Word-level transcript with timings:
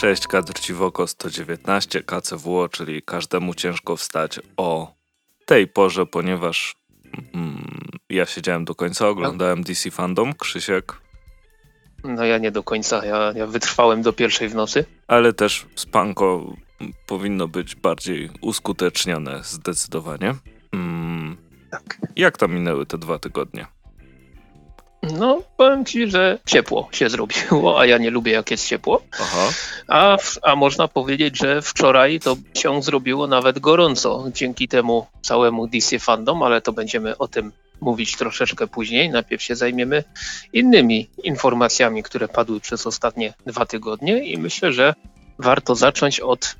Cześć, 0.00 0.26
kadr 0.26 0.60
Ciwoko 0.60 1.06
119, 1.06 2.02
KCWO, 2.02 2.68
czyli 2.68 3.02
każdemu 3.02 3.54
ciężko 3.54 3.96
wstać 3.96 4.40
o 4.56 4.94
tej 5.46 5.66
porze, 5.66 6.06
ponieważ 6.06 6.76
mm, 7.34 7.64
ja 8.10 8.26
siedziałem 8.26 8.64
do 8.64 8.74
końca, 8.74 9.08
oglądałem 9.08 9.62
DC 9.62 9.90
Fandom, 9.90 10.34
Krzysiek. 10.34 11.00
No 12.04 12.24
ja 12.24 12.38
nie 12.38 12.50
do 12.50 12.62
końca, 12.62 13.06
ja, 13.06 13.32
ja 13.36 13.46
wytrwałem 13.46 14.02
do 14.02 14.12
pierwszej 14.12 14.48
w 14.48 14.54
nocy. 14.54 14.84
Ale 15.08 15.32
też 15.32 15.66
spanko 15.74 16.56
powinno 17.06 17.48
być 17.48 17.74
bardziej 17.74 18.30
uskutecznione 18.40 19.40
zdecydowanie. 19.44 20.34
Mm, 20.72 21.36
tak. 21.70 21.98
Jak 22.16 22.38
tam 22.38 22.52
minęły 22.52 22.86
te 22.86 22.98
dwa 22.98 23.18
tygodnie? 23.18 23.66
No, 25.02 25.42
powiem 25.56 25.84
ci, 25.84 26.10
że 26.10 26.38
ciepło 26.46 26.88
się 26.92 27.10
zrobiło, 27.10 27.80
a 27.80 27.86
ja 27.86 27.98
nie 27.98 28.10
lubię 28.10 28.32
jak 28.32 28.50
jest 28.50 28.68
ciepło. 28.68 29.02
Aha. 29.20 29.48
A, 29.88 30.16
a 30.42 30.56
można 30.56 30.88
powiedzieć, 30.88 31.38
że 31.38 31.62
wczoraj 31.62 32.20
to 32.20 32.36
się 32.54 32.82
zrobiło 32.82 33.26
nawet 33.26 33.58
gorąco 33.58 34.24
dzięki 34.34 34.68
temu 34.68 35.06
całemu 35.22 35.66
DC 35.66 35.98
fandom, 35.98 36.42
ale 36.42 36.60
to 36.60 36.72
będziemy 36.72 37.18
o 37.18 37.28
tym 37.28 37.52
mówić 37.80 38.16
troszeczkę 38.16 38.66
później. 38.66 39.10
Najpierw 39.10 39.42
się 39.42 39.56
zajmiemy 39.56 40.04
innymi 40.52 41.10
informacjami, 41.24 42.02
które 42.02 42.28
padły 42.28 42.60
przez 42.60 42.86
ostatnie 42.86 43.34
dwa 43.46 43.66
tygodnie 43.66 44.24
i 44.24 44.38
myślę, 44.38 44.72
że 44.72 44.94
warto 45.38 45.74
zacząć 45.74 46.20
od 46.20 46.56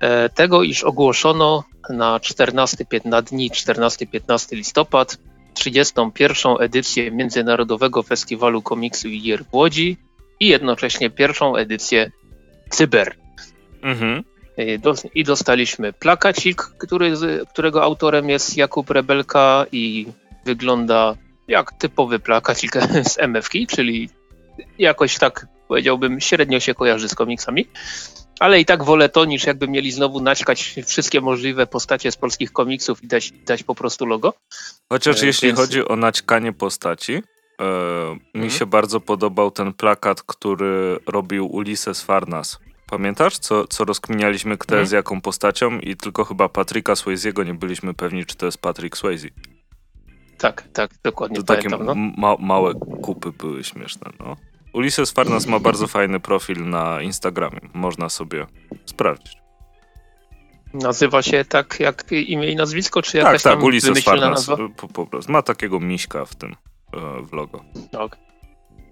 e, 0.00 0.28
tego, 0.28 0.62
iż 0.62 0.84
ogłoszono 0.84 1.64
na 1.90 2.20
14, 2.20 2.86
na 3.04 3.22
dni 3.22 3.50
14-15 3.50 4.56
listopad 4.56 5.18
31. 5.58 6.54
edycję 6.60 7.10
Międzynarodowego 7.10 8.02
Festiwalu 8.02 8.62
Komiksu 8.62 9.08
i 9.08 9.20
Gier 9.22 9.44
w 9.44 9.54
Łodzi 9.54 9.96
i 10.40 10.46
jednocześnie 10.48 11.10
pierwszą 11.10 11.56
edycję 11.56 12.10
Cyber. 12.70 13.16
Mhm. 13.82 14.24
I 15.14 15.24
dostaliśmy 15.24 15.92
plakacik, 15.92 16.62
który, 16.62 17.12
którego 17.52 17.82
autorem 17.82 18.28
jest 18.28 18.56
Jakub 18.56 18.90
Rebelka 18.90 19.66
i 19.72 20.06
wygląda 20.44 21.14
jak 21.48 21.72
typowy 21.72 22.18
plakacik 22.18 22.72
z 23.10 23.18
MFK, 23.18 23.52
czyli 23.68 24.10
jakoś 24.78 25.18
tak 25.18 25.46
powiedziałbym 25.68 26.20
średnio 26.20 26.60
się 26.60 26.74
kojarzy 26.74 27.08
z 27.08 27.14
komiksami 27.14 27.66
ale 28.38 28.60
i 28.60 28.64
tak 28.64 28.84
wolę 28.84 29.08
to, 29.08 29.24
niż 29.24 29.46
jakby 29.46 29.68
mieli 29.68 29.92
znowu 29.92 30.20
naćkać 30.20 30.74
wszystkie 30.86 31.20
możliwe 31.20 31.66
postacie 31.66 32.12
z 32.12 32.16
polskich 32.16 32.52
komiksów 32.52 33.04
i 33.04 33.06
dać, 33.06 33.32
dać 33.46 33.62
po 33.62 33.74
prostu 33.74 34.06
logo. 34.06 34.34
Chociaż 34.88 35.22
e, 35.22 35.26
jeśli 35.26 35.48
więc... 35.48 35.58
chodzi 35.58 35.88
o 35.88 35.96
naćkanie 35.96 36.52
postaci, 36.52 37.12
e, 37.12 37.22
mi 38.14 38.44
mhm. 38.44 38.50
się 38.50 38.66
bardzo 38.66 39.00
podobał 39.00 39.50
ten 39.50 39.72
plakat, 39.72 40.22
który 40.22 40.98
robił 41.06 41.46
Ulises 41.46 42.02
Farnas. 42.02 42.58
Pamiętasz, 42.90 43.38
co, 43.38 43.66
co 43.66 43.84
rozkminialiśmy, 43.84 44.58
kto 44.58 44.72
mhm. 44.72 44.80
jest 44.80 44.92
jaką 44.92 45.20
postacią 45.20 45.78
i 45.78 45.96
tylko 45.96 46.24
chyba 46.24 46.48
Patryka 46.48 46.92
Swayze'ego 46.92 47.46
nie 47.46 47.54
byliśmy 47.54 47.94
pewni, 47.94 48.26
czy 48.26 48.36
to 48.36 48.46
jest 48.46 48.58
Patrick 48.58 48.96
Swayze. 48.96 49.28
Tak, 50.38 50.64
tak, 50.72 50.90
dokładnie 51.02 51.36
to 51.36 51.44
pamiętam. 51.44 51.70
Takie 51.70 51.94
no. 51.94 51.94
ma 51.94 52.36
małe 52.38 52.74
kupy 53.02 53.32
były 53.32 53.64
śmieszne, 53.64 54.10
no. 54.18 54.36
Ulises 54.72 55.10
Farnas 55.10 55.46
ma 55.46 55.58
bardzo 55.58 55.86
fajny 55.86 56.20
profil 56.20 56.68
na 56.68 57.02
Instagramie. 57.02 57.60
Można 57.74 58.08
sobie 58.08 58.46
sprawdzić. 58.86 59.38
Nazywa 60.74 61.22
się 61.22 61.44
tak 61.44 61.80
jak 61.80 62.12
imię 62.12 62.50
i 62.50 62.56
nazwisko, 62.56 63.02
czy 63.02 63.12
tak, 63.12 63.22
jakaś 63.22 63.42
tak, 63.42 63.52
tam 63.52 63.62
Ulises 63.62 64.04
Farnas. 64.04 64.46
Po, 64.76 64.88
po, 64.88 65.06
prostu. 65.06 65.32
Ma 65.32 65.42
takiego 65.42 65.80
miśka 65.80 66.24
w 66.24 66.34
tym 66.34 66.56
e, 66.92 67.22
w 67.22 67.32
logo. 67.32 67.64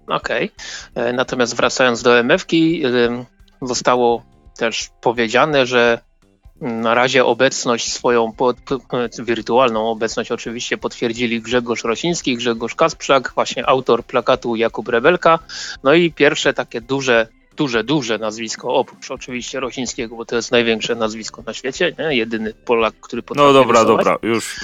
Okej. 0.07 0.51
Okay. 0.51 0.51
E, 0.95 1.13
natomiast 1.13 1.55
wracając 1.55 2.03
do 2.03 2.19
MF-ki, 2.19 2.85
e, 2.85 3.25
zostało 3.61 4.23
też 4.57 4.89
powiedziane, 5.01 5.65
że 5.65 6.06
na 6.61 6.93
razie 6.93 7.25
obecność 7.25 7.93
swoją, 7.93 8.31
pod, 8.31 8.57
wirtualną 9.19 9.89
obecność 9.89 10.31
oczywiście 10.31 10.77
potwierdzili 10.77 11.41
Grzegorz 11.41 11.83
Rosiński, 11.83 12.37
Grzegorz 12.37 12.75
Kasprzak, 12.75 13.31
właśnie 13.35 13.69
autor 13.69 14.03
plakatu 14.03 14.55
Jakub 14.55 14.87
Rebelka. 14.89 15.39
No 15.83 15.93
i 15.93 16.11
pierwsze 16.11 16.53
takie 16.53 16.81
duże, 16.81 17.27
duże, 17.57 17.83
duże 17.83 18.17
nazwisko, 18.17 18.73
oprócz 18.75 19.11
oczywiście 19.11 19.59
Rosińskiego, 19.59 20.15
bo 20.15 20.25
to 20.25 20.35
jest 20.35 20.51
największe 20.51 20.95
nazwisko 20.95 21.43
na 21.45 21.53
świecie, 21.53 21.95
nie? 21.99 22.15
jedyny 22.15 22.53
Polak, 22.53 22.93
który 23.01 23.21
potrafi 23.21 23.47
No 23.47 23.53
dobra, 23.53 23.81
rysować. 23.81 24.05
dobra, 24.05 24.29
już. 24.29 24.59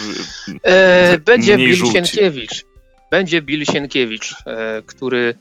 E, 0.64 1.18
będzie 1.18 1.58
Bill 1.58 1.86
Sienkiewicz. 1.86 2.66
Będzie 3.12 3.42
Bill 3.42 3.66
Sienkiewicz, 3.66 4.36
e, 4.46 4.82
który 4.86 5.36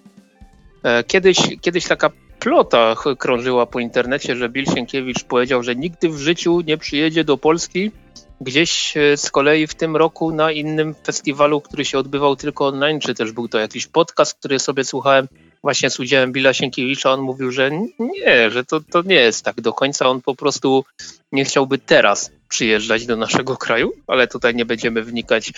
e, 0.83 1.05
kiedyś, 1.05 1.39
kiedyś 1.61 1.87
taka 1.87 2.11
plota 2.43 2.95
krążyła 3.19 3.67
po 3.67 3.81
internecie, 3.81 4.37
że 4.37 4.49
Bill 4.49 4.67
Sienkiewicz 4.67 5.25
powiedział, 5.25 5.63
że 5.63 5.77
nigdy 5.77 6.09
w 6.09 6.19
życiu 6.19 6.61
nie 6.61 6.79
przyjedzie 6.79 7.25
do 7.25 7.39
Polski. 7.39 7.91
Gdzieś 8.41 8.97
e, 8.97 9.17
z 9.17 9.31
kolei 9.31 9.67
w 9.67 9.75
tym 9.75 9.97
roku 9.97 10.33
na 10.33 10.53
innym 10.53 10.95
festiwalu, 11.07 11.61
który 11.61 11.85
się 11.85 11.99
odbywał 11.99 12.37
tylko 12.37 12.67
online, 12.67 13.01
czy 13.01 13.15
też 13.15 13.33
był 13.33 13.49
to 13.49 13.59
jakiś 13.59 13.87
podcast, 13.87 14.39
który 14.39 14.59
sobie 14.59 14.85
słuchałem 14.85 15.29
właśnie 15.63 15.91
z 15.91 16.01
udziałem 16.01 16.33
Billa 16.33 16.53
Sienkiewicza, 16.53 17.13
on 17.13 17.21
mówił, 17.21 17.53
że 17.53 17.71
nie, 17.99 18.51
że 18.51 18.65
to, 18.65 18.81
to 18.81 19.03
nie 19.03 19.15
jest 19.15 19.45
tak 19.45 19.61
do 19.61 19.73
końca. 19.73 20.09
On 20.09 20.23
po 20.23 20.35
prostu 20.35 20.85
nie 21.33 21.45
chciałby 21.45 21.79
teraz 21.79 22.33
przyjeżdżać 22.49 23.07
do 23.07 23.17
naszego 23.17 23.57
kraju, 23.57 23.93
ale 24.07 24.29
tutaj 24.29 24.55
nie 24.55 24.65
będziemy 24.65 25.03
wnikać 25.03 25.53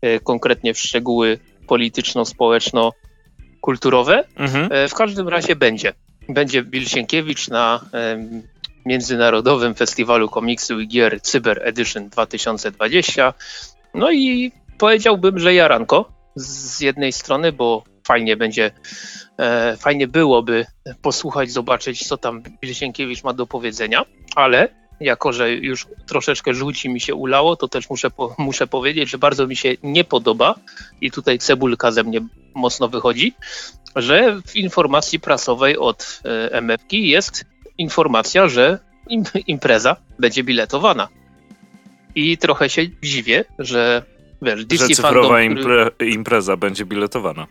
e, 0.00 0.20
konkretnie 0.20 0.74
w 0.74 0.78
szczegóły 0.78 1.38
polityczno-społeczno-kulturowe. 1.66 4.24
Mhm. 4.36 4.68
E, 4.72 4.88
w 4.88 4.94
każdym 4.94 5.28
razie 5.28 5.56
będzie 5.56 5.92
będzie 6.28 6.62
Bill 6.62 6.88
Sienkiewicz 6.88 7.48
na 7.48 7.80
Międzynarodowym 8.86 9.74
Festiwalu 9.74 10.28
Komiksu 10.28 10.80
i 10.80 10.88
Gier 10.88 11.20
Cyber 11.22 11.60
Edition 11.68 12.08
2020. 12.08 13.34
No 13.94 14.12
i 14.12 14.52
powiedziałbym, 14.78 15.38
że 15.38 15.54
jaranko 15.54 16.12
z 16.36 16.80
jednej 16.80 17.12
strony, 17.12 17.52
bo 17.52 17.84
fajnie 18.06 18.36
będzie, 18.36 18.70
e, 19.38 19.76
fajnie 19.76 20.08
byłoby 20.08 20.66
posłuchać, 21.02 21.50
zobaczyć, 21.50 22.08
co 22.08 22.16
tam 22.16 22.42
Bill 22.42 22.74
Sienkiewicz 22.74 23.24
ma 23.24 23.32
do 23.32 23.46
powiedzenia, 23.46 24.04
ale 24.36 24.68
jako, 25.00 25.32
że 25.32 25.52
już 25.52 25.86
troszeczkę 26.06 26.54
żółci 26.54 26.88
mi 26.88 27.00
się 27.00 27.14
ulało, 27.14 27.56
to 27.56 27.68
też 27.68 27.90
muszę, 27.90 28.10
po, 28.10 28.34
muszę 28.38 28.66
powiedzieć, 28.66 29.10
że 29.10 29.18
bardzo 29.18 29.46
mi 29.46 29.56
się 29.56 29.74
nie 29.82 30.04
podoba 30.04 30.54
i 31.00 31.10
tutaj 31.10 31.38
cebulka 31.38 31.92
ze 31.92 32.02
mnie 32.02 32.20
mocno 32.54 32.88
wychodzi, 32.88 33.34
że 33.96 34.42
w 34.46 34.56
informacji 34.56 35.20
prasowej 35.20 35.78
od 35.78 36.22
e, 36.24 36.60
MFK 36.60 36.92
jest 36.92 37.44
informacja, 37.78 38.48
że 38.48 38.78
im, 39.08 39.24
impreza 39.46 39.96
będzie 40.18 40.44
biletowana. 40.44 41.08
I 42.14 42.38
trochę 42.38 42.68
się 42.68 42.82
dziwię, 43.02 43.44
że 43.58 44.02
wiesz, 44.42 44.66
DC 44.66 44.86
że 44.86 44.94
cyfrowa 44.94 45.28
fandom, 45.28 45.42
impre, 45.42 45.90
impreza 46.00 46.56
będzie 46.56 46.84
biletowana. 46.84 47.46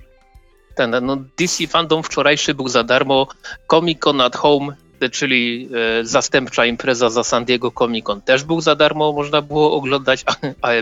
Ten, 0.75 0.95
no, 1.01 1.17
DC 1.37 1.67
Fandom 1.67 2.03
wczorajszy 2.03 2.53
był 2.53 2.67
za 2.67 2.83
darmo, 2.83 3.27
Comic 3.67 3.99
Con 3.99 4.21
at 4.21 4.35
Home, 4.35 4.75
czyli 5.11 5.69
e, 6.01 6.05
zastępcza 6.05 6.65
impreza 6.65 7.09
za 7.09 7.23
San 7.23 7.45
Diego 7.45 7.71
Comic 7.71 8.05
Con 8.05 8.21
też 8.21 8.43
był 8.43 8.61
za 8.61 8.75
darmo, 8.75 9.13
można 9.13 9.41
było 9.41 9.73
oglądać, 9.73 10.23
a 10.61 10.73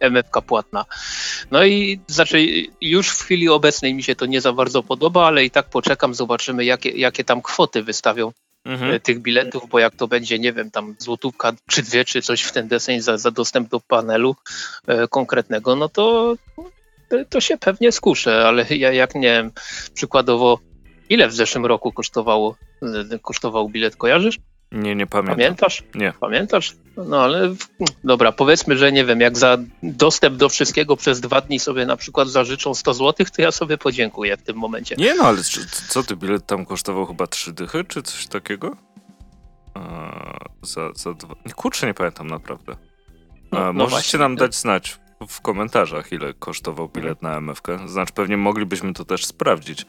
MFK 0.00 0.42
płatna. 0.42 0.84
No 1.50 1.64
i 1.64 2.00
znaczy 2.06 2.46
już 2.80 3.08
w 3.08 3.22
chwili 3.22 3.48
obecnej 3.48 3.94
mi 3.94 4.02
się 4.02 4.16
to 4.16 4.26
nie 4.26 4.40
za 4.40 4.52
bardzo 4.52 4.82
podoba, 4.82 5.26
ale 5.26 5.44
i 5.44 5.50
tak 5.50 5.70
poczekam, 5.70 6.14
zobaczymy 6.14 6.64
jakie, 6.64 6.90
jakie 6.90 7.24
tam 7.24 7.42
kwoty 7.42 7.82
wystawią 7.82 8.32
mhm. 8.64 8.92
E, 8.92 9.00
tych 9.00 9.20
biletów, 9.20 9.68
bo 9.68 9.78
jak 9.78 9.96
to 9.96 10.08
będzie, 10.08 10.38
nie 10.38 10.52
wiem, 10.52 10.70
tam 10.70 10.94
złotówka 10.98 11.52
czy 11.70 11.82
dwie, 11.82 12.04
czy 12.04 12.22
coś 12.22 12.42
w 12.42 12.52
ten 12.52 12.68
deseń 12.68 13.00
za, 13.00 13.18
za 13.18 13.30
dostęp 13.30 13.68
do 13.68 13.80
panelu 13.80 14.36
e, 14.86 15.08
konkretnego, 15.08 15.76
no 15.76 15.88
to, 15.88 16.34
to 17.28 17.40
się 17.40 17.58
pewnie 17.58 17.92
skuszę, 17.92 18.48
ale 18.48 18.66
ja 18.70 18.92
jak 18.92 19.14
nie 19.14 19.20
wiem, 19.20 19.52
przykładowo 19.94 20.58
ile 21.08 21.28
w 21.28 21.34
zeszłym 21.34 21.66
roku 21.66 21.92
kosztowało, 21.92 22.56
e, 22.82 23.18
kosztował 23.18 23.68
bilet, 23.68 23.96
kojarzysz? 23.96 24.38
Nie, 24.72 24.94
nie 24.94 25.06
pamiętam. 25.06 25.36
Pamiętasz? 25.36 25.82
Nie. 25.94 26.12
Pamiętasz? 26.20 26.76
No 26.96 27.22
ale 27.22 27.54
dobra, 28.04 28.32
powiedzmy, 28.32 28.76
że 28.76 28.92
nie 28.92 29.04
wiem, 29.04 29.20
jak 29.20 29.38
za 29.38 29.58
dostęp 29.82 30.36
do 30.36 30.48
wszystkiego 30.48 30.96
przez 30.96 31.20
dwa 31.20 31.40
dni 31.40 31.58
sobie 31.58 31.86
na 31.86 31.96
przykład 31.96 32.28
zażyczą 32.28 32.74
100 32.74 32.94
zł, 32.94 33.26
to 33.36 33.42
ja 33.42 33.52
sobie 33.52 33.78
podziękuję 33.78 34.36
w 34.36 34.42
tym 34.42 34.56
momencie. 34.56 34.96
Nie 34.98 35.14
no, 35.14 35.24
ale 35.24 35.38
co 35.88 36.02
ty, 36.02 36.16
bilet 36.16 36.46
tam 36.46 36.66
kosztował 36.66 37.06
chyba 37.06 37.26
trzy 37.26 37.52
dychy, 37.52 37.84
czy 37.84 38.02
coś 38.02 38.26
takiego? 38.26 38.76
za, 40.62 40.92
za 40.94 41.14
dwa... 41.14 41.34
Kurczę, 41.56 41.86
nie 41.86 41.94
pamiętam 41.94 42.26
naprawdę. 42.26 42.76
No, 43.52 43.58
no 43.58 43.72
możecie 43.72 43.90
właśnie. 43.90 44.18
nam 44.18 44.36
dać 44.36 44.54
znać 44.54 44.98
w 45.28 45.40
komentarzach, 45.40 46.12
ile 46.12 46.34
kosztował 46.34 46.88
bilet 46.88 47.22
na 47.22 47.36
MFK. 47.36 47.68
Znaczy, 47.86 48.12
pewnie 48.12 48.36
moglibyśmy 48.36 48.92
to 48.92 49.04
też 49.04 49.26
sprawdzić. 49.26 49.86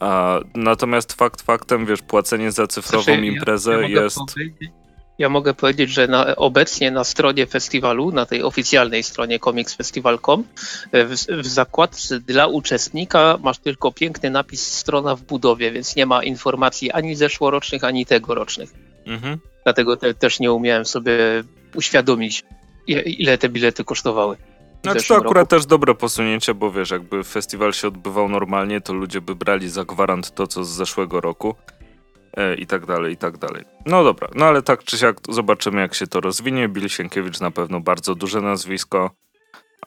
A, 0.00 0.40
natomiast 0.54 1.12
fakt 1.12 1.42
faktem, 1.42 1.86
wiesz, 1.86 2.02
płacenie 2.02 2.52
za 2.52 2.66
cyfrową 2.66 3.04
znaczy, 3.04 3.26
imprezę 3.26 3.72
ja, 3.72 3.88
ja 3.88 4.02
jest... 4.02 4.18
Ja 5.18 5.28
mogę 5.28 5.54
powiedzieć, 5.54 5.90
że 5.90 6.08
na, 6.08 6.36
obecnie 6.36 6.90
na 6.90 7.04
stronie 7.04 7.46
festiwalu, 7.46 8.12
na 8.12 8.26
tej 8.26 8.42
oficjalnej 8.42 9.02
stronie 9.02 9.38
comicsfestival.com 9.38 10.44
w, 10.92 11.14
w 11.42 11.46
zakładce 11.46 12.20
dla 12.20 12.46
uczestnika 12.46 13.38
masz 13.42 13.58
tylko 13.58 13.92
piękny 13.92 14.30
napis 14.30 14.66
strona 14.66 15.16
w 15.16 15.22
budowie, 15.22 15.72
więc 15.72 15.96
nie 15.96 16.06
ma 16.06 16.24
informacji 16.24 16.90
ani 16.90 17.14
zeszłorocznych, 17.14 17.84
ani 17.84 18.06
tegorocznych. 18.06 18.72
Mhm. 19.06 19.38
Dlatego 19.64 19.96
te, 19.96 20.14
też 20.14 20.40
nie 20.40 20.52
umiałem 20.52 20.84
sobie 20.84 21.14
uświadomić, 21.74 22.44
ile 22.86 23.38
te 23.38 23.48
bilety 23.48 23.84
kosztowały. 23.84 24.36
Znaczy 24.82 25.08
to 25.08 25.16
akurat 25.16 25.34
roku. 25.34 25.50
też 25.50 25.66
dobre 25.66 25.94
posunięcie, 25.94 26.54
bo 26.54 26.72
wiesz, 26.72 26.90
jakby 26.90 27.24
festiwal 27.24 27.72
się 27.72 27.88
odbywał 27.88 28.28
normalnie, 28.28 28.80
to 28.80 28.92
ludzie 28.92 29.20
by 29.20 29.34
brali 29.34 29.68
za 29.68 29.84
gwarant 29.84 30.34
to, 30.34 30.46
co 30.46 30.64
z 30.64 30.68
zeszłego 30.68 31.20
roku 31.20 31.54
e, 32.36 32.54
i 32.54 32.66
tak 32.66 32.86
dalej, 32.86 33.14
i 33.14 33.16
tak 33.16 33.38
dalej. 33.38 33.64
No 33.86 34.04
dobra, 34.04 34.28
no 34.34 34.44
ale 34.44 34.62
tak 34.62 34.84
czy 34.84 34.98
siak 34.98 35.16
zobaczymy, 35.28 35.80
jak 35.80 35.94
się 35.94 36.06
to 36.06 36.20
rozwinie. 36.20 36.68
Bill 36.68 36.88
Sienkiewicz 36.88 37.40
na 37.40 37.50
pewno 37.50 37.80
bardzo 37.80 38.14
duże 38.14 38.40
nazwisko. 38.40 39.10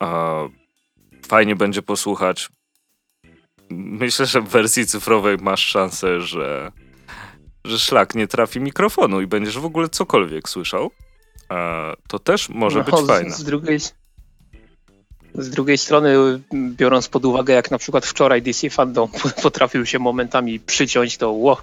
E, 0.02 0.48
fajnie 1.26 1.56
będzie 1.56 1.82
posłuchać. 1.82 2.48
Myślę, 3.70 4.26
że 4.26 4.40
w 4.40 4.48
wersji 4.48 4.86
cyfrowej 4.86 5.36
masz 5.40 5.66
szansę, 5.66 6.20
że, 6.20 6.72
że 7.64 7.78
szlak 7.78 8.14
nie 8.14 8.26
trafi 8.26 8.60
mikrofonu 8.60 9.20
i 9.20 9.26
będziesz 9.26 9.58
w 9.58 9.64
ogóle 9.64 9.88
cokolwiek 9.88 10.48
słyszał. 10.48 10.90
E, 11.50 11.92
to 12.08 12.18
też 12.18 12.48
może 12.48 12.78
no, 12.78 12.84
być 12.84 13.06
fajne. 13.06 13.30
Z 13.30 13.44
drugiej, 13.44 13.78
z 15.34 15.50
drugiej 15.50 15.78
strony, 15.78 16.14
biorąc 16.54 17.08
pod 17.08 17.24
uwagę, 17.24 17.54
jak 17.54 17.70
na 17.70 17.78
przykład 17.78 18.06
wczoraj 18.06 18.42
DC 18.42 18.70
Fandom 18.70 19.08
potrafił 19.42 19.86
się 19.86 19.98
momentami 19.98 20.60
przyciąć, 20.60 21.16
to 21.16 21.30
ło. 21.30 21.62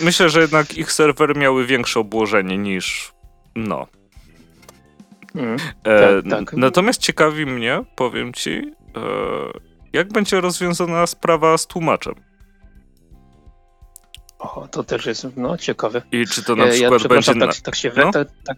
Myślę, 0.00 0.30
że 0.30 0.40
jednak 0.40 0.74
ich 0.74 0.92
serwery 0.92 1.34
miały 1.34 1.66
większe 1.66 2.00
obłożenie 2.00 2.58
niż 2.58 3.12
no. 3.54 3.86
Mm, 5.34 5.56
e, 5.84 6.22
tak, 6.22 6.30
tak. 6.30 6.52
Natomiast 6.56 7.00
ciekawi 7.00 7.46
mnie, 7.46 7.84
powiem 7.96 8.32
ci, 8.32 8.50
e, 8.50 9.00
jak 9.92 10.12
będzie 10.12 10.40
rozwiązana 10.40 11.06
sprawa 11.06 11.58
z 11.58 11.66
tłumaczem. 11.66 12.14
O, 14.38 14.68
to 14.70 14.84
też 14.84 15.06
jest 15.06 15.26
no, 15.36 15.56
ciekawe. 15.56 16.02
I 16.12 16.26
czy 16.26 16.42
to 16.42 16.56
na 16.56 16.66
przykład 16.66 17.02
ja, 17.02 17.08
będzie. 17.08 17.34
Tak, 17.34 17.56
tak 17.56 17.74
się 17.74 17.92
no? 17.96 18.10
tak, 18.10 18.28
tak, 18.44 18.56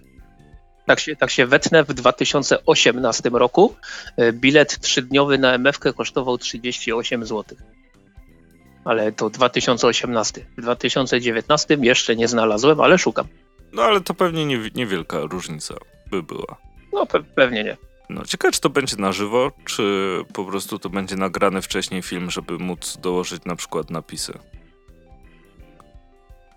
tak 0.86 1.00
się, 1.00 1.16
tak 1.16 1.30
się 1.30 1.46
wetnę, 1.46 1.84
w 1.84 1.94
2018 1.94 3.30
roku 3.32 3.74
e, 4.16 4.32
bilet 4.32 4.80
trzydniowy 4.80 5.38
na 5.38 5.52
MF 5.52 5.78
kosztował 5.78 6.38
38 6.38 7.26
zł. 7.26 7.58
Ale 8.84 9.12
to 9.12 9.30
2018. 9.30 10.46
W 10.58 10.62
2019 10.62 11.76
jeszcze 11.80 12.16
nie 12.16 12.28
znalazłem, 12.28 12.80
ale 12.80 12.98
szukam. 12.98 13.26
No 13.72 13.82
ale 13.82 14.00
to 14.00 14.14
pewnie 14.14 14.46
nie, 14.46 14.70
niewielka 14.74 15.20
różnica 15.20 15.74
by 16.10 16.22
była. 16.22 16.56
No 16.92 17.06
pe 17.06 17.22
pewnie 17.22 17.64
nie. 17.64 17.76
No, 18.10 18.24
ciekawe, 18.24 18.52
czy 18.52 18.60
to 18.60 18.70
będzie 18.70 18.96
na 18.96 19.12
żywo, 19.12 19.52
czy 19.64 20.16
po 20.32 20.44
prostu 20.44 20.78
to 20.78 20.88
będzie 20.88 21.16
nagrany 21.16 21.62
wcześniej 21.62 22.02
film, 22.02 22.30
żeby 22.30 22.58
móc 22.58 22.96
dołożyć 23.00 23.44
na 23.44 23.56
przykład 23.56 23.90
napisy. 23.90 24.38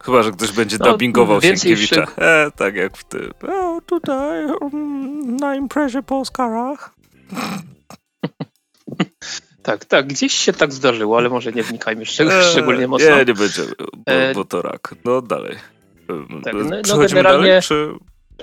Chyba, 0.05 0.23
że 0.23 0.31
ktoś 0.31 0.51
będzie 0.51 0.77
no, 0.79 0.91
dubbingował 0.91 1.41
Sienkiewicza. 1.41 2.07
E, 2.17 2.51
tak 2.55 2.75
jak 2.75 2.97
w 2.97 3.03
tym. 3.03 3.31
O, 3.49 3.81
tutaj 3.85 4.45
um, 4.45 5.37
na 5.37 5.55
imprezie 5.55 6.03
po 6.03 6.19
Oscarach. 6.19 6.91
Tak, 9.63 9.85
tak, 9.85 10.07
gdzieś 10.07 10.33
się 10.33 10.53
tak 10.53 10.73
zdarzyło, 10.73 11.17
ale 11.17 11.29
może 11.29 11.51
nie 11.51 11.63
wnikajmy 11.63 12.05
szczeg 12.05 12.29
e, 12.29 12.43
szczególnie 12.43 12.87
mocno. 12.87 13.09
Nie, 13.09 13.25
nie 13.25 13.33
będziemy, 13.33 13.73
bo, 13.97 14.11
e, 14.11 14.33
bo 14.33 14.45
to 14.45 14.61
rak. 14.61 14.95
No 15.05 15.21
dalej. 15.21 15.55
Tak, 16.43 16.53
no, 16.53 16.63
no 16.87 16.97
generalnie, 16.97 17.47
dalej, 17.47 17.61
czy... 17.61 17.93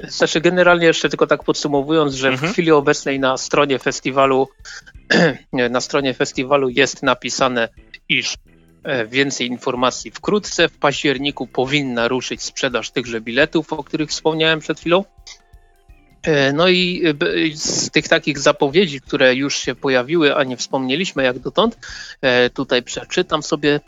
Znaczy 0.08 0.40
generalnie 0.40 0.86
jeszcze 0.86 1.08
tylko 1.08 1.26
tak 1.26 1.44
podsumowując, 1.44 2.14
że 2.14 2.28
mhm. 2.28 2.50
w 2.50 2.52
chwili 2.52 2.70
obecnej 2.70 3.20
na 3.20 3.36
stronie 3.36 3.78
festiwalu 3.78 4.48
na 5.70 5.80
stronie 5.80 6.14
festiwalu 6.14 6.68
jest 6.68 7.02
napisane, 7.02 7.68
iż 8.08 8.34
E, 8.34 8.51
więcej 9.08 9.46
informacji 9.46 10.10
wkrótce. 10.10 10.68
W 10.68 10.78
październiku 10.78 11.46
powinna 11.46 12.08
ruszyć 12.08 12.42
sprzedaż 12.42 12.90
tychże 12.90 13.20
biletów, 13.20 13.72
o 13.72 13.84
których 13.84 14.10
wspomniałem 14.10 14.60
przed 14.60 14.80
chwilą. 14.80 15.04
E, 16.22 16.52
no 16.52 16.68
i 16.68 17.02
e, 17.06 17.14
z 17.56 17.90
tych 17.90 18.08
takich 18.08 18.38
zapowiedzi, 18.38 19.00
które 19.00 19.34
już 19.34 19.56
się 19.56 19.74
pojawiły, 19.74 20.36
a 20.36 20.44
nie 20.44 20.56
wspomnieliśmy 20.56 21.22
jak 21.22 21.38
dotąd, 21.38 21.78
tutaj 22.54 22.82
przeczytam 22.82 23.42
sobie. 23.42 23.80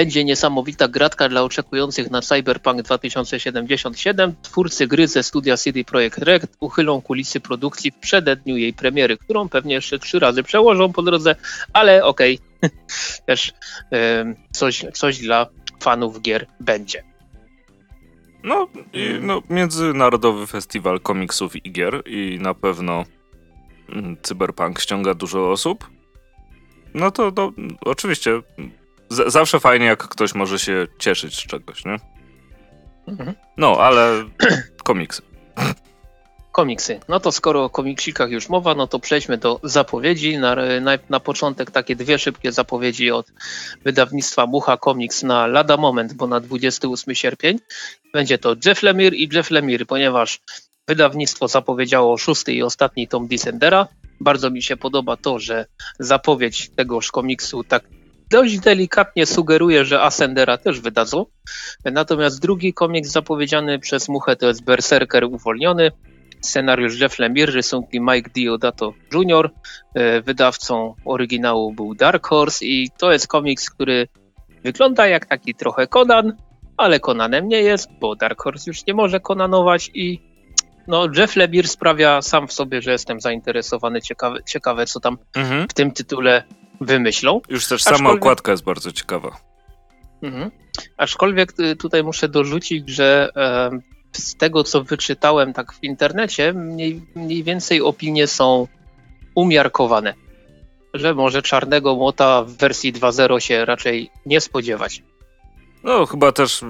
Będzie 0.00 0.24
niesamowita 0.24 0.88
gratka 0.88 1.28
dla 1.28 1.42
oczekujących 1.42 2.10
na 2.10 2.20
Cyberpunk 2.22 2.82
2077. 2.82 4.34
Twórcy 4.42 4.86
gry 4.86 5.08
ze 5.08 5.22
studia 5.22 5.56
CD 5.56 5.84
Projekt 5.84 6.18
Red 6.18 6.46
uchylą 6.60 7.02
kulisy 7.02 7.40
produkcji 7.40 7.90
w 7.90 7.94
przededniu 7.94 8.56
jej 8.56 8.72
premiery, 8.72 9.16
którą 9.16 9.48
pewnie 9.48 9.74
jeszcze 9.74 9.98
trzy 9.98 10.18
razy 10.18 10.42
przełożą 10.42 10.92
po 10.92 11.02
drodze, 11.02 11.36
ale 11.72 12.04
okej, 12.04 12.38
okay, 12.58 12.70
też 13.26 13.52
coś, 14.50 14.84
coś 14.92 15.18
dla 15.18 15.46
fanów 15.80 16.22
gier 16.22 16.46
będzie. 16.60 17.04
No, 18.44 18.68
i, 18.92 19.18
no, 19.20 19.42
Międzynarodowy 19.50 20.46
Festiwal 20.46 21.00
Komiksów 21.00 21.66
i 21.66 21.72
Gier 21.72 22.02
i 22.06 22.38
na 22.40 22.54
pewno 22.54 23.04
mm, 23.88 24.16
Cyberpunk 24.22 24.80
ściąga 24.80 25.14
dużo 25.14 25.50
osób. 25.50 25.90
No 26.94 27.10
to, 27.10 27.32
to 27.32 27.52
oczywiście 27.80 28.42
z, 29.10 29.32
zawsze 29.32 29.60
fajnie, 29.60 29.86
jak 29.86 29.98
ktoś 29.98 30.34
może 30.34 30.58
się 30.58 30.86
cieszyć 30.98 31.34
z 31.36 31.46
czegoś, 31.46 31.84
nie? 31.84 31.96
Mhm. 33.08 33.34
No, 33.56 33.76
ale 33.80 34.24
komiksy 34.84 35.22
komiksy. 36.52 37.00
No 37.08 37.20
to 37.20 37.32
skoro 37.32 37.64
o 37.64 37.70
komiksikach 37.70 38.30
już 38.30 38.48
mowa, 38.48 38.74
no 38.74 38.86
to 38.86 38.98
przejdźmy 38.98 39.38
do 39.38 39.60
zapowiedzi. 39.62 40.38
Na, 40.38 40.56
na, 40.80 40.98
na 41.08 41.20
początek 41.20 41.70
takie 41.70 41.96
dwie 41.96 42.18
szybkie 42.18 42.52
zapowiedzi 42.52 43.10
od 43.10 43.26
wydawnictwa 43.84 44.46
Mucha 44.46 44.76
Comics 44.76 45.22
na 45.22 45.46
lada 45.46 45.76
moment, 45.76 46.12
bo 46.12 46.26
na 46.26 46.40
28 46.40 47.14
sierpień 47.14 47.58
będzie 48.12 48.38
to 48.38 48.56
Jeff 48.66 48.82
Lemire 48.82 49.16
i 49.16 49.28
Jeff 49.32 49.50
Lemire, 49.50 49.86
ponieważ 49.86 50.40
wydawnictwo 50.88 51.48
zapowiedziało 51.48 52.18
szósty 52.18 52.52
i 52.52 52.62
ostatni 52.62 53.08
tom 53.08 53.28
Descendera. 53.28 53.88
Bardzo 54.20 54.50
mi 54.50 54.62
się 54.62 54.76
podoba 54.76 55.16
to, 55.16 55.38
że 55.38 55.66
zapowiedź 55.98 56.70
tegoż 56.76 57.10
komiksu 57.10 57.64
tak 57.64 57.84
dość 58.30 58.58
delikatnie 58.58 59.26
sugeruje, 59.26 59.84
że 59.84 60.02
Ascendera 60.02 60.58
też 60.58 60.80
wydadzą. 60.80 61.26
Natomiast 61.84 62.42
drugi 62.42 62.74
komiks 62.74 63.10
zapowiedziany 63.10 63.78
przez 63.78 64.08
Muchę 64.08 64.36
to 64.36 64.48
jest 64.48 64.64
Berserker 64.64 65.24
Uwolniony. 65.24 65.90
Scenariusz 66.40 67.00
Jeff 67.00 67.18
Lemire, 67.18 67.52
rysunki 67.52 68.00
Mike 68.00 68.30
Diodato 68.30 68.94
Jr., 69.12 69.50
e, 69.94 70.22
wydawcą 70.22 70.94
oryginału 71.04 71.72
był 71.72 71.94
Dark 71.94 72.26
Horse 72.26 72.64
i 72.64 72.90
to 72.98 73.12
jest 73.12 73.26
komiks, 73.26 73.70
który 73.70 74.08
wygląda 74.64 75.06
jak 75.06 75.26
taki 75.26 75.54
trochę 75.54 75.86
Conan, 75.86 76.36
ale 76.76 77.00
Conanem 77.00 77.48
nie 77.48 77.62
jest, 77.62 77.88
bo 78.00 78.16
Dark 78.16 78.42
Horse 78.42 78.70
już 78.70 78.86
nie 78.86 78.94
może 78.94 79.20
Conanować 79.20 79.90
i 79.94 80.30
no, 80.86 81.08
Jeff 81.16 81.36
Lemire 81.36 81.68
sprawia 81.68 82.22
sam 82.22 82.48
w 82.48 82.52
sobie, 82.52 82.82
że 82.82 82.92
jestem 82.92 83.20
zainteresowany, 83.20 84.02
ciekawe, 84.02 84.38
ciekawe 84.46 84.86
co 84.86 85.00
tam 85.00 85.18
mhm. 85.36 85.68
w 85.68 85.74
tym 85.74 85.92
tytule 85.92 86.42
wymyślą. 86.80 87.40
Już 87.48 87.68
też 87.68 87.82
Aczkolwiek... 87.82 87.98
sama 87.98 88.10
okładka 88.10 88.52
jest 88.52 88.64
bardzo 88.64 88.92
ciekawa. 88.92 89.36
Mhm. 90.22 90.50
Aczkolwiek 90.96 91.60
y, 91.60 91.76
tutaj 91.76 92.04
muszę 92.04 92.28
dorzucić, 92.28 92.88
że 92.88 93.30
e, 93.36 93.70
z 94.12 94.36
tego, 94.36 94.64
co 94.64 94.84
wyczytałem 94.84 95.52
tak 95.52 95.72
w 95.72 95.84
internecie, 95.84 96.52
mniej, 96.52 97.02
mniej 97.14 97.42
więcej 97.42 97.82
opinie 97.82 98.26
są 98.26 98.66
umiarkowane. 99.34 100.14
Że 100.94 101.14
może 101.14 101.42
czarnego 101.42 101.94
młota 101.94 102.42
w 102.42 102.52
wersji 102.52 102.92
2.0 102.92 103.38
się 103.38 103.64
raczej 103.64 104.10
nie 104.26 104.40
spodziewać. 104.40 105.02
No, 105.82 106.06
chyba 106.06 106.32
też 106.32 106.64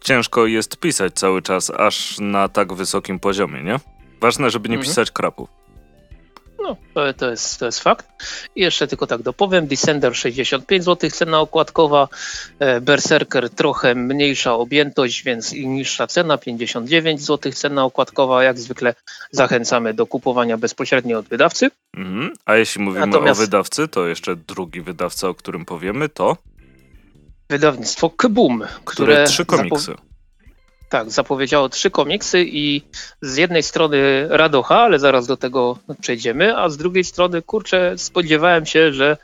ciężko 0.00 0.46
jest 0.46 0.76
pisać 0.76 1.14
cały 1.14 1.42
czas, 1.42 1.70
aż 1.70 2.18
na 2.20 2.48
tak 2.48 2.72
wysokim 2.72 3.20
poziomie, 3.20 3.62
nie? 3.62 3.80
Ważne, 4.20 4.50
żeby 4.50 4.68
nie 4.68 4.74
mhm. 4.74 4.88
pisać 4.88 5.10
krapów. 5.10 5.57
No, 6.68 6.76
to, 6.94 7.14
to, 7.14 7.30
jest, 7.30 7.58
to 7.58 7.66
jest 7.66 7.80
fakt. 7.80 8.06
I 8.56 8.60
jeszcze 8.60 8.86
tylko 8.86 9.06
tak 9.06 9.22
dopowiem, 9.22 9.66
Descender 9.66 10.16
65 10.16 10.84
zł 10.84 11.10
cena 11.10 11.40
okładkowa, 11.40 12.08
e, 12.58 12.80
Berserker 12.80 13.50
trochę 13.50 13.94
mniejsza 13.94 14.54
objętość, 14.54 15.22
więc 15.22 15.52
i 15.52 15.66
niższa 15.66 16.06
cena, 16.06 16.38
59 16.38 17.22
zł 17.22 17.52
cena 17.52 17.84
okładkowa. 17.84 18.44
Jak 18.44 18.58
zwykle 18.58 18.94
zachęcamy 19.30 19.94
do 19.94 20.06
kupowania 20.06 20.58
bezpośrednio 20.58 21.18
od 21.18 21.28
wydawcy. 21.28 21.70
Mhm. 21.96 22.32
A 22.44 22.56
jeśli 22.56 22.82
mówimy 22.82 23.06
Natomiast... 23.06 23.40
o 23.40 23.44
wydawcy, 23.44 23.88
to 23.88 24.06
jeszcze 24.06 24.36
drugi 24.36 24.80
wydawca, 24.80 25.28
o 25.28 25.34
którym 25.34 25.64
powiemy, 25.64 26.08
to? 26.08 26.36
Wydawnictwo 27.50 28.10
Kboom, 28.16 28.64
które... 28.84 29.12
które 29.12 29.26
trzy 29.26 29.44
komiksy. 29.44 29.94
Tak, 30.88 31.10
zapowiedziało 31.10 31.68
trzy 31.68 31.90
komiksy 31.90 32.44
i 32.44 32.82
z 33.20 33.36
jednej 33.36 33.62
strony 33.62 34.26
radocha, 34.28 34.76
ale 34.76 34.98
zaraz 34.98 35.26
do 35.26 35.36
tego 35.36 35.78
przejdziemy, 36.00 36.58
a 36.58 36.68
z 36.68 36.76
drugiej 36.76 37.04
strony, 37.04 37.42
kurczę, 37.42 37.98
spodziewałem 37.98 38.66
się, 38.66 38.92
że 38.92 39.16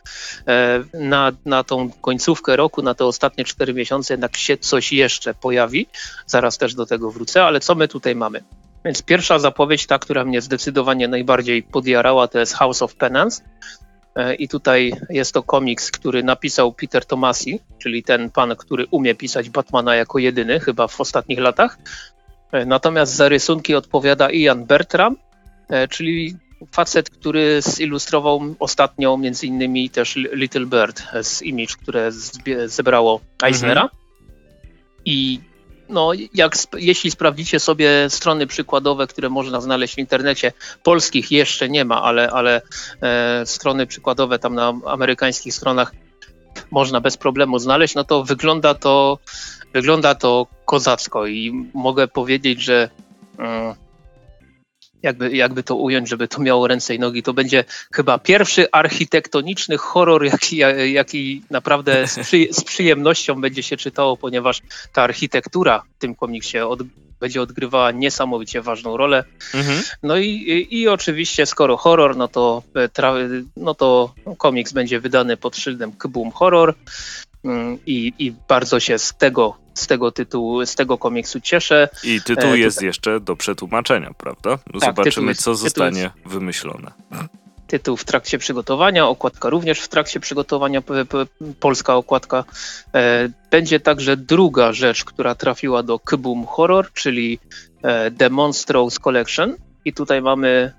e, 0.46 0.84
na, 0.94 1.32
na 1.44 1.64
tą 1.64 1.90
końcówkę 1.90 2.56
roku, 2.56 2.82
na 2.82 2.94
te 2.94 3.04
ostatnie 3.04 3.44
cztery 3.44 3.74
miesiące 3.74 4.14
jednak 4.14 4.36
się 4.36 4.56
coś 4.56 4.92
jeszcze 4.92 5.34
pojawi. 5.34 5.86
Zaraz 6.26 6.58
też 6.58 6.74
do 6.74 6.86
tego 6.86 7.10
wrócę, 7.10 7.44
ale 7.44 7.60
co 7.60 7.74
my 7.74 7.88
tutaj 7.88 8.14
mamy? 8.14 8.44
Więc 8.84 9.02
pierwsza 9.02 9.38
zapowiedź, 9.38 9.86
ta, 9.86 9.98
która 9.98 10.24
mnie 10.24 10.40
zdecydowanie 10.40 11.08
najbardziej 11.08 11.62
podjarała, 11.62 12.28
to 12.28 12.38
jest 12.38 12.54
House 12.54 12.82
of 12.82 12.94
Penance. 12.94 13.42
E, 14.16 14.34
I 14.34 14.48
tutaj 14.48 14.92
jest 15.10 15.34
to 15.34 15.42
komiks, 15.42 15.90
który 15.90 16.22
napisał 16.22 16.72
Peter 16.72 17.04
Tomasi, 17.04 17.60
czyli 17.78 18.02
ten 18.02 18.30
pan, 18.30 18.56
który 18.56 18.86
umie 18.90 19.14
pisać 19.14 19.50
Batmana 19.50 19.96
jako 19.96 20.18
jedyny, 20.18 20.60
chyba 20.60 20.88
w 20.88 21.00
ostatnich 21.00 21.38
latach. 21.38 21.78
E, 22.52 22.66
natomiast 22.66 23.14
za 23.14 23.28
rysunki 23.28 23.74
odpowiada 23.74 24.30
Ian 24.30 24.64
Bertram, 24.64 25.16
e, 25.68 25.88
czyli 25.88 26.36
facet, 26.72 27.10
który 27.10 27.62
zilustrował 27.62 28.54
ostatnio 28.58 29.16
między 29.16 29.46
innymi 29.46 29.90
też 29.90 30.16
Little 30.16 30.66
Bird 30.66 31.02
z 31.22 31.42
Image, 31.42 31.76
które 31.82 32.12
zebrało 32.66 33.20
Eisnera. 33.42 33.82
Mhm. 33.82 33.98
I 35.04 35.40
no, 35.94 36.10
jak, 36.34 36.56
jeśli 36.76 37.10
sprawdzicie 37.10 37.60
sobie 37.60 38.10
strony 38.10 38.46
przykładowe, 38.46 39.06
które 39.06 39.28
można 39.28 39.60
znaleźć 39.60 39.94
w 39.94 39.98
internecie, 39.98 40.52
polskich 40.82 41.32
jeszcze 41.32 41.68
nie 41.68 41.84
ma, 41.84 42.02
ale, 42.02 42.30
ale 42.30 42.62
e, 43.02 43.46
strony 43.46 43.86
przykładowe 43.86 44.38
tam 44.38 44.54
na 44.54 44.72
amerykańskich 44.86 45.54
stronach 45.54 45.92
można 46.70 47.00
bez 47.00 47.16
problemu 47.16 47.58
znaleźć, 47.58 47.94
no 47.94 48.04
to 48.04 48.24
wygląda 48.24 48.74
to, 48.74 49.18
wygląda 49.72 50.14
to 50.14 50.46
kozacko 50.64 51.26
i 51.26 51.70
mogę 51.74 52.08
powiedzieć, 52.08 52.62
że 52.62 52.88
e, 53.38 53.74
jakby, 55.04 55.36
jakby 55.36 55.62
to 55.62 55.76
ująć, 55.76 56.08
żeby 56.08 56.28
to 56.28 56.42
miało 56.42 56.68
ręce 56.68 56.94
i 56.94 56.98
nogi, 56.98 57.22
to 57.22 57.32
będzie 57.34 57.64
chyba 57.92 58.18
pierwszy 58.18 58.70
architektoniczny 58.72 59.76
horror, 59.78 60.24
jaki, 60.24 60.56
jaki 60.92 61.42
naprawdę 61.50 62.06
z, 62.06 62.18
przy, 62.18 62.46
z 62.50 62.64
przyjemnością 62.64 63.40
będzie 63.40 63.62
się 63.62 63.76
czytało, 63.76 64.16
ponieważ 64.16 64.60
ta 64.92 65.02
architektura 65.02 65.82
w 65.96 65.98
tym 65.98 66.14
komiksie 66.14 66.58
od, 66.58 66.82
będzie 67.20 67.42
odgrywała 67.42 67.90
niesamowicie 67.90 68.62
ważną 68.62 68.96
rolę. 68.96 69.24
Mhm. 69.54 69.82
No 70.02 70.16
i, 70.16 70.28
i, 70.28 70.80
i, 70.80 70.88
oczywiście, 70.88 71.46
skoro 71.46 71.76
horror, 71.76 72.16
no 72.16 72.28
to, 72.28 72.62
tra, 72.92 73.14
no 73.56 73.74
to 73.74 74.14
komiks 74.38 74.72
będzie 74.72 75.00
wydany 75.00 75.36
pod 75.36 75.56
szyldem 75.56 75.92
Kboom 75.92 76.30
Horror. 76.30 76.74
Mm, 77.44 77.78
I, 77.86 78.12
I 78.18 78.32
bardzo 78.48 78.80
się 78.80 78.98
z 78.98 79.14
tego 79.14 79.64
z 79.74 79.86
tego 79.86 80.12
tytułu, 80.12 80.66
z 80.66 80.74
tego 80.74 80.98
komiksu 80.98 81.40
cieszę. 81.40 81.88
I 82.04 82.20
tytuł 82.22 82.50
e, 82.50 82.58
jest 82.58 82.82
jeszcze 82.82 83.20
do 83.20 83.36
przetłumaczenia, 83.36 84.10
prawda? 84.18 84.58
Tak, 84.58 84.80
Zobaczymy, 84.80 85.28
jest, 85.28 85.42
co 85.42 85.54
zostanie 85.54 86.00
jest, 86.00 86.14
wymyślone. 86.26 86.90
Tytuł 87.66 87.96
w 87.96 88.04
trakcie 88.04 88.38
przygotowania, 88.38 89.08
okładka 89.08 89.50
również 89.50 89.80
w 89.80 89.88
trakcie 89.88 90.20
przygotowania, 90.20 90.82
polska 91.60 91.96
okładka. 91.96 92.44
E, 92.94 93.28
będzie 93.50 93.80
także 93.80 94.16
druga 94.16 94.72
rzecz, 94.72 95.04
która 95.04 95.34
trafiła 95.34 95.82
do 95.82 95.98
Kboom 95.98 96.46
Horror, 96.46 96.92
czyli 96.92 97.38
e, 97.82 98.10
The 98.10 98.30
Monstrous 98.30 98.98
Collection. 98.98 99.56
I 99.84 99.92
tutaj 99.92 100.22
mamy 100.22 100.72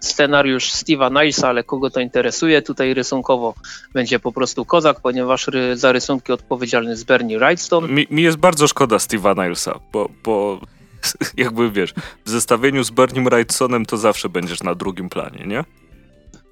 scenariusz 0.00 0.70
Steve'a 0.72 1.10
Nilesa, 1.10 1.48
ale 1.48 1.64
kogo 1.64 1.90
to 1.90 2.00
interesuje, 2.00 2.62
tutaj 2.62 2.94
rysunkowo 2.94 3.54
będzie 3.94 4.18
po 4.18 4.32
prostu 4.32 4.64
kozak, 4.64 5.00
ponieważ 5.00 5.46
ry, 5.46 5.76
za 5.76 5.92
rysunki 5.92 6.32
odpowiedzialny 6.32 6.90
jest 6.90 7.06
Bernie 7.06 7.38
Wrightstone. 7.38 7.88
Mi, 7.88 8.06
mi, 8.10 8.22
jest 8.22 8.36
bardzo 8.36 8.68
szkoda 8.68 8.96
Steve'a 8.96 9.42
Nilesa, 9.42 9.80
bo, 9.92 10.08
bo 10.24 10.60
jakby 11.36 11.70
wiesz, 11.70 11.94
w 12.24 12.30
zestawieniu 12.30 12.84
z 12.84 12.90
Bernie 12.90 13.22
Wrightsonem 13.30 13.86
to 13.86 13.96
zawsze 13.96 14.28
będziesz 14.28 14.62
na 14.62 14.74
drugim 14.74 15.08
planie, 15.08 15.44
nie? 15.46 15.64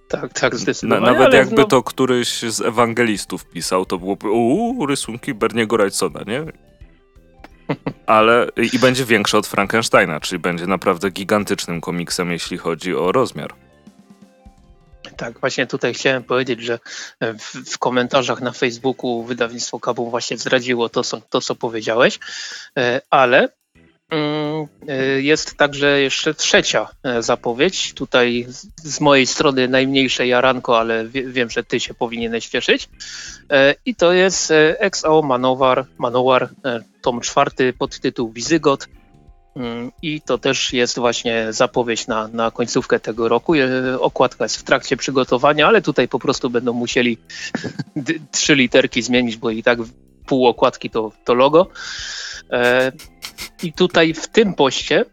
Tak, 0.08 0.32
tak, 0.32 0.56
zdecydowanie. 0.56 1.06
Na, 1.06 1.12
nawet 1.12 1.34
jakby 1.34 1.56
no... 1.56 1.64
to 1.64 1.82
któryś 1.82 2.42
z 2.42 2.60
ewangelistów 2.60 3.44
pisał, 3.44 3.86
to 3.86 3.98
byłoby 3.98 4.30
uuu, 4.30 4.86
rysunki 4.86 5.34
Berniego 5.34 5.76
Wrightsona, 5.76 6.20
nie? 6.26 6.44
Ale 8.06 8.48
i 8.72 8.78
będzie 8.78 9.04
większy 9.04 9.38
od 9.38 9.46
Frankensteina, 9.46 10.20
czyli 10.20 10.38
będzie 10.38 10.66
naprawdę 10.66 11.10
gigantycznym 11.10 11.80
komiksem, 11.80 12.32
jeśli 12.32 12.58
chodzi 12.58 12.94
o 12.94 13.12
rozmiar. 13.12 13.54
Tak, 15.16 15.40
właśnie 15.40 15.66
tutaj 15.66 15.94
chciałem 15.94 16.24
powiedzieć, 16.24 16.62
że 16.62 16.78
w, 17.20 17.72
w 17.72 17.78
komentarzach 17.78 18.40
na 18.40 18.52
Facebooku 18.52 19.24
wydawnictwo 19.24 19.80
Kabum 19.80 20.10
właśnie 20.10 20.38
zdradziło 20.38 20.88
to, 20.88 21.02
co, 21.02 21.20
to, 21.20 21.40
co 21.40 21.54
powiedziałeś, 21.54 22.18
e, 22.78 23.00
ale 23.10 23.48
jest 25.18 25.56
także 25.56 26.00
jeszcze 26.00 26.34
trzecia 26.34 26.88
e, 27.02 27.22
zapowiedź. 27.22 27.94
Tutaj 27.94 28.46
z 28.76 29.00
mojej 29.00 29.26
strony 29.26 29.68
najmniejsze 29.68 30.26
jaranko, 30.26 30.78
ale 30.78 31.06
wiem, 31.08 31.50
że 31.50 31.64
ty 31.64 31.80
się 31.80 31.94
powinieneś 31.94 32.48
cieszyć. 32.48 32.88
E, 33.50 33.74
I 33.86 33.94
to 33.94 34.12
jest 34.12 34.50
e, 34.50 34.80
XO 34.80 35.22
Manowar, 35.22 35.86
Manowar 35.98 36.48
tom 37.02 37.20
czwarty 37.20 37.72
pod 37.72 38.00
tytuł 38.00 38.32
Wizygot. 38.32 38.88
Mm, 39.56 39.92
I 40.02 40.20
to 40.20 40.38
też 40.38 40.72
jest 40.72 40.98
właśnie 40.98 41.46
zapowiedź 41.50 42.06
na, 42.06 42.28
na 42.28 42.50
końcówkę 42.50 43.00
tego 43.00 43.28
roku. 43.28 43.52
Okładka 44.00 44.44
jest 44.44 44.56
w 44.56 44.62
trakcie 44.62 44.96
przygotowania, 44.96 45.66
ale 45.66 45.82
tutaj 45.82 46.08
po 46.08 46.18
prostu 46.18 46.50
będą 46.50 46.72
musieli 46.72 47.18
trzy 48.32 48.54
literki 48.54 49.02
zmienić, 49.02 49.36
bo 49.36 49.50
i 49.50 49.62
tak 49.62 49.78
pół 50.26 50.46
okładki 50.46 50.90
to, 50.90 51.12
to 51.24 51.34
logo. 51.34 51.66
I 53.62 53.72
tutaj 53.72 54.14
w 54.14 54.28
tym 54.28 54.54
poście 54.54 55.04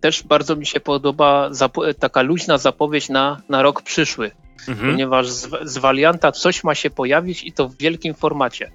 też 0.00 0.22
bardzo 0.22 0.56
mi 0.56 0.66
się 0.66 0.80
podoba 0.80 1.50
taka 1.98 2.22
luźna 2.22 2.58
zapowiedź 2.58 3.08
na, 3.08 3.42
na 3.48 3.62
rok 3.62 3.82
przyszły, 3.82 4.30
mhm. 4.68 4.90
ponieważ 4.90 5.28
z, 5.28 5.48
z 5.64 5.78
Valianta 5.78 6.32
coś 6.32 6.64
ma 6.64 6.74
się 6.74 6.90
pojawić 6.90 7.44
i 7.44 7.52
to 7.52 7.68
w 7.68 7.76
wielkim 7.76 8.14
formacie. 8.14 8.70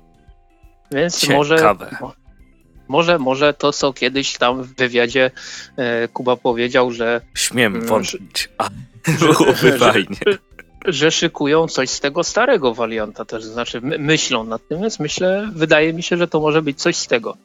Więc 0.91 1.19
Ciekawe. 1.19 1.87
może. 1.99 2.15
Może, 2.87 3.19
może 3.19 3.53
to, 3.53 3.71
co 3.71 3.93
kiedyś 3.93 4.37
tam 4.37 4.63
w 4.63 4.75
wywiadzie 4.75 5.31
e, 5.77 6.07
Kuba 6.07 6.35
powiedział, 6.35 6.91
że. 6.91 7.21
Śmiem 7.33 7.85
wątpić. 7.85 8.49
A, 8.57 8.69
byłoby 9.19 9.77
fajnie. 9.79 10.17
Że, 10.27 10.37
że 10.87 11.11
szykują 11.11 11.67
coś 11.67 11.89
z 11.89 11.99
tego 11.99 12.23
starego 12.23 12.73
Valianta 12.73 13.25
też, 13.25 13.43
znaczy 13.43 13.81
my, 13.81 13.99
myślą 13.99 14.43
nad 14.43 14.67
tym, 14.67 14.81
więc 14.81 14.99
myślę, 14.99 15.49
wydaje 15.53 15.93
mi 15.93 16.03
się, 16.03 16.17
że 16.17 16.27
to 16.27 16.39
może 16.39 16.61
być 16.61 16.81
coś 16.81 16.95
z 16.95 17.07
tego. 17.07 17.37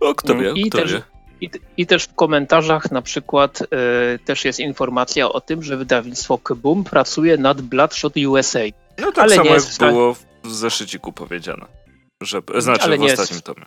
O, 0.00 0.14
kto 0.14 0.34
wie, 0.34 0.52
I 0.56 0.70
kto 0.70 0.78
też, 0.78 0.92
wie. 0.92 1.02
I, 1.40 1.50
I, 1.76 1.86
też 1.86 2.04
w 2.04 2.14
komentarzach 2.14 2.90
na 2.90 3.02
przykład 3.02 3.62
y, 3.62 3.66
też 4.24 4.44
jest 4.44 4.60
informacja 4.60 5.28
o 5.28 5.40
tym, 5.40 5.62
że 5.62 5.76
wydawnictwo 5.76 6.38
Kboom 6.44 6.84
pracuje 6.84 7.36
nad 7.36 7.60
Bloodshot 7.60 8.12
USA. 8.16 8.60
No 8.98 9.12
tak 9.12 9.18
ale 9.18 9.36
samo 9.36 9.50
nie 9.50 9.56
jak 9.56 9.92
było 9.92 10.14
w 10.44 10.54
zeszyciku 10.54 11.12
powiedziane, 11.12 11.66
że, 12.20 12.42
znaczy 12.58 12.82
ale 12.82 12.98
w 12.98 13.02
ostatnim 13.02 13.36
jest, 13.36 13.44
tomie. 13.44 13.66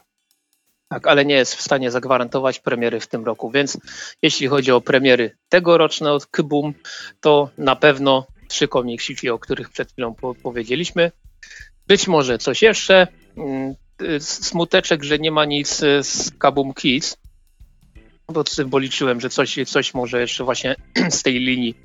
Tak, 0.90 1.08
ale 1.08 1.26
nie 1.26 1.36
jest 1.36 1.56
w 1.56 1.62
stanie 1.62 1.92
zagwarantować 1.92 2.60
premiery 2.60 3.00
w 3.00 3.08
tym 3.08 3.26
roku, 3.26 3.52
więc 3.52 3.78
jeśli 4.22 4.48
chodzi 4.48 4.72
o 4.72 4.82
premiery 4.82 5.38
tegoroczne 5.50 6.12
od 6.12 6.26
Kboom, 6.26 6.74
to 7.22 7.50
na 7.58 7.76
pewno 7.76 8.28
trzy 8.52 8.68
komiksiki, 8.68 9.30
o 9.30 9.40
których 9.40 9.70
przed 9.70 9.92
chwilą 9.92 10.16
po 10.16 10.36
powiedzieliśmy. 10.36 11.12
Być 11.88 12.08
może 12.08 12.38
coś 12.38 12.62
jeszcze. 12.62 13.08
Mm, 13.38 13.76
smuteczek, 14.20 15.04
że 15.04 15.20
nie 15.20 15.32
ma 15.32 15.46
nic 15.46 15.76
z 16.02 16.32
Kabum 16.38 16.74
Kids, 16.74 17.18
bo 18.28 18.44
symboliczyłem, 18.46 19.22
że 19.22 19.30
coś, 19.30 19.58
coś 19.68 19.94
może 19.94 20.22
jeszcze 20.22 20.44
właśnie 20.44 20.76
z 21.10 21.24
tej 21.24 21.40
linii 21.40 21.76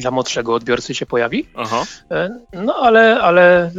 dla 0.00 0.10
młodszego 0.10 0.54
odbiorcy 0.54 0.94
się 0.94 1.06
pojawi. 1.06 1.48
Aha. 1.54 1.84
E, 2.10 2.40
no 2.52 2.74
ale, 2.74 3.20
ale 3.20 3.64
e, 3.66 3.72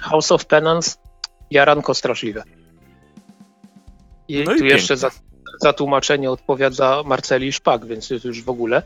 House 0.00 0.32
of 0.32 0.46
Penance 0.46 0.96
jaranko 1.50 1.94
straszliwe. 1.94 2.42
I 4.28 4.44
no 4.44 4.56
tu 4.56 4.64
i 4.64 4.68
jeszcze 4.68 4.96
za, 4.96 5.10
za 5.62 5.72
tłumaczenie 5.72 6.30
odpowiada 6.30 7.02
Marceli 7.02 7.52
Szpak, 7.52 7.86
więc 7.86 8.10
jest 8.10 8.24
już 8.24 8.42
w 8.42 8.48
ogóle. 8.48 8.82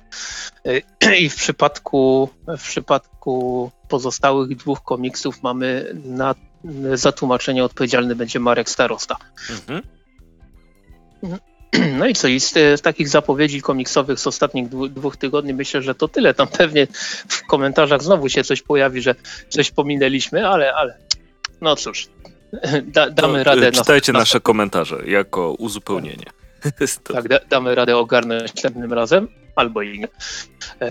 E, 0.67 1.17
I 1.23 1.31
w 1.31 1.37
przypadku, 1.37 2.29
w 2.59 2.63
przypadku 2.63 3.71
pozostałych 3.89 4.57
dwóch 4.57 4.83
komiksów 4.83 5.43
mamy 5.43 5.95
na 6.05 6.35
za 6.95 7.13
tłumaczenie 7.13 7.65
odpowiedzialny 7.65 8.17
będzie 8.17 8.41
Marek 8.41 8.71
Starosta. 8.71 9.17
Mhm. 9.51 9.83
No 11.99 12.07
i 12.07 12.15
co, 12.15 12.29
i 12.29 12.41
z, 12.41 12.53
z, 12.53 12.83
takich 12.83 13.09
zapowiedzi 13.09 13.63
komiksowych 13.63 14.21
z 14.21 14.27
ostatnich 14.27 14.69
dwu, 14.69 14.89
dwóch 14.89 15.17
tygodni 15.17 15.55
myślę, 15.55 15.83
że 15.83 15.95
to 15.95 16.09
tyle. 16.09 16.35
Tam 16.35 16.49
pewnie 16.49 16.87
w 17.29 17.47
komentarzach 17.47 18.03
znowu 18.03 18.29
się 18.29 18.45
coś 18.45 18.63
pojawi, 18.63 19.03
że 19.03 19.15
coś 19.49 19.71
pominęliśmy, 19.71 20.49
ale, 20.49 20.75
ale 20.75 20.99
no 21.61 21.77
cóż, 21.77 22.09
da, 22.95 23.11
damy 23.11 23.39
to, 23.39 23.45
radę. 23.45 23.73
Czytajcie 23.73 24.13
na, 24.13 24.19
nasze 24.19 24.41
komentarze 24.41 25.03
jako 25.07 25.53
uzupełnienie. 25.53 26.27
Tak, 27.15 27.29
da, 27.29 27.39
damy 27.51 27.75
radę 27.75 27.97
ogarnąć 27.97 28.55
następnym 28.55 28.93
razem, 28.93 29.29
albo 29.57 29.83
i 29.83 29.99
nie. 29.99 30.09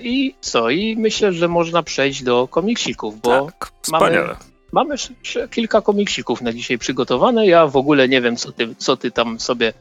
I 0.01 0.36
co, 0.41 0.70
i 0.70 0.96
myślę, 0.98 1.34
że 1.34 1.48
można 1.48 1.84
przejść 1.84 2.24
do 2.24 2.48
komiksików, 2.48 3.22
bo 3.22 3.46
tak, 3.46 3.72
wspaniale. 3.82 4.36
Mamy, 4.72 4.96
mamy 5.36 5.48
kilka 5.50 5.82
komiksików 5.82 6.41
na 6.41 6.53
dzisiaj 6.53 6.77
przygotowane. 6.77 7.48
Ja 7.48 7.67
w 7.67 7.77
ogóle 7.77 8.10
nie 8.10 8.22
wiem, 8.22 8.36
co 8.36 8.51
ty, 8.51 8.75
co 8.77 8.98
ty 8.98 9.12
tam 9.12 9.39
sobie 9.39 9.74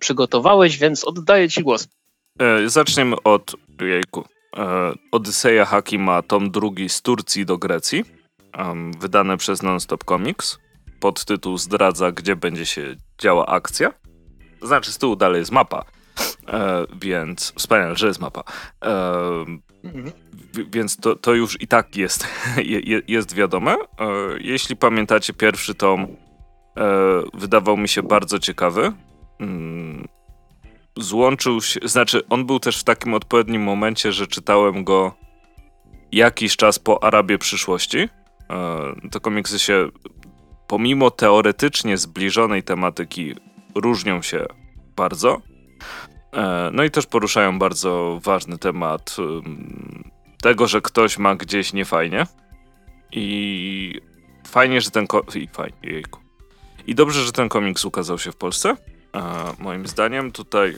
przygotowałeś, 0.00 0.78
więc 0.78 1.04
oddaję 1.04 1.48
ci 1.48 1.62
głos. 1.62 1.88
E, 2.40 2.68
zaczniemy 2.68 3.16
od 3.24 3.56
jejku. 3.80 4.24
E, 4.56 4.92
Odyseja 5.12 5.64
Hakima, 5.64 6.22
tom 6.22 6.50
drugi 6.50 6.88
z 6.88 7.02
Turcji 7.02 7.46
do 7.46 7.58
Grecji, 7.58 8.04
um, 8.58 8.92
wydane 8.92 9.36
przez 9.36 9.62
Nonstop 9.62 10.04
Comics. 10.04 10.58
Podtytuł 11.00 11.58
zdradza, 11.58 12.12
gdzie 12.12 12.36
będzie 12.36 12.66
się 12.66 12.96
działa 13.22 13.46
akcja. 13.46 13.92
Znaczy, 14.64 14.92
z 14.92 14.98
tyłu 14.98 15.16
dalej 15.16 15.38
jest 15.38 15.52
mapa, 15.52 15.84
e, 16.48 16.84
więc 17.00 17.52
wspaniale, 17.56 17.96
że 17.96 18.06
jest 18.06 18.20
mapa. 18.20 18.44
E. 18.84 19.44
Więc 20.70 20.96
to, 20.96 21.16
to 21.16 21.34
już 21.34 21.62
i 21.62 21.66
tak 21.68 21.96
jest, 21.96 22.26
je, 22.86 23.02
jest 23.08 23.34
wiadome. 23.34 23.72
E, 23.72 23.78
jeśli 24.40 24.76
pamiętacie, 24.76 25.32
pierwszy 25.32 25.74
tom 25.74 26.02
e, 26.02 26.06
wydawał 27.34 27.76
mi 27.76 27.88
się 27.88 28.02
bardzo 28.02 28.38
ciekawy. 28.38 28.92
Mm, 29.40 30.08
złączył 30.96 31.60
się, 31.60 31.80
znaczy 31.84 32.28
on 32.28 32.46
był 32.46 32.60
też 32.60 32.80
w 32.80 32.84
takim 32.84 33.14
odpowiednim 33.14 33.62
momencie, 33.62 34.12
że 34.12 34.26
czytałem 34.26 34.84
go 34.84 35.14
jakiś 36.12 36.56
czas 36.56 36.78
po 36.78 37.04
Arabie 37.04 37.38
przyszłości. 37.38 37.98
E, 37.98 39.10
te 39.10 39.20
komiksy 39.20 39.58
się 39.58 39.88
pomimo 40.66 41.10
teoretycznie 41.10 41.96
zbliżonej 41.96 42.62
tematyki 42.62 43.34
różnią 43.74 44.22
się 44.22 44.46
bardzo. 44.96 45.42
E, 46.32 46.70
no 46.72 46.84
i 46.84 46.90
też 46.90 47.06
poruszają 47.06 47.58
bardzo 47.58 48.20
ważny 48.22 48.58
temat 48.58 49.16
tego, 50.42 50.66
że 50.66 50.80
ktoś 50.80 51.18
ma 51.18 51.34
gdzieś 51.34 51.72
niefajnie. 51.72 52.26
I 53.12 54.00
fajnie, 54.46 54.80
że 54.80 54.90
ten 54.90 55.06
i 55.34 55.48
fajnie, 55.48 55.78
jejku. 55.82 56.20
I 56.86 56.94
dobrze, 56.94 57.22
że 57.22 57.32
ten 57.32 57.48
komiks 57.48 57.84
ukazał 57.84 58.18
się 58.18 58.32
w 58.32 58.36
Polsce. 58.36 58.76
A 59.12 59.52
moim 59.58 59.86
zdaniem 59.86 60.32
tutaj 60.32 60.76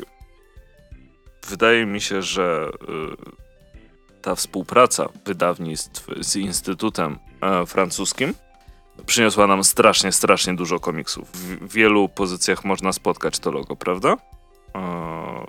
wydaje 1.49 1.87
mi 1.87 2.01
się, 2.01 2.23
że 2.23 2.71
y, 2.83 4.23
ta 4.23 4.35
współpraca 4.35 5.09
wydawnictw 5.25 6.07
z 6.21 6.37
Instytutem 6.37 7.19
e, 7.41 7.67
Francuskim 7.67 8.35
przyniosła 9.07 9.47
nam 9.47 9.65
strasznie, 9.65 10.13
strasznie 10.13 10.55
dużo 10.55 10.81
komiksów. 10.81 11.33
W 11.33 11.73
wielu 11.73 12.09
pozycjach 12.09 12.65
można 12.65 12.93
spotkać 12.93 13.39
to 13.39 13.51
logo, 13.51 13.77
prawda? 13.77 14.17
E, 14.75 15.47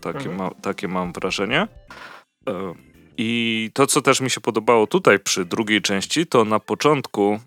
takie, 0.00 0.18
mhm. 0.18 0.36
ma, 0.36 0.50
takie 0.62 0.88
mam 0.88 1.12
wrażenie. 1.12 1.68
E, 2.48 2.74
I 3.16 3.70
to, 3.74 3.86
co 3.86 4.02
też 4.02 4.20
mi 4.20 4.30
się 4.30 4.40
podobało 4.40 4.86
tutaj 4.86 5.18
przy 5.18 5.44
drugiej 5.44 5.82
części, 5.82 6.26
to 6.26 6.44
na 6.44 6.60
początku 6.60 7.40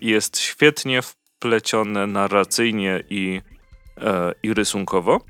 jest 0.00 0.38
świetnie 0.38 1.02
wplecione 1.02 2.06
narracyjnie 2.06 3.04
i 3.10 3.40
E, 4.00 4.34
i 4.42 4.54
rysunkowo, 4.54 5.20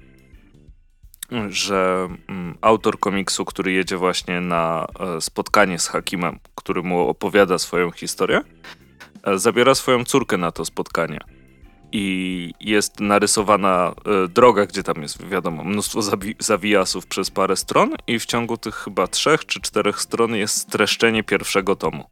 że 1.49 2.09
mm, 2.29 2.59
autor 2.61 2.99
komiksu, 2.99 3.45
który 3.45 3.73
jedzie 3.73 3.97
właśnie 3.97 4.41
na 4.41 4.87
e, 5.01 5.21
spotkanie 5.21 5.79
z 5.79 5.89
Hakimem, 5.89 6.39
który 6.55 6.83
mu 6.83 7.09
opowiada 7.09 7.59
swoją 7.59 7.91
historię, 7.91 8.39
e, 8.39 8.43
zabiera 9.37 9.75
swoją 9.75 10.05
córkę 10.05 10.37
na 10.37 10.53
to 10.53 10.65
spotkanie. 10.65 11.19
I 11.93 12.53
jest 12.61 13.01
narysowana 13.01 13.95
droga, 14.29 14.67
gdzie 14.67 14.83
tam 14.83 15.03
jest, 15.03 15.27
wiadomo, 15.29 15.65
mnóstwo 15.65 16.03
zawi 16.03 16.35
zawijasów 16.39 17.07
przez 17.07 17.31
parę 17.31 17.57
stron, 17.57 17.95
i 18.07 18.19
w 18.19 18.27
ciągu 18.27 18.57
tych 18.57 18.75
chyba 18.75 19.07
trzech 19.07 19.47
czy 19.47 19.61
czterech 19.61 20.01
stron 20.01 20.35
jest 20.35 20.57
streszczenie 20.57 21.23
pierwszego 21.23 21.77
tomu. 21.77 22.05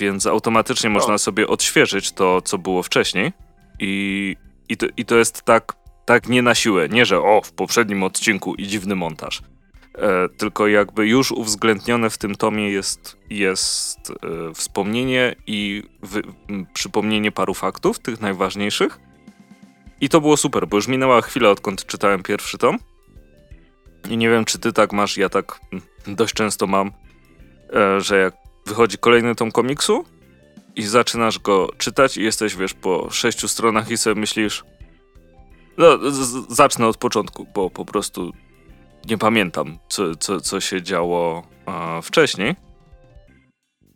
więc 0.00 0.26
automatycznie 0.26 0.90
o. 0.90 0.92
można 0.92 1.18
sobie 1.18 1.46
odświeżyć 1.46 2.12
to, 2.12 2.42
co 2.42 2.58
było 2.58 2.82
wcześniej. 2.82 3.32
I 3.78 4.36
i 4.68 4.76
to, 4.76 4.86
I 4.96 5.04
to 5.04 5.16
jest 5.16 5.42
tak, 5.42 5.76
tak 6.04 6.28
nie 6.28 6.42
na 6.42 6.54
siłę. 6.54 6.88
Nie, 6.88 7.06
że 7.06 7.18
o, 7.18 7.40
w 7.44 7.52
poprzednim 7.52 8.02
odcinku 8.02 8.54
i 8.54 8.66
dziwny 8.66 8.96
montaż. 8.96 9.42
E, 9.98 10.28
tylko 10.28 10.66
jakby 10.66 11.06
już 11.06 11.32
uwzględnione 11.32 12.10
w 12.10 12.18
tym 12.18 12.34
tomie 12.34 12.70
jest, 12.70 13.16
jest 13.30 13.98
e, 14.10 14.54
wspomnienie 14.54 15.36
i 15.46 15.82
wy, 16.02 16.22
przypomnienie 16.74 17.32
paru 17.32 17.54
faktów, 17.54 17.98
tych 17.98 18.20
najważniejszych. 18.20 18.98
I 20.00 20.08
to 20.08 20.20
było 20.20 20.36
super, 20.36 20.68
bo 20.68 20.76
już 20.76 20.88
minęła 20.88 21.22
chwila, 21.22 21.50
odkąd 21.50 21.86
czytałem 21.86 22.22
pierwszy 22.22 22.58
tom. 22.58 22.78
I 24.10 24.16
nie 24.16 24.30
wiem, 24.30 24.44
czy 24.44 24.58
ty 24.58 24.72
tak 24.72 24.92
masz, 24.92 25.16
ja 25.16 25.28
tak 25.28 25.60
dość 26.06 26.34
często 26.34 26.66
mam, 26.66 26.92
e, 27.72 28.00
że 28.00 28.18
jak 28.18 28.34
wychodzi 28.66 28.98
kolejny 28.98 29.34
tom 29.34 29.52
komiksu, 29.52 30.04
i 30.76 30.82
zaczynasz 30.82 31.38
go 31.38 31.68
czytać 31.78 32.16
i 32.16 32.22
jesteś, 32.22 32.56
wiesz, 32.56 32.74
po 32.74 33.10
sześciu 33.10 33.48
stronach 33.48 33.90
i 33.90 33.98
sobie 33.98 34.20
myślisz 34.20 34.64
no, 35.78 35.98
zacznę 36.48 36.86
od 36.86 36.96
początku, 36.96 37.46
bo 37.54 37.70
po 37.70 37.84
prostu 37.84 38.32
nie 39.08 39.18
pamiętam, 39.18 39.78
co, 39.88 40.16
co, 40.16 40.40
co 40.40 40.60
się 40.60 40.82
działo 40.82 41.46
wcześniej. 42.02 42.56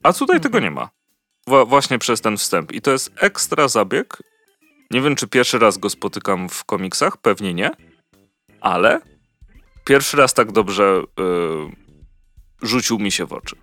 A 0.02 0.12
tutaj 0.12 0.36
mhm. 0.36 0.40
tego 0.42 0.60
nie 0.60 0.70
ma. 0.70 0.88
właśnie 1.66 1.98
przez 1.98 2.20
ten 2.20 2.36
wstęp. 2.36 2.72
I 2.72 2.80
to 2.80 2.90
jest 2.90 3.12
ekstra 3.16 3.68
zabieg. 3.68 4.22
Nie 4.90 5.00
wiem, 5.00 5.16
czy 5.16 5.28
pierwszy 5.28 5.58
raz 5.58 5.78
go 5.78 5.90
spotykam 5.90 6.48
w 6.48 6.64
komiksach, 6.64 7.16
pewnie 7.16 7.54
nie, 7.54 7.70
ale 8.60 9.00
pierwszy 9.84 10.16
raz 10.16 10.34
tak 10.34 10.52
dobrze 10.52 11.02
y, 12.62 12.66
rzucił 12.66 12.98
mi 12.98 13.12
się 13.12 13.26
w 13.26 13.32
oczy. 13.32 13.56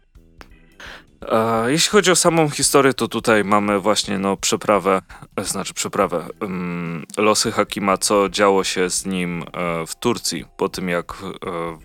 Jeśli 1.67 1.89
chodzi 1.89 2.11
o 2.11 2.15
samą 2.15 2.49
historię, 2.49 2.93
to 2.93 3.07
tutaj 3.07 3.43
mamy 3.43 3.79
właśnie 3.79 4.19
no, 4.19 4.37
przeprawę, 4.37 5.01
znaczy 5.37 5.73
przeprawę, 5.73 6.27
um, 6.41 7.05
losy 7.17 7.51
Hakima, 7.51 7.97
co 7.97 8.29
działo 8.29 8.63
się 8.63 8.89
z 8.89 9.05
nim 9.05 9.43
e, 9.43 9.85
w 9.87 9.95
Turcji 9.95 10.45
po 10.57 10.69
tym, 10.69 10.89
jak 10.89 11.13
e, 11.23 11.77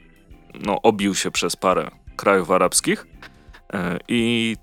no, 0.55 0.83
obił 0.83 1.14
się 1.14 1.31
przez 1.31 1.57
parę 1.57 1.90
krajów 2.16 2.51
arabskich. 2.51 3.07
E, 3.72 3.98
I 4.09 4.57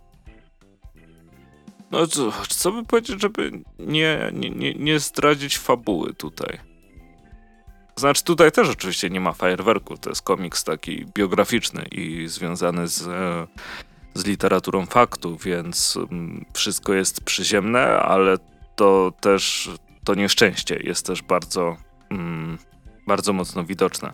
no 1.91 2.07
co, 2.07 2.31
co 2.49 2.71
by 2.71 2.85
powiedzieć, 2.85 3.21
żeby 3.21 3.51
nie, 3.79 4.31
nie, 4.33 4.73
nie 4.73 4.99
zdradzić 4.99 5.57
fabuły 5.57 6.13
tutaj. 6.13 6.59
Znaczy 7.95 8.23
tutaj 8.23 8.51
też 8.51 8.69
oczywiście 8.69 9.09
nie 9.09 9.19
ma 9.19 9.33
fajerwerku, 9.33 9.97
to 9.97 10.09
jest 10.09 10.21
komiks 10.21 10.63
taki 10.63 11.05
biograficzny 11.05 11.85
i 11.91 12.27
związany 12.27 12.87
z 12.87 13.07
z 14.15 14.25
literaturą 14.25 14.85
faktu, 14.85 15.37
więc 15.37 15.97
mm, 16.11 16.45
wszystko 16.53 16.93
jest 16.93 17.23
przyziemne, 17.23 17.99
ale 17.99 18.37
to 18.75 19.13
też 19.21 19.69
to 20.03 20.15
nieszczęście 20.15 20.79
jest 20.83 21.05
też 21.05 21.21
bardzo, 21.21 21.77
mm, 22.09 22.57
bardzo 23.07 23.33
mocno 23.33 23.63
widoczne. 23.63 24.13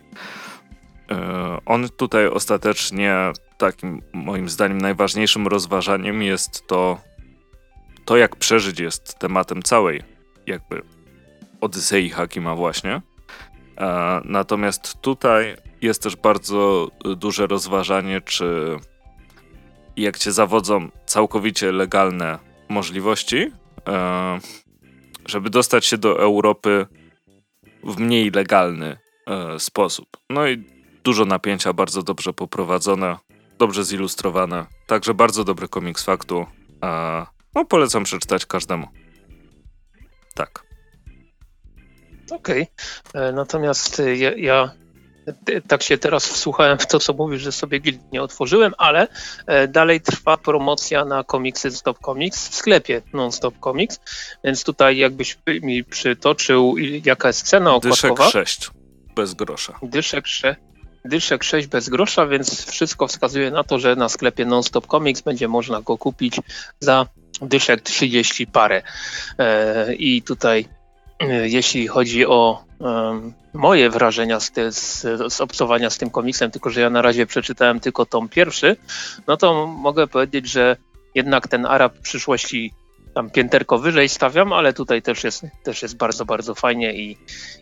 E, 1.11 1.57
on 1.65 1.89
tutaj 1.89 2.27
ostatecznie 2.27 3.15
takim 3.57 4.01
moim 4.13 4.49
zdaniem 4.49 4.77
najważniejszym 4.77 5.47
rozważaniem 5.47 6.21
jest 6.21 6.67
to, 6.67 6.97
to 8.05 8.17
jak 8.17 8.35
przeżyć 8.35 8.79
jest 8.79 9.19
tematem 9.19 9.63
całej 9.63 10.03
jakby 10.47 10.81
Odysei 11.61 12.09
Hakima 12.09 12.55
właśnie. 12.55 13.01
E, 13.77 14.21
natomiast 14.25 15.01
tutaj 15.01 15.55
jest 15.81 16.03
też 16.03 16.15
bardzo 16.15 16.87
duże 17.17 17.47
rozważanie, 17.47 18.21
czy 18.21 18.77
jak 20.01 20.17
cię 20.17 20.31
zawodzą 20.31 20.89
całkowicie 21.05 21.71
legalne 21.71 22.39
możliwości, 22.69 23.51
e, 23.87 24.39
żeby 25.25 25.49
dostać 25.49 25.85
się 25.85 25.97
do 25.97 26.19
Europy 26.19 26.87
w 27.83 27.97
mniej 27.99 28.31
legalny 28.31 28.97
e, 29.27 29.59
sposób. 29.59 30.07
No 30.29 30.47
i 30.47 30.63
dużo 31.03 31.25
napięcia, 31.25 31.73
bardzo 31.73 32.03
dobrze 32.03 32.33
poprowadzone, 32.33 33.17
dobrze 33.57 33.83
zilustrowane. 33.83 34.65
Także 34.87 35.13
bardzo 35.13 35.43
dobry 35.43 35.67
komiks 35.67 36.03
faktu. 36.03 36.45
E, 36.83 37.25
no, 37.55 37.65
polecam 37.65 38.03
przeczytać 38.03 38.45
każdemu. 38.45 38.87
Tak. 40.35 40.63
Okej. 42.31 42.67
Okay. 43.09 43.33
Natomiast 43.33 44.01
ja, 44.15 44.31
ja 44.37 44.71
tak 45.67 45.83
się 45.83 45.97
teraz 45.97 46.27
wsłuchałem 46.27 46.77
w 46.77 46.87
to, 46.87 46.99
co 46.99 47.13
mówisz, 47.13 47.41
że 47.41 47.51
sobie 47.51 47.79
guild 47.79 48.11
nie 48.11 48.21
otworzyłem, 48.21 48.73
ale 48.77 49.07
e, 49.47 49.67
dalej 49.67 50.01
trwa 50.01 50.37
promocja 50.37 51.05
na 51.05 51.23
komiksy 51.23 51.71
Stop 51.71 51.99
Comics 52.05 52.49
w 52.49 52.55
sklepie 52.55 53.01
Non-Stop 53.13 53.53
Comics, 53.63 53.99
więc 54.43 54.63
tutaj 54.63 54.97
jakbyś 54.97 55.37
mi 55.61 55.83
przytoczył, 55.83 56.75
jaka 57.05 57.27
jest 57.27 57.47
cena 57.47 57.73
okładkowa. 57.73 58.25
Dyszek 58.25 58.47
6, 58.47 58.69
bez 59.15 59.33
grosza. 59.33 59.79
Dyszek 59.83 60.27
6. 60.27 60.59
Dyszek 61.05 61.43
6 61.43 61.67
bez 61.67 61.89
grosza, 61.89 62.27
więc 62.27 62.65
wszystko 62.65 63.07
wskazuje 63.07 63.51
na 63.51 63.63
to, 63.63 63.79
że 63.79 63.95
na 63.95 64.09
sklepie 64.09 64.45
Non-Stop 64.45 64.87
Comics 64.87 65.21
będzie 65.21 65.47
można 65.47 65.81
go 65.81 65.97
kupić 65.97 66.35
za 66.79 67.05
dyszek 67.41 67.81
30 67.81 68.47
parę. 68.47 68.81
E, 69.39 69.93
I 69.93 70.21
tutaj 70.21 70.65
e, 71.19 71.49
jeśli 71.49 71.87
chodzi 71.87 72.25
o 72.25 72.70
moje 73.53 73.89
wrażenia 73.89 74.39
z, 74.39 74.51
te, 74.51 74.71
z, 74.71 75.01
z 75.33 75.41
obcowania 75.41 75.89
z 75.89 75.97
tym 75.97 76.09
komiksem, 76.09 76.51
tylko 76.51 76.69
że 76.69 76.81
ja 76.81 76.89
na 76.89 77.01
razie 77.01 77.25
przeczytałem 77.25 77.79
tylko 77.79 78.05
tom 78.05 78.29
pierwszy, 78.29 78.77
no 79.27 79.37
to 79.37 79.67
mogę 79.67 80.07
powiedzieć, 80.07 80.49
że 80.49 80.77
jednak 81.15 81.47
ten 81.47 81.65
Arab 81.65 81.97
w 81.97 82.01
przyszłości 82.01 82.73
tam 83.13 83.29
pięterko 83.29 83.77
wyżej 83.77 84.09
stawiam, 84.09 84.53
ale 84.53 84.73
tutaj 84.73 85.01
też 85.01 85.23
jest, 85.23 85.45
też 85.63 85.81
jest 85.81 85.97
bardzo, 85.97 86.25
bardzo 86.25 86.55
fajnie 86.55 86.93
i, 86.93 87.17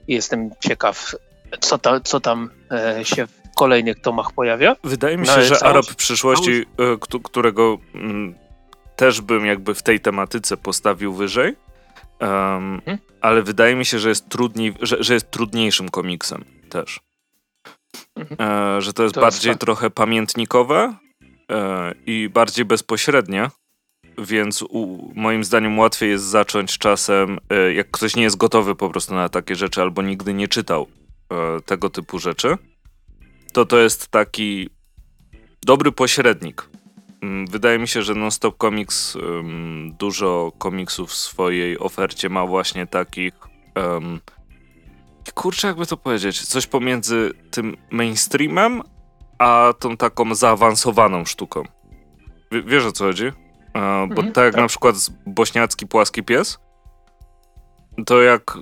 i 0.07 0.13
jestem 0.13 0.49
ciekaw, 0.59 1.15
co, 1.59 1.77
ta, 1.77 1.99
co 1.99 2.19
tam 2.19 2.49
e, 2.71 3.05
się 3.05 3.27
w 3.27 3.31
kolejnych 3.55 4.01
tomach 4.01 4.31
pojawia. 4.31 4.75
Wydaje 4.83 5.17
mi 5.17 5.27
no, 5.27 5.33
się, 5.33 5.39
no, 5.39 5.45
że 5.45 5.63
Arab 5.63 5.85
w 5.85 5.95
przyszłości, 5.95 6.51
e, 6.51 7.19
którego 7.23 7.77
m, 7.95 8.01
mm, 8.01 8.35
też 8.95 9.21
bym 9.21 9.45
jakby 9.45 9.75
w 9.75 9.83
tej 9.83 9.99
tematyce 9.99 10.57
postawił 10.57 11.13
wyżej, 11.13 11.55
um, 12.19 12.81
hmm? 12.85 12.97
ale 13.21 13.43
wydaje 13.43 13.75
mi 13.75 13.85
się, 13.85 13.99
że 13.99 14.09
jest, 14.09 14.29
trudniej, 14.29 14.73
że, 14.81 15.03
że 15.03 15.13
jest 15.13 15.31
trudniejszym 15.31 15.89
komiksem 15.89 16.45
też. 16.69 16.99
Mhm. 18.15 18.51
E, 18.77 18.81
że 18.81 18.93
to 18.93 19.03
jest 19.03 19.15
to 19.15 19.21
bardziej 19.21 19.49
jest 19.49 19.61
trochę 19.61 19.89
pamiętnikowe 19.89 20.95
e, 21.51 21.93
i 22.05 22.29
bardziej 22.33 22.65
bezpośrednie, 22.65 23.49
więc 24.17 24.61
u, 24.61 25.11
moim 25.15 25.43
zdaniem 25.43 25.79
łatwiej 25.79 26.09
jest 26.09 26.25
zacząć 26.25 26.77
czasem, 26.77 27.37
e, 27.49 27.73
jak 27.73 27.91
ktoś 27.91 28.15
nie 28.15 28.23
jest 28.23 28.37
gotowy 28.37 28.75
po 28.75 28.89
prostu 28.89 29.15
na 29.15 29.29
takie 29.29 29.55
rzeczy 29.55 29.81
albo 29.81 30.01
nigdy 30.01 30.33
nie 30.33 30.47
czytał 30.47 30.87
e, 31.31 31.61
tego 31.61 31.89
typu 31.89 32.19
rzeczy, 32.19 32.57
to 33.53 33.65
to 33.65 33.77
jest 33.77 34.07
taki 34.07 34.69
dobry 35.65 35.91
pośrednik. 35.91 36.69
Mm, 37.21 37.47
wydaje 37.47 37.79
mi 37.79 37.87
się, 37.87 38.01
że 38.01 38.15
Nonstop 38.15 38.57
Comics 38.57 39.17
dużo 39.99 40.51
komiksów 40.57 41.09
w 41.09 41.15
swojej 41.15 41.79
ofercie 41.79 42.29
ma 42.29 42.45
właśnie 42.45 42.87
takich 42.87 43.33
um, 43.75 44.19
kurczę, 45.33 45.67
jakby 45.67 45.85
to 45.85 45.97
powiedzieć, 45.97 46.47
coś 46.47 46.67
pomiędzy 46.67 47.31
tym 47.51 47.77
mainstreamem, 47.91 48.81
a 49.37 49.73
tą 49.79 49.97
taką 49.97 50.35
zaawansowaną 50.35 51.25
sztuką. 51.25 51.63
W, 52.51 52.65
wiesz 52.65 52.85
o 52.85 52.91
co 52.91 53.03
chodzi? 53.03 53.25
E, 53.25 53.31
bo 54.07 54.15
mhm, 54.15 54.31
tak 54.31 54.43
jak 54.43 54.53
tak. 54.53 54.61
na 54.61 54.67
przykład 54.67 54.95
bośniacki 55.25 55.87
płaski 55.87 56.23
pies, 56.23 56.59
to 58.05 58.21
jak 58.21 58.51
e, 58.51 58.59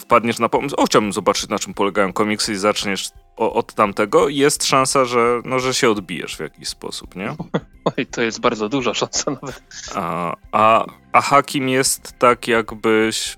wpadniesz 0.00 0.38
na 0.38 0.48
pomysł, 0.48 0.76
o 0.76 0.84
chciałbym 0.84 1.12
zobaczyć 1.12 1.48
na 1.48 1.58
czym 1.58 1.74
polegają 1.74 2.12
komiksy 2.12 2.52
i 2.52 2.56
zaczniesz 2.56 3.10
od 3.36 3.74
tamtego, 3.74 4.28
jest 4.28 4.64
szansa, 4.64 5.04
że, 5.04 5.40
no, 5.44 5.58
że 5.58 5.74
się 5.74 5.90
odbijesz 5.90 6.36
w 6.36 6.40
jakiś 6.40 6.68
sposób, 6.68 7.16
nie? 7.16 7.36
Oj, 7.98 8.06
to 8.06 8.22
jest 8.22 8.40
bardzo 8.40 8.68
duża 8.68 8.94
szansa 8.94 9.30
nawet. 9.30 9.62
A, 9.94 10.36
a, 10.52 10.86
a 11.12 11.20
Hakim 11.20 11.68
jest 11.68 12.18
tak 12.18 12.48
jakbyś... 12.48 13.36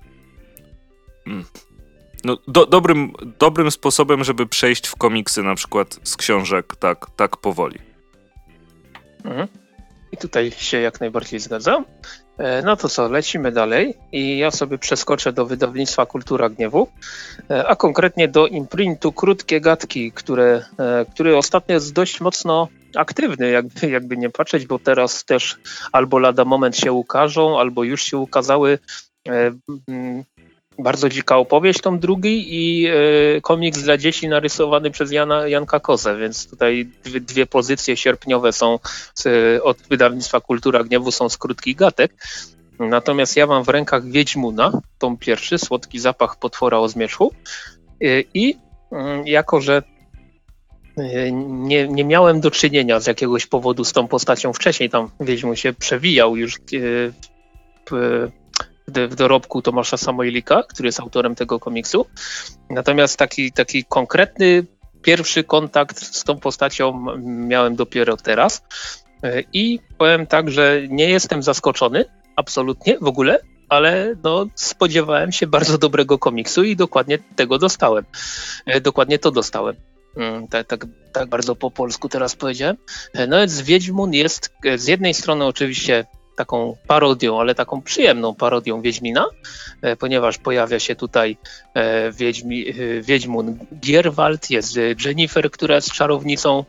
Hmm 1.25 1.45
no, 2.23 2.37
do, 2.47 2.65
dobrym, 2.65 3.13
dobrym 3.39 3.71
sposobem, 3.71 4.23
żeby 4.23 4.47
przejść 4.47 4.87
w 4.87 4.95
komiksy 4.95 5.43
na 5.43 5.55
przykład 5.55 5.99
z 6.03 6.17
książek 6.17 6.75
tak, 6.75 7.05
tak 7.15 7.37
powoli. 7.37 7.79
Mhm. 9.23 9.47
I 10.11 10.17
tutaj 10.17 10.51
się 10.51 10.77
jak 10.79 10.99
najbardziej 10.99 11.39
zgadzam. 11.39 11.85
E, 12.37 12.61
no 12.61 12.75
to 12.75 12.89
co, 12.89 13.09
lecimy 13.09 13.51
dalej 13.51 13.93
i 14.11 14.37
ja 14.37 14.51
sobie 14.51 14.77
przeskoczę 14.77 15.33
do 15.33 15.45
wydawnictwa 15.45 16.05
Kultura 16.05 16.49
Gniewu, 16.49 16.87
e, 17.49 17.67
a 17.67 17.75
konkretnie 17.75 18.27
do 18.27 18.47
imprintu 18.47 19.11
Krótkie 19.11 19.61
Gadki, 19.61 20.11
które, 20.11 20.65
e, 20.79 21.05
który 21.13 21.37
ostatnio 21.37 21.75
jest 21.75 21.93
dość 21.93 22.21
mocno 22.21 22.67
aktywny, 22.95 23.49
jakby, 23.49 23.89
jakby 23.97 24.17
nie 24.17 24.29
patrzeć, 24.29 24.65
bo 24.67 24.79
teraz 24.79 25.25
też 25.25 25.57
albo 25.91 26.19
lada 26.19 26.45
moment 26.45 26.77
się 26.77 26.91
ukażą, 26.91 27.59
albo 27.59 27.83
już 27.83 28.03
się 28.03 28.17
ukazały 28.17 28.79
bardzo 30.79 31.09
dzika 31.09 31.37
opowieść, 31.37 31.81
tom 31.81 31.99
drugi 31.99 32.45
i 32.49 32.87
y, 33.37 33.41
komiks 33.41 33.81
dla 33.81 33.97
dzieci 33.97 34.27
narysowany 34.27 34.91
przez 34.91 35.11
Jana, 35.11 35.47
Janka 35.47 35.79
Kozę, 35.79 36.17
więc 36.17 36.49
tutaj 36.49 36.87
dwie, 37.03 37.19
dwie 37.19 37.45
pozycje 37.45 37.97
sierpniowe 37.97 38.53
są 38.53 38.79
z, 39.13 39.27
od 39.63 39.77
wydawnictwa 39.89 40.41
Kultura 40.41 40.83
Gniewu 40.83 41.11
są 41.11 41.29
z 41.29 41.37
krótkich 41.37 41.75
gatek. 41.75 42.13
Natomiast 42.79 43.37
ja 43.37 43.47
mam 43.47 43.63
w 43.63 43.69
rękach 43.69 44.05
Wiedźmuna, 44.05 44.71
tom 44.99 45.17
pierwszy, 45.17 45.57
Słodki 45.57 45.99
zapach 45.99 46.35
potwora 46.35 46.79
o 46.79 46.89
zmierzchu 46.89 47.31
y, 48.03 48.23
i 48.33 48.53
y, 48.53 48.95
jako, 49.25 49.61
że 49.61 49.81
nie, 51.31 51.87
nie 51.87 52.03
miałem 52.03 52.39
do 52.39 52.51
czynienia 52.51 52.99
z 52.99 53.07
jakiegoś 53.07 53.45
powodu 53.45 53.83
z 53.83 53.93
tą 53.93 54.07
postacią 54.07 54.53
wcześniej, 54.53 54.89
tam 54.89 55.09
Wiedźmun 55.19 55.55
się 55.55 55.73
przewijał 55.73 56.35
już 56.35 56.55
w, 58.87 59.15
dorobku 59.15 59.61
Tomasza 59.61 59.97
Samoilika, 59.97 60.63
który 60.63 60.87
jest 60.87 60.99
autorem 60.99 61.35
tego 61.35 61.59
komiksu. 61.59 62.05
Natomiast 62.69 63.17
taki, 63.17 63.51
taki 63.51 63.85
konkretny 63.85 64.65
pierwszy 65.01 65.43
kontakt 65.43 65.99
z 65.99 66.23
tą 66.23 66.39
postacią 66.39 67.17
miałem 67.23 67.75
dopiero 67.75 68.17
teraz. 68.17 68.63
I 69.53 69.79
powiem 69.97 70.27
tak, 70.27 70.51
że 70.51 70.81
nie 70.89 71.09
jestem 71.09 71.43
zaskoczony, 71.43 72.05
absolutnie, 72.35 72.97
w 73.01 73.07
ogóle, 73.07 73.39
ale 73.69 74.15
no, 74.23 74.45
spodziewałem 74.55 75.31
się 75.31 75.47
bardzo 75.47 75.77
dobrego 75.77 76.19
komiksu 76.19 76.63
i 76.63 76.75
dokładnie 76.75 77.19
tego 77.35 77.57
dostałem. 77.57 78.05
E, 78.65 78.81
dokładnie 78.81 79.19
to 79.19 79.31
dostałem. 79.31 79.75
Mm, 80.17 80.47
tak, 80.47 80.67
tak, 80.67 80.85
tak 81.13 81.29
bardzo 81.29 81.55
po 81.55 81.71
polsku 81.71 82.09
teraz 82.09 82.35
powiedziałem. 82.35 82.77
E, 83.13 83.27
no 83.27 83.37
więc 83.37 83.61
Wiedźmun 83.61 84.13
jest 84.13 84.53
e, 84.65 84.77
z 84.77 84.87
jednej 84.87 85.13
strony 85.13 85.45
oczywiście 85.45 86.05
taką 86.37 86.77
parodią, 86.87 87.39
ale 87.39 87.55
taką 87.55 87.81
przyjemną 87.81 88.35
parodią 88.35 88.81
Wiedźmina, 88.81 89.25
e, 89.81 89.95
ponieważ 89.95 90.37
pojawia 90.37 90.79
się 90.79 90.95
tutaj 90.95 91.37
e, 91.73 92.11
Wiedźmi, 92.11 92.69
e, 92.69 92.73
Wiedźmun 93.01 93.57
Gierwald, 93.79 94.49
jest 94.49 94.79
Jennifer, 95.05 95.51
która 95.51 95.75
jest 95.75 95.91
czarownicą, 95.91 96.65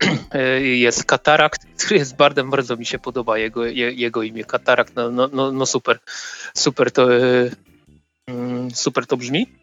jest 0.86 1.04
Katarakt, 1.04 1.60
który 1.78 1.98
jest 1.98 2.16
bardem, 2.16 2.50
bardzo 2.50 2.76
mi 2.76 2.86
się 2.86 2.98
podoba 2.98 3.38
jego, 3.38 3.66
jego 3.66 4.22
imię, 4.22 4.44
Katarakt, 4.44 4.96
no, 4.96 5.10
no, 5.10 5.28
no, 5.32 5.52
no 5.52 5.66
super, 5.66 5.98
super 6.54 6.92
to, 6.92 7.08
mm, 8.26 8.70
super 8.70 9.06
to 9.06 9.16
brzmi. 9.16 9.57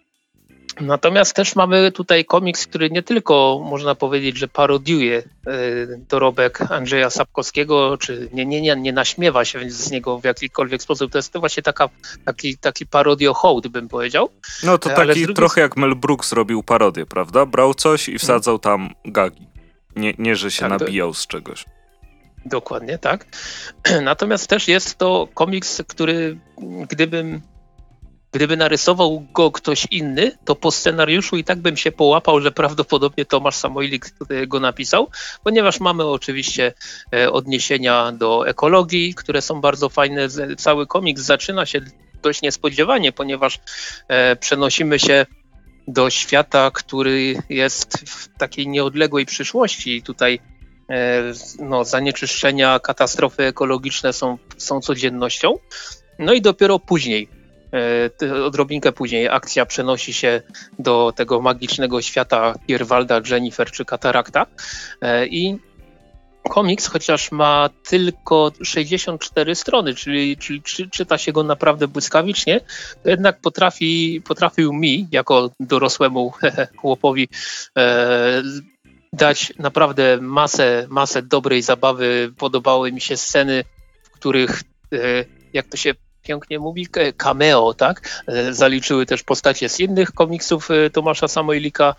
Natomiast 0.81 1.35
też 1.35 1.55
mamy 1.55 1.91
tutaj 1.91 2.25
komiks, 2.25 2.67
który 2.67 2.89
nie 2.89 3.03
tylko 3.03 3.61
można 3.65 3.95
powiedzieć, 3.95 4.37
że 4.37 4.47
parodiuje 4.47 5.17
y, 5.17 6.01
dorobek 6.09 6.71
Andrzeja 6.71 7.09
Sapkowskiego, 7.09 7.97
czy 7.97 8.29
nie, 8.33 8.45
nie, 8.45 8.61
nie, 8.61 8.75
nie 8.75 8.93
naśmiewa 8.93 9.45
się 9.45 9.69
z 9.69 9.91
niego 9.91 10.19
w 10.19 10.23
jakikolwiek 10.23 10.81
sposób. 10.81 11.11
To 11.11 11.17
jest 11.17 11.33
to 11.33 11.39
właśnie 11.39 11.63
taka, 11.63 11.89
taki, 12.25 12.57
taki 12.57 12.85
hołd, 13.35 13.67
bym 13.67 13.87
powiedział. 13.87 14.29
No 14.63 14.77
to 14.77 14.89
taki 14.89 15.07
drugiej... 15.07 15.35
trochę 15.35 15.61
jak 15.61 15.77
Mel 15.77 15.95
Brooks 15.95 16.31
robił 16.31 16.63
parodię, 16.63 17.05
prawda? 17.05 17.45
Brał 17.45 17.73
coś 17.73 18.09
i 18.09 18.19
wsadzał 18.19 18.59
tam 18.59 18.89
gagi. 19.05 19.47
Nie, 19.95 20.13
nie 20.17 20.35
że 20.35 20.51
się 20.51 20.69
tak, 20.69 20.69
nabijał 20.69 21.13
z 21.13 21.27
czegoś. 21.27 21.65
Dokładnie, 22.45 22.97
tak. 22.97 23.25
Natomiast 24.01 24.47
też 24.47 24.67
jest 24.67 24.97
to 24.97 25.27
komiks, 25.33 25.81
który 25.87 26.37
gdybym 26.89 27.41
Gdyby 28.35 28.57
narysował 28.57 29.25
go 29.33 29.51
ktoś 29.51 29.87
inny, 29.91 30.31
to 30.45 30.55
po 30.55 30.71
scenariuszu 30.71 31.37
i 31.37 31.43
tak 31.43 31.59
bym 31.59 31.77
się 31.77 31.91
połapał, 31.91 32.41
że 32.41 32.51
prawdopodobnie 32.51 33.25
Tomasz 33.25 33.55
Samoilik 33.55 34.13
go 34.47 34.59
napisał, 34.59 35.09
ponieważ 35.43 35.79
mamy 35.79 36.05
oczywiście 36.05 36.73
e, 37.13 37.31
odniesienia 37.31 38.11
do 38.11 38.47
ekologii, 38.47 39.13
które 39.13 39.41
są 39.41 39.61
bardzo 39.61 39.89
fajne. 39.89 40.27
Cały 40.57 40.87
komiks 40.87 41.21
zaczyna 41.21 41.65
się 41.65 41.81
dość 42.21 42.41
niespodziewanie, 42.41 43.11
ponieważ 43.11 43.59
e, 44.07 44.35
przenosimy 44.35 44.99
się 44.99 45.25
do 45.87 46.09
świata, 46.09 46.71
który 46.73 47.35
jest 47.49 47.97
w 47.97 48.37
takiej 48.37 48.67
nieodległej 48.67 49.25
przyszłości. 49.25 50.01
Tutaj 50.01 50.39
e, 50.89 51.23
no, 51.59 51.85
zanieczyszczenia, 51.85 52.79
katastrofy 52.79 53.43
ekologiczne 53.43 54.13
są, 54.13 54.37
są 54.57 54.81
codziennością. 54.81 55.53
No 56.19 56.33
i 56.33 56.41
dopiero 56.41 56.79
później 56.79 57.44
odrobinkę 58.45 58.91
później 58.91 59.29
akcja 59.29 59.65
przenosi 59.65 60.13
się 60.13 60.41
do 60.79 61.13
tego 61.15 61.41
magicznego 61.41 62.01
świata 62.01 62.53
Gierwalda, 62.67 63.21
Jennifer 63.31 63.71
czy 63.71 63.85
Katarakta 63.85 64.45
e, 65.01 65.27
i 65.27 65.57
komiks, 66.49 66.87
chociaż 66.87 67.31
ma 67.31 67.69
tylko 67.89 68.51
64 68.63 69.55
strony, 69.55 69.95
czyli, 69.95 70.37
czyli 70.37 70.61
czyta 70.91 71.17
się 71.17 71.31
go 71.31 71.43
naprawdę 71.43 71.87
błyskawicznie, 71.87 72.61
to 73.03 73.09
jednak 73.09 73.41
potrafi, 73.41 74.21
potrafił 74.27 74.73
mi, 74.73 75.07
jako 75.11 75.51
dorosłemu 75.59 76.33
chłopowi, 76.81 77.27
e, 77.77 78.43
dać 79.13 79.53
naprawdę 79.59 80.17
masę, 80.21 80.87
masę 80.89 81.21
dobrej 81.21 81.61
zabawy. 81.61 82.33
Podobały 82.37 82.91
mi 82.91 83.01
się 83.01 83.17
sceny, 83.17 83.63
w 84.03 84.09
których, 84.09 84.61
jak 85.53 85.67
to 85.67 85.77
się 85.77 85.93
pięknie 86.25 86.59
mówi, 86.59 86.87
cameo, 87.17 87.73
tak? 87.73 88.23
E, 88.27 88.53
zaliczyły 88.53 89.05
też 89.05 89.23
postacie 89.23 89.69
z 89.69 89.79
innych 89.79 90.11
komiksów 90.11 90.71
e, 90.71 90.89
Tomasza 90.89 91.27
Samoilika 91.27 91.95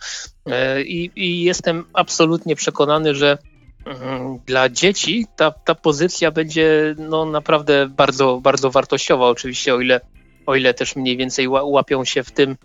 e, 0.46 0.82
i, 0.82 1.10
i 1.16 1.42
jestem 1.42 1.84
absolutnie 1.92 2.56
przekonany, 2.56 3.14
że 3.14 3.38
mm, 3.86 4.38
dla 4.46 4.68
dzieci 4.68 5.26
ta, 5.36 5.50
ta 5.50 5.74
pozycja 5.74 6.30
będzie 6.30 6.94
no, 6.98 7.24
naprawdę 7.24 7.88
bardzo, 7.88 8.40
bardzo 8.42 8.70
wartościowa. 8.70 9.26
Oczywiście, 9.26 9.74
o 9.74 9.80
ile, 9.80 10.00
o 10.46 10.54
ile 10.54 10.74
też 10.74 10.96
mniej 10.96 11.16
więcej 11.16 11.48
łapią 11.48 12.04
się 12.04 12.22
w 12.22 12.30
tym, 12.30 12.56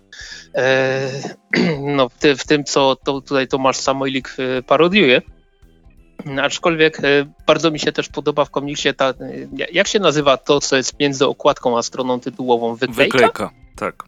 e, 0.54 1.08
no, 1.96 2.08
w, 2.08 2.14
w 2.38 2.46
tym 2.46 2.64
co 2.64 2.96
to, 2.96 3.20
tutaj 3.20 3.48
Tomasz 3.48 3.76
Samoilik 3.76 4.36
parodiuje. 4.66 5.22
Aczkolwiek 6.42 6.98
bardzo 7.46 7.70
mi 7.70 7.78
się 7.78 7.92
też 7.92 8.08
podoba 8.08 8.44
w 8.44 8.50
komiksie 8.50 8.94
ta, 8.94 9.14
jak 9.72 9.88
się 9.88 9.98
nazywa 9.98 10.36
to, 10.36 10.60
co 10.60 10.76
jest 10.76 11.00
między 11.00 11.26
okładką 11.26 11.78
a 11.78 11.82
stroną 11.82 12.20
tytułową? 12.20 12.74
Wyklejka? 12.74 13.18
Wyklejka, 13.18 13.50
tak. 13.76 14.04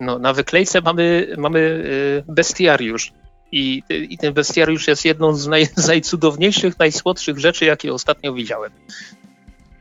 No, 0.00 0.18
na 0.18 0.32
wyklejce 0.32 0.80
mamy, 0.80 1.34
mamy 1.38 1.84
bestiariusz. 2.28 3.12
I, 3.52 3.82
I 3.88 4.18
ten 4.18 4.34
bestiariusz 4.34 4.88
jest 4.88 5.04
jedną 5.04 5.34
z, 5.34 5.46
naj, 5.46 5.66
z 5.66 5.86
najcudowniejszych, 5.92 6.78
najsłodszych 6.78 7.38
rzeczy, 7.38 7.64
jakie 7.64 7.92
ostatnio 7.92 8.32
widziałem. 8.32 8.72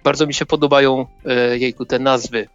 Bardzo 0.03 0.27
mi 0.27 0.33
się 0.33 0.45
podobają 0.45 1.05
e, 1.25 1.57
jejku, 1.57 1.85
te 1.85 1.99
nazwy. 1.99 2.47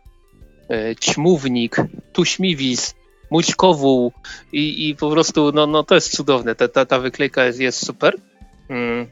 E, 0.71 0.97
ćmównik, 0.97 1.77
tuśmiwis, 2.13 2.95
mućkowół 3.31 4.13
i, 4.53 4.89
i 4.89 4.97
po 4.97 5.11
prostu 5.11 5.53
no, 5.53 5.67
no 5.67 5.83
to 5.83 5.95
jest 5.95 6.17
cudowne. 6.17 6.55
Ta, 6.55 6.69
ta, 6.69 6.87
ta 6.87 6.99
wyklejka 6.99 7.45
jest, 7.45 7.61
jest 7.61 7.87
super. 7.87 8.17
Mm. 8.73 9.07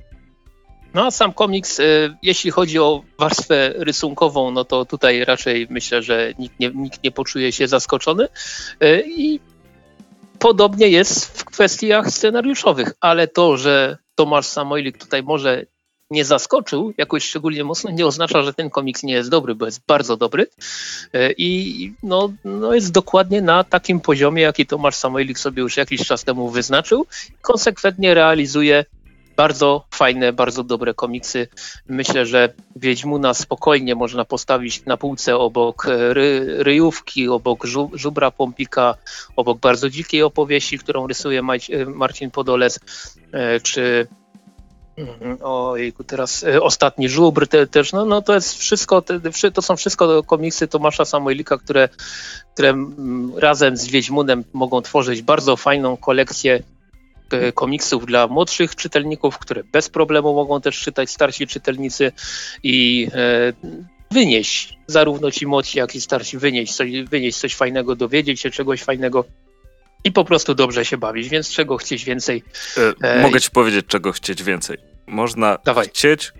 No 0.94 1.07
a 1.07 1.11
sam 1.11 1.33
komiks, 1.33 1.81
e, 1.81 1.85
jeśli 2.23 2.51
chodzi 2.51 2.79
o 2.79 3.03
warstwę 3.18 3.73
rysunkową, 3.77 4.51
no 4.51 4.64
to 4.64 4.85
tutaj 4.85 5.25
raczej 5.25 5.66
myślę, 5.70 6.03
że 6.03 6.33
nikt 6.38 6.61
nie, 6.61 6.70
nikt 6.75 7.05
nie 7.05 7.11
poczuje 7.11 7.53
się 7.53 7.68
zaskoczony. 7.68 8.29
E, 8.81 9.01
I 9.01 9.40
podobnie 10.38 10.88
jest 10.88 11.38
w 11.38 11.44
kwestiach 11.44 12.11
scenariuszowych, 12.11 12.92
ale 13.01 13.29
to, 13.29 13.57
że 13.57 13.99
Tomasz 14.14 14.46
Samojlik 14.46 14.99
tutaj 14.99 15.23
może 15.23 15.66
nie 16.11 16.25
zaskoczył 16.25 16.92
jakoś 16.99 17.25
szczególnie 17.25 17.64
mocno, 17.64 17.90
nie 17.90 18.07
oznacza, 18.07 18.42
że 18.42 18.55
ten 18.55 18.70
komiks 18.70 19.03
nie 19.03 19.12
jest 19.12 19.31
dobry, 19.31 19.55
bo 19.55 19.66
jest 19.66 19.87
bardzo 19.87 20.16
dobry 20.16 20.46
e, 21.12 21.33
i 21.33 21.92
no, 22.03 22.33
no 22.44 22.75
jest 22.75 22.92
dokładnie 22.92 23.42
na 23.42 23.64
takim 23.64 24.01
poziomie, 24.01 24.42
jaki 24.42 24.66
Tomasz 24.66 24.94
Samoilik 24.94 25.38
sobie 25.38 25.62
już 25.62 25.77
jakiś 25.77 26.07
czas 26.07 26.25
temu 26.25 26.49
wyznaczył. 26.49 27.07
Konsekwentnie 27.42 28.14
realizuje 28.14 28.85
bardzo 29.40 29.85
fajne, 29.90 30.33
bardzo 30.33 30.64
dobre 30.64 30.94
komiksy. 30.94 31.48
Myślę, 31.88 32.26
że 32.26 32.53
Wiedźmuna 32.76 33.35
spokojnie 33.35 33.94
można 33.94 34.24
postawić 34.24 34.85
na 34.85 34.96
półce 34.96 35.37
obok 35.37 35.87
ry, 35.88 36.62
ryjówki, 36.62 37.29
obok 37.29 37.64
żubra 37.94 38.31
Pompika, 38.31 38.94
obok 39.37 39.59
bardzo 39.59 39.90
dzikiej 39.90 40.22
opowieści, 40.22 40.79
którą 40.79 41.07
rysuje 41.07 41.42
Marcin 41.87 42.31
Podoles, 42.31 42.81
e, 43.33 43.61
czy 43.61 44.07
Mhm. 44.98 45.38
Ojku, 45.42 46.05
teraz 46.05 46.44
ostatni 46.61 47.09
żubr 47.09 47.46
te, 47.46 47.66
też, 47.66 47.92
no, 47.92 48.05
no 48.05 48.22
to 48.22 48.35
jest 48.35 48.59
wszystko, 48.59 49.03
te, 49.03 49.20
to 49.55 49.62
są 49.62 49.76
wszystko 49.76 50.22
komiksy 50.22 50.68
Tomasza 50.68 51.05
Samoilika, 51.05 51.59
które, 51.59 51.88
które 52.55 52.68
mm, 52.68 53.33
razem 53.38 53.76
z 53.76 53.87
Wiedźmunem 53.87 54.44
mogą 54.53 54.83
tworzyć 54.83 55.22
bardzo 55.22 55.57
fajną 55.57 55.96
kolekcję 55.96 56.62
komiksów 57.55 58.07
dla 58.07 58.27
młodszych 58.27 58.77
czytelników, 58.77 59.38
które 59.38 59.64
bez 59.64 59.88
problemu 59.88 60.35
mogą 60.35 60.61
też 60.61 60.81
czytać 60.81 61.11
starsi 61.11 61.47
czytelnicy 61.47 62.12
i 62.62 63.09
e, 63.14 63.53
wynieść, 64.11 64.79
zarówno 64.87 65.31
ci 65.31 65.47
młodsi, 65.47 65.79
jak 65.79 65.95
i 65.95 66.01
starsi, 66.01 66.38
wynieść 66.38 66.75
coś, 66.75 66.90
wynieść 67.03 67.38
coś 67.38 67.55
fajnego, 67.55 67.97
dowiedzieć 67.97 68.40
się 68.40 68.51
czegoś 68.51 68.83
fajnego 68.83 69.25
i 70.05 70.12
po 70.12 70.25
prostu 70.25 70.55
dobrze 70.55 70.85
się 70.85 70.99
bawić, 70.99 71.29
więc 71.29 71.51
czego 71.51 71.77
chcieć 71.77 72.05
więcej. 72.05 72.43
E, 73.03 73.23
mogę 73.23 73.40
ci 73.40 73.51
powiedzieć, 73.51 73.87
czego 73.87 74.12
chcieć 74.12 74.43
więcej. 74.43 74.79
Można 75.07 75.59
Dawaj. 75.64 75.88
chcieć 75.88 76.33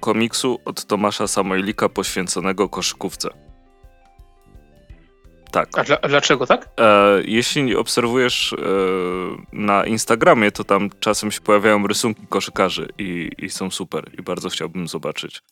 komiksu 0.00 0.58
od 0.64 0.84
Tomasza 0.84 1.26
Samojlika 1.26 1.88
poświęconego 1.88 2.68
koszykówce. 2.68 3.28
Tak. 5.50 5.78
A, 5.78 5.84
dla, 5.84 6.00
a 6.00 6.08
dlaczego 6.08 6.46
tak? 6.46 6.68
E, 6.80 7.22
jeśli 7.24 7.76
obserwujesz 7.76 8.52
e, 8.52 8.56
na 9.52 9.86
Instagramie, 9.86 10.52
to 10.52 10.64
tam 10.64 10.90
czasem 11.00 11.30
się 11.30 11.40
pojawiają 11.40 11.86
rysunki 11.86 12.26
koszykarzy 12.28 12.88
i, 12.98 13.30
i 13.38 13.50
są 13.50 13.70
super 13.70 14.10
i 14.18 14.22
bardzo 14.22 14.48
chciałbym 14.48 14.88
zobaczyć. 14.88 15.42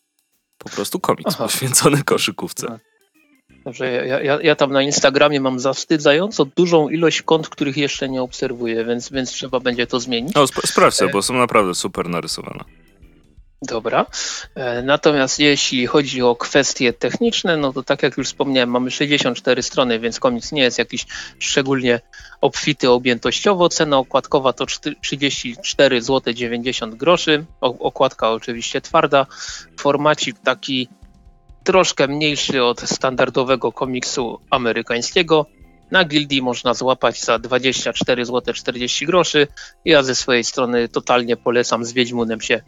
Po 0.58 0.68
prostu 0.68 1.00
komiks 1.00 1.34
Aha. 1.34 1.44
poświęcony 1.44 2.02
koszykówce. 2.04 2.66
Tak. 2.66 2.80
Dobrze, 3.64 3.92
ja, 3.92 4.20
ja, 4.22 4.38
ja, 4.42 4.56
tam 4.56 4.72
na 4.72 4.82
Instagramie 4.82 5.40
mam 5.40 5.60
zawstydzająco 5.60 6.44
dużą 6.44 6.88
ilość 6.88 7.22
kont, 7.22 7.48
których 7.48 7.76
jeszcze 7.76 8.08
nie 8.08 8.22
obserwuję, 8.22 8.84
więc, 8.84 9.10
więc 9.10 9.30
trzeba 9.30 9.60
będzie 9.60 9.86
to 9.86 10.00
zmienić. 10.00 10.34
No, 10.34 10.42
sp 10.52 10.56
sprawdź 10.66 10.96
sobie, 10.96 11.10
e... 11.10 11.12
bo 11.12 11.22
są 11.22 11.34
naprawdę 11.34 11.74
super 11.74 12.08
narysowane. 12.08 12.64
Dobra. 13.62 14.06
E, 14.54 14.82
natomiast 14.82 15.38
jeśli 15.38 15.86
chodzi 15.86 16.22
o 16.22 16.36
kwestie 16.36 16.92
techniczne, 16.92 17.56
no 17.56 17.72
to 17.72 17.82
tak 17.82 18.02
jak 18.02 18.16
już 18.16 18.26
wspomniałem, 18.26 18.70
mamy 18.70 18.90
64 18.90 19.62
strony, 19.62 20.00
więc 20.00 20.20
komiks 20.20 20.52
nie 20.52 20.62
jest 20.62 20.78
jakiś 20.78 21.06
szczególnie 21.38 22.00
obfity 22.40 22.90
objętościowo. 22.90 23.68
Cena 23.68 23.98
okładkowa 23.98 24.52
to 24.52 24.66
34 25.02 26.02
zł 26.02 26.34
90 26.34 26.94
groszy. 26.94 27.44
Okładka 27.60 28.30
oczywiście 28.30 28.80
twarda. 28.80 29.26
Formacik 29.80 30.38
taki 30.38 30.88
troszkę 31.64 32.08
mniejszy 32.08 32.64
od 32.64 32.80
standardowego 32.80 33.72
komiksu 33.72 34.40
amerykańskiego. 34.50 35.46
Na 35.90 36.04
Gildii 36.04 36.42
można 36.42 36.74
złapać 36.74 37.24
za 37.24 37.38
24 37.38 38.24
zł 38.24 38.54
40 38.54 39.06
groszy. 39.06 39.46
Ja 39.84 40.02
ze 40.02 40.14
swojej 40.14 40.44
strony 40.44 40.88
totalnie 40.88 41.36
polecam 41.36 41.84
z 41.84 41.92
Wiedźmunem 41.92 42.40
się 42.40 42.60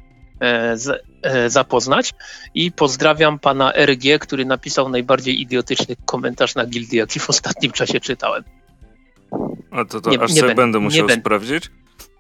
z, 0.77 1.05
e, 1.23 1.51
zapoznać. 1.51 2.13
I 2.55 2.73
pozdrawiam 2.73 3.39
pana 3.39 3.73
RG, 3.73 4.19
który 4.19 4.45
napisał 4.45 4.89
najbardziej 4.89 5.41
idiotyczny 5.41 5.97
komentarz 6.07 6.55
na 6.55 6.67
Gildii, 6.67 6.99
jaki 6.99 7.21
w 7.21 7.31
ostatnim 7.31 7.73
czasie 7.73 8.01
czytałem. 8.01 8.45
A 9.71 9.85
to, 9.85 10.01
to 10.01 10.11
nie, 10.11 10.21
aż 10.21 10.33
nie 10.33 10.41
sobie 10.41 10.55
będę 10.55 10.79
musiał 10.79 11.09
sprawdzić. 11.09 11.71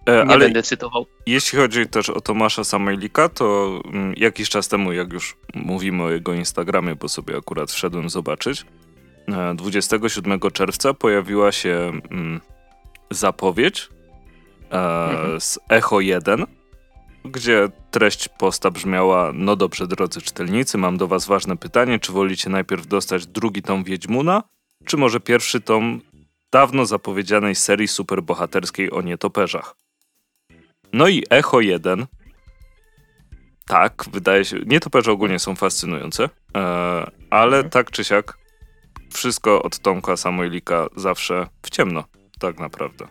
E, 0.07 0.13
nie 0.13 0.33
ale 0.33 0.39
będę 0.39 0.63
cytował. 0.63 1.07
Jeśli 1.27 1.59
chodzi 1.59 1.87
też 1.87 2.11
o 2.11 2.21
Tomasza 2.21 2.65
Samejlika, 2.65 3.29
to 3.29 3.81
mm, 3.85 4.15
jakiś 4.17 4.49
czas 4.49 4.69
temu, 4.69 4.93
jak 4.93 5.13
już 5.13 5.37
mówimy 5.55 6.03
o 6.03 6.11
jego 6.11 6.35
Instagramie, 6.35 6.97
bo 6.97 7.09
sobie 7.09 7.37
akurat 7.37 7.71
wszedłem 7.71 8.11
zobaczyć, 8.11 8.65
27 9.55 10.41
e, 10.45 10.51
czerwca 10.51 10.95
pojawiła 10.95 11.53
się 11.53 11.93
mm, 12.11 12.41
zapowiedź 13.11 13.89
e, 14.71 14.79
mhm. 14.79 15.41
z 15.41 15.59
Echo 15.69 16.01
1, 16.01 16.47
gdzie 17.25 17.69
treść 17.91 18.29
posta 18.29 18.71
brzmiała: 18.71 19.31
No 19.35 19.57
dobrze, 19.57 19.87
drodzy 19.87 20.21
czytelnicy, 20.21 20.79
mam 20.79 20.97
do 20.97 21.09
Was 21.09 21.27
ważne 21.27 21.57
pytanie. 21.57 21.99
Czy 21.99 22.13
wolicie 22.13 22.51
najpierw 22.51 22.87
dostać 22.87 23.27
drugi 23.27 23.63
tom 23.63 23.85
Wiedźmuna, 23.85 24.43
czy 24.85 24.97
może 24.97 25.21
pierwszy 25.21 25.61
tom 25.61 26.01
dawno 26.53 26.87
zapowiedzianej 26.87 27.55
serii 27.55 27.89
superbohaterskiej 27.89 28.91
o 28.91 29.03
nietoperzach? 29.03 29.77
No 30.93 31.09
i 31.09 31.25
Echo 31.31 31.61
1. 31.61 32.07
Tak, 33.67 34.05
wydaje 34.13 34.45
się. 34.45 34.57
Nietoperze 34.67 35.13
ogólnie 35.13 35.39
są 35.39 35.57
fascynujące, 35.57 36.29
e, 36.57 36.61
ale 37.31 37.57
mhm. 37.57 37.71
tak 37.71 37.91
czy 37.91 38.05
siak 38.05 38.39
wszystko 39.13 39.63
od 39.63 39.79
Tomka 39.79 40.17
Samojlika 40.17 40.87
zawsze 40.97 41.47
w 41.63 41.71
ciemno, 41.71 42.05
tak 42.39 42.59
naprawdę. 42.59 43.07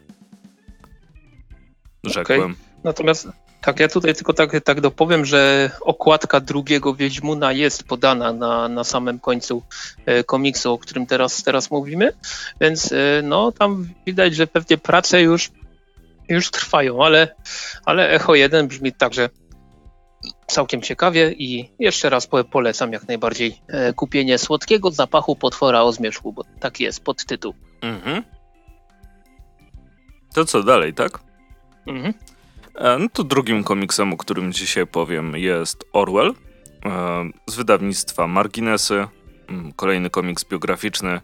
Rzekłem. 2.03 2.41
Okay. 2.41 2.55
Natomiast 2.83 3.27
tak, 3.61 3.79
ja 3.79 3.87
tutaj 3.87 4.15
tylko 4.15 4.33
tak, 4.33 4.63
tak 4.63 4.81
dopowiem, 4.81 5.25
że 5.25 5.71
okładka 5.81 6.39
drugiego 6.39 6.95
Wiedźmuna 6.95 7.51
jest 7.51 7.83
podana 7.83 8.33
na, 8.33 8.67
na 8.67 8.83
samym 8.83 9.19
końcu 9.19 9.63
e, 10.05 10.23
komiksu, 10.23 10.73
o 10.73 10.77
którym 10.77 11.05
teraz, 11.05 11.43
teraz 11.43 11.71
mówimy, 11.71 12.13
więc 12.61 12.91
e, 12.91 12.95
no 13.23 13.51
tam 13.51 13.89
widać, 14.05 14.35
że 14.35 14.47
pewnie 14.47 14.77
prace 14.77 15.21
już 15.21 15.51
już 16.29 16.51
trwają, 16.51 17.03
ale, 17.03 17.35
ale 17.85 18.09
Echo 18.09 18.35
1 18.35 18.67
brzmi 18.67 18.93
także 18.93 19.29
całkiem 20.47 20.81
ciekawie 20.81 21.31
i 21.31 21.71
jeszcze 21.79 22.09
raz 22.09 22.27
polecam 22.51 22.93
jak 22.93 23.07
najbardziej 23.07 23.61
e, 23.67 23.93
kupienie 23.93 24.37
słodkiego 24.37 24.91
zapachu 24.91 25.35
potwora 25.35 25.81
o 25.81 25.91
zmierzchu, 25.91 26.33
bo 26.33 26.43
taki 26.59 26.83
jest 26.83 27.03
podtytuł. 27.03 27.53
Mhm. 27.81 28.23
To 30.33 30.45
co 30.45 30.63
dalej, 30.63 30.93
tak? 30.93 31.19
Mhm. 31.87 32.13
E, 32.79 32.99
no 32.99 33.09
to 33.13 33.23
drugim 33.23 33.63
komiksem, 33.63 34.13
o 34.13 34.17
którym 34.17 34.53
dzisiaj 34.53 34.87
powiem 34.87 35.37
jest 35.37 35.85
Orwell 35.93 36.33
e, 36.85 37.29
z 37.47 37.55
wydawnictwa 37.55 38.27
Marginesy. 38.27 39.07
Mm, 39.49 39.71
kolejny 39.75 40.09
komiks 40.09 40.43
biograficzny. 40.43 41.21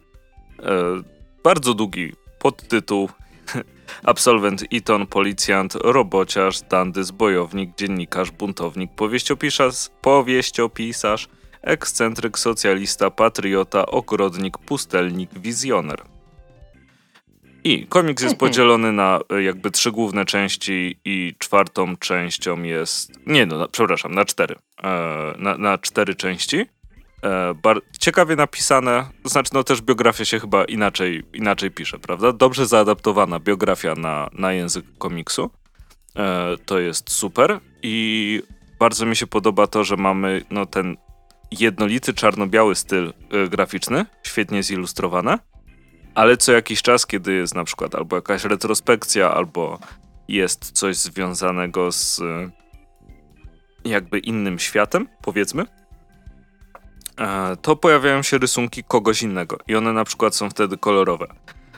Bardzo 1.44 1.74
długi 1.74 2.14
podtytuł 2.40 3.10
Absolwent 4.04 4.64
Eton, 4.72 5.08
policjant, 5.08 5.76
robociarz, 5.76 6.62
dandys, 6.62 7.12
bojownik, 7.12 7.76
dziennikarz, 7.78 8.32
buntownik, 8.32 8.92
powieściopisarz, 8.96 9.90
powieściopisarz, 10.02 11.28
ekscentryk, 11.62 12.40
socjalista, 12.40 13.10
patriota, 13.10 13.86
ogrodnik, 13.86 14.58
pustelnik, 14.58 15.30
wizjoner. 15.40 16.15
I 17.66 17.88
komiks 17.88 18.24
jest 18.24 18.34
mhm. 18.34 18.50
podzielony 18.50 18.92
na 18.92 19.20
e, 19.30 19.44
jakby 19.44 19.72
trzy 19.72 19.92
główne 19.92 20.26
części 20.26 21.00
i 21.06 21.36
czwartą 21.40 21.98
częścią 21.98 22.64
jest... 22.64 23.12
Nie 23.28 23.46
no, 23.46 23.58
na, 23.58 23.68
przepraszam, 23.68 24.14
na 24.14 24.26
cztery. 24.26 24.56
E, 24.84 25.34
na, 25.38 25.58
na 25.58 25.78
cztery 25.78 26.16
części. 26.16 26.66
E, 27.24 27.54
bar- 27.54 27.82
ciekawie 28.00 28.36
napisane, 28.36 29.06
to 29.24 29.30
znaczy 29.30 29.52
no 29.54 29.64
też 29.64 29.82
biografia 29.82 30.26
się 30.26 30.40
chyba 30.40 30.66
inaczej, 30.66 31.24
inaczej 31.34 31.72
pisze, 31.72 32.00
prawda? 32.00 32.32
Dobrze 32.34 32.66
zaadaptowana 32.66 33.40
biografia 33.40 33.96
na, 33.96 34.30
na 34.34 34.54
język 34.54 34.86
komiksu. 34.98 35.50
E, 36.16 36.58
to 36.66 36.80
jest 36.80 37.12
super 37.12 37.60
i 37.84 38.42
bardzo 38.80 39.06
mi 39.06 39.16
się 39.16 39.28
podoba 39.28 39.68
to, 39.68 39.84
że 39.84 39.98
mamy 39.98 40.42
no, 40.50 40.66
ten 40.66 40.98
jednolity 41.52 42.14
czarno-biały 42.14 42.76
styl 42.76 43.14
e, 43.32 43.50
graficzny, 43.50 44.06
świetnie 44.24 44.64
zilustrowane, 44.64 45.40
ale 46.16 46.38
co 46.38 46.52
jakiś 46.52 46.82
czas, 46.82 47.06
kiedy 47.06 47.34
jest 47.34 47.56
na 47.56 47.64
przykład 47.64 47.96
albo 47.96 48.16
jakaś 48.16 48.44
retrospekcja, 48.44 49.32
albo 49.32 49.80
jest 50.28 50.72
coś 50.72 50.96
związanego 50.96 51.92
z 51.92 52.20
e, 52.20 52.52
jakby 53.86 54.20
innym 54.20 54.60
światem, 54.60 55.08
powiedzmy, 55.22 55.66
to 57.62 57.76
pojawiają 57.76 58.22
się 58.22 58.38
rysunki 58.38 58.84
kogoś 58.84 59.24
innego 59.24 59.58
i 59.68 59.76
one 59.76 59.94
na 59.94 60.04
przykład 60.04 60.36
są 60.36 60.50
wtedy 60.50 60.78
kolorowe 60.78 61.28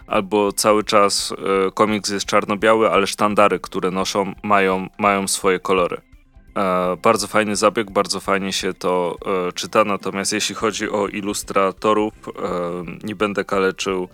albo 0.08 0.52
cały 0.52 0.84
czas 0.84 1.34
e, 1.68 1.72
komiks 1.72 2.10
jest 2.10 2.26
czarno-biały, 2.26 2.90
ale 2.90 3.08
sztandary, 3.08 3.60
które 3.60 3.92
noszą, 3.92 4.34
mają, 4.44 4.88
mają 4.98 5.28
swoje 5.28 5.60
kolory. 5.60 6.02
E, 6.58 6.98
bardzo 7.04 7.28
fajny 7.28 7.56
zabieg, 7.56 7.92
bardzo 7.92 8.20
fajnie 8.20 8.54
się 8.54 8.74
to 8.74 9.18
e, 9.48 9.52
czyta, 9.52 9.84
natomiast 9.84 10.34
jeśli 10.34 10.56
chodzi 10.56 10.90
o 10.90 11.08
ilustratorów, 11.08 12.14
nie 13.04 13.16
będę 13.16 13.46
kaleczył 13.46 14.10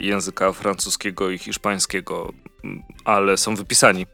języka 0.00 0.52
francuskiego 0.52 1.30
i 1.30 1.38
hiszpańskiego, 1.38 2.32
ale 3.04 3.36
są 3.36 3.56
wypisani 3.56 4.06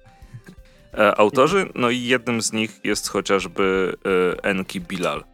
autorzy, 1.16 1.68
no 1.74 1.90
i 1.90 2.02
jednym 2.02 2.42
z 2.42 2.52
nich 2.52 2.80
jest 2.84 3.08
chociażby 3.08 3.96
Enki 4.42 4.80
Bilal, 4.80 5.24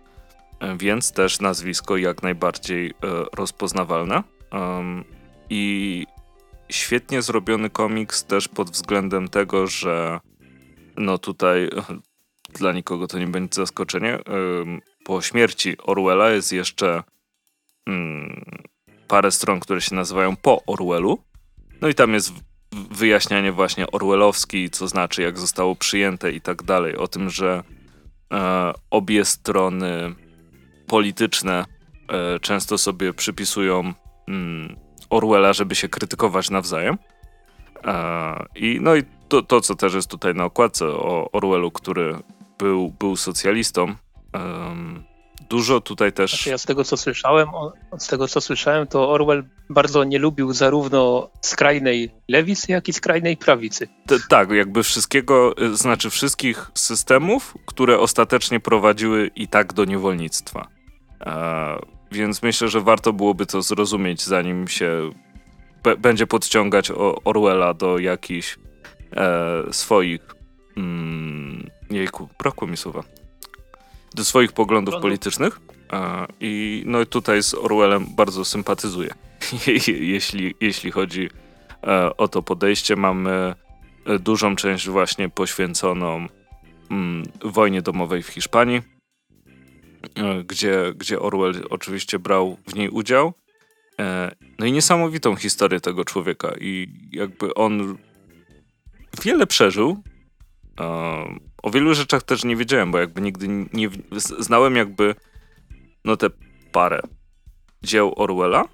więc 0.78 1.12
też 1.12 1.40
nazwisko 1.40 1.96
jak 1.96 2.22
najbardziej 2.22 2.94
rozpoznawalne. 3.32 4.22
I 5.50 6.06
świetnie 6.68 7.22
zrobiony 7.22 7.70
komiks 7.70 8.24
też 8.24 8.48
pod 8.48 8.70
względem 8.70 9.28
tego, 9.28 9.66
że 9.66 10.20
no 10.96 11.18
tutaj 11.18 11.70
dla 12.58 12.72
nikogo 12.72 13.06
to 13.06 13.18
nie 13.18 13.26
będzie 13.26 13.54
zaskoczenie. 13.54 14.18
Po 15.04 15.22
śmierci 15.22 15.76
Orwella 15.82 16.30
jest 16.30 16.52
jeszcze 16.52 17.02
mm, 17.86 18.44
parę 19.08 19.30
stron, 19.30 19.60
które 19.60 19.80
się 19.80 19.94
nazywają 19.94 20.36
po 20.36 20.62
Orwellu. 20.66 21.18
No 21.80 21.88
i 21.88 21.94
tam 21.94 22.14
jest 22.14 22.32
wyjaśnianie 22.90 23.52
właśnie 23.52 23.90
orwellowski, 23.90 24.70
co 24.70 24.88
znaczy, 24.88 25.22
jak 25.22 25.38
zostało 25.38 25.76
przyjęte 25.76 26.32
i 26.32 26.40
tak 26.40 26.62
dalej. 26.62 26.96
O 26.96 27.08
tym, 27.08 27.30
że 27.30 27.62
e, 28.32 28.72
obie 28.90 29.24
strony 29.24 30.14
polityczne 30.86 31.64
e, 32.08 32.40
często 32.40 32.78
sobie 32.78 33.12
przypisują 33.12 33.92
mm, 34.28 34.76
Orwella, 35.10 35.52
żeby 35.52 35.74
się 35.74 35.88
krytykować 35.88 36.50
nawzajem. 36.50 36.98
E, 37.84 38.44
I 38.54 38.78
no 38.80 38.96
i 38.96 39.02
to, 39.28 39.42
to, 39.42 39.60
co 39.60 39.74
też 39.74 39.94
jest 39.94 40.10
tutaj 40.10 40.34
na 40.34 40.44
okładce 40.44 40.86
o 40.86 41.30
Orwellu, 41.32 41.70
który 41.70 42.16
był, 42.58 42.90
był 42.98 43.16
socjalistą. 43.16 43.94
Dużo 45.48 45.80
tutaj 45.80 46.12
też. 46.12 46.30
Znaczy 46.30 46.50
ja 46.50 46.58
z 46.58 46.64
tego 46.64 46.84
co 46.84 46.96
słyszałem, 46.96 47.48
z 47.98 48.06
tego 48.06 48.28
co 48.28 48.40
słyszałem, 48.40 48.86
to 48.86 49.10
Orwell 49.10 49.44
bardzo 49.70 50.04
nie 50.04 50.18
lubił 50.18 50.52
zarówno 50.52 51.30
skrajnej 51.40 52.10
lewicy, 52.28 52.72
jak 52.72 52.88
i 52.88 52.92
skrajnej 52.92 53.36
prawicy. 53.36 53.88
T 54.06 54.16
tak, 54.28 54.50
jakby 54.50 54.82
wszystkiego, 54.82 55.54
y, 55.62 55.76
znaczy 55.76 56.10
wszystkich 56.10 56.70
systemów, 56.74 57.54
które 57.66 57.98
ostatecznie 57.98 58.60
prowadziły 58.60 59.30
i 59.36 59.48
tak 59.48 59.72
do 59.72 59.84
niewolnictwa. 59.84 60.68
E, 61.20 61.78
więc 62.12 62.42
myślę, 62.42 62.68
że 62.68 62.80
warto 62.80 63.12
byłoby 63.12 63.46
to 63.46 63.62
zrozumieć, 63.62 64.24
zanim 64.24 64.68
się 64.68 65.10
będzie 65.98 66.26
podciągać 66.26 66.92
Orwella 67.24 67.74
do 67.74 67.98
jakichś 67.98 68.58
e, 69.16 69.62
swoich. 69.72 70.20
Mm, 70.76 71.70
jejku, 71.90 72.28
brakło 72.38 72.68
mi 72.68 72.76
słowa. 72.76 73.02
Do 74.14 74.24
swoich 74.24 74.52
poglądów 74.52 74.94
politycznych. 75.02 75.60
I 76.40 76.82
no 76.86 77.06
tutaj 77.06 77.42
z 77.42 77.54
Orwellem 77.54 78.06
bardzo 78.16 78.44
sympatyzuję. 78.44 79.14
jeśli, 80.00 80.54
jeśli 80.60 80.90
chodzi 80.90 81.30
e, 81.86 82.16
o 82.16 82.28
to 82.28 82.42
podejście, 82.42 82.96
mamy 82.96 83.54
e, 84.06 84.18
dużą 84.18 84.56
część 84.56 84.88
właśnie 84.88 85.28
poświęconą 85.28 86.26
mm, 86.90 87.22
wojnie 87.44 87.82
domowej 87.82 88.22
w 88.22 88.28
Hiszpanii 88.28 88.82
E, 90.14 90.44
gdzie, 90.44 90.92
gdzie 90.96 91.20
Orwell 91.20 91.66
oczywiście 91.70 92.18
brał 92.18 92.56
w 92.68 92.74
niej 92.74 92.88
udział. 92.88 93.32
No 94.58 94.66
i 94.66 94.72
niesamowitą 94.72 95.36
historię 95.36 95.80
tego 95.80 96.04
człowieka 96.04 96.52
i 96.60 96.88
jakby 97.12 97.54
on 97.54 97.98
wiele 99.24 99.46
przeżył. 99.46 100.02
E, 101.66 101.68
o 101.68 101.70
wielu 101.70 101.94
rzeczach 101.94 102.22
też 102.22 102.44
nie 102.44 102.56
wiedziałem, 102.56 102.92
bo 102.92 102.98
jakby 102.98 103.20
nigdy 103.20 103.48
nie 103.72 103.88
znałem 104.38 104.76
jakby 104.76 105.14
no 106.04 106.16
te 106.16 106.26
parę 106.72 107.00
dzieł 107.82 108.12
Orwella, 108.16 108.64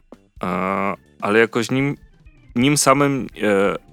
ale 1.20 1.38
jakoś 1.38 1.70
nim, 1.70 1.96
nim 2.56 2.76
samym 2.76 3.26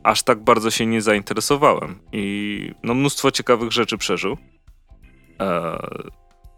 aż 0.03 0.23
tak 0.23 0.43
bardzo 0.43 0.71
się 0.71 0.85
nie 0.85 1.01
zainteresowałem 1.01 1.99
i 2.11 2.71
no 2.83 2.93
mnóstwo 2.93 3.31
ciekawych 3.31 3.71
rzeczy 3.71 3.97
przeżył 3.97 4.37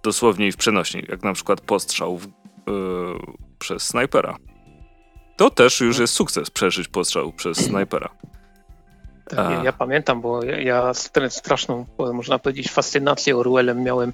dosłownie 0.03 0.47
i 0.47 0.51
w 0.51 0.57
przenośni, 0.57 1.03
jak 1.09 1.23
na 1.23 1.33
przykład 1.33 1.61
postrzał 1.61 2.17
w, 2.17 2.25
yy, 2.25 2.31
przez 3.59 3.83
snajpera. 3.83 4.37
To 5.37 5.49
też 5.49 5.81
już 5.81 5.99
jest 5.99 6.13
sukces 6.13 6.49
przeżyć 6.49 6.87
postrzał 6.87 7.33
przez 7.33 7.57
snajpera. 7.57 8.09
Tak, 9.35 9.51
ja, 9.51 9.63
ja, 9.63 9.73
pamiętam, 9.73 10.21
bo 10.21 10.43
ja, 10.43 10.61
ja 10.61 10.93
straszną, 11.29 11.85
można 12.13 12.39
powiedzieć, 12.39 12.71
fascynację 12.71 13.37
Orwellem 13.37 13.83
miałem 13.83 14.13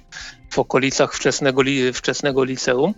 w 0.50 0.58
okolicach 0.58 1.14
wczesnego, 1.14 1.62
wczesnego 1.94 2.44
liceum, 2.44 2.94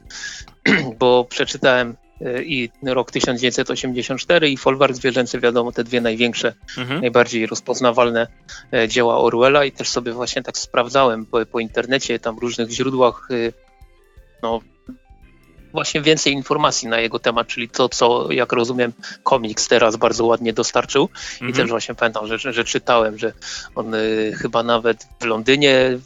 bo 1.01 1.25
przeczytałem 1.25 1.97
i 2.45 2.71
rok 2.83 3.11
1984 3.11 4.51
i 4.51 4.57
Folwark 4.57 4.95
Zwierzęcy, 4.95 5.41
wiadomo, 5.41 5.73
te 5.73 5.85
dwie 5.85 6.01
największe, 6.01 6.55
mhm. 6.79 7.01
najbardziej 7.01 7.47
rozpoznawalne 7.47 8.27
e, 8.73 8.89
dzieła 8.89 9.19
Orwella 9.19 9.65
i 9.65 9.73
też 9.73 9.89
sobie 9.89 10.13
właśnie 10.13 10.43
tak 10.43 10.59
sprawdzałem 10.59 11.27
po, 11.27 11.47
po 11.47 11.61
internecie, 11.61 12.19
tam 12.19 12.37
w 12.37 12.39
różnych 12.39 12.71
źródłach, 12.71 13.29
e, 13.31 13.53
no 14.43 14.61
właśnie 15.73 16.01
więcej 16.01 16.33
informacji 16.33 16.89
na 16.89 17.01
jego 17.01 17.19
temat, 17.19 17.47
czyli 17.47 17.69
to, 17.69 17.89
co 17.89 18.33
jak 18.33 18.53
rozumiem 18.53 18.93
komiks 19.23 19.69
teraz 19.69 19.97
bardzo 19.97 20.27
ładnie 20.27 20.53
dostarczył 20.53 21.09
mhm. 21.33 21.51
i 21.51 21.55
też 21.55 21.71
właśnie 21.71 21.95
pamiętam, 21.95 22.27
że, 22.27 22.39
że, 22.39 22.65
czytałem, 22.65 23.19
że 23.19 23.33
on 23.75 23.95
y, 23.95 24.33
chyba 24.37 24.63
nawet 24.63 25.09
w 25.21 25.25
Londynie 25.25 25.99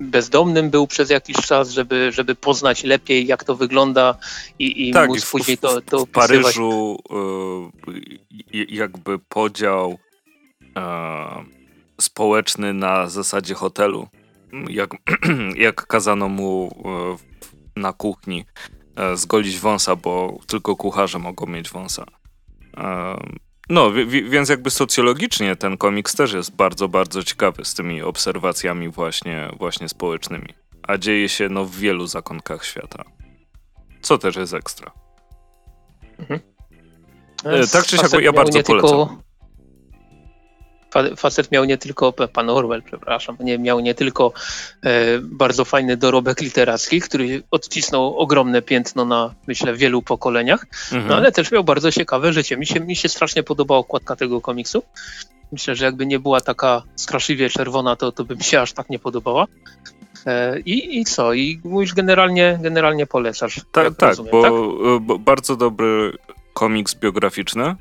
bezdomnym 0.00 0.70
był 0.70 0.86
przez 0.86 1.10
jakiś 1.10 1.36
czas, 1.36 1.70
żeby, 1.70 2.12
żeby 2.12 2.34
poznać 2.34 2.84
lepiej, 2.84 3.26
jak 3.26 3.44
to 3.44 3.56
wygląda 3.56 4.14
i, 4.58 4.88
i 4.88 4.92
tak, 4.92 5.08
móc 5.08 5.24
w, 5.24 5.30
później 5.30 5.58
to, 5.58 5.80
to 5.80 6.06
W 6.06 6.10
Paryżu 6.10 6.98
y, 8.54 8.66
jakby 8.68 9.18
podział 9.18 9.98
y, 10.62 10.70
społeczny 12.00 12.74
na 12.74 13.08
zasadzie 13.08 13.54
hotelu. 13.54 14.08
Jak, 14.68 14.90
jak 15.56 15.86
kazano 15.86 16.28
mu 16.28 16.70
y, 17.76 17.80
na 17.80 17.92
kuchni 17.92 18.44
zgolić 19.14 19.58
wąsa, 19.58 19.96
bo 19.96 20.38
tylko 20.46 20.76
kucharze 20.76 21.18
mogą 21.18 21.46
mieć 21.46 21.70
wąsa. 21.70 22.04
No, 23.68 23.92
więc 24.30 24.48
jakby 24.48 24.70
socjologicznie 24.70 25.56
ten 25.56 25.76
komiks 25.76 26.14
też 26.14 26.32
jest 26.32 26.56
bardzo, 26.56 26.88
bardzo 26.88 27.22
ciekawy 27.22 27.64
z 27.64 27.74
tymi 27.74 28.02
obserwacjami 28.02 28.88
właśnie, 28.88 29.50
właśnie 29.58 29.88
społecznymi. 29.88 30.54
A 30.82 30.98
dzieje 30.98 31.28
się 31.28 31.48
no 31.48 31.64
w 31.64 31.76
wielu 31.76 32.06
zakątkach 32.06 32.64
świata. 32.64 33.04
Co 34.02 34.18
też 34.18 34.36
jest 34.36 34.54
ekstra. 34.54 34.92
Mhm. 36.18 36.40
E, 37.44 37.66
tak 37.66 37.84
czy 37.86 37.96
siak, 37.96 38.12
ja 38.12 38.32
bardzo 38.32 38.62
polecam. 38.62 38.90
Tylko 38.90 39.29
facet 41.16 41.52
miał 41.52 41.64
nie 41.64 41.78
tylko, 41.78 42.12
pan 42.12 42.50
Orwell, 42.50 42.82
przepraszam, 42.82 43.36
nie, 43.40 43.58
miał 43.58 43.80
nie 43.80 43.94
tylko 43.94 44.32
e, 44.82 45.18
bardzo 45.18 45.64
fajny 45.64 45.96
dorobek 45.96 46.40
literacki, 46.40 47.00
który 47.00 47.42
odcisnął 47.50 48.18
ogromne 48.18 48.62
piętno 48.62 49.04
na, 49.04 49.34
myślę, 49.46 49.74
wielu 49.74 50.02
pokoleniach, 50.02 50.66
mhm. 50.92 51.08
no 51.08 51.16
ale 51.16 51.32
też 51.32 51.52
miał 51.52 51.64
bardzo 51.64 51.92
ciekawe 51.92 52.32
życie. 52.32 52.56
Mi 52.56 52.66
się, 52.66 52.80
mi 52.80 52.96
się 52.96 53.08
strasznie 53.08 53.42
podobała 53.42 53.80
okładka 53.80 54.16
tego 54.16 54.40
komiksu. 54.40 54.82
Myślę, 55.52 55.74
że 55.74 55.84
jakby 55.84 56.06
nie 56.06 56.18
była 56.18 56.40
taka 56.40 56.82
straszliwie 56.96 57.50
czerwona, 57.50 57.96
to, 57.96 58.12
to 58.12 58.24
by 58.24 58.36
mi 58.36 58.44
się 58.44 58.60
aż 58.60 58.72
tak 58.72 58.90
nie 58.90 58.98
podobała. 58.98 59.46
E, 60.26 60.60
I, 60.60 60.98
I 61.00 61.04
co? 61.04 61.32
I 61.32 61.60
mówisz 61.64 61.94
generalnie, 61.94 62.58
generalnie 62.62 63.06
polecasz. 63.06 63.60
Tak, 63.72 63.94
tak, 63.96 64.08
rozumiem, 64.08 64.32
bo, 64.32 64.42
tak, 64.42 64.52
bo 65.00 65.18
bardzo 65.18 65.56
dobry 65.56 66.12
komiks 66.54 66.94
biograficzny 66.94 67.74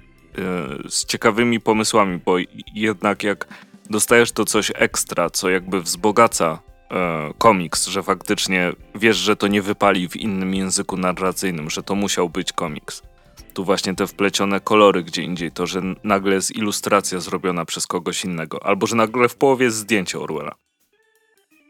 z 0.89 1.05
ciekawymi 1.05 1.59
pomysłami, 1.59 2.19
bo 2.25 2.35
jednak 2.73 3.23
jak 3.23 3.47
dostajesz 3.89 4.31
to 4.31 4.45
coś 4.45 4.71
ekstra, 4.75 5.29
co 5.29 5.49
jakby 5.49 5.81
wzbogaca 5.81 6.59
e, 6.91 7.33
komiks, 7.37 7.87
że 7.87 8.03
faktycznie 8.03 8.71
wiesz, 8.95 9.17
że 9.17 9.35
to 9.35 9.47
nie 9.47 9.61
wypali 9.61 10.09
w 10.09 10.15
innym 10.15 10.55
języku 10.55 10.97
narracyjnym, 10.97 11.69
że 11.69 11.83
to 11.83 11.95
musiał 11.95 12.29
być 12.29 12.53
komiks. 12.53 13.01
tu 13.53 13.65
właśnie 13.65 13.95
te 13.95 14.07
wplecione 14.07 14.59
kolory 14.59 15.03
gdzie 15.03 15.23
indziej, 15.23 15.51
to, 15.51 15.67
że 15.67 15.81
nagle 16.03 16.35
jest 16.35 16.55
ilustracja 16.55 17.19
zrobiona 17.19 17.65
przez 17.65 17.87
kogoś 17.87 18.25
innego, 18.25 18.65
albo 18.65 18.87
że 18.87 18.95
nagle 18.95 19.29
w 19.29 19.35
połowie 19.35 19.65
jest 19.65 19.77
zdjęcie 19.77 20.19
Orwella. 20.19 20.55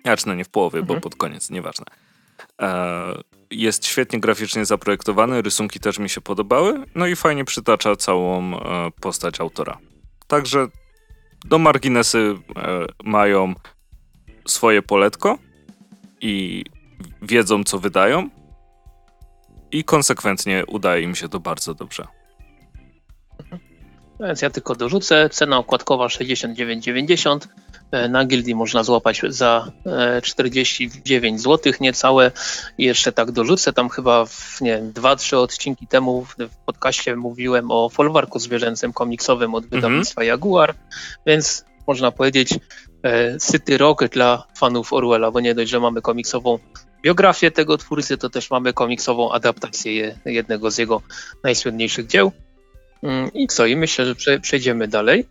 Znaczy, 0.03 0.27
no 0.27 0.35
nie 0.35 0.45
w 0.45 0.49
połowie, 0.49 0.79
mhm. 0.79 0.97
bo 0.97 1.01
pod 1.01 1.15
koniec, 1.15 1.49
nieważne. 1.49 1.85
E, 2.61 3.21
jest 3.51 3.85
świetnie 3.85 4.19
graficznie 4.19 4.65
zaprojektowany, 4.65 5.41
rysunki 5.41 5.79
też 5.79 5.99
mi 5.99 6.09
się 6.09 6.21
podobały, 6.21 6.83
no 6.95 7.07
i 7.07 7.15
fajnie 7.15 7.45
przytacza 7.45 7.95
całą 7.95 8.55
e, 8.55 8.91
postać 9.01 9.41
autora. 9.41 9.77
Także 10.27 10.67
do 11.45 11.57
marginesy 11.57 12.35
e, 12.55 12.85
mają 13.03 13.53
swoje 14.47 14.81
poletko 14.81 15.37
i 16.21 16.63
wiedzą, 17.21 17.63
co 17.63 17.79
wydają, 17.79 18.29
i 19.71 19.83
konsekwentnie 19.83 20.63
udaje 20.67 21.03
im 21.03 21.15
się 21.15 21.29
to 21.29 21.39
bardzo 21.39 21.73
dobrze. 21.73 22.07
Więc 24.19 24.41
ja 24.41 24.49
tylko 24.49 24.75
dorzucę. 24.75 25.29
Cena 25.29 25.57
okładkowa 25.57 26.07
69,90. 26.07 27.47
E, 27.91 28.09
na 28.09 28.25
gildii 28.25 28.55
można 28.55 28.83
złapać 28.83 29.21
za 29.29 29.71
49 30.23 31.39
e, 31.39 31.43
zł 31.43 31.73
niecałe. 31.81 32.31
I 32.77 32.83
jeszcze 32.83 33.11
tak 33.11 33.31
dorzucę, 33.31 33.73
tam 33.73 33.89
chyba 33.89 34.25
w, 34.25 34.61
nie 34.61 34.71
wiem, 34.71 34.91
dwa, 34.91 35.15
trzy 35.15 35.37
odcinki 35.37 35.87
temu 35.87 36.25
w 36.25 36.55
podcaście 36.65 37.15
mówiłem 37.15 37.71
o 37.71 37.89
folwarku 37.89 38.39
zwierzęcym 38.39 38.93
komiksowym 38.93 39.55
od 39.55 39.63
mhm. 39.63 39.81
wydawnictwa 39.81 40.23
Jaguar, 40.23 40.75
więc 41.25 41.65
można 41.87 42.11
powiedzieć 42.11 42.59
e, 43.03 43.39
syty 43.39 43.77
rok 43.77 44.07
dla 44.07 44.43
fanów 44.57 44.93
Orwella, 44.93 45.31
bo 45.31 45.39
nie 45.39 45.55
dość, 45.55 45.71
że 45.71 45.79
mamy 45.79 46.01
komiksową 46.01 46.59
biografię 47.03 47.51
tego 47.51 47.77
twórcy, 47.77 48.17
to 48.17 48.29
też 48.29 48.51
mamy 48.51 48.73
komiksową 48.73 49.31
adaptację 49.31 50.15
jednego 50.25 50.71
z 50.71 50.77
jego 50.77 51.01
najsłynniejszych 51.43 52.07
dzieł. 52.07 52.31
Mm, 53.03 53.33
I 53.33 53.47
co? 53.47 53.65
I 53.65 53.75
myślę, 53.75 54.05
że 54.05 54.39
przejdziemy 54.39 54.87
dalej. 54.87 55.25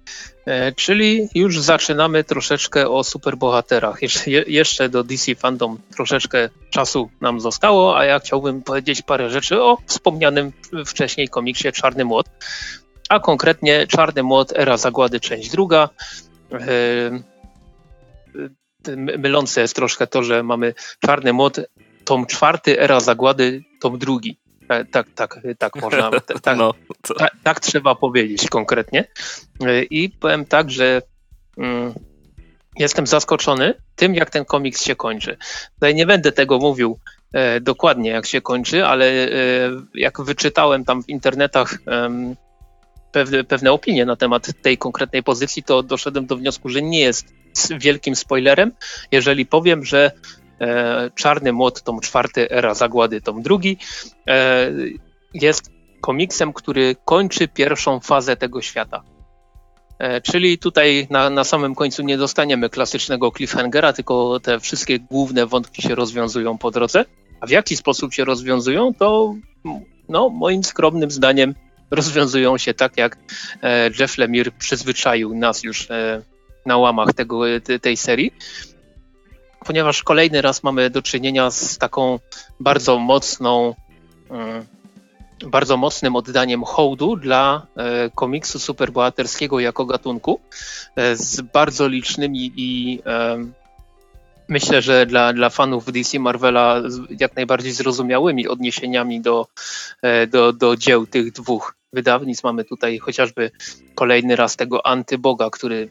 E, 0.47 0.73
czyli 0.73 1.29
już 1.35 1.61
zaczynamy 1.61 2.25
troszeczkę 2.25 2.89
o 2.89 3.05
superbohaterach. 3.05 4.01
Jeszcze, 4.47 4.89
do 4.89 5.05
DC 5.05 5.35
Fandom 5.35 5.79
troszeczkę 5.95 6.49
czasu 6.71 7.11
nam 7.21 7.41
zostało, 7.41 7.99
a 7.99 8.05
ja 8.05 8.19
chciałbym 8.19 8.62
powiedzieć 8.62 9.03
parę 9.03 9.31
rzeczy 9.31 9.62
o 9.62 9.79
wspomnianym 9.87 10.53
wcześniej 10.87 11.29
komiksie 11.29 11.73
Czarny 11.73 12.05
Młot. 12.05 12.27
A 13.09 13.21
konkretnie 13.21 13.87
Czarny 13.87 14.23
Młot, 14.23 14.53
Era 14.57 14.77
Zagłady, 14.77 15.21
część 15.21 15.51
druga. 15.51 15.89
E, 16.53 16.59
mylące 18.97 19.61
jest 19.61 19.75
troszkę 19.75 20.07
to, 20.07 20.23
że 20.23 20.43
mamy 20.43 20.75
Czarny 21.07 21.33
Młot, 21.33 21.61
tom 22.05 22.27
czwarty, 22.27 22.81
Era 22.81 23.01
Zagłady, 23.01 23.64
tom 23.81 23.99
drugi. 23.99 24.39
E, 24.69 24.85
tak, 24.85 25.07
tak, 25.14 25.41
tak 25.59 25.77
można, 25.77 26.11
tak, 26.43 26.59
no, 26.59 26.75
tak, 27.19 27.33
tak, 27.43 27.61
trzeba 27.61 27.95
powiedzieć 27.95 28.49
konkretnie. 28.49 29.05
E, 29.61 29.83
I 29.83 30.09
powiem 30.09 30.45
tak, 30.45 30.71
że 30.71 31.03
mm, 31.59 31.95
jestem 32.79 33.07
zaskoczony 33.07 33.75
tym, 33.97 34.14
jak 34.14 34.31
ten 34.31 34.45
komiks 34.45 34.85
się 34.85 34.97
kończy. 34.97 35.37
Tutaj 35.75 35.95
nie 35.95 36.07
będę 36.07 36.33
tego 36.33 36.59
mówił 36.59 36.99
e, 37.33 37.61
dokładnie, 37.61 38.11
jak 38.11 38.27
się 38.27 38.41
kończy, 38.41 38.87
ale 38.87 39.07
e, 39.07 39.31
jak 39.95 40.21
wyczytałem 40.21 40.85
tam 40.85 41.03
w 41.03 41.09
internetach 41.09 41.79
pewne, 43.12 43.45
pewne 43.45 43.73
opinie 43.73 44.05
na 44.07 44.16
temat 44.16 44.53
tej 44.62 44.79
konkretnej 44.79 45.23
pozycji, 45.23 45.62
to 45.62 45.83
doszedłem 45.83 46.27
do 46.27 46.37
wniosku, 46.37 46.69
że 46.69 46.83
nie 46.83 47.01
jest 47.01 47.27
wielkim 47.79 48.16
spoilerem, 48.16 48.73
jeżeli 49.12 49.47
powiem, 49.47 49.85
że 49.85 50.07
e, 50.07 50.11
Czarny 51.15 51.53
Młot, 51.53 51.83
tom 51.83 52.01
czwarty, 52.01 52.51
Era 52.51 52.75
Zagłady, 52.75 53.21
tom 53.21 53.43
drugi, 53.43 53.77
e, 54.29 54.71
jest 55.35 55.71
komiksem, 56.01 56.53
który 56.53 56.97
kończy 57.05 57.49
pierwszą 57.49 58.01
fazę 58.01 58.37
tego 58.37 58.63
świata. 58.63 59.03
E, 59.99 60.21
czyli 60.21 60.59
tutaj 60.59 61.07
na, 61.11 61.31
na 61.31 61.45
samym 61.45 61.75
końcu 61.75 62.03
nie 62.03 62.19
dostaniemy 62.19 62.71
klasycznego 62.71 63.33
cliffhangera, 63.37 63.93
tylko 63.93 64.41
te 64.41 64.61
wszystkie 64.61 64.99
główne 64.99 65.47
wątki 65.47 65.83
się 65.83 65.95
rozwiązują 65.95 66.59
po 66.59 66.71
drodze. 66.71 67.05
A 67.41 67.47
w 67.47 67.51
jaki 67.51 67.77
sposób 67.77 68.15
się 68.15 68.25
rozwiązują, 68.25 68.95
to 68.95 69.35
no, 70.09 70.29
moim 70.29 70.65
skromnym 70.65 71.11
zdaniem 71.11 71.55
rozwiązują 71.91 72.59
się 72.59 72.75
tak, 72.75 72.97
jak 72.97 73.19
e, 73.63 73.91
Jeff 74.01 74.19
Lemire 74.19 74.51
przyzwyczaił 74.59 75.35
nas 75.35 75.63
już 75.63 75.91
e, 75.91 76.23
na 76.67 76.77
łamach 76.77 77.13
tego, 77.13 77.41
tej 77.83 77.97
serii. 77.97 78.33
Ponieważ 79.69 80.03
kolejny 80.03 80.43
raz 80.43 80.62
mamy 80.62 80.91
do 80.91 81.03
czynienia 81.03 81.51
z 81.51 81.79
taką 81.79 82.19
bardzo 82.61 82.99
mocną, 82.99 83.75
mm, 84.31 84.66
bardzo 85.47 85.77
mocnym 85.77 86.16
oddaniem 86.16 86.64
hołdu 86.64 87.16
dla 87.16 87.66
e, 87.77 88.11
komiksu 88.11 88.59
superbohaterskiego 88.59 89.61
jako 89.61 89.87
gatunku, 89.87 90.41
z 91.14 91.41
bardzo 91.41 91.89
licznymi 91.89 92.53
i 92.57 93.01
myślę, 94.49 94.83
że 94.83 95.07
dla, 95.07 95.33
dla 95.33 95.51
fanów 95.51 95.93
DC 95.93 96.19
Marvela 96.19 96.83
jak 97.21 97.37
najbardziej 97.37 97.73
zrozumiałymi 97.73 98.49
odniesieniami 98.49 99.21
do, 99.21 99.47
do, 100.31 100.53
do 100.53 100.77
dzieł 100.77 101.07
tych 101.07 101.33
dwóch 101.33 101.75
wydawnictw. 101.93 102.45
Mamy 102.45 102.64
tutaj 102.64 102.99
chociażby 102.99 103.51
kolejny 103.95 104.37
raz 104.37 104.57
tego 104.57 104.87
antyboga, 104.87 105.51
który 105.51 105.89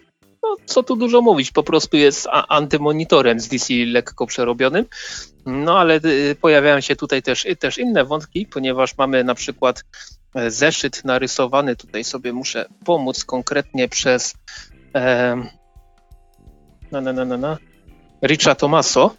no, 0.48 0.56
co 0.66 0.84
tu 0.84 0.96
dużo 0.96 1.22
mówić, 1.22 1.52
po 1.52 1.64
prostu 1.64 1.98
jest 1.98 2.28
antymonitorem 2.50 3.40
z 3.40 3.48
DC 3.48 3.74
lekko 3.74 4.28
przerobionym. 4.28 4.86
No 5.46 5.80
ale 5.80 6.00
y, 6.06 6.36
pojawiają 6.42 6.82
się 6.82 6.96
tutaj 6.96 7.22
też, 7.22 7.48
też 7.60 7.78
inne 7.78 8.06
wątki, 8.06 8.46
ponieważ 8.46 8.98
mamy 8.98 9.24
na 9.24 9.36
przykład 9.36 9.84
e, 10.36 10.52
zeszyt 10.52 11.06
narysowany, 11.06 11.76
tutaj 11.76 12.04
sobie 12.04 12.34
muszę 12.34 12.66
pomóc 12.86 13.26
konkretnie 13.26 13.88
przez 13.88 14.34
e, 14.96 15.36
na, 16.92 17.02
na, 17.02 17.14
na, 17.14 17.38
na, 17.38 17.58
Richa 18.24 18.56
Tomaso, 18.56 19.16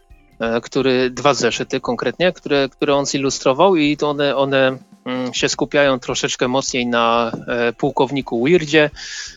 który 0.62 1.10
dwa 1.10 1.34
zeszyty 1.34 1.80
konkretnie, 1.80 2.32
które, 2.32 2.68
które 2.68 2.94
on 2.94 3.06
zilustrował 3.06 3.76
i 3.76 3.96
to 3.96 4.10
one, 4.10 4.36
one 4.36 4.78
Mm, 5.08 5.34
się 5.34 5.48
skupiają 5.48 5.98
troszeczkę 5.98 6.48
mocniej 6.48 6.86
na 6.86 7.32
e, 7.46 7.72
pułkowniku 7.72 8.44
Weirdzie. 8.44 8.90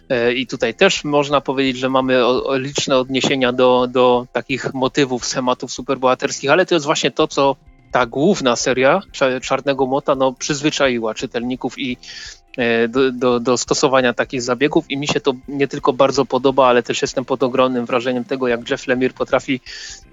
E, 0.09 0.33
i 0.33 0.47
tutaj 0.47 0.73
też 0.73 1.03
można 1.03 1.41
powiedzieć, 1.41 1.77
że 1.77 1.89
mamy 1.89 2.21
liczne 2.51 2.97
odniesienia 2.97 3.53
do, 3.53 3.87
do 3.91 4.27
takich 4.31 4.73
motywów, 4.73 5.25
schematów 5.25 5.71
superbohaterskich, 5.71 6.49
ale 6.49 6.65
to 6.65 6.75
jest 6.75 6.85
właśnie 6.85 7.11
to, 7.11 7.27
co 7.27 7.55
ta 7.91 8.05
główna 8.05 8.55
seria 8.55 9.01
Czarnego 9.41 9.85
Mota 9.85 10.15
no, 10.15 10.33
przyzwyczaiła 10.33 11.13
czytelników 11.13 11.79
i 11.79 11.97
e, 12.57 12.87
do, 12.87 13.11
do, 13.11 13.39
do, 13.39 13.57
stosowania 13.57 14.13
takich 14.13 14.41
zabiegów. 14.41 14.91
I 14.91 14.97
mi 14.97 15.07
się 15.07 15.19
to 15.19 15.33
nie 15.47 15.67
tylko 15.67 15.93
bardzo 15.93 16.25
podoba, 16.25 16.67
ale 16.67 16.83
też 16.83 17.01
jestem 17.01 17.25
pod 17.25 17.43
ogromnym 17.43 17.85
wrażeniem 17.85 18.23
tego, 18.23 18.47
jak 18.47 18.69
Jeff 18.69 18.87
Lemire 18.87 19.13
potrafi 19.13 19.61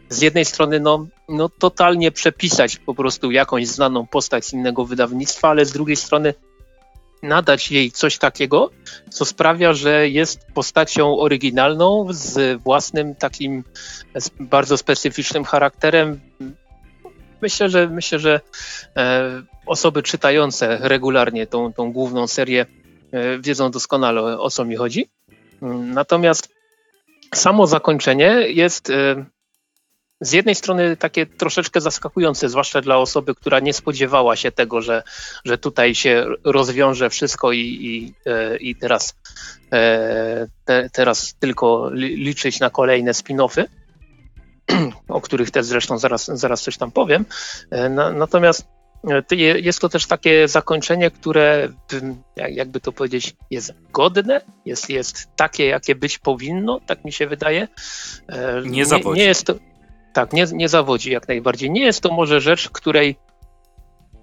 z 0.08 0.20
jednej 0.22 0.44
strony 0.44 0.80
no, 0.80 1.06
no 1.28 1.48
totalnie 1.48 2.12
przepisać 2.12 2.76
po 2.76 2.94
prostu 2.94 3.30
jakąś 3.30 3.66
znaną 3.66 4.06
postać 4.06 4.44
z 4.44 4.52
innego 4.52 4.84
wydawnictwa, 4.84 5.48
ale 5.48 5.64
z 5.64 5.72
drugiej 5.72 5.96
strony 5.96 6.34
nadać 7.22 7.70
jej 7.70 7.90
coś 7.90 8.18
takiego, 8.18 8.70
co 9.10 9.24
sprawia, 9.24 9.72
że 9.72 10.08
jest 10.08 10.46
postacią 10.54 11.18
oryginalną 11.18 12.06
z 12.10 12.62
własnym 12.62 13.14
takim 13.14 13.64
bardzo 14.40 14.76
specyficznym 14.76 15.44
charakterem. 15.44 16.20
Myślę, 17.42 17.68
że 17.68 17.88
myślę, 17.88 18.18
że 18.18 18.40
e, 18.96 19.42
osoby 19.66 20.02
czytające 20.02 20.78
regularnie 20.80 21.46
tą, 21.46 21.72
tą 21.72 21.92
główną 21.92 22.26
serię 22.26 22.66
e, 23.12 23.38
wiedzą 23.38 23.70
doskonale 23.70 24.20
o, 24.22 24.50
co 24.50 24.64
mi 24.64 24.76
chodzi. 24.76 25.08
Natomiast 25.82 26.48
samo 27.34 27.66
zakończenie 27.66 28.26
jest 28.48 28.90
e, 28.90 29.24
z 30.20 30.32
jednej 30.32 30.54
strony 30.54 30.96
takie 30.96 31.26
troszeczkę 31.26 31.80
zaskakujące, 31.80 32.48
zwłaszcza 32.48 32.80
dla 32.80 32.96
osoby, 32.96 33.34
która 33.34 33.60
nie 33.60 33.72
spodziewała 33.72 34.36
się 34.36 34.52
tego, 34.52 34.82
że, 34.82 35.02
że 35.44 35.58
tutaj 35.58 35.94
się 35.94 36.26
rozwiąże 36.44 37.10
wszystko 37.10 37.52
i, 37.52 37.58
i, 37.60 38.14
e, 38.26 38.56
i 38.56 38.76
teraz, 38.76 39.16
e, 39.72 40.46
te, 40.64 40.90
teraz 40.92 41.34
tylko 41.40 41.90
liczyć 41.94 42.60
na 42.60 42.70
kolejne 42.70 43.12
spin-offy, 43.12 43.64
o 45.08 45.20
których 45.20 45.50
też 45.50 45.66
zresztą 45.66 45.98
zaraz, 45.98 46.26
zaraz 46.26 46.62
coś 46.62 46.76
tam 46.76 46.90
powiem. 46.92 47.24
E, 47.70 47.88
natomiast 48.12 48.66
jest 49.32 49.80
to 49.80 49.88
też 49.88 50.06
takie 50.06 50.48
zakończenie, 50.48 51.10
które, 51.10 51.68
jakby 52.36 52.80
to 52.80 52.92
powiedzieć, 52.92 53.36
jest 53.50 53.74
godne, 53.92 54.40
jest, 54.64 54.90
jest 54.90 55.28
takie, 55.36 55.66
jakie 55.66 55.94
być 55.94 56.18
powinno, 56.18 56.80
tak 56.86 57.04
mi 57.04 57.12
się 57.12 57.26
wydaje. 57.26 57.68
Nie, 58.64 58.82
nie, 58.82 59.12
nie 59.14 59.24
jest 59.24 59.44
to, 59.44 59.54
tak, 60.12 60.32
nie, 60.32 60.46
nie 60.52 60.68
zawodzi 60.68 61.10
jak 61.10 61.28
najbardziej. 61.28 61.70
Nie 61.70 61.84
jest 61.84 62.00
to 62.00 62.12
może 62.12 62.40
rzecz, 62.40 62.68
której 62.68 63.16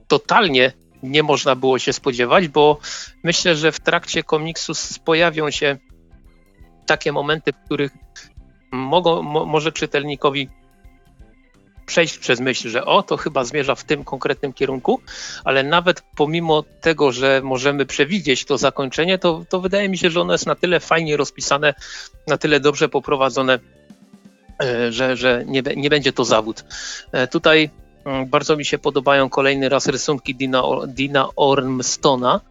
totalnie 0.07 0.71
nie 1.03 1.23
można 1.23 1.55
było 1.55 1.79
się 1.79 1.93
spodziewać, 1.93 2.47
bo 2.47 2.79
myślę, 3.23 3.55
że 3.55 3.71
w 3.71 3.79
trakcie 3.79 4.23
komiksu 4.23 4.73
pojawią 5.05 5.51
się 5.51 5.77
takie 6.86 7.11
momenty, 7.11 7.53
w 7.53 7.65
których 7.65 7.91
mogą, 8.71 9.21
mo, 9.21 9.45
może 9.45 9.71
czytelnikowi 9.71 10.49
przejść 11.86 12.17
przez 12.17 12.39
myśl, 12.39 12.69
że 12.69 12.86
o, 12.86 13.03
to 13.03 13.17
chyba 13.17 13.43
zmierza 13.43 13.75
w 13.75 13.83
tym 13.83 14.03
konkretnym 14.03 14.53
kierunku, 14.53 15.01
ale 15.43 15.63
nawet 15.63 16.03
pomimo 16.15 16.63
tego, 16.81 17.11
że 17.11 17.41
możemy 17.43 17.86
przewidzieć 17.86 18.45
to 18.45 18.57
zakończenie, 18.57 19.17
to, 19.17 19.45
to 19.49 19.61
wydaje 19.61 19.89
mi 19.89 19.97
się, 19.97 20.09
że 20.09 20.21
ono 20.21 20.33
jest 20.33 20.45
na 20.45 20.55
tyle 20.55 20.79
fajnie 20.79 21.17
rozpisane, 21.17 21.73
na 22.27 22.38
tyle 22.38 22.59
dobrze 22.59 22.89
poprowadzone, 22.89 23.59
że, 24.89 25.15
że 25.17 25.43
nie, 25.47 25.63
nie 25.75 25.89
będzie 25.89 26.13
to 26.13 26.25
zawód. 26.25 26.63
E, 27.11 27.27
tutaj 27.27 27.69
mm, 28.05 28.29
bardzo 28.29 28.57
mi 28.57 28.65
się 28.65 28.77
podobają 28.77 29.29
kolejny 29.29 29.69
raz 29.69 29.87
rysunki 29.87 30.35
Dina, 30.35 30.63
Dina 30.87 31.29
Ormstona 31.35 32.41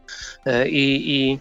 e, 0.47 0.69
i, 0.69 1.15
i 1.15 1.39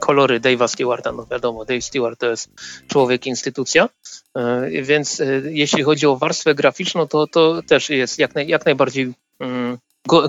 kolory 0.00 0.40
Dave'a 0.40 0.68
Stewarta, 0.68 1.12
no 1.12 1.26
wiadomo, 1.30 1.64
Dave 1.64 1.82
Stewart 1.82 2.20
to 2.20 2.26
jest 2.26 2.50
człowiek, 2.88 3.26
instytucja, 3.26 3.88
e, 4.34 4.82
więc 4.82 5.20
e, 5.20 5.42
jeśli 5.44 5.82
chodzi 5.82 6.06
o 6.06 6.16
warstwę 6.16 6.54
graficzną, 6.54 7.08
to, 7.08 7.26
to 7.26 7.62
też 7.62 7.90
jest 7.90 8.18
jak, 8.18 8.34
naj, 8.34 8.48
jak 8.48 8.66
najbardziej 8.66 9.12
mm, 9.40 9.78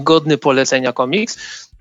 godny 0.02 0.38
polecenia 0.38 0.94
komiks. 0.94 1.38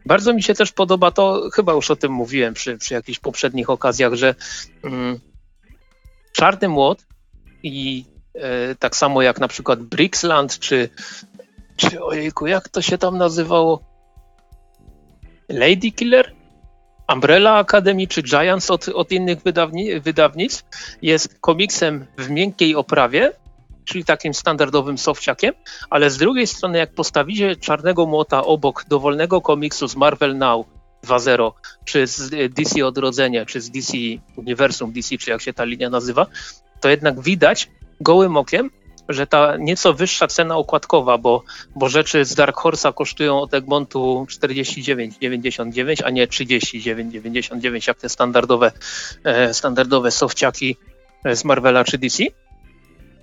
Bardzo 0.06 0.34
mi 0.34 0.42
się 0.42 0.54
też 0.54 0.72
podoba 0.72 1.10
to, 1.10 1.48
chyba 1.52 1.72
już 1.72 1.90
o 1.90 1.96
tym 1.96 2.12
mówiłem 2.12 2.54
przy, 2.54 2.78
przy 2.78 2.94
jakichś 2.94 3.18
poprzednich 3.18 3.70
okazjach, 3.70 4.14
że 4.14 4.34
mm, 4.84 5.20
Czarny 6.32 6.68
Młot 6.68 7.06
i 7.66 8.04
e, 8.34 8.74
tak 8.74 8.96
samo 8.96 9.22
jak 9.22 9.40
na 9.40 9.48
przykład 9.48 9.82
Brixland, 9.82 10.58
czy, 10.58 10.88
czy 11.76 12.04
ojejku, 12.04 12.46
jak 12.46 12.68
to 12.68 12.82
się 12.82 12.98
tam 12.98 13.18
nazywało? 13.18 13.80
Lady 15.48 15.92
Killer? 15.92 16.32
Umbrella 17.12 17.58
Academy 17.58 18.06
czy 18.06 18.22
Giants 18.22 18.70
od, 18.70 18.88
od 18.88 19.12
innych 19.12 19.42
wydawni, 19.42 20.00
wydawnictw 20.00 20.64
jest 21.02 21.38
komiksem 21.40 22.06
w 22.18 22.30
miękkiej 22.30 22.74
oprawie, 22.74 23.32
czyli 23.84 24.04
takim 24.04 24.34
standardowym 24.34 24.98
softciakiem, 24.98 25.54
ale 25.90 26.10
z 26.10 26.16
drugiej 26.16 26.46
strony 26.46 26.78
jak 26.78 26.94
postawicie 26.94 27.56
Czarnego 27.56 28.06
Młota 28.06 28.44
obok 28.44 28.84
dowolnego 28.88 29.40
komiksu 29.40 29.88
z 29.88 29.96
Marvel 29.96 30.38
Now 30.38 30.66
2.0, 31.04 31.52
czy 31.84 32.06
z 32.06 32.52
DC 32.54 32.86
Odrodzenia, 32.86 33.46
czy 33.46 33.60
z 33.60 33.70
DC 33.70 33.92
Uniwersum 34.36 34.92
DC, 34.92 35.18
czy 35.18 35.30
jak 35.30 35.40
się 35.42 35.52
ta 35.52 35.64
linia 35.64 35.90
nazywa, 35.90 36.26
to 36.80 36.88
jednak 36.88 37.20
widać 37.20 37.70
gołym 38.00 38.36
okiem, 38.36 38.70
że 39.08 39.26
ta 39.26 39.56
nieco 39.56 39.94
wyższa 39.94 40.26
cena 40.26 40.56
okładkowa, 40.56 41.18
bo, 41.18 41.42
bo 41.76 41.88
rzeczy 41.88 42.24
z 42.24 42.34
Dark 42.34 42.56
Horse'a 42.56 42.94
kosztują 42.94 43.40
od 43.40 43.54
Egmontu 43.54 44.26
49,99, 44.30 46.02
a 46.04 46.10
nie 46.10 46.26
39,99 46.26 47.88
jak 47.88 47.98
te 47.98 48.08
standardowe, 48.08 48.72
e, 49.24 49.54
standardowe 49.54 50.10
softciaki 50.10 50.76
z 51.24 51.44
Marvela 51.44 51.84
czy 51.84 51.98
DC. 51.98 52.24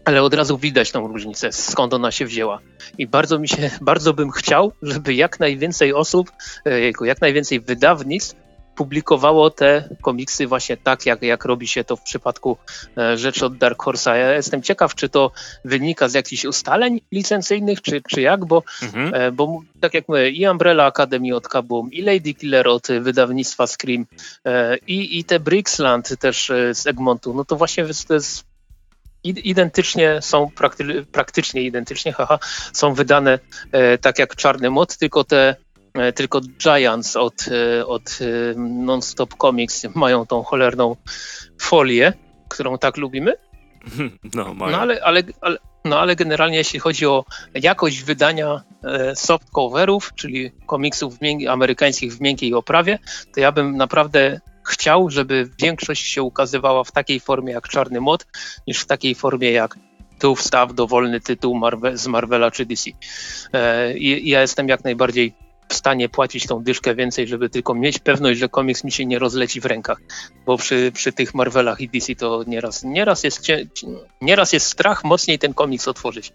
Ale 0.05 0.23
od 0.23 0.33
razu 0.33 0.57
widać 0.57 0.91
tą 0.91 1.07
różnicę, 1.07 1.51
skąd 1.51 1.93
ona 1.93 2.11
się 2.11 2.25
wzięła. 2.25 2.59
I 2.97 3.07
bardzo 3.07 3.39
mi 3.39 3.47
się, 3.47 3.69
bardzo 3.81 4.13
bym 4.13 4.31
chciał, 4.31 4.71
żeby 4.81 5.13
jak 5.13 5.39
najwięcej 5.39 5.93
osób, 5.93 6.31
e, 6.65 6.79
jak 7.01 7.21
najwięcej 7.21 7.59
wydawnictw 7.59 8.42
publikowało 8.75 9.49
te 9.49 9.89
komiksy 10.01 10.47
właśnie 10.47 10.77
tak, 10.77 11.05
jak, 11.05 11.21
jak 11.21 11.45
robi 11.45 11.67
się 11.67 11.83
to 11.83 11.95
w 11.95 12.01
przypadku 12.01 12.57
e, 12.97 13.17
rzeczy 13.17 13.45
od 13.45 13.57
Dark 13.57 13.83
Horse'a. 13.83 14.13
Ja 14.13 14.33
jestem 14.33 14.61
ciekaw, 14.61 14.95
czy 14.95 15.09
to 15.09 15.31
wynika 15.65 16.09
z 16.09 16.13
jakichś 16.13 16.45
ustaleń 16.45 17.01
licencyjnych, 17.11 17.81
czy, 17.81 18.01
czy 18.09 18.21
jak, 18.21 18.45
bo, 18.45 18.63
mhm. 18.81 19.13
e, 19.13 19.31
bo 19.31 19.61
tak 19.79 19.93
jak 19.93 20.07
mówię, 20.07 20.29
i 20.29 20.47
Umbrella 20.47 20.85
Academy 20.85 21.35
od 21.35 21.47
Kaboom, 21.47 21.91
i 21.91 22.01
Lady 22.01 22.33
Killer 22.33 22.67
od 22.67 22.87
wydawnictwa 22.87 23.67
Scream, 23.67 24.05
e, 24.45 24.77
i, 24.77 25.19
i 25.19 25.23
te 25.23 25.39
Brixland 25.39 26.19
też 26.19 26.51
z 26.73 26.87
Egmontu, 26.87 27.33
no 27.33 27.45
to 27.45 27.55
właśnie 27.55 27.85
to 28.07 28.13
jest 28.13 28.53
identycznie 29.23 30.21
są, 30.21 30.51
prakty, 30.51 31.05
praktycznie 31.11 31.61
identycznie, 31.61 32.13
haha, 32.13 32.39
są 32.73 32.93
wydane 32.93 33.39
e, 33.71 33.97
tak 33.97 34.19
jak 34.19 34.35
Czarny 34.35 34.69
Mod, 34.69 34.97
tylko 34.97 35.23
te 35.23 35.55
tylko 36.15 36.41
Giants 36.41 37.15
od, 37.15 37.45
e, 37.47 37.85
od 37.85 38.19
e, 38.21 38.59
Non-Stop 38.59 39.37
Comics 39.37 39.85
mają 39.95 40.25
tą 40.25 40.43
cholerną 40.43 40.95
folię, 41.61 42.13
którą 42.49 42.77
tak 42.77 42.97
lubimy. 42.97 43.33
No, 44.35 44.53
no 44.53 44.65
ale, 44.65 45.03
ale, 45.03 45.23
ale, 45.41 45.57
no 45.85 45.99
ale 45.99 46.15
generalnie 46.15 46.57
jeśli 46.57 46.79
chodzi 46.79 47.05
o 47.05 47.25
jakość 47.53 48.03
wydania 48.03 48.63
softcoverów, 49.15 50.11
czyli 50.15 50.51
komiksów 50.65 51.13
amerykańskich 51.49 52.13
w 52.13 52.21
miękkiej 52.21 52.53
oprawie, 52.53 52.99
to 53.33 53.39
ja 53.39 53.51
bym 53.51 53.77
naprawdę 53.77 54.39
chciał, 54.67 55.09
żeby 55.09 55.49
większość 55.61 56.05
się 56.05 56.23
ukazywała 56.23 56.83
w 56.83 56.91
takiej 56.91 57.19
formie 57.19 57.53
jak 57.53 57.67
Czarny 57.67 58.01
Mod, 58.01 58.25
niż 58.67 58.79
w 58.79 58.85
takiej 58.85 59.15
formie 59.15 59.51
jak 59.51 59.77
tu 60.19 60.35
wstaw 60.35 60.73
dowolny 60.73 61.19
tytuł 61.19 61.61
z 61.93 62.07
Marvela 62.07 62.51
czy 62.51 62.65
DC. 62.65 62.89
I 63.95 64.29
ja 64.29 64.41
jestem 64.41 64.67
jak 64.67 64.83
najbardziej 64.83 65.33
w 65.73 65.75
stanie 65.75 66.09
płacić 66.09 66.47
tą 66.47 66.63
dyszkę 66.63 66.95
więcej, 66.95 67.27
żeby 67.27 67.49
tylko 67.49 67.73
mieć 67.73 67.99
pewność, 67.99 68.39
że 68.39 68.49
komiks 68.49 68.83
mi 68.83 68.91
się 68.91 69.05
nie 69.05 69.19
rozleci 69.19 69.61
w 69.61 69.65
rękach. 69.65 69.97
Bo 70.45 70.57
przy, 70.57 70.91
przy 70.93 71.11
tych 71.11 71.33
Marvelach 71.33 71.81
i 71.81 71.89
DC 71.89 72.15
to 72.15 72.43
nieraz, 72.47 72.83
nieraz, 72.83 73.23
jest, 73.23 73.47
nieraz 74.21 74.53
jest 74.53 74.67
strach 74.67 75.03
mocniej 75.03 75.39
ten 75.39 75.53
komiks 75.53 75.87
otworzyć. 75.87 76.33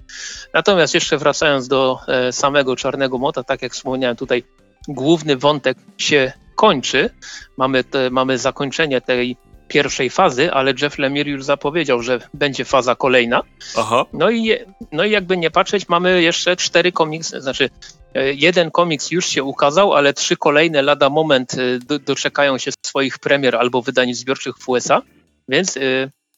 Natomiast 0.55 0.95
jeszcze 0.95 1.18
wracając 1.18 1.68
do 1.68 1.99
e, 2.09 2.32
samego 2.32 2.76
Czarnego 2.76 3.18
Mota, 3.18 3.45
tak 3.45 3.62
jak 3.62 3.72
wspomniałem 3.72 4.16
tutaj, 4.16 4.45
główny 4.89 5.36
wątek 5.36 5.78
się 5.99 6.32
kończy. 6.55 7.11
Mamy, 7.57 7.84
te, 7.84 8.11
mamy 8.11 8.39
zakończenie 8.39 9.01
tej 9.01 9.36
pierwszej 9.68 10.10
fazy, 10.10 10.52
ale 10.52 10.74
Jeff 10.82 10.98
Lemire 10.98 11.30
już 11.30 11.44
zapowiedział, 11.44 12.02
że 12.02 12.20
będzie 12.34 12.64
faza 12.64 12.94
kolejna. 12.94 13.42
Aha. 13.76 14.04
No 14.12 14.30
i, 14.30 14.52
no 14.92 15.04
i 15.04 15.10
jakby 15.10 15.36
nie 15.36 15.50
patrzeć, 15.50 15.88
mamy 15.88 16.22
jeszcze 16.22 16.56
cztery 16.56 16.92
komiksy, 16.92 17.40
znaczy 17.40 17.70
E, 18.14 18.32
jeden 18.32 18.70
komiks 18.70 19.10
już 19.10 19.26
się 19.26 19.44
ukazał, 19.44 19.92
ale 19.92 20.12
trzy 20.12 20.36
kolejne 20.36 20.82
lada 20.82 21.10
moment 21.10 21.54
e, 21.54 21.78
do, 21.78 21.98
doczekają 21.98 22.58
się 22.58 22.70
swoich 22.86 23.18
premier 23.18 23.56
albo 23.56 23.82
wydań 23.82 24.14
zbiorczych 24.14 24.58
w 24.58 24.68
USA, 24.68 25.02
więc 25.48 25.76
e, 25.76 25.80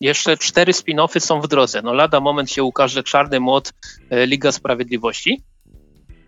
jeszcze 0.01 0.37
cztery 0.37 0.73
spin-offy 0.73 1.21
są 1.21 1.41
w 1.41 1.49
drodze. 1.49 1.83
No 1.83 1.93
lada 1.95 2.21
moment 2.21 2.51
się 2.51 2.63
ukaże 2.65 3.03
Czarny 3.03 3.41
Młot, 3.41 3.73
Liga 4.11 4.53
Sprawiedliwości. 4.53 5.43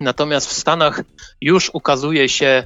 Natomiast 0.00 0.48
w 0.48 0.53
Stanach 0.53 1.03
już 1.40 1.70
ukazuje 1.74 2.28
się 2.28 2.64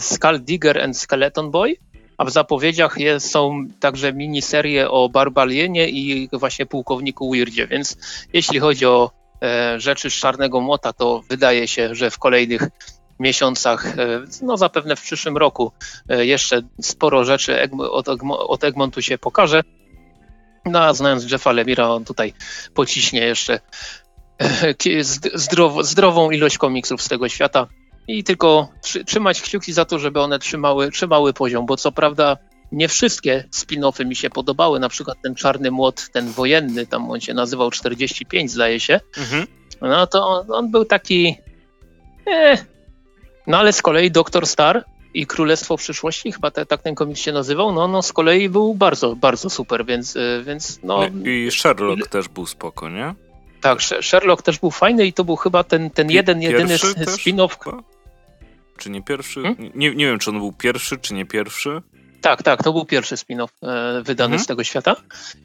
Skull 0.00 0.40
Digger 0.40 0.82
and 0.82 0.98
Skeleton 0.98 1.50
Boy, 1.50 1.76
a 2.20 2.24
w 2.24 2.30
zapowiedziach 2.30 2.98
jest, 2.98 3.30
są 3.30 3.66
także 3.80 4.12
miniserie 4.12 4.90
o 4.90 5.08
Barbalienie 5.08 5.88
i 5.88 6.28
właśnie 6.32 6.66
pułkowniku 6.66 7.30
Weirdzie, 7.30 7.66
więc 7.66 7.96
jeśli 8.32 8.58
chodzi 8.58 8.86
o 8.86 9.10
E, 9.42 9.80
rzeczy 9.80 10.10
z 10.10 10.14
Czarnego 10.14 10.60
Młota, 10.60 10.92
to 10.92 11.22
wydaje 11.28 11.68
się, 11.68 11.94
że 11.94 12.10
w 12.10 12.18
kolejnych 12.18 12.62
miesiącach, 13.20 13.98
e, 13.98 14.24
no 14.42 14.56
zapewne 14.56 14.96
w 14.96 15.02
przyszłym 15.02 15.36
roku 15.36 15.72
e, 16.08 16.26
jeszcze 16.26 16.62
sporo 16.80 17.24
rzeczy 17.24 17.68
od, 18.48 18.64
Egmontu 18.64 19.02
się 19.02 19.18
pokaże. 19.18 19.62
No 20.64 20.80
a 20.80 20.94
znając 20.94 21.32
Jeffa 21.32 21.52
Lemira, 21.52 21.88
on 21.88 22.04
tutaj 22.04 22.34
pociśnie 22.74 23.20
jeszcze 23.20 23.60
zdrow, 25.34 25.86
zdrową 25.86 26.30
ilość 26.30 26.58
komiksów 26.58 27.02
z 27.02 27.08
tego 27.08 27.28
świata 27.28 27.66
i 28.08 28.24
tylko 28.24 28.68
trzymać 29.06 29.42
kciuki 29.42 29.72
za 29.72 29.84
to, 29.84 29.98
żeby 29.98 30.20
one 30.20 30.38
trzymały, 30.38 30.90
trzymały 30.90 31.32
poziom, 31.32 31.66
bo 31.66 31.76
co 31.76 31.92
prawda 31.92 32.36
nie 32.72 32.88
wszystkie 32.88 33.44
spin-offy 33.54 34.06
mi 34.06 34.16
się 34.16 34.30
podobały, 34.30 34.80
na 34.80 34.88
przykład 34.88 35.18
ten 35.22 35.34
Czarny 35.34 35.70
Młot, 35.70 36.08
ten 36.12 36.30
wojenny, 36.30 36.86
tam 36.86 37.10
on 37.10 37.20
się 37.20 37.34
nazywał 37.34 37.70
45 37.70 38.50
zdaje 38.50 38.80
się, 38.80 39.00
mhm. 39.18 39.46
no 39.80 40.06
to 40.06 40.28
on, 40.28 40.52
on, 40.52 40.70
był 40.70 40.84
taki 40.84 41.36
eh. 42.26 42.64
no 43.46 43.58
ale 43.58 43.72
z 43.72 43.82
kolei 43.82 44.10
Doktor 44.10 44.46
Star 44.46 44.84
i 45.14 45.26
Królestwo 45.26 45.76
Przyszłości, 45.76 46.32
chyba 46.32 46.50
te, 46.50 46.66
tak 46.66 46.82
ten 46.82 46.94
komiks 46.94 47.20
się 47.20 47.32
nazywał, 47.32 47.72
no, 47.72 47.88
no 47.88 48.02
z 48.02 48.12
kolei 48.12 48.48
był 48.48 48.74
bardzo, 48.74 49.16
bardzo 49.16 49.50
super, 49.50 49.86
więc, 49.86 50.16
y, 50.16 50.42
więc 50.46 50.80
no... 50.82 51.06
I 51.24 51.50
Sherlock 51.50 52.08
też 52.08 52.28
był 52.28 52.46
spoko, 52.46 52.88
nie? 52.88 53.14
Tak, 53.60 53.82
Sherlock 53.82 54.42
też 54.42 54.58
był 54.58 54.70
fajny 54.70 55.06
i 55.06 55.12
to 55.12 55.24
był 55.24 55.36
chyba 55.36 55.64
ten, 55.64 55.90
ten 55.90 56.10
jeden, 56.10 56.42
jedyny 56.42 56.76
spin-off. 56.76 57.82
Czy 58.78 58.90
nie 58.90 59.02
pierwszy? 59.02 59.42
Hmm? 59.42 59.70
Nie, 59.74 59.94
nie 59.94 60.06
wiem, 60.06 60.18
czy 60.18 60.30
on 60.30 60.38
był 60.38 60.52
pierwszy, 60.52 60.98
czy 60.98 61.14
nie 61.14 61.26
pierwszy. 61.26 61.82
Tak, 62.20 62.42
tak, 62.42 62.62
to 62.62 62.72
był 62.72 62.84
pierwszy 62.84 63.14
spin-off 63.14 63.48
e, 63.62 64.02
wydany 64.02 64.34
mhm. 64.34 64.44
z 64.44 64.46
tego 64.46 64.64
świata. 64.64 64.96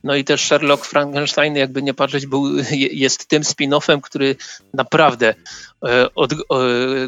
No 0.04 0.16
i 0.16 0.24
też 0.24 0.42
Sherlock 0.42 0.86
Frankenstein, 0.86 1.56
jakby 1.56 1.82
nie 1.82 1.94
patrzeć, 1.94 2.26
był, 2.26 2.46
jest 2.92 3.28
tym 3.28 3.44
spin-offem, 3.44 4.02
który 4.02 4.36
naprawdę, 4.74 5.36
e, 5.86 6.16
od, 6.16 6.34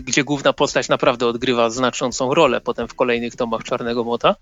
gdzie 0.02 0.24
główna 0.24 0.54
postać 0.54 0.90
naprawdę 0.90 1.28
odgrywa 1.28 1.70
znaczącą 1.70 2.34
rolę 2.34 2.62
potem 2.62 2.88
w 2.88 2.94
kolejnych 2.94 3.36
tomach 3.36 3.64
Czarnego 3.64 4.04
Mota. 4.04 4.36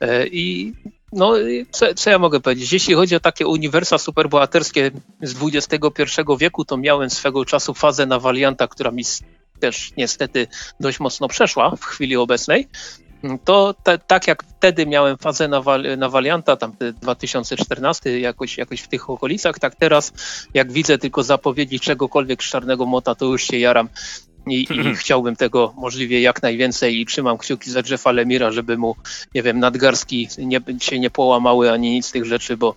E, 0.00 0.26
I 0.26 0.74
no, 1.12 1.34
co, 1.70 1.94
co, 1.94 2.10
ja 2.10 2.18
mogę 2.18 2.40
powiedzieć? 2.40 2.72
Jeśli 2.72 2.94
chodzi 2.94 3.16
o 3.16 3.20
takie 3.20 3.46
uniwersa 3.46 3.98
superbohaterskie 3.98 4.90
z 5.22 5.34
XXI 5.42 6.22
wieku, 6.38 6.64
to 6.64 6.76
miałem 6.76 7.10
swego 7.10 7.44
czasu 7.44 7.74
fazę 7.74 8.06
na 8.06 8.18
Valianta, 8.18 8.68
która 8.68 8.90
mi 8.90 9.04
też 9.60 9.92
niestety 9.96 10.46
dość 10.80 11.00
mocno 11.00 11.28
przeszła 11.28 11.76
w 11.76 11.84
chwili 11.84 12.16
obecnej. 12.16 12.68
To 13.44 13.74
te, 13.82 13.98
tak 13.98 14.26
jak 14.26 14.42
wtedy 14.42 14.86
miałem 14.86 15.16
fazę 15.18 15.48
na, 15.48 15.62
na 15.96 16.08
Valianta, 16.08 16.56
tam 16.56 16.72
2014, 17.00 18.20
jakoś, 18.20 18.58
jakoś 18.58 18.80
w 18.80 18.88
tych 18.88 19.10
okolicach, 19.10 19.58
tak 19.58 19.74
teraz 19.74 20.12
jak 20.54 20.72
widzę 20.72 20.98
tylko 20.98 21.22
zapowiedzi 21.22 21.80
czegokolwiek 21.80 22.42
z 22.42 22.46
Czarnego 22.46 22.86
Mota, 22.86 23.14
to 23.14 23.26
już 23.26 23.42
się 23.42 23.58
jaram 23.58 23.88
i, 24.46 24.66
i 24.70 24.94
chciałbym 24.94 25.36
tego 25.36 25.74
możliwie 25.76 26.20
jak 26.20 26.42
najwięcej 26.42 27.00
i 27.00 27.06
trzymam 27.06 27.38
kciuki 27.38 27.70
za 27.70 27.82
Jeffa 27.90 28.12
Lemira, 28.12 28.50
żeby 28.50 28.76
mu, 28.76 28.96
nie 29.34 29.42
wiem, 29.42 29.58
nadgarstki 29.58 30.28
nie, 30.38 30.60
się 30.80 30.98
nie 30.98 31.10
połamały 31.10 31.72
ani 31.72 31.90
nic 31.90 32.06
z 32.06 32.12
tych 32.12 32.24
rzeczy, 32.24 32.56
bo 32.56 32.74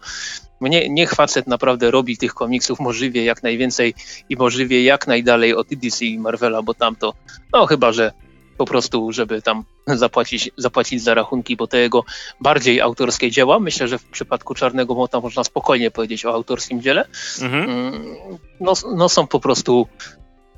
mnie, 0.60 0.90
niech 0.90 1.14
facet 1.14 1.48
naprawdę 1.48 1.92
robi 1.92 2.18
tych 2.18 2.34
komiksów 2.34 2.80
możliwie 2.80 3.24
jak 3.24 3.44
najwięcej 3.44 3.94
i 4.30 4.36
możliwie 4.36 4.84
jak 4.84 5.08
najdalej 5.08 5.56
od 5.56 5.68
DC 5.68 6.06
i 6.06 6.20
Marvela, 6.20 6.62
bo 6.62 6.74
tamto, 6.74 7.14
no 7.54 7.66
chyba, 7.66 7.92
że 7.92 8.12
po 8.60 8.66
prostu, 8.66 9.12
żeby 9.12 9.41
tam 9.41 9.64
zapłacić, 9.88 10.51
zapłacić 10.57 11.03
za 11.03 11.14
rachunki, 11.14 11.55
bo 11.55 11.68
te 11.68 11.78
jego 11.78 12.03
bardziej 12.41 12.82
autorskie 12.82 13.32
dzieła, 13.32 13.60
myślę, 13.60 13.88
że 13.88 13.97
w 13.97 14.05
przypadku 14.05 14.55
Czarnego 14.55 14.95
Mota 14.95 15.20
można 15.20 15.43
spokojnie 15.43 15.91
powiedzieć 15.91 16.26
o 16.26 16.34
autorskim 16.34 16.82
dziele, 16.82 17.05
mhm. 17.41 17.70
Mm, 17.70 18.16
no, 18.60 18.74
no 18.95 19.10
są 19.10 19.28
po 19.28 19.39
prostu 19.39 19.88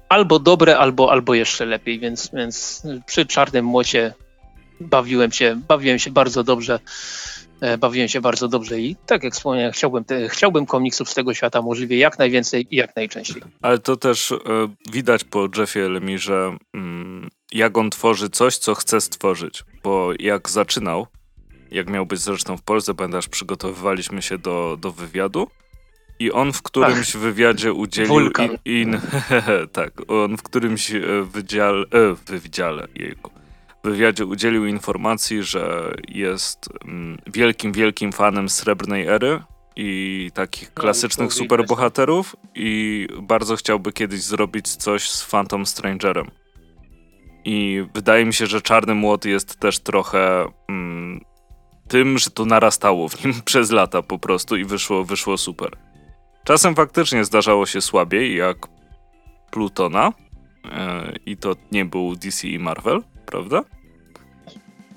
albo 0.09 0.39
dobre, 0.39 0.77
albo, 0.77 1.11
albo 1.11 1.33
jeszcze 1.33 1.65
lepiej, 1.65 1.99
więc, 1.99 2.29
więc 2.33 2.83
przy 3.05 3.25
Czarnym 3.25 3.65
Młocie 3.65 4.13
bawiłem 4.79 5.31
się, 5.31 5.61
bawiłem 5.67 5.99
się 5.99 6.11
bardzo 6.11 6.43
dobrze. 6.43 6.79
E, 7.61 7.77
bawiłem 7.77 8.07
się 8.07 8.21
bardzo 8.21 8.47
dobrze 8.47 8.79
i 8.79 8.95
tak 9.05 9.23
jak 9.23 9.33
wspomniałem, 9.33 9.71
chciałbym, 9.71 10.03
te, 10.03 10.29
chciałbym 10.29 10.65
komiksów 10.65 11.09
z 11.09 11.13
tego 11.13 11.33
świata 11.33 11.61
możliwie 11.61 11.97
jak 11.97 12.19
najwięcej 12.19 12.67
i 12.71 12.75
jak 12.75 12.95
najczęściej. 12.95 13.41
Ale 13.61 13.79
to 13.79 13.97
też 13.97 14.31
y, 14.31 14.37
widać 14.91 15.23
po 15.23 15.47
Jeffie 15.57 15.89
Lemirze, 15.89 16.57
y, 16.75 16.79
jak 17.51 17.77
on 17.77 17.89
tworzy 17.89 18.29
coś, 18.29 18.57
co 18.57 18.75
chce 18.75 19.01
stworzyć. 19.01 19.63
Bo 19.83 20.11
jak 20.19 20.49
zaczynał, 20.49 21.07
jak 21.71 21.89
miał 21.89 22.05
być 22.05 22.19
zresztą 22.19 22.57
w 22.57 22.61
Polsce, 22.61 22.93
pamiętasz, 22.93 23.27
przygotowywaliśmy 23.27 24.21
się 24.21 24.37
do, 24.37 24.77
do 24.79 24.91
wywiadu 24.91 25.47
i 26.19 26.31
on 26.31 26.53
w 26.53 26.61
którymś 26.61 27.15
Ach, 27.15 27.21
wywiadzie 27.21 27.73
udzielił 27.73 28.31
in, 28.65 28.99
tak, 29.73 29.91
on 30.07 30.37
w 30.37 30.43
którymś 30.43 30.91
e, 30.91 31.01
wydziale, 31.23 31.85
e, 31.91 32.39
wydziale 32.39 32.87
jejku, 32.95 33.31
wywiadzie 33.83 34.25
udzielił 34.25 34.65
informacji, 34.65 35.43
że 35.43 35.93
jest 36.07 36.69
mm, 36.85 37.17
wielkim, 37.27 37.71
wielkim 37.71 38.11
fanem 38.11 38.49
Srebrnej 38.49 39.07
Ery 39.07 39.43
i 39.75 40.31
takich 40.33 40.71
no, 40.75 40.81
klasycznych 40.81 41.33
superbohaterów 41.33 42.35
i 42.55 43.07
bardzo 43.21 43.55
chciałby 43.55 43.93
kiedyś 43.93 44.21
zrobić 44.21 44.75
coś 44.75 45.09
z 45.09 45.25
Phantom 45.25 45.65
Strangerem. 45.65 46.31
I 47.45 47.85
wydaje 47.93 48.25
mi 48.25 48.33
się, 48.33 48.47
że 48.47 48.61
Czarny 48.61 48.95
Młot 48.95 49.25
jest 49.25 49.55
też 49.55 49.79
trochę 49.79 50.45
mm, 50.69 51.25
tym, 51.87 52.17
że 52.17 52.29
to 52.29 52.45
narastało 52.45 53.09
w 53.09 53.25
nim 53.25 53.33
przez 53.45 53.71
lata 53.71 54.01
po 54.01 54.19
prostu 54.19 54.57
i 54.57 54.65
wyszło, 54.65 55.03
wyszło 55.03 55.37
super. 55.37 55.77
Czasem 56.43 56.75
faktycznie 56.75 57.25
zdarzało 57.25 57.65
się 57.65 57.81
słabiej, 57.81 58.35
jak 58.37 58.57
Plutona. 59.51 60.13
E, 60.65 61.13
I 61.25 61.37
to 61.37 61.55
nie 61.71 61.85
był 61.85 62.15
DC 62.15 62.47
i 62.47 62.59
Marvel, 62.59 63.01
prawda? 63.25 63.63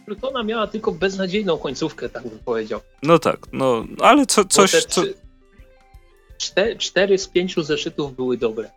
Plutona 0.07 0.43
miała 0.43 0.67
tylko 0.67 0.93
beznadziejną 0.93 1.59
końcówkę, 1.59 2.09
tak 2.09 2.29
bym 2.29 2.39
powiedział. 2.39 2.81
No 3.03 3.19
tak, 3.19 3.39
no 3.53 3.85
ale 4.01 4.27
co, 4.27 4.45
coś. 4.45 4.71
Co... 4.85 5.03
Cztery, 6.39 6.77
cztery 6.77 7.19
z 7.19 7.29
pięciu 7.29 7.63
zeszytów 7.63 8.17
były 8.17 8.37
dobre. 8.37 8.71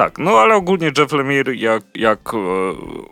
Tak, 0.00 0.18
no 0.18 0.38
ale 0.38 0.54
ogólnie 0.54 0.90
Jeff 0.98 1.12
Lemire, 1.12 1.54
jak, 1.54 1.82
jak 1.94 2.34
e, 2.34 2.36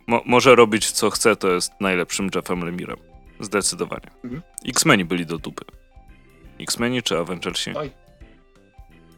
mo, 0.07 0.23
może 0.25 0.55
robić 0.55 0.91
co 0.91 1.11
chce, 1.11 1.37
to 1.37 1.49
jest 1.49 1.73
najlepszym 1.81 2.31
Jeffem 2.35 2.65
Lemirem. 2.65 2.97
Zdecydowanie. 3.41 4.11
Mhm. 4.25 4.43
X-Meni 4.69 5.05
byli 5.05 5.27
do 5.27 5.39
dupy. 5.39 5.65
X-Meni 6.61 7.03
czy 7.03 7.19
Avengersi? 7.19 7.73
Oj, 7.77 7.91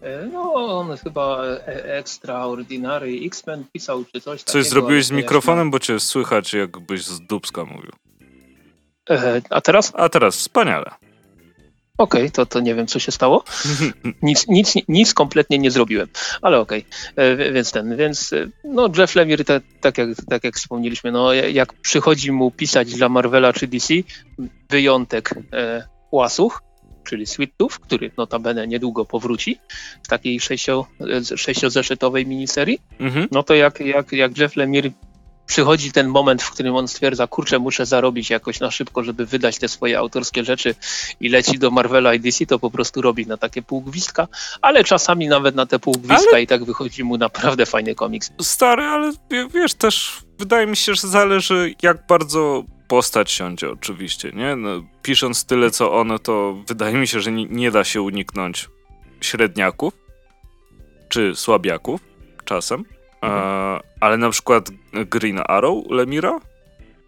E, 0.02 0.26
no, 0.26 0.54
on 0.54 0.96
chyba 0.96 1.44
Extraordinary 1.84 3.20
X-Men 3.24 3.64
pisał 3.72 4.04
czy 4.04 4.20
coś 4.20 4.44
takiego. 4.44 4.52
Coś 4.52 4.70
zrobiłeś 4.70 5.04
z 5.04 5.10
mikrofonem, 5.10 5.70
bo 5.70 5.78
cię 5.78 6.00
słychać 6.00 6.54
jakbyś 6.54 7.04
z 7.04 7.20
dubska 7.20 7.64
mówił. 7.64 7.92
E, 9.10 9.42
a 9.50 9.60
teraz? 9.60 9.92
A 9.96 10.08
teraz, 10.08 10.36
wspaniale. 10.36 10.90
Okej, 12.00 12.20
okay, 12.20 12.30
to, 12.30 12.46
to 12.46 12.60
nie 12.60 12.74
wiem, 12.74 12.86
co 12.86 12.98
się 12.98 13.12
stało. 13.12 13.44
Nic, 14.22 14.48
nic, 14.48 14.74
nic 14.88 15.14
kompletnie 15.14 15.58
nie 15.58 15.70
zrobiłem, 15.70 16.08
ale 16.42 16.58
okej. 16.60 16.84
Okay. 17.12 17.52
Więc 17.52 17.72
ten, 17.72 17.96
więc 17.96 18.30
no 18.64 18.88
Jeff 18.98 19.14
Lemire, 19.14 19.44
tak, 19.44 19.62
tak, 19.80 19.98
jak, 19.98 20.08
tak 20.28 20.44
jak 20.44 20.56
wspomnieliśmy, 20.56 21.12
no 21.12 21.32
jak 21.32 21.72
przychodzi 21.72 22.32
mu 22.32 22.50
pisać 22.50 22.94
dla 22.94 23.08
Marvela 23.08 23.52
czy 23.52 23.66
DC, 23.66 23.94
wyjątek 24.70 25.34
e, 25.52 25.86
Łasuch, 26.12 26.62
czyli 27.04 27.26
Sweetów, 27.26 27.80
który 27.80 28.10
notabene 28.16 28.66
niedługo 28.66 29.04
powróci 29.04 29.58
w 30.02 30.08
takiej 30.08 30.40
sześcio, 30.40 30.86
sześciozeszytowej 31.36 32.26
miniserii, 32.26 32.80
mhm. 33.00 33.28
no 33.30 33.42
to 33.42 33.54
jak, 33.54 33.80
jak, 33.80 34.12
jak 34.12 34.38
Jeff 34.38 34.56
Lemire 34.56 34.90
przychodzi 35.50 35.92
ten 35.92 36.08
moment, 36.08 36.42
w 36.42 36.50
którym 36.50 36.76
on 36.76 36.88
stwierdza, 36.88 37.26
kurczę, 37.26 37.58
muszę 37.58 37.86
zarobić 37.86 38.30
jakoś 38.30 38.60
na 38.60 38.70
szybko, 38.70 39.02
żeby 39.02 39.26
wydać 39.26 39.58
te 39.58 39.68
swoje 39.68 39.98
autorskie 39.98 40.44
rzeczy 40.44 40.74
i 41.20 41.28
leci 41.28 41.58
do 41.58 41.70
Marvela 41.70 42.14
i 42.14 42.20
DC, 42.20 42.46
to 42.46 42.58
po 42.58 42.70
prostu 42.70 43.02
robi 43.02 43.26
na 43.26 43.36
takie 43.36 43.62
półgwistka, 43.62 44.28
ale 44.62 44.84
czasami 44.84 45.28
nawet 45.28 45.54
na 45.54 45.66
te 45.66 45.78
półgwiska 45.78 46.30
ale... 46.32 46.42
i 46.42 46.46
tak 46.46 46.64
wychodzi 46.64 47.04
mu 47.04 47.16
naprawdę 47.16 47.66
fajny 47.66 47.94
komiks. 47.94 48.32
Stary, 48.40 48.82
ale 48.82 49.12
wiesz, 49.54 49.74
też 49.74 50.18
wydaje 50.38 50.66
mi 50.66 50.76
się, 50.76 50.94
że 50.94 51.08
zależy 51.08 51.74
jak 51.82 52.06
bardzo 52.06 52.64
postać 52.88 53.30
siądzie 53.30 53.70
oczywiście, 53.70 54.32
nie? 54.34 54.56
No, 54.56 54.82
pisząc 55.02 55.44
tyle 55.44 55.70
co 55.70 55.92
ono, 55.92 56.18
to 56.18 56.56
wydaje 56.66 56.94
mi 56.94 57.08
się, 57.08 57.20
że 57.20 57.32
nie, 57.32 57.44
nie 57.44 57.70
da 57.70 57.84
się 57.84 58.02
uniknąć 58.02 58.68
średniaków 59.20 59.94
czy 61.08 61.34
słabiaków 61.34 62.00
czasem. 62.44 62.84
E, 63.22 63.80
ale 64.00 64.16
na 64.16 64.30
przykład 64.30 64.70
Green 64.92 65.40
Arrow 65.46 65.84
Lemira 65.90 66.40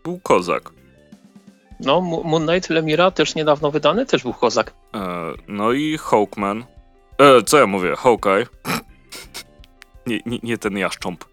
był 0.05 0.21
kozak. 0.21 0.71
No, 1.81 2.01
Moon 2.01 2.47
Knight 2.47 2.71
Lemira 2.71 3.11
też 3.11 3.35
niedawno 3.35 3.71
wydany, 3.71 4.07
też 4.07 4.23
był 4.23 4.33
kozak. 4.35 4.73
E, 4.95 5.33
no 5.49 5.73
i 5.73 5.99
Hawkman. 5.99 6.65
E, 7.19 7.43
co 7.43 7.59
ja 7.59 7.67
mówię? 7.67 7.97
Hawkeye. 7.97 8.47
nie, 10.07 10.21
nie, 10.27 10.39
nie 10.43 10.59
ten 10.59 10.79
jaszcząb. 10.79 11.25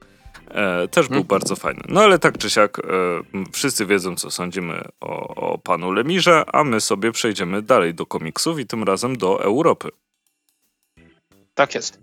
E, 0.52 0.88
też 0.88 1.08
był 1.08 1.16
hmm. 1.16 1.28
bardzo 1.28 1.56
fajny. 1.56 1.82
No 1.90 2.02
ale 2.02 2.20
tak 2.20 2.38
czy 2.38 2.50
siak, 2.50 2.80
e, 2.80 2.84
wszyscy 3.52 3.86
wiedzą, 3.86 4.16
co 4.16 4.32
sądzimy 4.32 4.82
o, 5.02 5.36
o 5.36 5.58
panu 5.58 5.92
Lemirze, 5.92 6.44
a 6.54 6.64
my 6.64 6.82
sobie 6.82 7.12
przejdziemy 7.12 7.62
dalej 7.62 7.94
do 7.94 8.06
komiksów 8.06 8.60
i 8.60 8.66
tym 8.66 8.84
razem 8.84 9.18
do 9.18 9.44
Europy. 9.44 9.90
Tak 11.56 11.76
jest. 11.76 12.00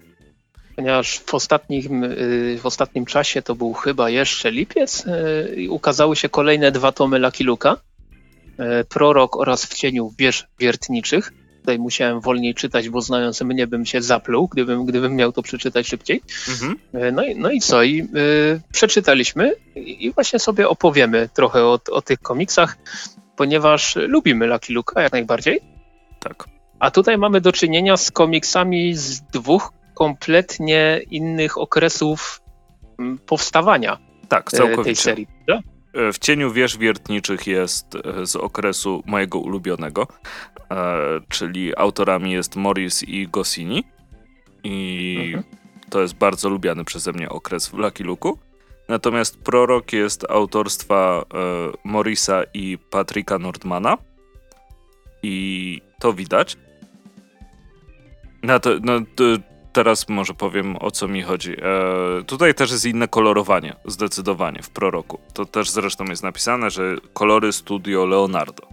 Ponieważ 0.77 1.19
w 1.19 1.35
ostatnim, 1.35 2.05
y, 2.05 2.59
w 2.61 2.67
ostatnim 2.67 3.07
czasie, 3.07 3.43
to 3.43 3.55
był 3.55 3.73
chyba 3.73 4.11
jeszcze 4.11 4.51
lipiec, 4.51 5.07
y, 5.07 5.71
ukazały 5.71 6.17
się 6.17 6.29
kolejne 6.29 6.73
dwa 6.73 6.93
tomy 6.93 7.19
Lucky 7.19 7.45
Luka. 7.45 7.77
E, 8.59 8.85
Prorok 8.85 9.37
oraz 9.37 9.67
W 9.67 9.75
cieniu 9.75 10.15
wież 10.19 10.47
wiertniczych 10.59 11.33
tutaj 11.61 11.79
musiałem 11.79 12.21
wolniej 12.21 12.55
czytać, 12.55 12.89
bo 12.89 13.01
znając 13.01 13.41
mnie 13.41 13.67
bym 13.67 13.87
się 13.87 14.03
zapluł, 14.03 14.49
gdybym, 14.49 14.87
gdybym 14.87 15.17
miał 15.17 15.33
to 15.33 15.43
przeczytać 15.43 15.89
szybciej. 15.89 16.23
Mhm. 16.49 16.79
No, 17.15 17.25
i, 17.25 17.37
no 17.37 17.51
i 17.51 17.61
co? 17.61 17.83
I, 17.83 18.01
y, 18.01 18.61
przeczytaliśmy 18.73 19.53
i, 19.75 20.13
właśnie 20.15 20.39
sobie 20.39 20.69
opowiemy 20.69 21.29
trochę 21.35 21.65
o, 21.65 21.81
o 21.91 22.03
tych 22.03 22.19
komiksach, 22.19 22.77
ponieważ 23.37 23.97
lubimy 23.97 24.47
Lucky 24.47 24.73
Luka 24.73 25.03
jak 25.03 25.13
najbardziej. 25.13 25.61
Tak. 26.21 26.45
A 26.79 26.91
tutaj 26.91 27.19
mamy 27.19 27.41
do 27.41 27.53
czynienia 27.53 27.97
z 27.97 28.11
komiksami 28.11 28.95
z 28.95 29.21
dwóch 29.21 29.73
kompletnie 29.97 31.01
innych 31.11 31.59
okresów 31.59 32.41
powstawania 33.27 33.99
tak, 34.29 34.55
e, 34.55 34.57
całkowicie. 34.57 34.85
tej 34.85 34.97
serii. 34.97 35.27
Prawda? 35.27 35.69
E, 35.95 36.13
w 36.13 36.19
cieniu 36.19 36.53
wież 36.53 36.79
wiertniczych 36.79 37.47
jest 37.47 37.95
e, 37.95 38.27
z 38.27 38.37
okresu 38.37 39.03
mojego 39.07 39.39
ulubionego, 39.39 40.07
czyli 41.29 41.77
autorami 41.77 42.33
jest 42.33 42.57
Morris 42.57 43.03
i 43.03 43.29
Gosini. 43.29 43.85
I 44.65 45.17
mhm. 45.27 45.45
to 45.91 46.01
jest 46.01 46.15
bardzo 46.15 46.49
lubiany 46.49 46.85
przeze 46.85 47.13
mnie 47.13 47.29
okres 47.29 47.69
w 47.69 47.75
Lucky 47.75 48.05
Luke'u. 48.05 48.33
Natomiast 48.89 49.39
Prorok 49.39 49.93
jest 49.93 50.31
autorstwa 50.31 51.25
Morisa 51.85 52.43
i 52.55 52.79
Patricka 52.91 53.39
Nordmana. 53.39 53.99
I 55.23 55.81
to 55.99 56.13
widać. 56.13 56.57
Na 58.43 58.59
to, 58.59 58.71
no, 58.83 59.01
to, 59.15 59.25
teraz 59.77 60.09
może 60.09 60.35
powiem 60.35 60.77
o 60.81 60.91
co 60.91 61.09
mi 61.09 61.23
chodzi. 61.23 61.53
E, 61.53 62.25
tutaj 62.25 62.55
też 62.55 62.71
jest 62.71 62.85
inne 62.85 63.09
kolorowanie, 63.09 63.77
zdecydowanie 63.85 64.63
w 64.63 64.71
proroku. 64.71 65.21
To 65.35 65.45
też 65.45 65.71
zresztą 65.71 66.05
jest 66.05 66.23
napisane, 66.23 66.71
że 66.71 66.97
kolory 67.13 67.53
studio 67.53 68.07
Leonardo 68.07 68.69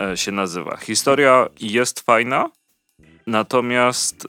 e, 0.00 0.16
się 0.16 0.32
nazywa. 0.32 0.76
Historia 0.76 1.46
jest 1.60 2.00
fajna, 2.00 2.50
natomiast 3.26 4.24
e, 4.24 4.28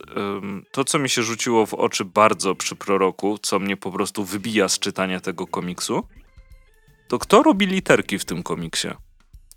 to, 0.70 0.84
co 0.84 0.98
mi 0.98 1.08
się 1.08 1.22
rzuciło 1.22 1.66
w 1.66 1.74
oczy 1.74 2.04
bardzo 2.04 2.54
przy 2.54 2.76
proroku, 2.76 3.38
co 3.38 3.58
mnie 3.58 3.76
po 3.76 3.92
prostu 3.92 4.24
wybija 4.24 4.68
z 4.68 4.78
czytania 4.78 5.20
tego 5.20 5.46
komiksu, 5.46 6.08
to 7.08 7.18
kto 7.18 7.42
robi 7.42 7.66
literki 7.66 8.18
w 8.18 8.24
tym 8.24 8.42
komiksie? 8.42 8.88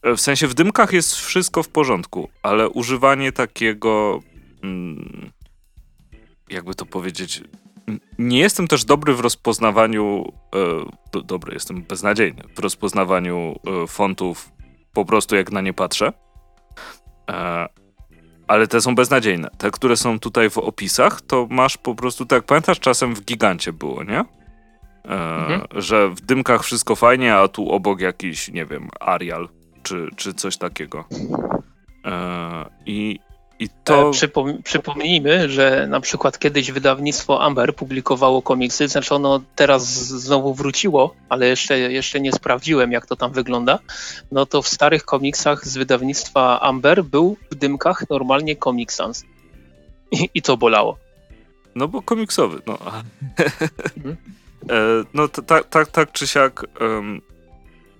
E, 0.02 0.16
w 0.16 0.22
sensie 0.22 0.48
w 0.48 0.54
dymkach 0.54 0.94
jest 0.94 1.16
wszystko 1.16 1.64
w 1.64 1.70
porządku, 1.70 2.30
ale 2.44 2.70
używanie 2.70 3.32
takiego. 3.32 4.20
Mm, 4.64 5.39
jakby 6.50 6.76
to 6.76 6.86
powiedzieć. 6.86 7.44
Nie 8.20 8.40
jestem 8.40 8.68
też 8.68 8.86
dobry 8.86 9.14
w 9.14 9.20
rozpoznawaniu. 9.20 10.34
E, 10.56 10.60
do, 11.12 11.22
dobry, 11.22 11.54
jestem 11.54 11.84
beznadziejny 11.84 12.44
w 12.56 12.60
rozpoznawaniu 12.60 13.56
e, 13.84 13.88
fontów 13.88 14.52
po 14.94 15.06
prostu 15.06 15.36
jak 15.36 15.52
na 15.52 15.62
nie 15.62 15.74
patrzę. 15.74 16.14
E, 17.32 17.68
ale 18.48 18.68
te 18.68 18.82
są 18.82 18.96
beznadziejne. 18.96 19.50
Te, 19.58 19.72
które 19.72 19.98
są 19.98 20.20
tutaj 20.20 20.50
w 20.50 20.58
opisach, 20.58 21.22
to 21.22 21.48
masz 21.50 21.78
po 21.78 21.96
prostu, 21.96 22.26
tak 22.26 22.44
pamiętasz, 22.44 22.80
czasem 22.80 23.16
w 23.16 23.26
gigancie 23.26 23.74
było, 23.74 24.04
nie? 24.04 24.20
E, 24.20 24.26
mhm. 25.06 25.62
Że 25.76 26.10
w 26.10 26.22
dymkach 26.22 26.64
wszystko 26.64 26.96
fajnie, 26.96 27.36
a 27.36 27.48
tu 27.48 27.72
obok 27.72 28.02
jakiś, 28.02 28.52
nie 28.52 28.66
wiem, 28.66 28.90
Arial 29.00 29.50
czy, 29.84 30.08
czy 30.16 30.34
coś 30.34 30.58
takiego. 30.58 31.06
E, 32.06 32.66
I 32.86 33.20
i 33.60 33.70
to... 33.84 34.12
Przypom 34.12 34.64
przypomnijmy, 34.64 35.50
że 35.50 35.88
na 35.88 36.00
przykład 36.00 36.40
kiedyś 36.40 36.72
wydawnictwo 36.72 37.42
Amber 37.42 37.76
publikowało 37.76 38.42
komiksy, 38.42 38.88
znaczy 38.88 39.16
ono 39.16 39.42
teraz 39.56 39.84
znowu 40.08 40.54
wróciło, 40.54 41.16
ale 41.30 41.48
jeszcze, 41.48 41.80
jeszcze 41.80 42.20
nie 42.20 42.32
sprawdziłem, 42.32 42.92
jak 42.92 43.06
to 43.06 43.16
tam 43.16 43.32
wygląda. 43.32 43.80
No 44.32 44.46
to 44.46 44.62
w 44.62 44.68
starych 44.68 45.06
komiksach 45.06 45.68
z 45.68 45.78
wydawnictwa 45.78 46.60
Amber 46.62 47.04
był 47.04 47.38
w 47.52 47.56
dymkach 47.56 48.10
normalnie 48.10 48.56
Comic 48.56 48.92
Sans. 48.92 49.26
I, 50.12 50.30
i 50.34 50.42
to 50.42 50.58
bolało. 50.58 50.98
No 51.76 51.88
bo 51.88 52.02
komiksowy, 52.02 52.62
no. 52.68 52.78
Mhm. 53.98 54.18
e, 54.70 55.04
no 55.14 55.28
tak, 55.28 55.70
tak, 55.70 55.92
tak 55.92 56.12
czy 56.12 56.28
siak 56.28 56.66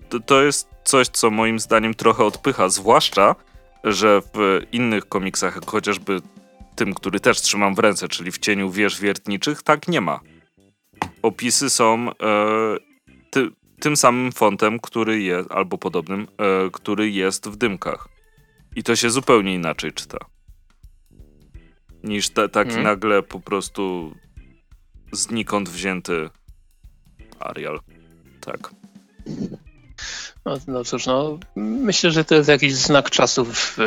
to, 0.08 0.20
to 0.20 0.42
jest 0.42 0.68
coś, 0.84 1.08
co 1.08 1.30
moim 1.30 1.58
zdaniem 1.58 1.94
trochę 1.94 2.24
odpycha, 2.24 2.68
zwłaszcza 2.68 3.34
że 3.84 4.20
w 4.34 4.60
innych 4.72 5.08
komiksach, 5.08 5.64
chociażby 5.66 6.20
tym, 6.74 6.94
który 6.94 7.20
też 7.20 7.40
trzymam 7.40 7.74
w 7.74 7.78
ręce, 7.78 8.08
czyli 8.08 8.30
w 8.30 8.38
cieniu 8.38 8.70
wież 8.70 9.00
wiertniczych, 9.00 9.62
tak 9.62 9.88
nie 9.88 10.00
ma. 10.00 10.20
Opisy 11.22 11.70
są 11.70 12.10
e, 12.10 12.14
ty, 13.30 13.48
tym 13.80 13.96
samym 13.96 14.32
fontem, 14.32 14.80
który 14.80 15.22
jest, 15.22 15.52
albo 15.52 15.78
podobnym, 15.78 16.26
e, 16.38 16.70
który 16.70 17.10
jest 17.10 17.48
w 17.48 17.56
dymkach. 17.56 18.08
I 18.76 18.82
to 18.82 18.96
się 18.96 19.10
zupełnie 19.10 19.54
inaczej 19.54 19.92
czyta. 19.92 20.18
Niż 22.04 22.30
te, 22.30 22.48
taki 22.48 22.70
mm. 22.70 22.82
nagle 22.82 23.22
po 23.22 23.40
prostu 23.40 24.14
znikąd 25.12 25.68
wzięty 25.68 26.30
Arial. 27.40 27.80
Tak. 28.40 28.70
No, 30.44 30.56
no 30.66 30.84
cóż, 30.84 31.06
no, 31.06 31.38
myślę, 31.56 32.10
że 32.10 32.24
to 32.24 32.34
jest 32.34 32.48
jakiś 32.48 32.74
znak 32.74 33.10
czasów 33.10 33.76
w 33.76 33.78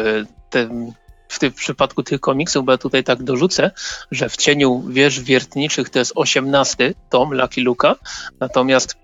tym, 0.50 0.94
w 1.28 1.40
tym 1.40 1.54
przypadku 1.54 2.04
tych 2.04 2.20
komiksów, 2.20 2.66
bo 2.66 2.72
ja 2.72 2.78
tutaj 2.78 3.04
tak 3.04 3.24
dorzucę, 3.24 3.72
że 4.12 4.30
w 4.30 4.38
cieniu 4.38 4.84
wież 4.90 5.20
wiertniczych 5.20 5.90
to 5.90 6.00
jest 6.00 6.12
18 6.16 6.94
tom 7.10 7.34
Lucky 7.34 7.62
Luka, 7.62 7.96
natomiast 8.40 8.96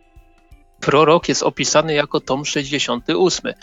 prorok 0.79 1.29
jest 1.29 1.43
opisany 1.43 1.93
jako 1.93 2.19
tom 2.19 2.45
68. 2.45 3.53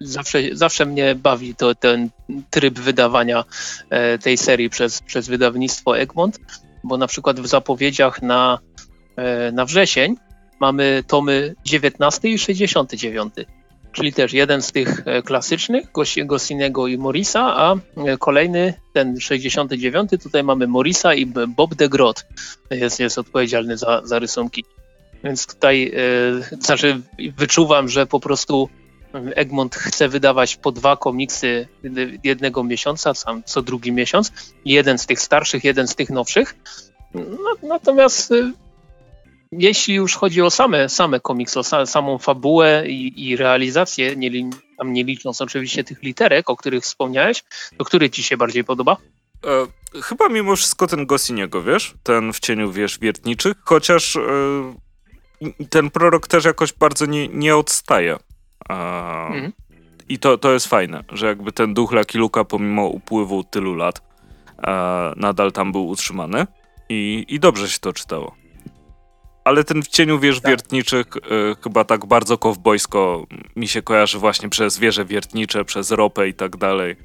Zawsze, 0.00 0.38
zawsze 0.52 0.86
mnie 0.86 1.14
bawi 1.14 1.54
to, 1.54 1.74
ten 1.74 2.10
tryb 2.50 2.78
wydawania 2.78 3.44
e, 3.90 4.18
tej 4.18 4.36
serii 4.36 4.70
przez, 4.70 5.02
przez 5.02 5.28
wydawnictwo 5.28 5.98
Egmont, 5.98 6.38
bo 6.84 6.96
na 6.96 7.06
przykład 7.06 7.40
w 7.40 7.46
zapowiedziach 7.46 8.22
na, 8.22 8.58
e, 9.16 9.52
na 9.52 9.64
wrzesień 9.64 10.16
mamy 10.60 11.04
tomy 11.06 11.54
19 11.64 12.28
i 12.28 12.38
69, 12.38 13.34
czyli 13.92 14.12
też 14.12 14.32
jeden 14.32 14.62
z 14.62 14.72
tych 14.72 15.02
e, 15.04 15.22
klasycznych, 15.22 15.86
Gossinego 16.24 16.86
i 16.86 16.98
Morisa, 16.98 17.54
a 17.56 17.74
e, 17.74 18.16
kolejny, 18.18 18.74
ten 18.92 19.20
69, 19.20 20.10
tutaj 20.22 20.44
mamy 20.44 20.66
Morisa 20.66 21.14
i 21.14 21.26
Bob 21.26 21.74
de 21.74 21.88
Grot 21.88 22.26
jest, 22.70 23.00
jest 23.00 23.18
odpowiedzialny 23.18 23.76
za, 23.76 24.02
za 24.04 24.18
rysunki. 24.18 24.64
Więc 25.24 25.46
tutaj 25.46 25.92
e, 26.52 26.56
znaczy 26.56 27.00
wyczuwam, 27.36 27.88
że 27.88 28.06
po 28.06 28.20
prostu 28.20 28.68
Egmont 29.34 29.74
chce 29.74 30.08
wydawać 30.08 30.56
po 30.56 30.72
dwa 30.72 30.96
komiksy 30.96 31.68
jednego 32.24 32.64
miesiąca, 32.64 33.14
sam 33.14 33.42
co 33.44 33.62
drugi 33.62 33.92
miesiąc. 33.92 34.32
Jeden 34.64 34.98
z 34.98 35.06
tych 35.06 35.20
starszych, 35.20 35.64
jeden 35.64 35.88
z 35.88 35.94
tych 35.94 36.10
nowszych. 36.10 36.54
No, 37.14 37.68
natomiast 37.68 38.32
jeśli 39.58 39.94
już 39.94 40.16
chodzi 40.16 40.42
o 40.42 40.50
same, 40.50 40.88
same 40.88 41.20
komiksy, 41.20 41.60
o 41.60 41.86
samą 41.86 42.18
fabułę 42.18 42.84
i, 42.88 43.28
i 43.28 43.36
realizację, 43.36 44.16
nie, 44.16 44.30
tam 44.78 44.92
nie 44.92 45.04
licząc 45.04 45.40
oczywiście 45.40 45.84
tych 45.84 46.02
literek, 46.02 46.50
o 46.50 46.56
których 46.56 46.84
wspomniałeś, 46.84 47.44
to 47.78 47.84
który 47.84 48.10
ci 48.10 48.22
się 48.22 48.36
bardziej 48.36 48.64
podoba? 48.64 48.96
E, 49.44 50.00
chyba 50.02 50.28
mimo 50.28 50.56
wszystko 50.56 50.86
ten 50.86 51.06
Gosiniego, 51.06 51.62
wiesz? 51.62 51.94
Ten 52.02 52.32
w 52.32 52.40
cieniu, 52.40 52.72
wiesz, 52.72 52.98
wiertniczych, 52.98 53.56
chociaż 53.64 54.16
e, 54.16 54.20
ten 55.70 55.90
prorok 55.90 56.26
też 56.26 56.44
jakoś 56.44 56.72
bardzo 56.72 57.06
nie, 57.06 57.28
nie 57.28 57.56
odstaje. 57.56 58.16
E, 58.68 58.74
mhm. 59.26 59.52
I 60.08 60.18
to, 60.18 60.38
to 60.38 60.52
jest 60.52 60.66
fajne, 60.66 61.04
że 61.12 61.26
jakby 61.26 61.52
ten 61.52 61.74
duch 61.74 61.92
Lucky 61.92 62.18
Luka 62.18 62.44
pomimo 62.44 62.86
upływu 62.86 63.44
tylu 63.44 63.74
lat 63.74 64.02
e, 64.66 65.12
nadal 65.16 65.52
tam 65.52 65.72
był 65.72 65.88
utrzymany 65.88 66.46
i, 66.88 67.24
i 67.28 67.40
dobrze 67.40 67.68
się 67.68 67.78
to 67.78 67.92
czytało 67.92 68.45
ale 69.46 69.64
ten 69.64 69.82
w 69.82 69.88
cieniu 69.88 70.18
wież 70.18 70.40
tak. 70.40 70.50
wiertniczych 70.50 71.06
y, 71.16 71.20
chyba 71.62 71.84
tak 71.84 72.06
bardzo 72.06 72.38
kowbojsko 72.38 73.26
mi 73.56 73.68
się 73.68 73.82
kojarzy 73.82 74.18
właśnie 74.18 74.48
przez 74.48 74.78
wieże 74.78 75.04
wiertnicze, 75.04 75.64
przez 75.64 75.90
ropę 75.90 76.28
i 76.28 76.34
tak 76.34 76.56
dalej, 76.56 76.96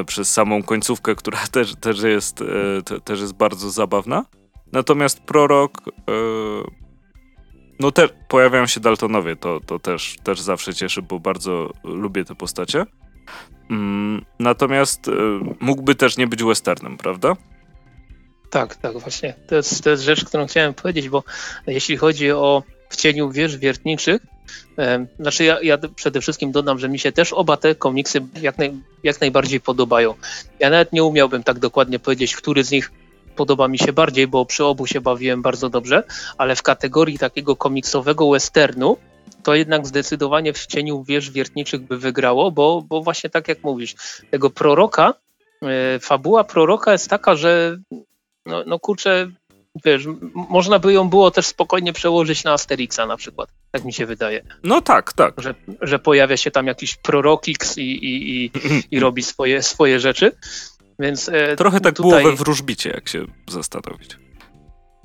y, 0.00 0.04
przez 0.04 0.32
samą 0.32 0.62
końcówkę, 0.62 1.14
która 1.14 1.38
też, 1.52 1.74
też, 1.74 2.02
jest, 2.02 2.40
y, 2.40 2.44
te, 2.84 3.00
też 3.00 3.20
jest 3.20 3.32
bardzo 3.32 3.70
zabawna. 3.70 4.24
Natomiast 4.72 5.20
prorok, 5.20 5.82
no 7.80 7.90
te 7.90 8.08
pojawiają 8.28 8.66
się 8.66 8.80
Daltonowie, 8.80 9.36
to, 9.36 9.60
to 9.66 9.78
też, 9.78 10.16
też 10.22 10.40
zawsze 10.40 10.74
cieszy, 10.74 11.02
bo 11.02 11.20
bardzo 11.20 11.70
lubię 11.84 12.24
te 12.24 12.34
postacie. 12.34 12.86
Mm, 13.70 14.24
natomiast 14.38 15.10
mógłby 15.60 15.94
też 15.94 16.16
nie 16.16 16.26
być 16.26 16.42
westernem, 16.44 16.96
prawda? 16.96 17.36
Tak, 18.54 18.76
tak, 18.76 18.98
właśnie. 18.98 19.34
To 19.46 19.54
jest, 19.54 19.84
to 19.84 19.90
jest 19.90 20.02
rzecz, 20.02 20.24
którą 20.24 20.46
chciałem 20.46 20.74
powiedzieć, 20.74 21.08
bo 21.08 21.24
jeśli 21.66 21.96
chodzi 21.96 22.32
o 22.32 22.62
w 22.88 22.96
cieniu 22.96 23.30
wież 23.30 23.56
wiertniczych, 23.56 24.22
znaczy 25.18 25.44
ja, 25.44 25.58
ja, 25.62 25.78
przede 25.96 26.20
wszystkim 26.20 26.52
dodam, 26.52 26.78
że 26.78 26.88
mi 26.88 26.98
się 26.98 27.12
też 27.12 27.32
oba 27.32 27.56
te 27.56 27.74
komiksy 27.74 28.20
jak, 28.40 28.58
naj, 28.58 28.72
jak 29.02 29.20
najbardziej 29.20 29.60
podobają. 29.60 30.14
Ja 30.58 30.70
nawet 30.70 30.92
nie 30.92 31.04
umiałbym 31.04 31.42
tak 31.42 31.58
dokładnie 31.58 31.98
powiedzieć, 31.98 32.36
który 32.36 32.64
z 32.64 32.70
nich 32.70 32.92
podoba 33.36 33.68
mi 33.68 33.78
się 33.78 33.92
bardziej, 33.92 34.26
bo 34.26 34.46
przy 34.46 34.64
obu 34.64 34.86
się 34.86 35.00
bawiłem 35.00 35.42
bardzo 35.42 35.70
dobrze, 35.70 36.02
ale 36.38 36.56
w 36.56 36.62
kategorii 36.62 37.18
takiego 37.18 37.56
komiksowego 37.56 38.30
westernu 38.30 38.96
to 39.42 39.54
jednak 39.54 39.86
zdecydowanie 39.86 40.52
w 40.52 40.66
cieniu 40.66 41.04
wież 41.04 41.30
wiertniczych 41.30 41.80
by 41.80 41.98
wygrało, 41.98 42.50
bo, 42.50 42.82
bo 42.88 43.02
właśnie 43.02 43.30
tak 43.30 43.48
jak 43.48 43.64
mówisz, 43.64 43.94
tego 44.30 44.50
proroka, 44.50 45.14
e, 45.62 45.98
fabuła 45.98 46.44
proroka 46.44 46.92
jest 46.92 47.10
taka, 47.10 47.36
że 47.36 47.78
no, 48.46 48.64
no 48.66 48.78
kurczę, 48.78 49.30
wiesz, 49.84 50.04
można 50.34 50.78
by 50.78 50.92
ją 50.92 51.08
było 51.08 51.30
też 51.30 51.46
spokojnie 51.46 51.92
przełożyć 51.92 52.44
na 52.44 52.52
Asterixa 52.52 53.06
na 53.08 53.16
przykład, 53.16 53.48
tak 53.70 53.84
mi 53.84 53.92
się 53.92 54.06
wydaje. 54.06 54.44
No 54.62 54.80
tak, 54.80 55.12
tak. 55.12 55.34
Że, 55.40 55.54
że 55.80 55.98
pojawia 55.98 56.36
się 56.36 56.50
tam 56.50 56.66
jakiś 56.66 56.96
prorokix 56.96 57.78
i, 57.78 57.82
i, 57.82 58.44
i, 58.44 58.50
i 58.90 59.00
robi 59.00 59.22
swoje, 59.22 59.62
swoje 59.62 60.00
rzeczy. 60.00 60.32
Więc, 60.98 61.28
e, 61.28 61.56
Trochę 61.56 61.80
tak 61.80 61.96
tutaj... 61.96 62.22
było 62.22 62.32
we 62.32 62.36
wróżbicie, 62.36 62.90
jak 62.90 63.08
się 63.08 63.26
zastanowić. 63.48 64.16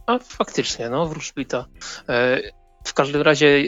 A 0.05 0.19
faktycznie, 0.19 0.89
no, 0.89 1.05
wróżbita. 1.05 1.65
E, 2.09 2.41
w 2.83 2.93
każdym 2.93 3.21
razie, 3.21 3.63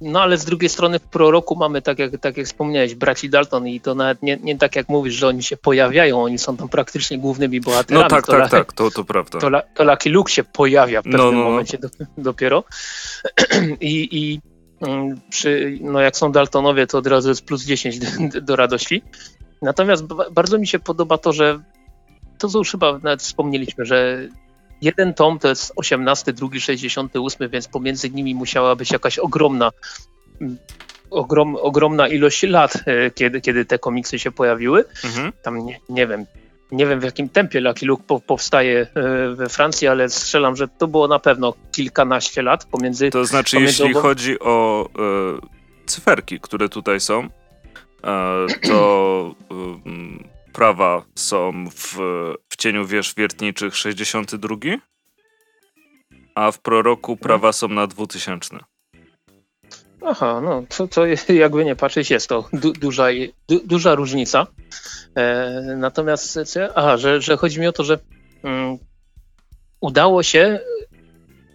no 0.00 0.22
ale 0.22 0.38
z 0.38 0.44
drugiej 0.44 0.68
strony 0.68 0.98
w 0.98 1.02
proroku 1.02 1.56
mamy, 1.56 1.82
tak 1.82 1.98
jak, 1.98 2.18
tak 2.20 2.36
jak 2.36 2.46
wspomniałeś, 2.46 2.94
braci 2.94 3.30
Dalton 3.30 3.68
i 3.68 3.80
to 3.80 3.94
nawet 3.94 4.22
nie, 4.22 4.38
nie 4.42 4.58
tak 4.58 4.76
jak 4.76 4.88
mówisz, 4.88 5.14
że 5.14 5.28
oni 5.28 5.42
się 5.42 5.56
pojawiają, 5.56 6.22
oni 6.22 6.38
są 6.38 6.56
tam 6.56 6.68
praktycznie 6.68 7.18
głównymi 7.18 7.60
bohaterami. 7.60 8.04
No 8.04 8.10
tak, 8.10 8.26
to 8.26 8.32
tak, 8.32 8.50
tak, 8.50 8.72
to, 8.72 8.90
to 8.90 9.04
prawda. 9.04 9.38
To, 9.38 9.50
to 9.74 9.84
Lucky 9.84 10.10
Luke 10.10 10.32
się 10.32 10.44
pojawia 10.44 11.00
w 11.00 11.04
pewnym 11.04 11.20
no, 11.20 11.32
no, 11.32 11.38
no. 11.38 11.44
momencie 11.44 11.78
do, 11.78 11.88
dopiero 12.18 12.64
i, 13.80 14.08
i 14.12 14.40
mm, 14.86 15.20
przy, 15.30 15.78
no 15.80 16.00
jak 16.00 16.16
są 16.16 16.32
Daltonowie, 16.32 16.86
to 16.86 16.98
od 16.98 17.06
razu 17.06 17.28
jest 17.28 17.44
plus 17.44 17.64
10 17.64 17.98
do, 17.98 18.40
do 18.40 18.56
radości. 18.56 19.02
Natomiast 19.62 20.04
bardzo 20.32 20.58
mi 20.58 20.66
się 20.66 20.78
podoba 20.78 21.18
to, 21.18 21.32
że 21.32 21.60
to 22.38 22.48
co 22.48 22.58
już 22.58 22.70
chyba 22.70 22.92
nawet 22.92 23.22
wspomnieliśmy, 23.22 23.84
że 23.84 24.28
Jeden 24.82 25.14
tom 25.14 25.38
to 25.38 25.48
jest 25.48 25.72
18, 25.76 26.32
drugi 26.32 26.60
68, 26.60 27.50
więc 27.50 27.68
pomiędzy 27.68 28.10
nimi 28.10 28.34
musiała 28.34 28.76
być 28.76 28.90
jakaś 28.90 29.18
ogromna, 29.18 29.72
ogrom, 31.10 31.56
ogromna 31.56 32.08
ilość 32.08 32.42
lat, 32.42 32.74
e, 32.86 33.10
kiedy, 33.10 33.40
kiedy 33.40 33.64
te 33.64 33.78
komiksy 33.78 34.18
się 34.18 34.32
pojawiły. 34.32 34.84
Mhm. 35.04 35.32
Tam 35.42 35.66
nie, 35.66 35.80
nie 35.88 36.06
wiem, 36.06 36.26
nie 36.72 36.86
wiem 36.86 37.00
w 37.00 37.04
jakim 37.04 37.28
tempie 37.28 37.60
Lucky 37.60 37.86
Luke 37.86 38.04
po, 38.06 38.20
powstaje 38.20 38.86
e, 38.94 39.34
we 39.34 39.48
Francji, 39.48 39.88
ale 39.88 40.08
strzelam, 40.08 40.56
że 40.56 40.68
to 40.68 40.88
było 40.88 41.08
na 41.08 41.18
pewno 41.18 41.54
kilkanaście 41.72 42.42
lat 42.42 42.64
pomiędzy. 42.64 43.10
To 43.10 43.24
znaczy, 43.24 43.56
pomiędzy 43.56 43.82
jeśli 43.82 44.00
chodzi 44.00 44.40
o 44.40 44.88
e, 44.98 45.86
cyferki, 45.86 46.40
które 46.40 46.68
tutaj 46.68 47.00
są, 47.00 47.28
e, 48.04 48.46
to 48.62 49.34
e, 49.50 50.35
prawa 50.56 51.02
są 51.14 51.68
w, 51.70 51.96
w 52.48 52.56
cieniu 52.56 52.86
wież 52.86 53.14
wiertniczych 53.16 53.76
62, 53.76 54.56
a 56.34 56.52
w 56.52 56.58
proroku 56.58 57.12
mhm. 57.12 57.18
prawa 57.18 57.52
są 57.52 57.68
na 57.68 57.86
2000. 57.86 58.56
Aha, 60.06 60.40
no 60.44 60.62
to, 60.68 60.88
to 60.88 61.06
jakby 61.44 61.64
nie 61.64 61.76
patrzeć, 61.76 62.10
jest 62.10 62.28
to 62.28 62.48
du, 62.52 62.72
duża, 62.72 63.06
du, 63.48 63.60
duża 63.64 63.94
różnica. 63.94 64.46
E, 65.14 65.60
natomiast, 65.76 66.38
aha, 66.74 66.96
że, 66.96 67.20
że 67.20 67.36
chodzi 67.36 67.60
mi 67.60 67.66
o 67.66 67.72
to, 67.72 67.84
że 67.84 67.98
mm, 68.42 68.78
udało 69.80 70.22
się, 70.22 70.60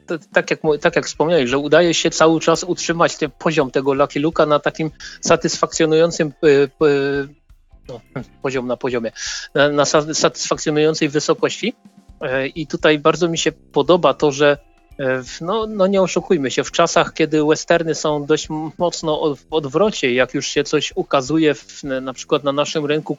to, 0.07 0.17
tak, 0.33 0.51
jak, 0.51 0.59
tak 0.81 0.95
jak 0.95 1.05
wspomniałeś, 1.05 1.49
że 1.49 1.57
udaje 1.57 1.93
się 1.93 2.09
cały 2.09 2.39
czas 2.39 2.63
utrzymać 2.63 3.17
ten 3.17 3.31
poziom 3.39 3.71
tego 3.71 3.93
Lucky 3.93 4.19
Luka 4.19 4.45
na 4.45 4.59
takim 4.59 4.91
satysfakcjonującym 5.21 6.33
y, 6.43 6.47
y, 6.85 7.40
no, 7.87 8.01
poziom 8.41 8.67
na 8.67 8.77
poziomie, 8.77 9.11
na, 9.55 9.69
na 9.69 9.85
satysfakcjonującej 10.13 11.09
wysokości. 11.09 11.73
E, 12.21 12.47
I 12.47 12.67
tutaj 12.67 12.99
bardzo 12.99 13.29
mi 13.29 13.37
się 13.37 13.51
podoba 13.51 14.13
to, 14.13 14.31
że 14.31 14.57
E, 15.01 15.23
no, 15.41 15.67
no 15.67 15.87
nie 15.87 16.01
oszukujmy 16.01 16.51
się, 16.51 16.63
w 16.63 16.71
czasach, 16.71 17.13
kiedy 17.13 17.45
westerny 17.45 17.95
są 17.95 18.25
dość 18.25 18.47
mocno 18.77 19.35
w 19.35 19.45
odwrocie, 19.51 20.13
jak 20.13 20.33
już 20.33 20.47
się 20.47 20.63
coś 20.63 20.93
ukazuje 20.95 21.53
w, 21.53 21.83
na 21.83 22.13
przykład 22.13 22.43
na 22.43 22.51
naszym 22.51 22.85
rynku 22.85 23.17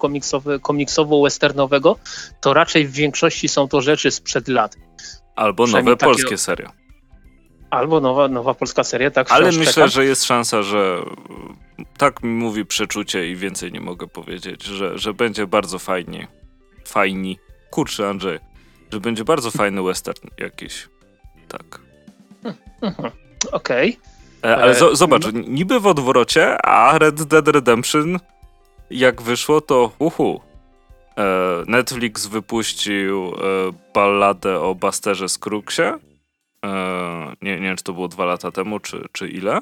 komiksowo-westernowego, 0.63 1.97
to 2.41 2.55
raczej 2.55 2.87
w 2.87 2.93
większości 2.93 3.49
są 3.49 3.69
to 3.69 3.81
rzeczy 3.81 4.11
sprzed 4.11 4.49
lat. 4.49 4.77
Albo 5.37 5.67
nowe 5.67 5.97
takie... 5.97 5.97
polskie 5.97 6.39
serie. 6.39 6.82
Albo 7.73 8.01
nowa, 8.01 8.29
nowa 8.29 8.55
polska 8.55 8.85
seria, 8.85 9.11
tak. 9.11 9.33
Ale 9.33 9.47
myślę, 9.47 9.73
czekam. 9.73 9.89
że 9.89 10.05
jest 10.05 10.25
szansa, 10.25 10.63
że 10.63 10.99
tak 11.99 12.23
mi 12.23 12.31
mówi 12.31 12.67
przeczucie 12.67 13.29
i 13.29 13.37
więcej 13.37 13.73
nie 13.73 13.81
mogę 13.81 14.07
powiedzieć, 14.07 14.65
że, 14.65 14.99
że 14.99 15.15
będzie 15.15 15.47
bardzo 15.47 15.79
fajnie. 15.79 16.29
Fajni. 16.85 17.39
Kurczę, 17.71 18.09
Andrzej. 18.09 18.39
Że 18.93 19.01
będzie 19.01 19.25
bardzo 19.25 19.51
fajny 19.51 19.83
western 19.83 20.29
jakiś 20.39 20.89
tak. 21.49 21.81
Okej. 23.53 23.99
Okay. 24.43 24.51
E, 24.51 24.57
ale 24.57 24.75
z- 24.75 24.99
zobacz, 24.99 25.23
niby 25.33 25.81
w 25.81 25.87
odwrocie, 25.87 26.67
a 26.67 26.99
Red 26.99 27.23
Dead 27.23 27.49
Redemption 27.49 28.19
jak 28.91 29.23
wyszło, 29.23 29.61
to 29.61 29.93
uhu. 29.99 30.41
E, 31.19 31.25
Netflix 31.67 32.27
wypuścił 32.27 33.27
e, 33.27 33.33
balladę 33.95 34.61
o 34.61 34.75
Basterze 34.75 35.29
Scroogsie. 35.29 36.12
Nie, 37.43 37.57
nie 37.57 37.67
wiem, 37.67 37.77
czy 37.77 37.85
to 37.85 37.93
było 37.93 38.09
dwa 38.09 38.25
lata 38.25 38.53
temu, 38.53 38.81
czy, 38.81 39.09
czy 39.13 39.29
ile. 39.29 39.61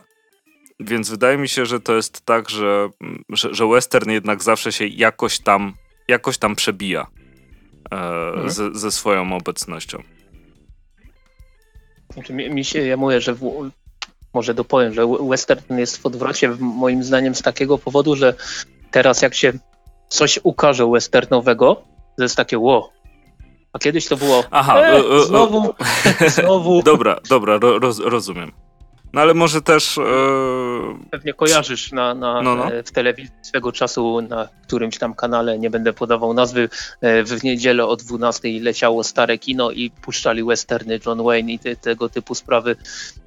Więc 0.81 1.11
wydaje 1.11 1.39
mi 1.39 1.49
się, 1.49 1.67
że 1.67 1.81
to 1.81 1.95
jest 1.95 2.25
tak, 2.25 2.51
że, 2.51 2.89
że, 3.29 3.55
że 3.55 3.67
western 3.67 4.11
jednak 4.11 4.43
zawsze 4.43 4.73
się 4.73 4.87
jakoś 4.87 5.39
tam, 5.39 5.75
jakoś 6.09 6.39
tam 6.39 6.57
przebija 6.57 7.07
mhm. 7.91 8.51
ze, 8.51 8.75
ze 8.75 8.91
swoją 8.91 9.37
obecnością. 9.37 10.03
Znaczy, 12.13 12.33
mi, 12.33 12.51
mi 12.51 12.65
się, 12.65 12.87
ja 12.87 12.97
mówię, 12.97 13.21
że 13.21 13.35
w, 13.35 13.71
może 14.35 14.55
dopowiem, 14.55 14.95
że 14.95 15.03
western 15.07 15.79
jest 15.79 15.99
w 15.99 16.07
odwrocie 16.07 16.49
moim 16.59 17.05
zdaniem 17.05 17.35
z 17.35 17.43
takiego 17.43 17.79
powodu, 17.79 18.17
że 18.17 18.35
teraz 18.91 19.23
jak 19.23 19.35
się 19.35 19.53
coś 20.09 20.41
ukaże 20.43 20.87
westernowego, 20.87 21.83
to 22.17 22.23
jest 22.23 22.37
takie 22.37 22.59
ło. 22.59 22.93
A 23.73 23.79
kiedyś 23.79 24.07
to 24.07 24.17
było 24.17 24.45
Aha, 24.51 24.81
e, 24.81 25.23
znowu, 25.25 25.75
znowu. 26.37 26.83
Dobra, 26.83 27.17
dobra, 27.29 27.59
roz, 27.59 27.99
rozumiem. 27.99 28.53
No 29.13 29.21
ale 29.21 29.35
może 29.35 29.63
też. 29.63 29.99
E... 29.99 30.03
Pewnie 31.11 31.35
kojarzysz 31.35 31.93
na, 31.93 32.15
na, 32.15 32.43
no, 32.43 32.57
no. 32.57 32.73
E, 32.73 32.83
w 32.83 32.93
telewizji 32.93 33.35
swego 33.43 33.73
czasu 33.73 34.21
na 34.21 34.49
którymś 34.63 34.99
tam 34.99 35.15
kanale, 35.15 35.59
nie 35.59 35.71
będę 35.71 35.93
podawał 35.93 36.35
nazwy, 36.35 36.69
e, 37.01 37.25
w 37.25 37.45
niedzielę 37.45 37.87
o 37.87 37.97
12 37.97 38.49
leciało 38.61 39.05
stare 39.05 39.39
kino 39.39 39.71
i 39.71 39.91
puszczali 39.91 40.45
westerny 40.45 41.01
John 41.07 41.23
Wayne 41.23 41.53
i 41.53 41.59
te, 41.59 41.77
tego 41.77 42.09
typu 42.09 42.35
sprawy. 42.35 42.77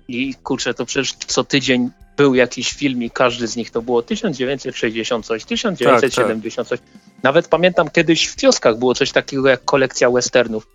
I 0.07 0.35
kurczę, 0.43 0.73
to 0.73 0.85
przecież 0.85 1.13
co 1.13 1.43
tydzień 1.43 1.89
był 2.17 2.35
jakiś 2.35 2.73
film 2.73 3.03
i 3.03 3.09
każdy 3.09 3.47
z 3.47 3.55
nich 3.55 3.71
to 3.71 3.81
było 3.81 4.01
1960 4.01 5.25
coś, 5.25 5.45
1970 5.45 6.69
tak, 6.69 6.79
tak. 6.79 6.87
coś. 6.87 7.03
Nawet 7.23 7.47
pamiętam 7.47 7.89
kiedyś 7.89 8.25
w 8.25 8.35
kioskach 8.35 8.79
było 8.79 8.95
coś 8.95 9.11
takiego 9.11 9.49
jak 9.49 9.65
kolekcja 9.65 10.09
westernów. 10.09 10.67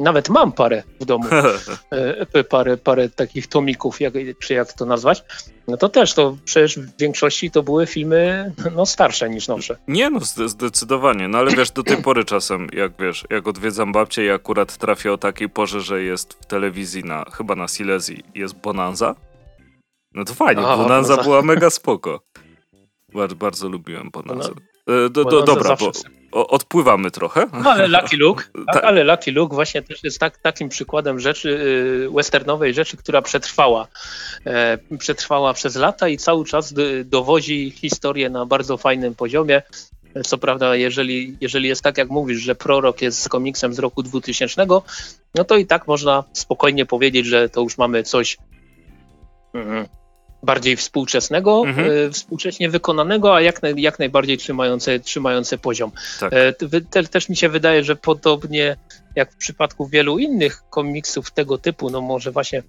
Nawet 0.00 0.28
mam 0.28 0.52
parę 0.52 0.82
w 1.00 1.04
domu, 1.04 1.24
e, 2.34 2.44
parę, 2.44 2.76
parę 2.76 3.08
takich 3.08 3.46
tomików, 3.46 4.00
jak, 4.00 4.14
czy 4.38 4.54
jak 4.54 4.72
to 4.72 4.86
nazwać. 4.86 5.24
No 5.68 5.76
to 5.76 5.88
też, 5.88 6.14
to 6.14 6.36
przecież 6.44 6.78
w 6.78 6.96
większości 6.98 7.50
to 7.50 7.62
były 7.62 7.86
filmy 7.86 8.52
no, 8.76 8.86
starsze 8.86 9.30
niż 9.30 9.48
nowsze. 9.48 9.76
Nie 9.88 10.10
no, 10.10 10.20
zdecydowanie, 10.46 11.28
no 11.28 11.38
ale 11.38 11.50
wiesz, 11.50 11.70
do 11.70 11.82
tej 11.82 12.02
pory 12.02 12.24
czasem, 12.24 12.68
jak 12.72 12.92
wiesz, 12.98 13.24
jak 13.30 13.48
odwiedzam 13.48 13.92
babcię 13.92 14.24
i 14.24 14.30
akurat 14.30 14.76
trafię 14.76 15.12
o 15.12 15.18
takiej 15.18 15.48
porze, 15.48 15.80
że 15.80 16.02
jest 16.02 16.32
w 16.32 16.46
telewizji 16.46 17.04
na, 17.04 17.24
chyba 17.32 17.54
na 17.54 17.68
Silesii, 17.68 18.24
jest 18.34 18.54
Bonanza, 18.54 19.14
no 20.14 20.24
to 20.24 20.34
fajnie, 20.34 20.62
Aha, 20.64 20.76
Bonanza 20.76 21.22
była 21.22 21.42
mega 21.42 21.70
spoko. 21.70 22.20
Bardzo, 23.14 23.36
bardzo 23.36 23.68
lubiłem 23.68 24.10
Bonanza. 24.10 24.50
E, 24.86 25.10
do, 25.10 25.24
do, 25.24 25.42
dobra, 25.42 25.76
bo 25.76 25.92
odpływamy 26.48 27.10
trochę. 27.10 27.46
No, 27.64 27.70
ale 27.70 27.88
Lucky 27.88 28.16
Luke, 28.16 28.44
tak, 28.72 28.84
ale 28.84 29.04
Lucky 29.04 29.32
Luke 29.32 29.54
właśnie 29.54 29.82
też 29.82 30.04
jest 30.04 30.18
tak, 30.18 30.38
takim 30.38 30.68
przykładem 30.68 31.20
rzeczy, 31.20 31.48
y, 31.48 32.10
westernowej 32.10 32.74
rzeczy, 32.74 32.96
która 32.96 33.22
przetrwała. 33.22 33.86
E, 34.46 34.78
przetrwała 34.98 35.54
przez 35.54 35.76
lata 35.76 36.08
i 36.08 36.16
cały 36.16 36.44
czas 36.44 36.74
dowodzi 37.04 37.70
historię 37.70 38.30
na 38.30 38.46
bardzo 38.46 38.76
fajnym 38.76 39.14
poziomie. 39.14 39.62
Co 40.24 40.38
prawda, 40.38 40.76
jeżeli, 40.76 41.36
jeżeli 41.40 41.68
jest 41.68 41.82
tak, 41.82 41.98
jak 41.98 42.08
mówisz, 42.08 42.38
że 42.38 42.54
Prorok 42.54 43.02
jest 43.02 43.22
z 43.22 43.28
komiksem 43.28 43.74
z 43.74 43.78
roku 43.78 44.02
2000, 44.02 44.66
no 45.34 45.44
to 45.44 45.56
i 45.56 45.66
tak 45.66 45.86
można 45.86 46.24
spokojnie 46.32 46.86
powiedzieć, 46.86 47.26
że 47.26 47.48
to 47.48 47.60
już 47.60 47.78
mamy 47.78 48.02
coś 48.02 48.36
mm, 49.54 49.86
bardziej 50.46 50.76
współczesnego, 50.76 51.62
mhm. 51.66 51.90
E, 52.06 52.10
współcześnie 52.10 52.70
wykonanego, 52.70 53.34
a 53.34 53.40
jak, 53.40 53.60
jak 53.76 53.98
najbardziej 53.98 54.38
trzymające, 54.38 55.00
trzymające 55.00 55.58
poziom. 55.58 55.92
Tak. 56.20 56.32
E, 56.32 56.52
te, 56.90 57.04
też 57.04 57.28
mi 57.28 57.36
się 57.36 57.48
wydaje, 57.48 57.84
że 57.84 57.96
podobnie 57.96 58.76
jak 59.14 59.32
w 59.32 59.36
przypadku 59.36 59.86
wielu 59.86 60.18
innych 60.18 60.62
komiksów 60.70 61.30
tego 61.30 61.58
typu, 61.58 61.90
no 61.90 62.00
może 62.00 62.30
właśnie 62.30 62.62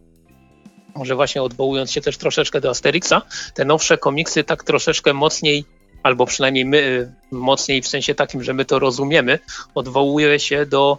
może 0.96 1.16
właśnie 1.16 1.44
odwołując 1.44 1.92
się 1.92 2.02
też 2.02 2.18
troszeczkę 2.18 2.62
do 2.62 2.70
Asterixa, 2.70 3.22
te 3.54 3.66
nowsze 3.66 3.98
komiksy 3.98 4.44
tak 4.44 4.64
troszeczkę 4.64 5.14
mocniej, 5.14 5.66
albo 6.04 6.26
przynajmniej 6.26 6.66
my 6.66 7.08
e, 7.32 7.36
mocniej 7.36 7.82
w 7.82 7.88
sensie 7.88 8.16
takim, 8.16 8.44
że 8.44 8.54
my 8.54 8.66
to 8.66 8.80
rozumiemy, 8.80 9.40
odwołuje 9.76 10.40
się 10.40 10.66
do 10.66 10.98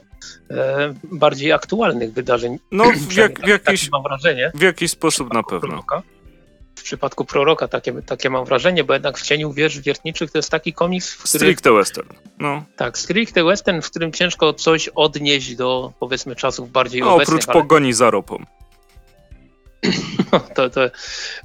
e, 0.50 0.94
bardziej 1.04 1.52
aktualnych 1.52 2.12
wydarzeń. 2.12 2.58
No, 2.72 2.84
w, 3.08 3.16
jak, 3.16 3.40
w, 3.40 3.48
jakiś, 3.48 3.90
mam 3.90 4.02
wrażenie, 4.02 4.52
w 4.54 4.62
jakiś 4.62 4.90
sposób 4.90 5.34
na 5.34 5.42
pewno 5.42 5.82
w 6.78 6.82
przypadku 6.82 7.24
proroka 7.24 7.68
takie, 7.68 7.92
takie 8.02 8.30
mam 8.30 8.44
wrażenie, 8.44 8.84
bo 8.84 8.92
jednak 8.92 9.18
w 9.18 9.22
cieniu 9.22 9.52
wież 9.52 9.80
wiertniczych 9.80 10.30
to 10.30 10.38
jest 10.38 10.50
taki 10.50 10.72
komiks, 10.72 11.14
w 11.14 11.22
którym... 11.22 11.46
Stricte 11.46 11.72
western. 11.72 12.08
No. 12.38 12.64
Tak, 12.76 12.98
stricte 12.98 13.44
western, 13.44 13.80
w 13.80 13.90
którym 13.90 14.12
ciężko 14.12 14.52
coś 14.52 14.88
odnieść 14.88 15.56
do 15.56 15.92
powiedzmy 16.00 16.36
czasów 16.36 16.72
bardziej 16.72 17.00
no, 17.00 17.14
obecnych. 17.14 17.38
Oprócz 17.38 17.48
ale... 17.48 17.62
pogoni 17.62 17.92
za 17.92 18.10
ropą. 18.10 18.44
No, 20.32 20.40
to, 20.56 20.70
to, 20.70 20.80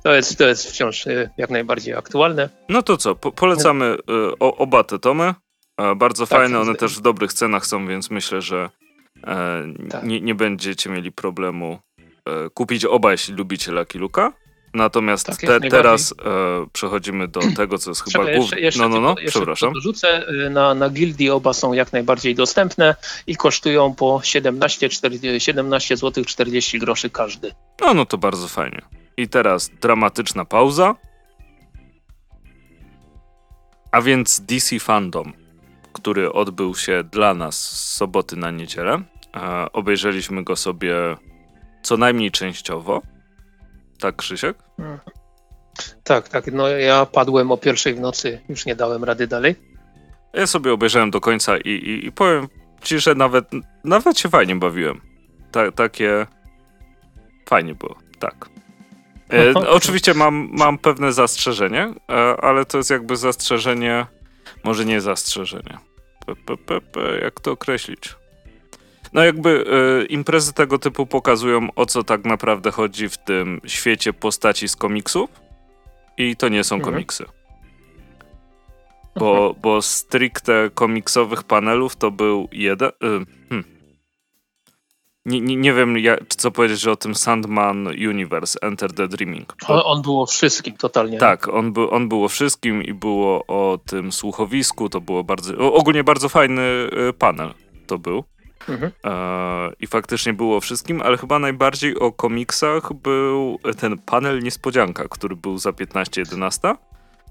to, 0.03 0.13
jest, 0.13 0.37
to 0.37 0.47
jest 0.47 0.67
wciąż 0.67 1.07
y, 1.07 1.29
jak 1.37 1.49
najbardziej 1.49 1.93
aktualne. 1.93 2.49
No 2.69 2.83
to 2.83 2.97
co, 2.97 3.15
po, 3.15 3.31
polecamy 3.31 3.85
y, 3.85 3.97
o, 4.39 4.57
oba 4.57 4.83
te 4.83 4.99
tomy. 4.99 5.33
E, 5.77 5.95
bardzo 5.95 6.27
tak, 6.27 6.39
fajne, 6.39 6.59
one 6.59 6.75
też 6.75 6.97
w 6.97 7.01
dobrych 7.01 7.33
cenach 7.33 7.65
są, 7.65 7.87
więc 7.87 8.09
myślę, 8.09 8.41
że 8.41 8.69
e, 9.27 9.63
tak. 9.89 10.03
nie, 10.03 10.21
nie 10.21 10.35
będziecie 10.35 10.89
mieli 10.89 11.11
problemu 11.11 11.79
e, 12.25 12.49
kupić 12.49 12.85
oba, 12.85 13.11
jeśli 13.11 13.35
lubicie 13.35 13.71
Lucky 13.71 13.99
Luka. 13.99 14.33
Natomiast 14.73 15.25
tak, 15.25 15.37
te, 15.37 15.59
teraz 15.59 16.11
e, 16.11 16.15
przechodzimy 16.73 17.27
do 17.27 17.39
tego, 17.57 17.77
co 17.77 17.91
jest 17.91 18.03
chyba 18.03 18.25
główne. 18.35 18.57
No, 18.77 18.89
no, 18.89 18.99
no, 18.99 19.15
przepraszam. 19.27 19.73
Dorzucę, 19.73 20.29
y, 20.29 20.49
na, 20.49 20.73
na 20.73 20.89
Gildii 20.89 21.29
oba 21.29 21.53
są 21.53 21.73
jak 21.73 21.93
najbardziej 21.93 22.35
dostępne 22.35 22.95
i 23.27 23.35
kosztują 23.35 23.95
po 23.95 24.21
17, 24.23 24.89
4, 24.89 25.39
17 25.39 25.97
zł 25.97 26.25
40 26.25 26.79
groszy 26.79 27.09
każdy. 27.09 27.53
No, 27.81 27.93
no 27.93 28.05
to 28.05 28.17
bardzo 28.17 28.47
fajnie. 28.47 28.81
I 29.17 29.27
teraz 29.27 29.71
dramatyczna 29.81 30.45
pauza. 30.45 30.95
A 33.91 34.01
więc 34.01 34.41
DC 34.41 34.79
Fandom, 34.79 35.33
który 35.93 36.33
odbył 36.33 36.75
się 36.75 37.03
dla 37.11 37.33
nas 37.33 37.55
z 37.55 37.95
soboty 37.95 38.35
na 38.35 38.51
niedzielę. 38.51 39.01
E, 39.35 39.71
obejrzeliśmy 39.73 40.43
go 40.43 40.55
sobie 40.55 40.95
co 41.83 41.97
najmniej 41.97 42.31
częściowo 42.31 43.01
tak, 44.03 44.15
Krzysiek? 44.15 44.57
Tak, 46.03 46.29
tak. 46.29 46.47
No 46.51 46.67
ja 46.67 47.05
padłem 47.05 47.51
o 47.51 47.57
pierwszej 47.57 47.93
w 47.93 47.99
nocy, 47.99 48.41
już 48.49 48.65
nie 48.65 48.75
dałem 48.75 49.03
rady 49.03 49.27
dalej. 49.27 49.55
Ja 50.33 50.47
sobie 50.47 50.73
obejrzałem 50.73 51.11
do 51.11 51.21
końca 51.21 51.57
i, 51.57 51.69
i, 51.69 52.05
i 52.05 52.11
powiem 52.11 52.47
ci, 52.81 52.99
że 52.99 53.15
nawet, 53.15 53.45
nawet 53.83 54.19
się 54.19 54.29
fajnie 54.29 54.55
bawiłem. 54.55 55.01
Ta, 55.51 55.71
takie... 55.71 56.27
Fajnie 57.49 57.75
było, 57.75 57.95
tak. 58.19 58.49
E, 59.33 59.53
oczywiście 59.53 60.13
mam, 60.13 60.49
mam 60.51 60.77
pewne 60.77 61.13
zastrzeżenie, 61.13 61.93
e, 62.11 62.13
ale 62.41 62.65
to 62.65 62.77
jest 62.77 62.89
jakby 62.89 63.15
zastrzeżenie, 63.15 64.05
może 64.63 64.85
nie 64.85 65.01
zastrzeżenie. 65.01 65.77
P, 66.25 66.35
p, 66.35 66.57
p, 66.57 66.81
p, 66.81 66.99
jak 67.21 67.39
to 67.39 67.51
określić? 67.51 68.15
No 69.13 69.23
jakby 69.23 69.65
e, 70.01 70.05
imprezy 70.05 70.53
tego 70.53 70.79
typu 70.79 71.05
pokazują 71.05 71.67
o 71.75 71.85
co 71.85 72.03
tak 72.03 72.25
naprawdę 72.25 72.71
chodzi 72.71 73.09
w 73.09 73.17
tym 73.17 73.61
świecie 73.65 74.13
postaci 74.13 74.67
z 74.67 74.75
komiksów 74.75 75.29
i 76.17 76.35
to 76.35 76.49
nie 76.49 76.63
są 76.63 76.75
mhm. 76.75 76.93
komiksy. 76.93 77.25
Bo, 79.15 79.37
mhm. 79.37 79.61
bo 79.61 79.81
stricte 79.81 80.69
komiksowych 80.73 81.43
panelów 81.43 81.95
to 81.95 82.11
był 82.11 82.47
jeden... 82.51 82.89
Y, 82.89 83.25
hmm. 83.49 83.73
Nie, 85.25 85.41
nie, 85.41 85.55
nie 85.55 85.73
wiem, 85.73 85.97
jak, 85.97 86.35
co 86.35 86.51
powiedzieć 86.51 86.79
że 86.79 86.91
o 86.91 86.95
tym 86.95 87.15
Sandman 87.15 87.87
Universe, 87.87 88.59
Enter 88.61 88.93
the 88.93 89.07
Dreaming. 89.07 89.55
On, 89.67 89.81
on 89.85 90.01
było 90.01 90.25
wszystkim 90.25 90.77
totalnie. 90.77 91.17
Tak, 91.17 91.47
on, 91.47 91.73
by, 91.73 91.89
on 91.89 92.09
było 92.09 92.27
wszystkim 92.27 92.83
i 92.83 92.93
było 92.93 93.45
o 93.47 93.79
tym 93.85 94.11
słuchowisku, 94.11 94.89
to 94.89 95.01
było 95.01 95.23
bardzo, 95.23 95.73
ogólnie 95.73 96.03
bardzo 96.03 96.29
fajny 96.29 96.61
y, 97.09 97.13
panel 97.13 97.53
to 97.87 97.97
był. 97.97 98.23
Mhm. 98.69 98.91
E, 99.03 99.71
I 99.79 99.87
faktycznie 99.87 100.33
było 100.33 100.57
o 100.57 100.61
wszystkim, 100.61 101.01
ale 101.01 101.17
chyba 101.17 101.39
najbardziej 101.39 101.99
o 101.99 102.11
komiksach 102.11 102.93
był 102.93 103.59
ten 103.79 103.97
panel 103.97 104.39
niespodzianka, 104.39 105.07
który 105.09 105.35
był 105.35 105.57
za 105.57 105.69
15-11. 105.69 106.75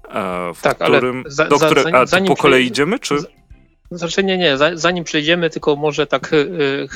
E, 0.09 0.53
w 0.53 0.61
tak, 0.61 0.77
którym, 0.77 1.23
ale 1.23 1.31
za, 1.31 1.45
do 1.45 1.57
za, 1.57 1.65
które, 1.65 1.83
a 1.93 2.05
zanim 2.05 2.27
po 2.27 2.35
kolei 2.35 2.65
idziemy, 2.65 2.99
czy? 2.99 3.17
Znaczy 3.91 4.23
nie, 4.23 4.37
nie, 4.37 4.57
zanim 4.73 5.03
przejdziemy, 5.03 5.49
tylko 5.49 5.75
może 5.75 6.07
tak 6.07 6.33
y, 6.33 6.87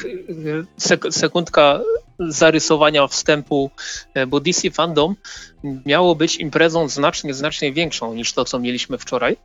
y, 0.91 1.11
sekundka 1.11 1.79
zarysowania 2.19 3.07
wstępu, 3.07 3.71
e, 4.13 4.27
bo 4.27 4.39
DC 4.39 4.71
Fandom 4.71 5.15
miało 5.85 6.15
być 6.15 6.35
imprezą 6.35 6.87
znacznie, 6.87 7.33
znacznie 7.33 7.73
większą 7.73 8.13
niż 8.13 8.33
to, 8.33 8.45
co 8.45 8.59
mieliśmy 8.59 8.97
wczoraj. 8.97 9.37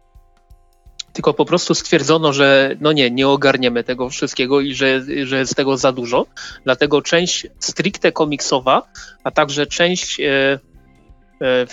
Tylko 1.12 1.34
po 1.34 1.44
prostu 1.44 1.74
stwierdzono, 1.74 2.32
że 2.32 2.76
no 2.80 2.92
nie, 2.92 3.10
nie 3.10 3.28
ogarniemy 3.28 3.84
tego 3.84 4.08
wszystkiego 4.08 4.60
i 4.60 4.74
że, 4.74 5.02
że 5.24 5.38
jest 5.38 5.56
tego 5.56 5.76
za 5.76 5.92
dużo. 5.92 6.26
Dlatego 6.64 7.02
część 7.02 7.46
stricte 7.58 8.12
komiksowa, 8.12 8.82
a 9.24 9.30
także 9.30 9.66
część 9.66 10.20
e, 10.20 10.58
E, 11.42 11.66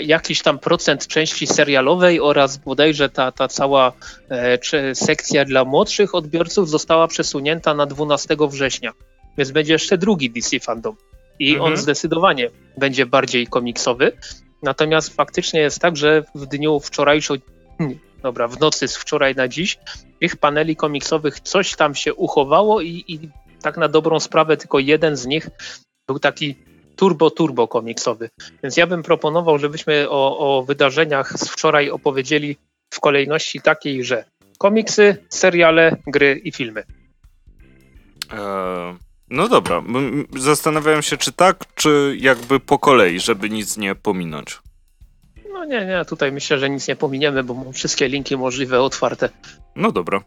jakiś 0.00 0.42
tam 0.42 0.58
procent 0.58 1.06
części 1.06 1.46
serialowej 1.46 2.20
oraz 2.20 2.56
bodajże 2.56 3.08
ta, 3.08 3.32
ta 3.32 3.48
cała 3.48 3.92
e, 4.30 4.94
sekcja 4.94 5.44
dla 5.44 5.64
młodszych 5.64 6.14
odbiorców 6.14 6.68
została 6.68 7.08
przesunięta 7.08 7.74
na 7.74 7.86
12 7.86 8.36
września. 8.50 8.92
Więc 9.38 9.50
będzie 9.50 9.72
jeszcze 9.72 9.98
drugi 9.98 10.30
DC 10.30 10.60
Fandom. 10.60 10.96
I 11.38 11.52
mhm. 11.52 11.72
on 11.72 11.76
zdecydowanie 11.76 12.50
będzie 12.78 13.06
bardziej 13.06 13.46
komiksowy. 13.46 14.12
Natomiast 14.62 15.14
faktycznie 15.14 15.60
jest 15.60 15.80
tak, 15.80 15.96
że 15.96 16.24
w 16.34 16.46
dniu 16.46 16.80
wczorajszym, 16.80 17.38
dobra, 18.22 18.48
w 18.48 18.60
nocy 18.60 18.88
z 18.88 18.96
wczoraj 18.96 19.34
na 19.34 19.48
dziś, 19.48 19.78
tych 20.20 20.36
paneli 20.36 20.76
komiksowych 20.76 21.40
coś 21.40 21.76
tam 21.76 21.94
się 21.94 22.14
uchowało 22.14 22.80
i, 22.80 23.04
i 23.08 23.28
tak 23.62 23.76
na 23.76 23.88
dobrą 23.88 24.20
sprawę 24.20 24.56
tylko 24.56 24.78
jeden 24.78 25.16
z 25.16 25.26
nich 25.26 25.50
był 26.08 26.18
taki 26.18 26.56
turbo, 26.96 27.30
turbo 27.30 27.68
komiksowy. 27.68 28.30
Więc 28.62 28.76
ja 28.76 28.86
bym 28.86 29.02
proponował, 29.02 29.58
żebyśmy 29.58 30.10
o, 30.10 30.38
o 30.38 30.62
wydarzeniach 30.62 31.38
z 31.38 31.48
wczoraj 31.48 31.90
opowiedzieli 31.90 32.56
w 32.94 33.00
kolejności 33.00 33.60
takiej, 33.60 34.04
że 34.04 34.24
komiksy, 34.58 35.16
seriale, 35.28 35.96
gry 36.06 36.40
i 36.44 36.52
filmy. 36.52 36.84
Eee, 38.32 38.96
no 39.30 39.48
dobra. 39.48 39.82
Zastanawiałem 40.36 41.02
się, 41.02 41.16
czy 41.16 41.32
tak, 41.32 41.64
czy 41.74 42.16
jakby 42.20 42.60
po 42.60 42.78
kolei, 42.78 43.20
żeby 43.20 43.50
nic 43.50 43.76
nie 43.76 43.94
pominąć. 43.94 44.58
No 45.60 45.66
nie, 45.66 45.86
nie, 45.86 46.04
tutaj 46.04 46.32
myślę, 46.32 46.58
że 46.58 46.70
nic 46.70 46.88
nie 46.88 46.96
pominiemy, 46.96 47.44
bo 47.44 47.54
mam 47.54 47.72
wszystkie 47.72 48.08
linki 48.08 48.36
możliwe 48.36 48.80
otwarte. 48.82 49.28
No 49.76 49.92
dobra. 49.92 50.20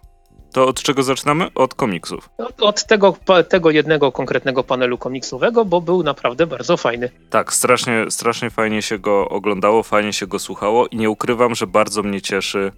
To 0.51 0.67
od 0.67 0.83
czego 0.83 1.03
zaczynamy? 1.03 1.47
Od 1.55 1.73
komiksów. 1.75 2.29
Od, 2.37 2.61
od, 2.61 2.85
tego, 2.85 3.17
tego 3.49 3.71
jednego 3.71 4.11
konkretnego 4.11 4.63
panelu 4.63 4.97
komiksowego, 4.97 5.65
bo 5.65 5.81
był 5.81 6.03
naprawdę 6.03 6.47
bardzo 6.47 6.77
fajny. 6.77 7.09
Tak, 7.29 7.53
strasznie, 7.53 8.05
strasznie 8.09 8.49
fajnie 8.49 8.81
się 8.81 8.99
go 8.99 9.29
oglądało, 9.29 9.83
fajnie 9.83 10.13
się 10.13 10.27
go 10.27 10.39
słuchało 10.39 10.87
i 10.87 10.97
nie 10.97 11.09
ukrywam, 11.09 11.55
że 11.55 11.67
bardzo 11.67 12.03
mnie 12.03 12.21
cieszy, 12.21 12.71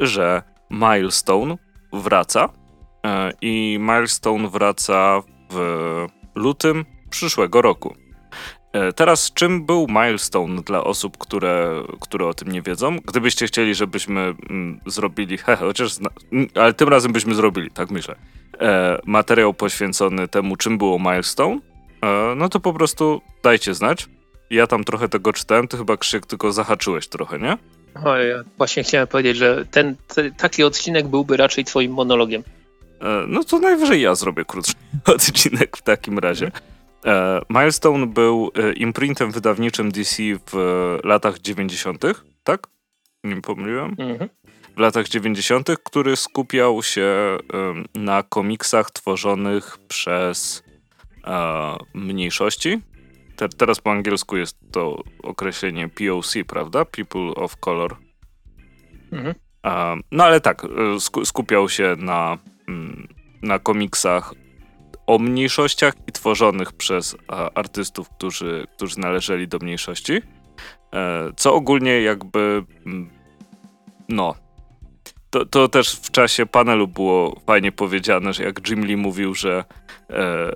że 0.00 0.42
Milestone 0.70 1.56
wraca. 1.92 2.48
E, 3.06 3.32
I 3.40 3.78
Milestone 3.80 4.48
wraca 4.48 5.22
w 5.52 6.06
lutym 6.34 6.84
przyszłego 7.10 7.62
roku. 7.62 7.94
E, 8.78 8.92
teraz, 8.92 9.32
czym 9.32 9.66
był 9.66 9.86
milestone 9.88 10.62
dla 10.62 10.84
osób, 10.84 11.18
które, 11.18 11.82
które 12.00 12.26
o 12.26 12.34
tym 12.34 12.52
nie 12.52 12.62
wiedzą? 12.62 12.96
Gdybyście 13.04 13.46
chcieli, 13.46 13.74
żebyśmy 13.74 14.20
mm, 14.50 14.80
zrobili, 14.86 15.38
he, 15.38 15.56
chociaż, 15.68 15.92
mm, 16.32 16.48
ale 16.54 16.74
tym 16.74 16.88
razem 16.88 17.12
byśmy 17.12 17.34
zrobili, 17.34 17.70
tak 17.70 17.90
myślę, 17.90 18.14
e, 18.60 18.98
materiał 19.04 19.54
poświęcony 19.54 20.28
temu, 20.28 20.56
czym 20.56 20.78
było 20.78 20.98
milestone, 20.98 21.58
e, 22.02 22.34
no 22.36 22.48
to 22.48 22.60
po 22.60 22.72
prostu 22.72 23.20
dajcie 23.42 23.74
znać. 23.74 24.06
Ja 24.50 24.66
tam 24.66 24.84
trochę 24.84 25.08
tego 25.08 25.32
czytałem, 25.32 25.68
ty 25.68 25.76
chyba 25.76 25.96
Krzyk 25.96 26.26
tylko 26.26 26.52
zahaczyłeś 26.52 27.08
trochę, 27.08 27.38
nie? 27.38 27.58
O, 28.04 28.16
ja 28.16 28.44
właśnie 28.58 28.82
chciałem 28.82 29.08
powiedzieć, 29.08 29.36
że 29.36 29.64
ten, 29.70 29.96
ten 30.14 30.34
taki 30.34 30.64
odcinek 30.64 31.08
byłby 31.08 31.36
raczej 31.36 31.64
twoim 31.64 31.92
monologiem. 31.92 32.42
E, 33.00 33.24
no 33.28 33.44
to 33.44 33.58
najwyżej 33.58 34.02
ja 34.02 34.14
zrobię 34.14 34.44
krótszy 34.44 34.72
odcinek 35.14 35.76
w 35.76 35.82
takim 35.82 36.18
razie. 36.18 36.50
E, 37.06 37.40
Milestone 37.50 38.06
był 38.06 38.50
e, 38.54 38.72
imprintem 38.72 39.30
wydawniczym 39.30 39.92
DC 39.92 40.22
w 40.46 40.54
latach 41.04 41.38
90., 41.38 42.04
tak? 42.44 42.66
Nie 43.24 43.40
pomyliłem? 43.40 43.96
Mhm. 43.98 44.28
W 44.76 44.80
latach 44.80 45.08
90., 45.08 45.68
który 45.84 46.16
skupiał 46.16 46.82
się 46.82 47.38
na 47.94 48.22
komiksach 48.22 48.90
tworzonych 48.90 49.78
przez 49.88 50.62
e, 51.26 51.76
mniejszości. 51.94 52.80
Te, 53.36 53.48
teraz 53.48 53.80
po 53.80 53.90
angielsku 53.90 54.36
jest 54.36 54.58
to 54.72 55.02
określenie 55.22 55.88
POC, 55.88 56.34
prawda? 56.46 56.84
People 56.84 57.34
of 57.34 57.56
Color. 57.56 57.96
Mhm. 59.12 59.34
no 60.12 60.24
ale 60.24 60.40
tak, 60.40 60.66
skupiał 61.24 61.68
się 61.68 61.96
na, 61.98 62.38
mm, 62.68 63.08
na 63.42 63.58
komiksach 63.58 64.34
o 65.08 65.18
mniejszościach 65.18 65.94
i 66.06 66.12
tworzonych 66.12 66.72
przez 66.72 67.16
artystów, 67.54 68.10
którzy, 68.10 68.66
którzy 68.76 69.00
należeli 69.00 69.48
do 69.48 69.58
mniejszości. 69.58 70.12
E, 70.94 71.32
co 71.36 71.54
ogólnie 71.54 72.00
jakby 72.00 72.64
mm, 72.86 73.10
no. 74.08 74.34
To, 75.30 75.46
to 75.46 75.68
też 75.68 75.96
w 75.96 76.10
czasie 76.10 76.46
panelu 76.46 76.88
było 76.88 77.40
fajnie 77.46 77.72
powiedziane, 77.72 78.32
że 78.32 78.44
jak 78.44 78.68
Jim 78.68 78.84
Lee 78.84 78.96
mówił, 78.96 79.34
że 79.34 79.64
e, 80.10 80.52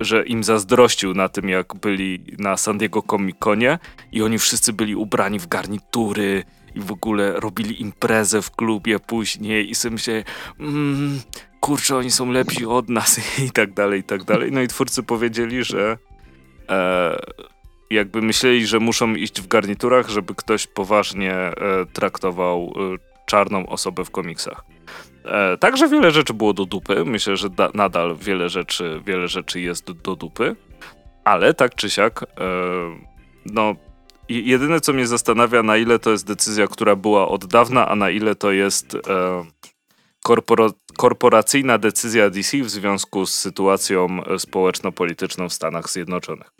że 0.00 0.24
im 0.24 0.44
zazdrościł 0.44 1.14
na 1.14 1.28
tym, 1.28 1.48
jak 1.48 1.74
byli 1.74 2.24
na 2.38 2.56
San 2.56 2.78
Diego 2.78 3.02
Comic 3.02 3.36
Conie 3.38 3.78
i 4.12 4.22
oni 4.22 4.38
wszyscy 4.38 4.72
byli 4.72 4.96
ubrani 4.96 5.38
w 5.38 5.46
garnitury 5.46 6.44
i 6.74 6.80
w 6.80 6.92
ogóle 6.92 7.32
robili 7.40 7.82
imprezę 7.82 8.42
w 8.42 8.50
klubie 8.50 8.98
później 8.98 9.70
i 9.70 9.74
sobie 9.74 9.92
myślę, 9.92 10.24
mm, 10.60 11.20
kurczę, 11.60 11.96
oni 11.96 12.10
są 12.10 12.30
lepsi 12.30 12.66
od 12.66 12.88
nas 12.88 13.20
i 13.46 13.50
tak 13.50 13.72
dalej, 13.72 14.00
i 14.00 14.04
tak 14.04 14.24
dalej. 14.24 14.52
No 14.52 14.60
i 14.60 14.68
twórcy 14.68 15.02
powiedzieli, 15.02 15.64
że 15.64 15.98
e, 16.68 17.18
jakby 17.90 18.22
myśleli, 18.22 18.66
że 18.66 18.80
muszą 18.80 19.14
iść 19.14 19.40
w 19.40 19.46
garniturach, 19.46 20.08
żeby 20.08 20.34
ktoś 20.34 20.66
poważnie 20.66 21.34
e, 21.34 21.54
traktował 21.92 22.72
e, 22.76 22.98
czarną 23.26 23.66
osobę 23.66 24.04
w 24.04 24.10
komiksach. 24.10 24.64
E, 25.24 25.56
także 25.56 25.88
wiele 25.88 26.10
rzeczy 26.10 26.34
było 26.34 26.52
do 26.52 26.66
dupy. 26.66 27.04
Myślę, 27.04 27.36
że 27.36 27.50
da, 27.50 27.70
nadal 27.74 28.16
wiele 28.16 28.48
rzeczy, 28.48 29.02
wiele 29.06 29.28
rzeczy 29.28 29.60
jest 29.60 29.92
do 29.92 30.16
dupy, 30.16 30.56
ale 31.24 31.54
tak 31.54 31.74
czy 31.74 31.90
siak, 31.90 32.22
e, 32.22 32.26
no 33.46 33.74
jedyne 34.28 34.80
co 34.80 34.92
mnie 34.92 35.06
zastanawia, 35.06 35.62
na 35.62 35.76
ile 35.76 35.98
to 35.98 36.10
jest 36.10 36.26
decyzja, 36.26 36.66
która 36.66 36.96
była 36.96 37.28
od 37.28 37.46
dawna, 37.46 37.88
a 37.88 37.96
na 37.96 38.10
ile 38.10 38.34
to 38.34 38.52
jest 38.52 38.94
e, 38.94 38.98
korpora 40.22 40.66
korporacyjna 41.00 41.78
decyzja 41.78 42.30
DC 42.30 42.56
w 42.58 42.70
związku 42.70 43.26
z 43.26 43.34
sytuacją 43.34 44.08
społeczno-polityczną 44.38 45.48
w 45.48 45.52
Stanach 45.52 45.90
Zjednoczonych. 45.90 46.50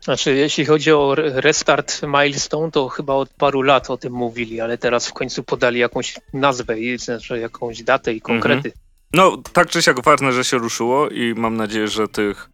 Znaczy, 0.00 0.34
jeśli 0.34 0.64
chodzi 0.64 0.92
o 0.92 1.14
restart 1.16 2.02
Milestone, 2.02 2.70
to 2.70 2.88
chyba 2.88 3.14
od 3.14 3.30
paru 3.30 3.62
lat 3.62 3.90
o 3.90 3.96
tym 3.96 4.12
mówili, 4.12 4.60
ale 4.60 4.78
teraz 4.78 5.08
w 5.08 5.12
końcu 5.12 5.42
podali 5.42 5.78
jakąś 5.78 6.14
nazwę, 6.32 6.74
znaczy 6.96 7.38
jakąś 7.38 7.82
datę 7.82 8.12
i 8.12 8.20
konkrety. 8.20 8.68
Mhm. 8.68 8.74
No, 9.14 9.42
tak 9.52 9.68
czy 9.68 9.82
siak 9.82 10.04
ważne, 10.04 10.32
że 10.32 10.44
się 10.44 10.58
ruszyło 10.58 11.08
i 11.08 11.34
mam 11.36 11.56
nadzieję, 11.56 11.88
że 11.88 12.08
tych 12.08 12.50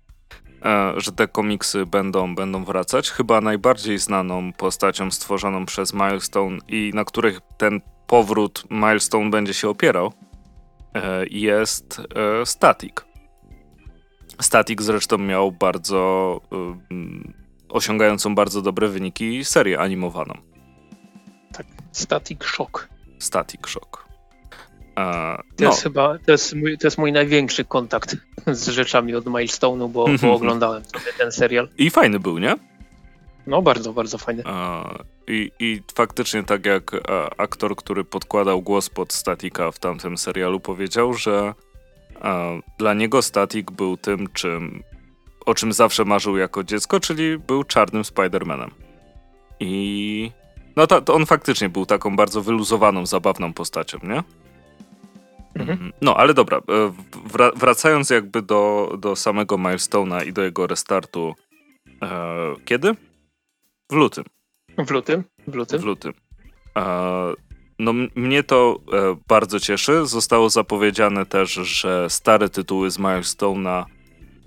e, 0.64 0.92
że 0.96 1.12
te 1.12 1.28
komiksy 1.28 1.86
będą, 1.86 2.34
będą 2.34 2.64
wracać. 2.64 3.10
Chyba 3.10 3.40
najbardziej 3.40 3.98
znaną 3.98 4.52
postacią 4.52 5.10
stworzoną 5.10 5.66
przez 5.66 5.94
Milestone 5.94 6.58
i 6.68 6.90
na 6.94 7.04
których 7.04 7.40
ten 7.58 7.80
powrót 8.06 8.64
Milestone 8.70 9.30
będzie 9.30 9.54
się 9.54 9.68
opierał, 9.68 10.12
e, 10.94 11.26
jest 11.26 12.00
e, 12.40 12.46
Static. 12.46 12.92
Static 14.40 14.82
zresztą 14.82 15.18
miał 15.18 15.52
bardzo 15.52 16.40
osiągającą 17.68 18.34
bardzo 18.34 18.62
dobre 18.62 18.88
wyniki 18.88 19.44
serię 19.44 19.80
animowaną. 19.80 20.34
Tak, 21.52 21.66
Static 21.92 22.44
Shock. 22.44 22.88
Static 23.18 23.68
Shock. 23.68 24.04
To 24.94 25.64
no. 25.64 25.70
jest 25.70 25.82
chyba, 25.82 26.18
to 26.26 26.32
jest, 26.32 26.54
mój, 26.54 26.78
to 26.78 26.86
jest 26.86 26.98
mój 26.98 27.12
największy 27.12 27.64
kontakt 27.64 28.16
z 28.46 28.68
rzeczami 28.68 29.14
od 29.14 29.24
Milestone'u, 29.24 29.78
bo, 29.78 29.88
bo 29.88 30.10
mhm. 30.10 30.32
oglądałem 30.32 30.84
sobie 30.84 31.12
ten 31.18 31.32
serial. 31.32 31.68
I 31.78 31.90
fajny 31.90 32.20
był, 32.20 32.38
nie? 32.38 32.54
No, 33.46 33.62
bardzo, 33.62 33.92
bardzo 33.92 34.18
fajny. 34.18 34.42
I, 35.28 35.50
I 35.60 35.80
faktycznie 35.94 36.42
tak 36.42 36.66
jak 36.66 36.94
a, 36.94 37.30
aktor, 37.36 37.76
który 37.76 38.04
podkładał 38.04 38.62
głos 38.62 38.90
pod 38.90 39.12
Statika 39.12 39.70
w 39.70 39.78
tamtym 39.78 40.18
serialu 40.18 40.60
powiedział, 40.60 41.14
że 41.14 41.54
a, 42.20 42.50
dla 42.78 42.94
niego 42.94 43.22
Statik 43.22 43.70
był 43.70 43.96
tym, 43.96 44.28
czym, 44.32 44.82
o 45.46 45.54
czym 45.54 45.72
zawsze 45.72 46.04
marzył 46.04 46.36
jako 46.36 46.64
dziecko, 46.64 47.00
czyli 47.00 47.38
był 47.38 47.64
czarnym 47.64 48.02
Spider-Manem. 48.02 48.70
I 49.60 50.30
no 50.76 50.86
to, 50.86 51.00
to 51.00 51.14
on 51.14 51.26
faktycznie 51.26 51.68
był 51.68 51.86
taką 51.86 52.16
bardzo 52.16 52.42
wyluzowaną, 52.42 53.06
zabawną 53.06 53.52
postacią, 53.52 53.98
nie? 54.02 54.22
Mhm. 55.54 55.70
mhm. 55.70 55.92
No, 56.00 56.16
ale 56.16 56.34
dobra, 56.34 56.58
e, 56.58 56.92
wracając 57.56 58.10
jakby 58.10 58.42
do, 58.42 58.92
do 58.98 59.16
samego 59.16 59.56
Milestone'a 59.56 60.26
i 60.26 60.32
do 60.32 60.42
jego 60.42 60.66
restartu, 60.66 61.34
e, 62.02 62.08
kiedy? 62.64 62.94
W 63.90 63.94
lutym. 63.94 64.24
W 64.78 64.90
lutym? 64.90 65.24
W 65.48 65.54
lutym. 65.54 65.80
W 65.80 65.84
lutym. 65.84 66.12
E, 66.76 67.34
no, 67.78 67.92
mnie 68.14 68.42
to 68.42 68.80
e, 68.92 69.16
bardzo 69.28 69.60
cieszy. 69.60 70.06
Zostało 70.06 70.50
zapowiedziane 70.50 71.26
też, 71.26 71.52
że 71.52 72.10
stare 72.10 72.48
tytuły 72.48 72.90
z 72.90 72.98
Milestone'a 72.98 73.84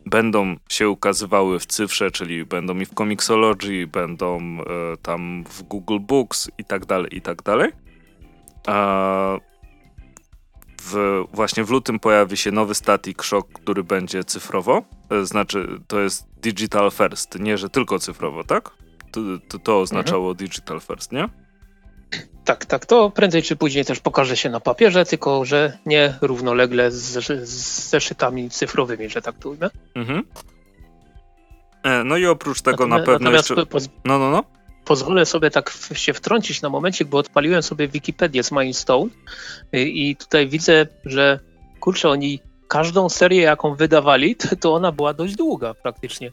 będą 0.05 0.55
się 0.69 0.89
ukazywały 0.89 1.59
w 1.59 1.65
cyfrze, 1.65 2.11
czyli 2.11 2.45
będą 2.45 2.79
i 2.79 2.85
w 2.85 2.93
Comixology, 2.93 3.87
będą 3.87 4.37
e, 4.39 4.97
tam 5.01 5.43
w 5.43 5.63
Google 5.63 5.99
Books 5.99 6.49
i 6.57 6.65
tak 6.65 6.85
dalej, 6.85 7.17
i 7.17 7.21
tak 7.21 7.43
dalej. 7.43 7.71
W, 10.81 11.23
właśnie 11.33 11.63
w 11.63 11.69
lutym 11.69 11.99
pojawi 11.99 12.37
się 12.37 12.51
nowy 12.51 12.75
Static 12.75 13.23
Shock, 13.23 13.53
który 13.53 13.83
będzie 13.83 14.23
cyfrowo. 14.23 14.83
E, 15.09 15.25
znaczy, 15.25 15.67
to 15.87 15.99
jest 15.99 16.27
Digital 16.41 16.91
First, 16.91 17.39
nie 17.39 17.57
że 17.57 17.69
tylko 17.69 17.99
cyfrowo, 17.99 18.43
tak? 18.43 18.71
To, 19.47 19.59
to, 19.59 19.79
oznaczało 19.79 20.31
mhm. 20.31 20.37
Digital 20.37 20.79
First, 20.79 21.11
nie? 21.11 21.29
Tak, 22.45 22.65
tak. 22.65 22.85
To 22.85 23.09
prędzej 23.09 23.43
czy 23.43 23.55
później 23.55 23.85
też 23.85 23.99
pokaże 23.99 24.37
się 24.37 24.49
na 24.49 24.59
papierze, 24.59 25.05
tylko 25.05 25.45
że 25.45 25.77
nie 25.85 26.13
równolegle 26.21 26.91
z, 26.91 27.25
z 27.49 27.89
zeszytami 27.89 28.49
cyfrowymi, 28.49 29.09
że 29.09 29.21
tak 29.21 29.37
to 29.39 29.49
ujmę. 29.49 29.69
Mhm. 29.95 30.23
E, 31.83 32.03
no 32.03 32.17
i 32.17 32.25
oprócz 32.25 32.61
tego 32.61 32.87
natomiast, 32.87 33.07
na 33.07 33.13
pewno 33.13 33.31
jeszcze... 33.31 33.55
No, 34.05 34.19
no, 34.19 34.31
no. 34.31 34.43
Pozwolę 34.85 35.25
sobie 35.25 35.51
tak 35.51 35.73
się 35.93 36.13
wtrącić 36.13 36.61
na 36.61 36.69
momencik, 36.69 37.07
bo 37.07 37.17
odpaliłem 37.17 37.63
sobie 37.63 37.87
Wikipedię 37.87 38.43
z 38.43 38.51
Mindstone 38.51 39.11
i 39.73 40.15
tutaj 40.15 40.47
widzę, 40.47 40.87
że 41.05 41.39
kurczę, 41.79 42.09
oni 42.09 42.39
każdą 42.67 43.09
serię, 43.09 43.41
jaką 43.41 43.75
wydawali, 43.75 44.35
to 44.61 44.73
ona 44.73 44.91
była 44.91 45.13
dość 45.13 45.35
długa 45.35 45.73
praktycznie. 45.73 46.31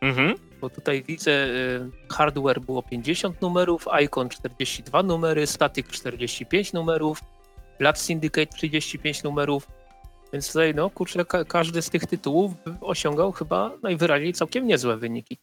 Mhm 0.00 0.34
bo 0.64 0.70
tutaj 0.70 1.02
widzę 1.02 1.30
y, 1.30 1.90
hardware 2.12 2.60
było 2.60 2.82
50 2.82 3.40
numerów, 3.40 3.86
Icon 4.04 4.28
42 4.28 5.02
numery, 5.02 5.46
Static 5.46 5.86
45 5.88 6.72
numerów, 6.72 7.20
Blood 7.78 7.98
Syndicate 7.98 8.46
35 8.46 9.22
numerów, 9.22 9.68
więc 10.32 10.46
tutaj 10.46 10.74
no 10.74 10.90
kurczę, 10.90 11.24
ka 11.24 11.44
każdy 11.44 11.82
z 11.82 11.90
tych 11.90 12.06
tytułów 12.06 12.52
osiągał 12.80 13.32
chyba 13.32 13.70
najwyraźniej 13.82 14.32
całkiem 14.32 14.66
niezłe 14.66 14.96
wyniki. 14.96 15.38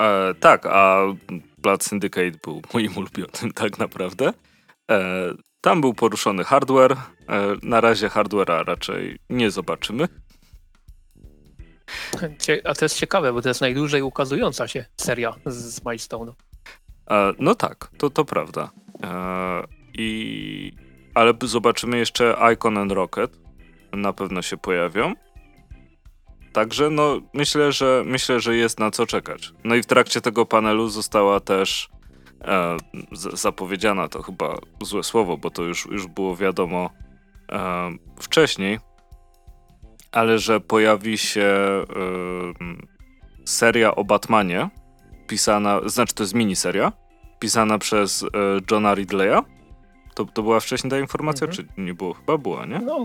E, 0.00 0.34
tak, 0.40 0.66
a 0.66 1.02
Blood 1.58 1.84
Syndicate 1.84 2.38
był 2.44 2.62
moim 2.74 2.96
ulubionym 2.96 3.52
tak 3.54 3.78
naprawdę. 3.78 4.32
E, 4.90 5.30
tam 5.60 5.80
był 5.80 5.94
poruszony 5.94 6.44
hardware. 6.44 6.92
E, 6.92 6.96
na 7.62 7.80
razie 7.80 8.08
hardware'a 8.08 8.64
raczej 8.64 9.18
nie 9.30 9.50
zobaczymy. 9.50 10.08
A 12.64 12.74
to 12.74 12.84
jest 12.84 12.98
ciekawe, 12.98 13.32
bo 13.32 13.42
to 13.42 13.48
jest 13.48 13.60
najdłużej 13.60 14.02
ukazująca 14.02 14.68
się 14.68 14.84
seria 14.96 15.34
z 15.46 15.84
Milestone. 15.84 16.32
E, 17.10 17.32
no 17.38 17.54
tak, 17.54 17.90
to, 17.98 18.10
to 18.10 18.24
prawda. 18.24 18.70
E, 19.02 19.62
I... 19.94 20.72
Ale 21.14 21.34
zobaczymy 21.42 21.98
jeszcze 21.98 22.36
Icon 22.52 22.78
and 22.78 22.92
Rocket. 22.92 23.38
Na 23.92 24.12
pewno 24.12 24.42
się 24.42 24.56
pojawią. 24.56 25.14
Także 26.52 26.90
no, 26.90 27.20
myślę, 27.32 27.72
że 27.72 28.02
myślę, 28.06 28.40
że 28.40 28.56
jest 28.56 28.80
na 28.80 28.90
co 28.90 29.06
czekać. 29.06 29.52
No 29.64 29.74
i 29.74 29.82
w 29.82 29.86
trakcie 29.86 30.20
tego 30.20 30.46
panelu 30.46 30.88
została 30.88 31.40
też 31.40 31.88
e, 32.40 32.76
zapowiedziana, 33.32 34.08
to 34.08 34.22
chyba 34.22 34.58
złe 34.82 35.02
słowo, 35.02 35.36
bo 35.36 35.50
to 35.50 35.62
już, 35.62 35.86
już 35.86 36.06
było 36.06 36.36
wiadomo 36.36 36.90
e, 37.52 37.90
wcześniej, 38.20 38.78
ale 40.14 40.38
że 40.38 40.60
pojawi 40.60 41.18
się 41.18 41.44
y, 41.44 41.84
seria 43.44 43.94
o 43.94 44.04
Batmanie, 44.04 44.70
pisana, 45.26 45.80
znaczy 45.86 46.14
to 46.14 46.22
jest 46.22 46.34
miniseria, 46.34 46.92
pisana 47.38 47.78
przez 47.78 48.22
y, 48.22 48.28
Johna 48.70 48.94
Ridleya. 48.94 49.42
To, 50.14 50.24
to 50.24 50.42
była 50.42 50.60
wcześniej 50.60 50.90
ta 50.90 50.98
informacja, 50.98 51.46
mhm. 51.46 51.68
czy 51.68 51.82
nie 51.82 51.94
było? 51.94 52.14
Chyba 52.14 52.38
była, 52.38 52.66
nie? 52.66 52.78
No, 52.78 53.04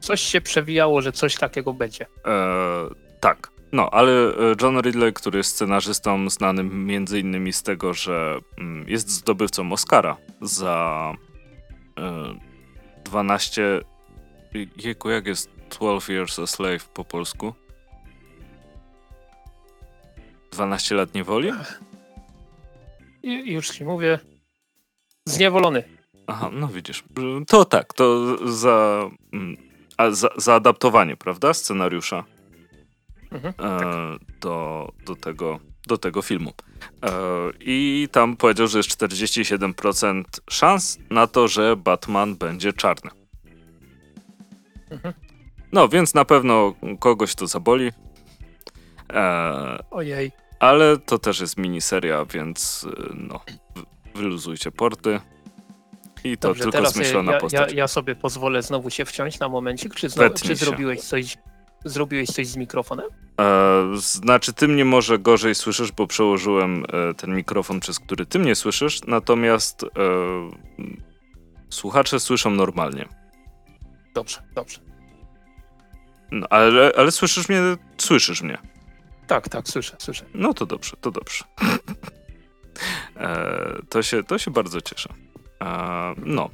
coś 0.00 0.20
się 0.20 0.40
przewijało, 0.40 1.02
że 1.02 1.12
coś 1.12 1.36
takiego 1.36 1.74
będzie. 1.74 2.06
E, 2.26 2.88
tak. 3.20 3.50
No, 3.72 3.90
ale 3.90 4.12
e, 4.12 4.32
John 4.62 4.80
Ridley, 4.80 5.12
który 5.12 5.38
jest 5.38 5.50
scenarzystą 5.50 6.30
znanym 6.30 6.86
między 6.86 7.20
innymi 7.20 7.52
z 7.52 7.62
tego, 7.62 7.94
że 7.94 8.38
mm, 8.58 8.88
jest 8.88 9.10
zdobywcą 9.10 9.72
Oscara 9.72 10.16
za 10.40 11.12
12... 13.04 13.80
Jego, 14.76 15.10
jak 15.10 15.26
jest 15.26 15.59
12 15.70 16.12
Years 16.12 16.38
a 16.38 16.46
Slave 16.46 16.84
po 16.94 17.04
polsku? 17.04 17.54
12 20.52 20.94
lat 20.94 21.14
niewoli? 21.14 21.52
I 23.22 23.52
już 23.52 23.70
ci 23.70 23.84
mówię. 23.84 24.18
Zniewolony. 25.24 25.82
Aha, 26.26 26.50
no 26.52 26.68
widzisz. 26.68 27.04
To 27.46 27.64
tak, 27.64 27.94
to 27.94 28.36
za, 28.52 29.10
mm, 29.32 29.56
a 29.96 30.10
za 30.10 30.28
zaadaptowanie, 30.36 31.16
prawda? 31.16 31.54
Scenariusza 31.54 32.24
mhm, 33.30 33.54
e, 33.58 33.78
tak. 33.80 34.38
do, 34.40 34.88
do, 35.06 35.16
tego, 35.16 35.60
do 35.86 35.98
tego 35.98 36.22
filmu. 36.22 36.52
E, 37.04 37.10
I 37.60 38.08
tam 38.12 38.36
powiedział, 38.36 38.66
że 38.66 38.78
jest 38.78 38.90
47% 38.90 40.24
szans 40.50 40.98
na 41.10 41.26
to, 41.26 41.48
że 41.48 41.76
Batman 41.76 42.36
będzie 42.36 42.72
czarny. 42.72 43.10
Mhm. 44.90 45.14
No, 45.72 45.88
więc 45.88 46.14
na 46.14 46.24
pewno 46.24 46.74
kogoś 46.98 47.34
to 47.34 47.46
zaboli. 47.46 47.90
Eee, 49.08 49.78
Ojej. 49.90 50.32
Ale 50.60 50.98
to 50.98 51.18
też 51.18 51.40
jest 51.40 51.56
miniseria, 51.56 52.24
więc 52.24 52.84
y, 52.84 53.12
no, 53.14 53.40
wyluzujcie 54.14 54.70
porty. 54.70 55.20
I 56.24 56.38
to 56.38 56.48
Dobrze, 56.48 56.62
tylko 56.62 56.90
zmyślona 56.90 57.32
ja, 57.32 57.40
postać. 57.40 57.72
Ja, 57.72 57.78
ja, 57.78 57.88
sobie 57.88 58.14
pozwolę 58.14 58.62
znowu 58.62 58.90
się 58.90 59.04
wciąć 59.04 59.38
na 59.38 59.48
momencik. 59.48 59.94
Czy, 59.94 60.08
znowu, 60.08 60.34
czy 60.34 60.56
zrobiłeś 60.56 61.00
coś 61.00 61.36
Zrobiłeś 61.84 62.28
coś 62.28 62.46
z 62.46 62.56
mikrofonem? 62.56 63.06
E, 63.40 63.96
znaczy, 63.96 64.52
ty 64.52 64.68
mnie 64.68 64.84
może 64.84 65.18
gorzej 65.18 65.54
słyszysz, 65.54 65.92
bo 65.92 66.06
przełożyłem 66.06 66.84
e, 66.92 67.14
ten 67.14 67.36
mikrofon, 67.36 67.80
przez 67.80 67.98
który 67.98 68.26
ty 68.26 68.38
mnie 68.38 68.54
słyszysz, 68.54 69.00
natomiast 69.06 69.84
e, 69.84 69.88
słuchacze 71.70 72.20
słyszą 72.20 72.50
normalnie. 72.50 73.08
Dobrze, 74.14 74.42
dobrze. 74.54 74.89
No, 76.30 76.46
ale, 76.50 76.92
ale 76.96 77.12
słyszysz 77.12 77.48
mnie? 77.48 77.60
Słyszysz 77.98 78.42
mnie. 78.42 78.58
Tak, 79.26 79.48
tak, 79.48 79.68
słyszę, 79.68 79.96
słyszę. 79.98 80.24
No 80.34 80.54
to 80.54 80.66
dobrze, 80.66 80.96
to 81.00 81.10
dobrze. 81.10 81.44
e, 83.16 83.82
to, 83.88 84.02
się, 84.02 84.22
to 84.22 84.38
się 84.38 84.50
bardzo 84.50 84.80
cieszę. 84.80 85.14
E, 85.62 86.14
no. 86.24 86.50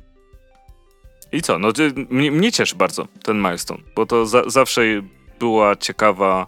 I 1.32 1.42
co? 1.42 1.58
No, 1.58 1.68
mnie, 2.10 2.30
mnie 2.30 2.52
cieszy 2.52 2.74
bardzo 2.74 3.08
ten 3.22 3.36
milestone, 3.36 3.82
bo 3.96 4.06
to 4.06 4.26
za, 4.26 4.42
zawsze 4.46 4.82
była 5.38 5.76
ciekawa 5.76 6.46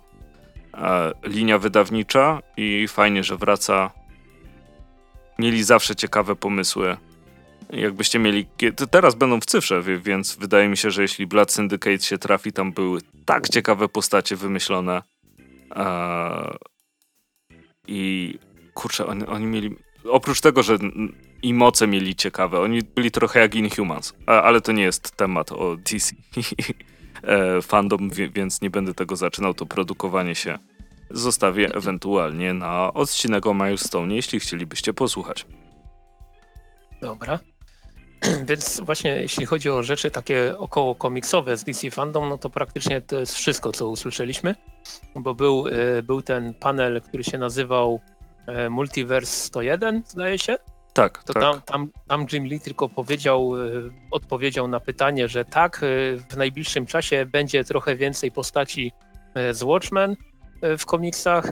e, 0.75 1.13
linia 1.23 1.59
wydawnicza 1.59 2.43
i 2.57 2.89
fajnie, 2.89 3.25
że 3.25 3.37
wraca. 3.37 3.91
Mieli 5.39 5.65
zawsze 5.65 5.97
ciekawe 5.97 6.37
pomysły 6.37 6.97
jakbyście 7.70 8.19
mieli. 8.19 8.47
Teraz 8.90 9.15
będą 9.15 9.40
w 9.40 9.47
cyfrze, 9.47 9.82
więc 9.82 10.36
wydaje 10.36 10.69
mi 10.69 10.77
się, 10.77 10.90
że 10.90 11.03
jeśli 11.03 11.27
Blood 11.27 11.53
Syndicate 11.53 11.99
się 11.99 12.19
trafi, 12.19 12.53
tam 12.53 12.73
były 12.73 13.01
tak 13.24 13.49
ciekawe 13.49 13.89
postacie 13.89 14.36
wymyślone. 14.36 15.03
I 17.86 18.35
kurczę, 18.74 19.07
oni, 19.07 19.27
oni 19.27 19.47
mieli. 19.47 19.77
Oprócz 20.05 20.40
tego, 20.40 20.62
że 20.62 20.78
i 21.43 21.55
moce 21.55 21.86
mieli 21.86 22.16
ciekawe, 22.16 22.61
oni 22.61 22.82
byli 22.82 23.11
trochę 23.11 23.40
jak 23.40 23.55
Inhumans, 23.55 24.15
ale 24.27 24.61
to 24.61 24.73
nie 24.73 24.82
jest 24.82 25.16
temat 25.16 25.53
o 25.53 25.77
DC 25.77 26.15
e, 27.23 27.62
fandom, 27.62 28.11
więc 28.11 28.61
nie 28.61 28.70
będę 28.70 28.95
tego 28.95 29.16
zaczynał. 29.16 29.55
To 29.55 29.66
produkowanie 29.66 30.35
się 30.35 30.59
zostawię 31.11 31.74
ewentualnie 31.74 32.55
na 32.55 32.95
odcinek 32.95 33.47
o 33.47 33.55
Milestone, 33.55 34.15
jeśli 34.15 34.40
chcielibyście 34.40 34.95
posłuchać. 34.95 35.47
Dobra. 37.01 37.39
Więc 38.49 38.81
właśnie 38.81 39.11
jeśli 39.11 39.47
chodzi 39.47 39.70
o 39.70 39.82
rzeczy 39.82 40.11
takie 40.11 40.59
około 40.59 40.95
komiksowe 40.95 41.57
z 41.57 41.65
DC 41.65 41.90
Fandom, 41.90 42.28
no 42.28 42.39
to 42.39 42.51
praktycznie 42.51 43.01
to 43.01 43.20
jest 43.20 43.35
wszystko, 43.35 43.73
co 43.73 43.89
usłyszeliśmy, 43.89 44.55
bo 45.15 45.35
był, 45.35 45.66
e, 45.69 46.03
był 46.03 46.23
ten 46.23 46.55
panel, 46.55 47.03
który 47.03 47.24
się 47.24 47.39
nazywał 47.39 48.01
e, 48.47 48.70
Multiverse 48.70 49.47
101, 49.47 50.03
zdaje 50.07 50.39
się. 50.39 50.57
Tak, 50.93 51.24
to 51.24 51.32
tak. 51.32 51.43
Tam, 51.43 51.62
tam, 51.62 51.90
tam 52.09 52.27
Jim 52.32 52.45
Lee 52.45 52.61
tylko 52.61 52.89
powiedział, 52.89 53.53
e, 53.57 53.70
odpowiedział 54.11 54.69
na 54.69 54.81
pytanie, 54.81 55.28
że 55.28 55.45
tak, 55.45 55.81
w 56.31 56.36
najbliższym 56.36 56.86
czasie 56.86 57.27
będzie 57.27 57.65
trochę 57.65 57.97
więcej 57.97 58.32
postaci 58.32 58.93
z 59.53 59.62
Watchmen 59.62 60.16
w 60.78 60.86
komiksach, 60.86 61.51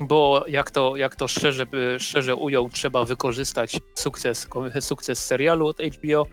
bo 0.00 0.44
jak 0.48 0.70
to, 0.70 0.96
jak 0.96 1.16
to 1.16 1.28
szczerze, 1.28 1.66
szczerze 1.98 2.36
ujął, 2.36 2.68
trzeba 2.68 3.04
wykorzystać 3.04 3.80
sukces, 3.94 4.48
sukces 4.80 5.24
serialu 5.24 5.66
od 5.66 5.78
HBO. 5.78 6.26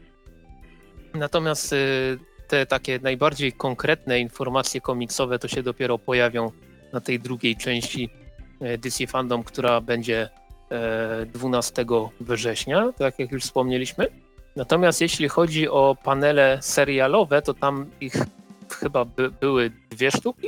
Natomiast 1.13 1.73
y, 1.73 2.19
te 2.47 2.65
takie 2.65 2.99
najbardziej 2.99 3.53
konkretne 3.53 4.19
informacje 4.19 4.81
komiksowe 4.81 5.39
to 5.39 5.47
się 5.47 5.63
dopiero 5.63 5.97
pojawią 5.97 6.51
na 6.93 7.01
tej 7.01 7.19
drugiej 7.19 7.55
części 7.55 8.09
y, 8.61 8.77
DC 8.77 9.07
Fandom, 9.07 9.43
która 9.43 9.81
będzie 9.81 10.29
12 11.33 11.81
e, 11.81 11.85
września, 12.19 12.93
tak 12.97 13.19
jak 13.19 13.31
już 13.31 13.43
wspomnieliśmy. 13.43 14.07
Natomiast 14.55 15.01
jeśli 15.01 15.29
chodzi 15.29 15.69
o 15.69 15.97
panele 16.03 16.57
serialowe, 16.61 17.41
to 17.41 17.53
tam 17.53 17.89
ich 18.01 18.13
chyba 18.79 19.05
by, 19.05 19.31
były 19.31 19.71
dwie 19.89 20.11
sztuki, 20.11 20.47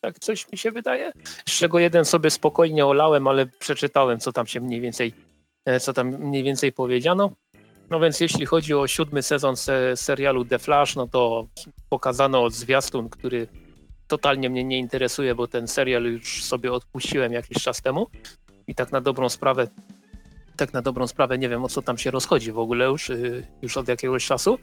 tak 0.00 0.18
coś 0.18 0.52
mi 0.52 0.58
się 0.58 0.70
wydaje. 0.70 1.12
Z 1.48 1.52
czego 1.52 1.78
jeden 1.78 2.04
sobie 2.04 2.30
spokojnie 2.30 2.86
olałem, 2.86 3.28
ale 3.28 3.46
przeczytałem, 3.46 4.20
co 4.20 4.32
tam 4.32 4.46
się 4.46 4.60
mniej 4.60 4.80
więcej, 4.80 5.12
e, 5.64 5.80
co 5.80 5.92
tam 5.92 6.08
mniej 6.08 6.42
więcej 6.42 6.72
powiedziano. 6.72 7.30
No 7.90 8.00
więc 8.00 8.20
jeśli 8.20 8.46
chodzi 8.46 8.74
o 8.74 8.86
siódmy 8.86 9.22
sezon 9.22 9.56
se 9.56 9.96
serialu 9.96 10.44
The 10.44 10.58
Flash, 10.58 10.96
no 10.96 11.06
to 11.08 11.46
pokazano 11.88 12.50
zwiastun, 12.50 13.08
który 13.08 13.48
totalnie 14.06 14.50
mnie 14.50 14.64
nie 14.64 14.78
interesuje, 14.78 15.34
bo 15.34 15.48
ten 15.48 15.68
serial 15.68 16.04
już 16.04 16.44
sobie 16.44 16.72
odpuściłem 16.72 17.32
jakiś 17.32 17.62
czas 17.62 17.82
temu 17.82 18.06
i 18.66 18.74
tak 18.74 18.92
na 18.92 19.00
dobrą 19.00 19.28
sprawę 19.28 19.68
tak 20.56 20.72
na 20.72 20.82
dobrą 20.82 21.06
sprawę 21.06 21.38
nie 21.38 21.48
wiem 21.48 21.64
o 21.64 21.68
co 21.68 21.82
tam 21.82 21.98
się 21.98 22.10
rozchodzi 22.10 22.52
w 22.52 22.58
ogóle 22.58 22.84
już, 22.84 23.10
y, 23.10 23.46
już 23.62 23.76
od 23.76 23.88
jakiegoś 23.88 24.26
czasu. 24.26 24.58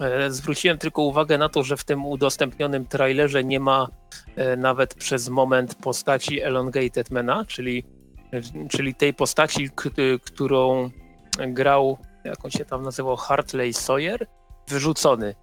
E, 0.00 0.30
zwróciłem 0.30 0.78
tylko 0.78 1.02
uwagę 1.02 1.38
na 1.38 1.48
to, 1.48 1.62
że 1.62 1.76
w 1.76 1.84
tym 1.84 2.06
udostępnionym 2.06 2.86
trailerze 2.86 3.44
nie 3.44 3.60
ma 3.60 3.88
e, 4.36 4.56
nawet 4.56 4.94
przez 4.94 5.28
moment 5.28 5.74
postaci 5.74 6.40
Elongated 6.40 7.10
Mana, 7.10 7.44
czyli, 7.44 7.84
czyli 8.70 8.94
tej 8.94 9.14
postaci, 9.14 9.70
którą 10.24 10.90
grał, 11.48 11.98
jak 12.24 12.44
on 12.44 12.50
się 12.50 12.64
tam 12.64 12.82
nazywał, 12.82 13.16
Hartley 13.16 13.72
Sawyer, 13.72 14.26
wyrzucony 14.68 15.34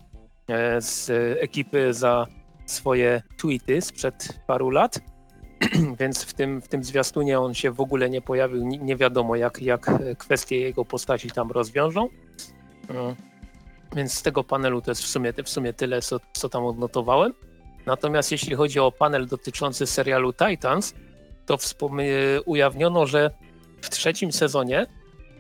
e, 0.48 0.82
z 0.82 1.10
ekipy 1.42 1.94
za 1.94 2.26
swoje 2.66 3.22
tweety 3.38 3.82
sprzed 3.82 4.40
paru 4.48 4.70
lat. 4.70 5.00
Więc 6.00 6.24
w 6.24 6.34
tym, 6.34 6.62
w 6.62 6.68
tym 6.68 6.84
zwiastunie 6.84 7.40
on 7.40 7.54
się 7.54 7.72
w 7.72 7.82
ogóle 7.82 8.10
nie 8.10 8.22
pojawił. 8.22 8.68
Nie 8.68 8.96
wiadomo, 8.96 9.36
jak, 9.36 9.62
jak 9.62 9.92
kwestie 10.18 10.60
jego 10.60 10.86
postaci 10.86 11.32
tam 11.32 11.52
rozwiążą. 11.52 12.10
Więc 13.96 14.14
z 14.14 14.22
tego 14.22 14.44
panelu 14.44 14.82
to 14.82 14.92
jest 14.92 15.04
w 15.04 15.08
sumie, 15.08 15.34
w 15.44 15.50
sumie 15.50 15.74
tyle, 15.74 16.02
co, 16.02 16.20
co 16.34 16.50
tam 16.50 16.66
odnotowałem. 16.66 17.34
Natomiast 17.86 18.32
jeśli 18.32 18.56
chodzi 18.56 18.80
o 18.80 18.92
panel 18.92 19.28
dotyczący 19.28 19.88
serialu 19.88 20.34
Titans, 20.34 20.94
to 21.46 21.58
ujawniono, 22.46 23.06
że 23.06 23.32
w 23.82 23.90
trzecim 23.90 24.32
sezonie 24.32 24.88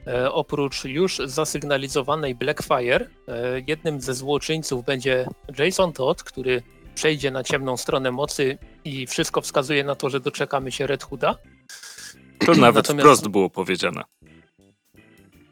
e, 0.07 0.31
oprócz 0.31 0.85
już 0.85 1.21
zasygnalizowanej 1.25 2.35
Blackfire, 2.35 3.09
e, 3.27 3.61
jednym 3.67 4.01
ze 4.01 4.13
złoczyńców 4.13 4.85
będzie 4.85 5.27
Jason 5.57 5.93
Todd, 5.93 6.23
który 6.23 6.63
przejdzie 6.95 7.31
na 7.31 7.43
ciemną 7.43 7.77
stronę 7.77 8.11
mocy 8.11 8.57
i 8.85 9.07
wszystko 9.07 9.41
wskazuje 9.41 9.83
na 9.83 9.95
to, 9.95 10.09
że 10.09 10.19
doczekamy 10.19 10.71
się 10.71 10.87
Red 10.87 11.03
Hooda. 11.03 11.35
To 12.45 12.51
nawet 12.53 12.75
Natomiast... 12.75 13.05
wprost 13.05 13.27
było 13.27 13.49
powiedziane. 13.49 14.03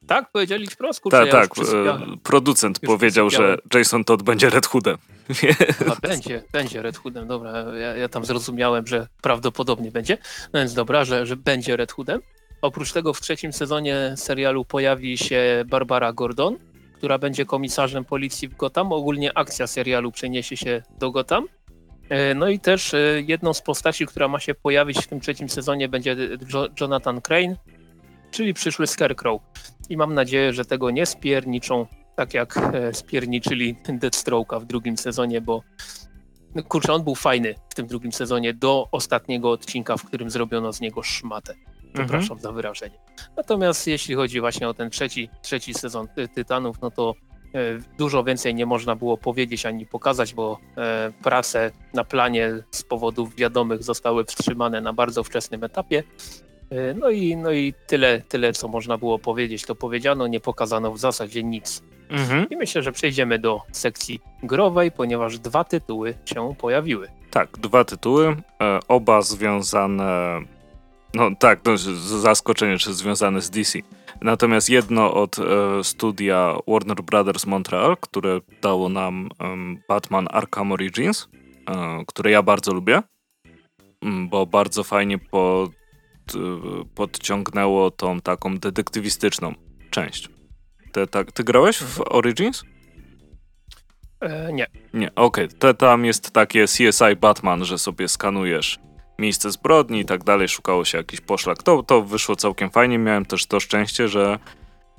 Tak? 0.08 0.32
Powiedzieli 0.32 0.68
wprost? 0.68 1.00
Kurczę, 1.00 1.28
tak, 1.28 1.28
ja 1.34 1.42
tak. 1.42 1.58
E, 1.74 2.18
producent 2.24 2.80
powiedział, 2.80 3.30
że 3.30 3.58
Jason 3.74 4.04
Todd 4.04 4.24
będzie 4.24 4.50
Red 4.50 4.66
Hoodem. 4.66 4.98
A 5.92 6.08
będzie, 6.08 6.44
będzie 6.52 6.82
Red 6.82 6.98
Hoodem, 6.98 7.28
dobra. 7.28 7.52
Ja, 7.74 7.96
ja, 7.96 8.10
tam 8.10 8.26
zrozumiałem, 8.26 8.88
że 8.88 9.08
prawdopodobnie 9.22 9.92
będzie. 9.92 10.18
No 10.54 10.60
więc 10.60 10.74
dobra, 10.74 11.06
że, 11.06 11.26
że 11.26 11.36
będzie 11.36 11.78
Red 11.78 11.92
Hoodem. 11.92 12.22
Oprócz 12.62 12.94
tego 12.94 13.14
w 13.14 13.22
trzecim 13.22 13.54
sezonie 13.54 14.14
serialu 14.18 14.66
pojawi 14.66 15.18
się 15.18 15.64
Barbara 15.68 16.14
Gordon, 16.14 16.58
która 16.94 17.18
będzie 17.18 17.46
komisarzem 17.46 18.06
policji 18.06 18.48
w 18.48 18.56
Gotham. 18.56 18.92
Ogólnie 18.92 19.38
akcja 19.38 19.68
serialu 19.68 20.12
przeniesie 20.12 20.58
się 20.58 20.84
do 21.00 21.12
Gotham. 21.12 21.48
E, 22.10 22.34
no 22.34 22.50
i 22.50 22.60
też 22.60 22.94
e, 22.94 22.98
jedną 23.28 23.54
z 23.54 23.62
postaci, 23.62 24.06
która 24.06 24.28
ma 24.28 24.40
się 24.40 24.56
pojawić 24.56 24.98
w 24.98 25.08
tym 25.08 25.20
trzecim 25.20 25.50
sezonie 25.50 25.90
będzie 25.90 26.16
Jonathan 26.82 27.22
Crane, 27.22 27.56
czyli 28.36 28.54
przyszły 28.54 28.88
Scarecrow. 28.88 29.42
I 29.90 29.98
mam 29.98 30.14
nadzieję, 30.14 30.54
że 30.54 30.66
tego 30.66 30.92
nie 30.92 31.06
spierniczą, 31.06 31.88
tak 32.16 32.34
jak 32.34 32.58
e, 32.58 32.94
spierniczyli 32.94 33.76
Deathstroke'a 33.76 34.62
w 34.62 34.66
drugim 34.66 34.98
sezonie, 34.98 35.42
bo 35.42 35.64
no, 36.56 36.64
kurczę, 36.64 36.94
on 36.94 37.04
był 37.04 37.16
fajny 37.16 37.56
w 37.70 37.76
tym 37.76 37.88
drugim 37.88 38.12
sezonie 38.12 38.54
do 38.54 38.88
ostatniego 38.92 39.52
odcinka, 39.52 39.98
w 39.98 40.06
którym 40.06 40.30
zrobiono 40.30 40.74
z 40.74 40.82
niego 40.82 41.04
szmatę. 41.04 41.54
Przepraszam 41.94 42.38
mhm. 42.38 42.40
za 42.40 42.52
wyrażenie. 42.52 43.00
Natomiast 43.38 43.88
jeśli 43.88 44.16
chodzi 44.16 44.40
właśnie 44.40 44.70
o 44.70 44.74
ten 44.74 44.90
trzeci, 44.90 45.30
trzeci 45.42 45.74
sezon 45.74 46.08
Tytanów, 46.36 46.82
no 46.82 46.92
to 46.92 47.14
e, 47.54 47.60
dużo 47.98 48.24
więcej 48.24 48.56
nie 48.56 48.66
można 48.66 48.96
było 48.96 49.18
powiedzieć 49.18 49.66
ani 49.66 49.86
pokazać, 49.86 50.34
bo 50.34 50.60
e, 50.78 51.12
prace 51.24 51.72
na 51.94 52.04
planie 52.04 52.64
z 52.72 52.84
powodów 52.84 53.36
wiadomych 53.36 53.84
zostały 53.84 54.26
wstrzymane 54.26 54.82
na 54.82 54.94
bardzo 54.94 55.24
wczesnym 55.24 55.64
etapie. 55.64 56.04
E, 56.70 56.94
no 56.94 57.10
i, 57.10 57.36
no 57.36 57.52
i 57.52 57.74
tyle, 57.88 58.22
tyle, 58.22 58.54
co 58.54 58.68
można 58.68 58.98
było 58.98 59.20
powiedzieć, 59.20 59.66
to 59.66 59.76
powiedziano, 59.76 60.28
nie 60.28 60.40
pokazano 60.40 60.92
w 60.92 61.00
zasadzie 61.00 61.44
nic. 61.44 61.84
Mhm. 62.10 62.50
I 62.50 62.56
myślę, 62.56 62.82
że 62.82 62.92
przejdziemy 62.92 63.40
do 63.40 63.62
sekcji 63.72 64.20
growej, 64.44 64.92
ponieważ 64.92 65.40
dwa 65.40 65.64
tytuły 65.64 66.14
się 66.26 66.56
pojawiły. 66.58 67.08
Tak, 67.32 67.58
dwa 67.58 67.84
tytuły, 67.84 68.36
e, 68.62 68.80
oba 68.88 69.22
związane, 69.22 70.42
no 71.14 71.30
tak, 71.40 71.60
no, 71.66 71.78
zaskoczenie, 72.22 72.78
czy 72.78 72.94
związane 72.94 73.42
z 73.42 73.50
DC. 73.50 73.80
Natomiast 74.22 74.70
jedno 74.70 75.14
od 75.14 75.40
e, 75.40 75.44
studia 75.84 76.56
Warner 76.68 77.02
Brothers 77.04 77.46
Montreal, 77.46 77.98
które 77.98 78.40
dało 78.62 78.90
nam 78.90 79.30
Batman 79.88 80.28
Arkham 80.32 80.72
Origins, 80.72 81.28
które 82.08 82.32
ja 82.32 82.42
bardzo 82.42 82.74
lubię, 82.74 83.02
bo 84.30 84.46
bardzo 84.46 84.84
fajnie 84.84 85.18
po 85.18 85.70
podciągnęło 86.96 87.92
tą 87.92 88.22
taką 88.22 88.58
detektywistyczną 88.58 89.54
część. 89.90 90.30
Te, 90.92 91.08
tak, 91.08 91.32
ty 91.32 91.44
grałeś 91.44 91.78
w. 91.78 92.02
Origins? 92.02 92.64
E, 94.22 94.54
nie. 94.54 94.68
Nie, 94.94 95.16
okej. 95.16 95.50
Okay. 95.58 95.74
Tam 95.74 96.06
jest 96.06 96.32
takie 96.32 96.66
CSI 96.66 97.16
Batman, 97.20 97.66
że 97.66 97.78
sobie 97.78 98.08
skanujesz 98.08 98.80
miejsce 99.20 99.52
zbrodni 99.52 100.00
i 100.00 100.06
tak 100.06 100.24
dalej, 100.24 100.48
szukało 100.48 100.86
się 100.86 100.98
jakiś 100.98 101.22
poszlak. 101.22 101.64
To, 101.64 101.84
to 101.84 102.02
wyszło 102.02 102.36
całkiem 102.36 102.70
fajnie. 102.70 102.98
Miałem 102.98 103.26
też 103.26 103.46
to 103.46 103.60
szczęście, 103.60 104.08
że 104.08 104.40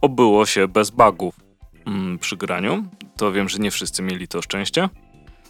obyło 0.01 0.47
się 0.47 0.69
bez 0.69 0.91
bugów 0.91 1.35
mm, 1.87 2.19
przy 2.19 2.37
graniu. 2.37 2.85
To 3.17 3.33
wiem, 3.33 3.49
że 3.49 3.59
nie 3.59 3.71
wszyscy 3.71 4.03
mieli 4.03 4.29
to 4.29 4.43
szczęście. 4.43 4.89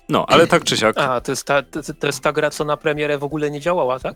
No, 0.09 0.27
ale 0.29 0.47
tak 0.47 0.65
czy 0.65 0.77
siak. 0.77 0.99
A, 0.99 1.21
to 1.21 1.33
jest, 1.33 1.47
ta, 1.47 1.63
to, 1.63 1.81
to 2.01 2.07
jest 2.07 2.21
ta 2.21 2.33
gra, 2.33 2.51
co 2.51 2.65
na 2.65 2.77
premierę 2.77 3.19
w 3.19 3.25
ogóle 3.25 3.51
nie 3.51 3.61
działała, 3.61 4.01
tak? 4.01 4.15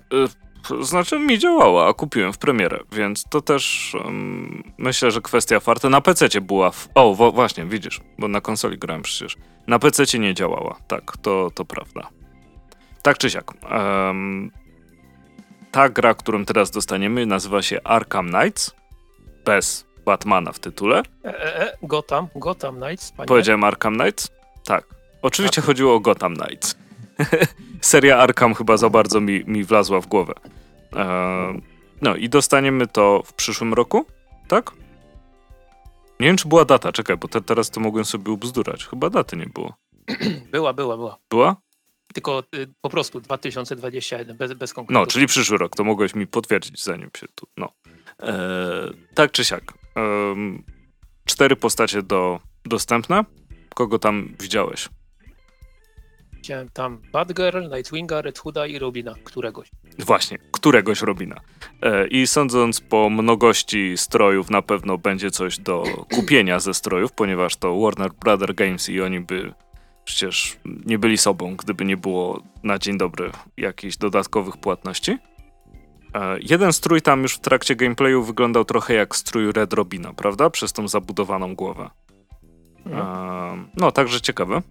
Znaczy 0.81 1.19
mi 1.19 1.39
działała, 1.39 1.89
a 1.89 1.93
kupiłem 1.93 2.33
w 2.33 2.39
premierę, 2.39 2.81
więc 2.93 3.25
to 3.25 3.41
też 3.41 3.95
um, 4.05 4.73
myślę, 4.79 5.11
że 5.11 5.21
kwestia 5.21 5.61
farta. 5.61 5.89
Na 5.89 6.01
PC 6.01 6.41
była. 6.41 6.71
W... 6.71 6.89
O, 6.95 7.15
wo, 7.15 7.33
właśnie, 7.33 7.65
widzisz, 7.65 8.01
bo 8.19 8.29
na 8.29 8.41
konsoli 8.41 8.79
grałem 8.79 9.03
przecież. 9.03 9.37
Na 9.67 9.79
PC 9.79 10.19
nie 10.19 10.35
działała, 10.35 10.77
tak, 10.89 11.17
to, 11.23 11.51
to 11.55 11.65
prawda. 11.65 12.09
Tak 13.03 13.19
czy 13.19 13.31
siak. 13.31 13.53
Um, 13.71 14.51
ta 15.71 15.89
gra, 15.89 16.15
którą 16.15 16.45
teraz 16.45 16.71
dostaniemy, 16.71 17.27
nazywa 17.27 17.63
się 17.63 17.83
Arkham 17.85 18.31
Knights. 18.31 18.75
Bez 19.45 19.87
Batmana 20.05 20.53
w 20.53 20.59
tytule. 20.59 21.03
E, 21.25 21.29
e, 21.29 21.73
e, 21.73 21.77
Gotham, 21.83 22.29
Gotham 22.35 22.77
Knights. 22.77 23.13
Panie. 23.13 23.27
Powiedziałem 23.27 23.65
Arkham 23.65 23.99
Knights? 23.99 24.29
Tak. 24.65 24.85
Oczywiście 25.23 25.61
chodziło 25.61 25.95
o 25.95 26.01
Gotham 26.01 26.37
Knights. 26.37 26.77
seria 27.81 28.19
Arkham 28.19 28.55
chyba 28.55 28.77
za 28.77 28.91
bardzo 28.91 29.21
mi, 29.21 29.45
mi 29.47 29.65
wlazła 29.65 30.01
w 30.01 30.07
głowę. 30.07 30.35
E, 30.97 31.61
no 32.03 32.17
i 32.17 32.29
dostaniemy 32.29 32.87
to 32.87 33.23
w 33.27 33.33
przyszłym 33.33 33.75
roku, 33.75 34.07
tak? 34.49 34.71
Nie 36.21 36.27
wiem, 36.27 36.37
czy 36.37 36.49
była 36.49 36.65
data, 36.65 36.93
czekaj, 36.93 37.17
bo 37.17 37.29
te, 37.29 37.41
teraz 37.41 37.71
to 37.71 37.81
mogłem 37.81 38.05
sobie 38.05 38.33
ubzdurać. 38.33 38.87
Chyba 38.87 39.11
daty 39.11 39.37
nie 39.37 39.47
było. 39.47 39.75
Była, 40.53 40.73
była, 40.73 40.97
była. 40.97 41.19
Była? 41.31 41.57
Tylko 42.15 42.43
y, 42.55 42.69
po 42.81 42.91
prostu 42.91 43.21
2021, 43.21 44.37
bez, 44.37 44.53
bez 44.53 44.75
konkretów. 44.75 45.03
No, 45.03 45.07
czyli 45.07 45.27
przyszły 45.27 45.59
rok, 45.59 45.77
to 45.77 45.85
mogłeś 45.85 46.15
mi 46.15 46.27
potwierdzić, 46.27 46.85
zanim 46.85 47.11
się 47.17 47.27
tu. 47.35 47.47
No. 47.57 47.73
E, 48.23 48.91
tak 49.15 49.33
czy 49.33 49.45
siak. 49.45 49.75
Cztery 51.25 51.57
postacie 51.57 52.03
do, 52.03 52.41
dostępne. 52.65 53.25
Kogo 53.75 53.99
tam 53.99 54.35
widziałeś? 54.41 54.89
Widziałem 56.41 56.69
tam 56.69 56.99
Batgirl, 57.13 57.69
Nightwinga, 57.69 58.23
Red 58.23 58.39
Hooda 58.39 58.67
i 58.67 58.79
Robina, 58.79 59.15
któregoś. 59.25 59.71
Właśnie, 59.99 60.39
któregoś 60.53 61.03
Robina. 61.03 61.41
E, 61.83 62.07
I 62.07 62.27
sądząc 62.27 62.81
po 62.81 63.11
mnogości 63.11 63.93
strojów, 63.97 64.51
na 64.51 64.63
pewno 64.63 64.99
będzie 64.99 65.31
coś 65.31 65.59
do 65.59 65.85
kupienia 66.15 66.61
ze 66.61 66.75
strojów, 66.75 67.13
ponieważ 67.13 67.57
to 67.57 67.81
Warner 67.81 68.13
Brother 68.13 68.55
Games 68.55 68.89
i 68.89 69.01
oni 69.01 69.21
by 69.21 69.55
przecież 70.05 70.57
nie 70.65 70.99
byli 70.99 71.19
sobą, 71.19 71.57
gdyby 71.57 71.85
nie 71.85 71.97
było 71.97 72.43
na 72.63 72.79
dzień 72.79 72.99
dobry 72.99 73.31
jakichś 73.57 73.97
dodatkowych 73.97 74.57
płatności. 74.57 75.19
E, 76.15 76.39
jeden 76.41 76.73
strój 76.73 77.03
tam 77.03 77.23
już 77.23 77.35
w 77.35 77.41
trakcie 77.41 77.77
gameplayu 77.77 78.23
wyglądał 78.23 78.65
trochę 78.65 78.95
jak 78.95 79.17
strój 79.17 79.53
Red 79.53 79.73
Robina, 79.73 80.13
prawda? 80.13 80.51
Przez 80.51 80.73
tą 80.73 80.89
zabudowaną 80.89 81.55
głowę. 81.55 81.91
Mhm. 82.87 83.71
No, 83.77 83.93
także 83.93 84.21
ciekawe. 84.21 84.63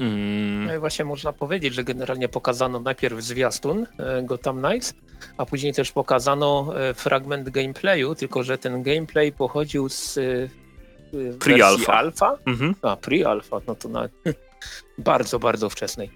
Mm. 0.00 0.66
No 0.66 0.74
i 0.74 0.78
właśnie 0.78 1.04
można 1.04 1.32
powiedzieć, 1.32 1.74
że 1.74 1.84
generalnie 1.84 2.28
pokazano 2.28 2.80
najpierw 2.80 3.20
zwiastun 3.22 3.86
e, 3.98 4.22
Gotham 4.22 4.62
Knights, 4.62 4.94
a 5.38 5.46
później 5.46 5.74
też 5.74 5.92
pokazano 5.92 6.72
e, 6.76 6.94
fragment 6.94 7.50
gameplayu, 7.50 8.14
tylko 8.14 8.42
że 8.42 8.58
ten 8.58 8.82
gameplay 8.82 9.32
pochodził 9.32 9.88
z 9.88 10.18
pre-alpha. 11.38 11.92
alfa? 11.92 12.38
Mhm. 12.46 12.74
A, 12.82 12.96
pre-alpha, 12.96 13.60
no 13.66 13.74
to 13.74 13.88
na 13.88 14.08
bardzo, 14.98 15.38
bardzo 15.38 15.70
wczesnej. 15.70 16.10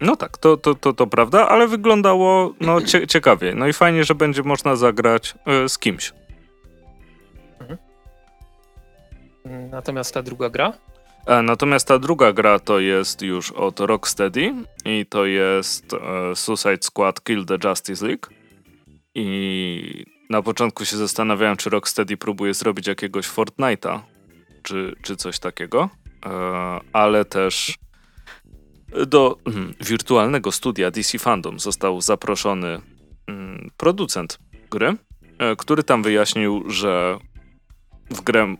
No 0.00 0.16
tak, 0.16 0.38
to, 0.38 0.56
to, 0.56 0.74
to, 0.74 0.92
to 0.92 1.06
prawda, 1.06 1.48
ale 1.48 1.68
wyglądało 1.68 2.54
no, 2.60 2.80
cie, 2.80 3.06
ciekawie. 3.14 3.54
No 3.54 3.66
i 3.66 3.72
fajnie, 3.72 4.04
że 4.04 4.14
będzie 4.14 4.42
można 4.42 4.76
zagrać 4.76 5.34
y, 5.64 5.68
z 5.68 5.78
kimś. 5.78 6.12
Mhm. 7.60 7.78
Natomiast 9.70 10.14
ta 10.14 10.22
druga 10.22 10.50
gra? 10.50 10.72
E, 11.26 11.42
natomiast 11.42 11.88
ta 11.88 11.98
druga 11.98 12.32
gra 12.32 12.58
to 12.58 12.80
jest 12.80 13.22
już 13.22 13.50
od 13.50 13.80
Rocksteady 13.80 14.54
i 14.84 15.06
to 15.06 15.26
jest 15.26 15.94
e, 15.94 16.36
Suicide 16.36 16.78
Squad 16.80 17.24
Kill 17.24 17.46
the 17.46 17.68
Justice 17.68 18.06
League. 18.06 18.26
I 19.14 20.04
na 20.30 20.42
początku 20.42 20.84
się 20.84 20.96
zastanawiałem, 20.96 21.56
czy 21.56 21.70
Rocksteady 21.70 22.16
próbuje 22.16 22.54
zrobić 22.54 22.86
jakiegoś 22.86 23.28
Fortnite'a, 23.28 24.00
czy, 24.62 24.96
czy 25.02 25.16
coś 25.16 25.38
takiego, 25.38 25.88
e, 26.26 26.30
ale 26.92 27.24
też 27.24 27.78
do 29.06 29.38
mm, 29.46 29.74
wirtualnego 29.80 30.52
studia 30.52 30.90
DC 30.90 31.18
Fandom 31.18 31.60
został 31.60 32.00
zaproszony 32.00 32.80
mm, 33.26 33.70
producent 33.76 34.38
gry, 34.70 34.96
który 35.58 35.82
tam 35.82 36.02
wyjaśnił, 36.02 36.70
że 36.70 37.18
w 38.10 38.20
grę 38.20 38.56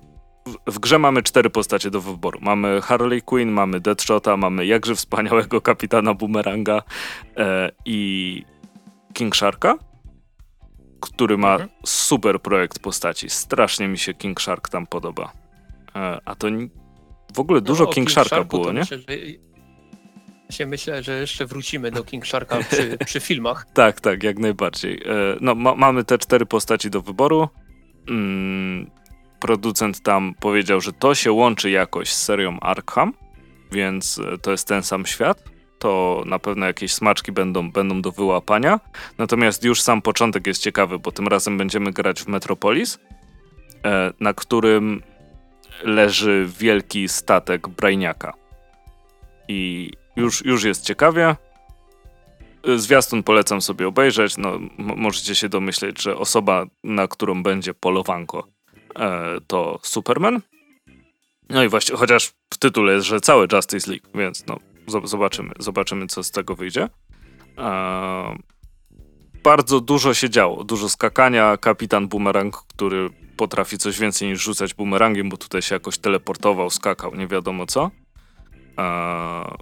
w 0.66 0.78
grze 0.78 0.98
mamy 0.98 1.22
cztery 1.22 1.50
postacie 1.50 1.90
do 1.90 2.00
wyboru. 2.00 2.38
Mamy 2.42 2.80
Harley 2.80 3.22
Quinn, 3.22 3.50
mamy 3.50 3.80
Deadshota, 3.80 4.36
mamy 4.36 4.66
jakże 4.66 4.94
wspaniałego 4.94 5.60
kapitana 5.60 6.14
Boomeranga 6.14 6.82
e, 7.36 7.70
i 7.84 8.44
King 9.12 9.36
Sharka 9.36 9.78
który 11.02 11.38
ma 11.38 11.52
mhm. 11.52 11.70
super 11.84 12.40
projekt 12.40 12.78
postaci. 12.78 13.30
Strasznie 13.30 13.88
mi 13.88 13.98
się 13.98 14.14
King 14.14 14.40
Shark 14.40 14.68
tam 14.68 14.86
podoba. 14.86 15.32
E, 15.96 16.20
a 16.24 16.34
to 16.34 16.48
w 17.34 17.40
ogóle 17.40 17.60
no, 17.60 17.66
dużo 17.66 17.84
King, 17.86 17.94
King 17.94 18.10
Sharka 18.10 18.36
Sharku 18.36 18.58
było, 18.58 18.72
nie? 18.72 18.80
Myślę, 18.80 18.98
że... 18.98 19.04
Ja 20.58 20.66
myślę, 20.66 21.02
że 21.02 21.20
jeszcze 21.20 21.46
wrócimy 21.46 21.90
do 21.90 22.04
King 22.04 22.26
Sharka 22.26 22.58
przy, 22.70 22.98
przy 23.04 23.20
filmach. 23.20 23.66
tak, 23.74 24.00
tak, 24.00 24.22
jak 24.22 24.38
najbardziej. 24.38 24.94
E, 24.94 25.36
no, 25.40 25.54
ma, 25.54 25.74
mamy 25.74 26.04
te 26.04 26.18
cztery 26.18 26.46
postaci 26.46 26.90
do 26.90 27.02
wyboru. 27.02 27.48
Mm, 28.08 28.90
producent 29.42 30.02
tam 30.02 30.34
powiedział, 30.40 30.80
że 30.80 30.92
to 30.92 31.14
się 31.14 31.32
łączy 31.32 31.70
jakoś 31.70 32.12
z 32.12 32.22
serią 32.22 32.60
Arkham, 32.60 33.12
więc 33.72 34.18
e, 34.18 34.38
to 34.38 34.50
jest 34.50 34.68
ten 34.68 34.82
sam 34.82 35.06
świat 35.06 35.52
to 35.82 36.22
na 36.26 36.38
pewno 36.38 36.66
jakieś 36.66 36.94
smaczki 36.94 37.32
będą, 37.32 37.70
będą 37.70 38.02
do 38.02 38.12
wyłapania. 38.12 38.80
Natomiast 39.18 39.64
już 39.64 39.82
sam 39.82 40.02
początek 40.02 40.46
jest 40.46 40.62
ciekawy, 40.62 40.98
bo 40.98 41.12
tym 41.12 41.28
razem 41.28 41.58
będziemy 41.58 41.92
grać 41.92 42.22
w 42.22 42.28
Metropolis, 42.28 42.98
e, 43.84 44.12
na 44.20 44.34
którym 44.34 45.02
leży 45.82 46.48
wielki 46.58 47.08
statek 47.08 47.68
Brainiaka. 47.68 48.34
I 49.48 49.90
już, 50.16 50.44
już 50.44 50.64
jest 50.64 50.84
ciekawie. 50.84 51.36
Zwiastun 52.76 53.22
polecam 53.22 53.62
sobie 53.62 53.88
obejrzeć. 53.88 54.36
No, 54.36 54.58
możecie 54.78 55.34
się 55.34 55.48
domyśleć, 55.48 56.02
że 56.02 56.16
osoba, 56.16 56.64
na 56.84 57.08
którą 57.08 57.42
będzie 57.42 57.74
polowanko, 57.74 58.38
e, 58.38 58.61
to 59.46 59.78
Superman. 59.82 60.40
No 61.50 61.64
i 61.64 61.68
właśnie, 61.68 61.96
chociaż 61.96 62.32
w 62.54 62.58
tytule 62.58 62.92
jest, 62.92 63.06
że 63.06 63.20
cały 63.20 63.48
Justice 63.52 63.90
League, 63.90 64.08
więc 64.14 64.46
no, 64.46 64.58
Zobaczymy, 64.86 65.52
zobaczymy 65.58 66.06
co 66.06 66.22
z 66.22 66.30
tego 66.30 66.54
wyjdzie. 66.54 66.88
Eee, 67.58 68.38
bardzo 69.44 69.80
dużo 69.80 70.14
się 70.14 70.30
działo, 70.30 70.64
dużo 70.64 70.88
skakania. 70.88 71.56
Kapitan 71.56 72.08
Boomerang, 72.08 72.56
który 72.56 73.10
potrafi 73.36 73.78
coś 73.78 73.98
więcej 73.98 74.28
niż 74.28 74.42
rzucać 74.42 74.74
boomerangiem, 74.74 75.28
bo 75.28 75.36
tutaj 75.36 75.62
się 75.62 75.74
jakoś 75.74 75.98
teleportował, 75.98 76.70
skakał, 76.70 77.14
nie 77.14 77.26
wiadomo 77.26 77.66
co. 77.66 77.90
Eee, 78.76 79.54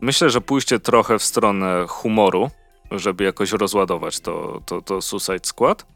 myślę, 0.00 0.30
że 0.30 0.40
pójście 0.40 0.80
trochę 0.80 1.18
w 1.18 1.22
stronę 1.22 1.84
humoru, 1.88 2.50
żeby 2.90 3.24
jakoś 3.24 3.52
rozładować 3.52 4.20
to, 4.20 4.62
to, 4.66 4.82
to 4.82 5.02
Suicide 5.02 5.44
Squad. 5.44 5.86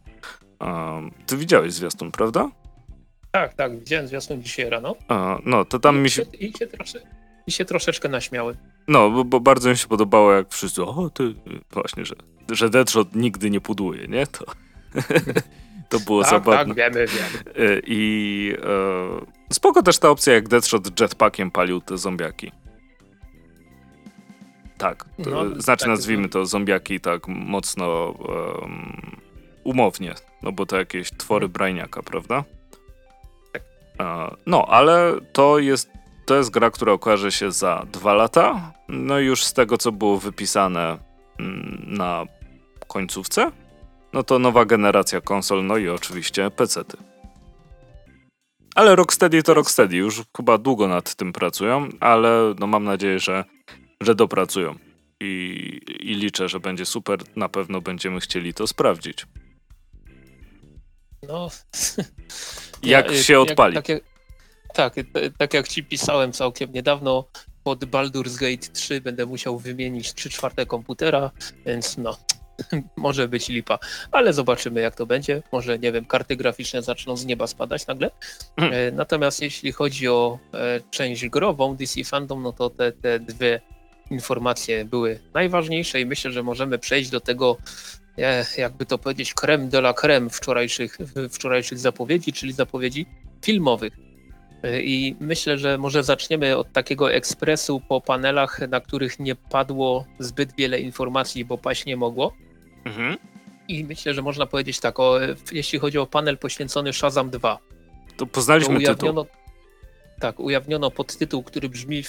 Ty 1.26 1.36
widziałeś 1.36 1.72
zwiastun, 1.72 2.12
prawda? 2.12 2.50
Tak, 3.30 3.54
tak, 3.54 3.78
widziałem 3.78 4.08
zwiastun 4.08 4.42
dzisiaj 4.42 4.70
rano. 4.70 4.96
no, 5.44 5.64
to 5.64 5.78
tam 5.78 5.96
I 5.96 5.98
mi 5.98 6.10
się... 6.10 6.22
I 6.22 6.52
się 6.58 6.66
trosze, 6.66 7.00
i 7.46 7.52
się 7.52 7.64
troszeczkę 7.64 8.08
naśmiały. 8.08 8.56
No, 8.88 9.10
bo, 9.10 9.24
bo, 9.24 9.40
bardzo 9.40 9.70
mi 9.70 9.76
się 9.76 9.88
podobało, 9.88 10.32
jak 10.32 10.48
wszyscy, 10.50 10.82
o, 10.84 11.10
ty, 11.10 11.34
właśnie, 11.70 12.04
że, 12.04 12.14
że 12.50 12.70
Deadshot 12.70 13.14
nigdy 13.14 13.50
nie 13.50 13.60
puduje, 13.60 14.08
nie? 14.08 14.26
To, 14.26 14.44
to 15.90 16.00
było 16.00 16.22
tak, 16.22 16.30
zabawne. 16.30 16.74
Tak, 16.74 16.94
wiemy, 16.94 17.06
wiemy. 17.06 17.70
E, 17.70 17.80
I 17.86 18.54
e, 19.50 19.54
spoko 19.54 19.82
też 19.82 19.98
ta 19.98 20.10
opcja, 20.10 20.32
jak 20.32 20.48
Deadshot 20.48 21.00
jetpackiem 21.00 21.50
palił 21.50 21.80
te 21.80 21.98
zombiaki. 21.98 22.52
Tak, 24.78 25.04
to, 25.24 25.30
no, 25.30 25.60
znaczy 25.60 25.84
tak, 25.84 25.88
nazwijmy 25.88 26.28
to 26.28 26.46
zombiaki 26.46 27.00
tak 27.00 27.28
mocno 27.28 28.10
um, 28.10 29.16
umownie, 29.64 30.14
no 30.42 30.52
bo 30.52 30.66
to 30.66 30.76
jakieś 30.76 31.10
twory 31.10 31.44
mhm. 31.44 31.52
brajniaka, 31.52 32.02
prawda? 32.02 32.44
E, 34.00 34.34
no, 34.46 34.66
ale 34.66 35.14
to 35.32 35.58
jest 35.58 35.90
to 36.26 36.36
jest 36.36 36.50
gra, 36.50 36.70
która 36.70 36.92
okaże 36.92 37.32
się 37.32 37.52
za 37.52 37.86
dwa 37.92 38.14
lata. 38.14 38.72
No 38.88 39.18
już 39.18 39.44
z 39.44 39.52
tego, 39.52 39.78
co 39.78 39.92
było 39.92 40.18
wypisane 40.18 40.98
mm, 41.38 41.84
na 41.86 42.24
końcówce, 42.88 43.52
no 44.12 44.22
to 44.22 44.38
nowa 44.38 44.64
generacja 44.64 45.20
konsol, 45.20 45.66
no 45.66 45.76
i 45.76 45.88
oczywiście 45.88 46.50
PC-ty. 46.50 46.96
Ale 48.74 48.96
Rocksteady 48.96 49.42
to 49.42 49.54
Rocksteady, 49.54 49.96
już 49.96 50.22
chyba 50.36 50.58
długo 50.58 50.88
nad 50.88 51.14
tym 51.14 51.32
pracują, 51.32 51.88
ale 52.00 52.54
no 52.58 52.66
mam 52.66 52.84
nadzieję, 52.84 53.18
że, 53.18 53.44
że 54.00 54.14
dopracują. 54.14 54.74
I, 55.20 55.80
I 56.00 56.14
liczę, 56.14 56.48
że 56.48 56.60
będzie 56.60 56.86
super. 56.86 57.20
Na 57.36 57.48
pewno 57.48 57.80
będziemy 57.80 58.20
chcieli 58.20 58.54
to 58.54 58.66
sprawdzić. 58.66 59.26
No. 61.28 61.48
Jak 62.82 63.10
ja, 63.10 63.22
się 63.22 63.40
odpali? 63.40 63.74
Jak, 63.74 63.86
tak, 64.74 64.94
tak, 64.94 64.94
tak 65.38 65.54
jak 65.54 65.68
ci 65.68 65.84
pisałem 65.84 66.32
całkiem 66.32 66.72
niedawno, 66.72 67.24
pod 67.64 67.84
Baldur's 67.84 68.40
Gate 68.40 68.72
3 68.72 69.00
będę 69.00 69.26
musiał 69.26 69.58
wymienić 69.58 70.14
3 70.14 70.30
czwarte 70.30 70.66
komputera, 70.66 71.30
więc 71.66 71.98
no, 71.98 72.16
może 72.96 73.28
być 73.28 73.48
lipa, 73.48 73.78
ale 74.12 74.32
zobaczymy 74.32 74.80
jak 74.80 74.94
to 74.94 75.06
będzie. 75.06 75.42
Może, 75.52 75.78
nie 75.78 75.92
wiem, 75.92 76.04
karty 76.04 76.36
graficzne 76.36 76.82
zaczną 76.82 77.16
z 77.16 77.24
nieba 77.24 77.46
spadać 77.46 77.86
nagle. 77.86 78.10
Hmm. 78.60 78.96
Natomiast 78.96 79.42
jeśli 79.42 79.72
chodzi 79.72 80.08
o 80.08 80.38
e, 80.54 80.80
część 80.90 81.28
grową 81.28 81.76
DC 81.76 82.04
Fandom, 82.04 82.42
no 82.42 82.52
to 82.52 82.70
te, 82.70 82.92
te 82.92 83.20
dwie 83.20 83.60
informacje 84.10 84.84
były 84.84 85.20
najważniejsze 85.34 86.00
i 86.00 86.06
myślę, 86.06 86.30
że 86.30 86.42
możemy 86.42 86.78
przejść 86.78 87.10
do 87.10 87.20
tego, 87.20 87.56
e, 87.56 87.99
jakby 88.58 88.86
to 88.86 88.98
powiedzieć, 88.98 89.34
creme 89.34 89.68
de 89.68 89.78
la 89.78 89.94
creme 89.94 90.30
wczorajszych, 90.30 90.98
wczorajszych 91.30 91.78
zapowiedzi, 91.78 92.32
czyli 92.32 92.52
zapowiedzi 92.52 93.06
filmowych. 93.44 93.92
I 94.82 95.16
myślę, 95.20 95.58
że 95.58 95.78
może 95.78 96.04
zaczniemy 96.04 96.56
od 96.56 96.72
takiego 96.72 97.12
ekspresu 97.12 97.80
po 97.88 98.00
panelach, 98.00 98.60
na 98.68 98.80
których 98.80 99.18
nie 99.18 99.34
padło 99.34 100.06
zbyt 100.18 100.56
wiele 100.56 100.80
informacji, 100.80 101.44
bo 101.44 101.58
paść 101.58 101.86
nie 101.86 101.96
mogło. 101.96 102.32
Mhm. 102.84 103.16
I 103.68 103.84
myślę, 103.84 104.14
że 104.14 104.22
można 104.22 104.46
powiedzieć 104.46 104.80
tak, 104.80 105.00
o, 105.00 105.18
jeśli 105.52 105.78
chodzi 105.78 105.98
o 105.98 106.06
panel 106.06 106.38
poświęcony 106.38 106.92
Shazam 106.92 107.30
2. 107.30 107.58
To 108.16 108.26
poznaliśmy 108.26 108.74
to 108.74 108.80
ujawniono, 108.80 109.24
tytuł. 109.24 109.40
Tak, 110.20 110.40
ujawniono 110.40 110.90
podtytuł, 110.90 111.42
który 111.42 111.68
brzmi 111.68 112.02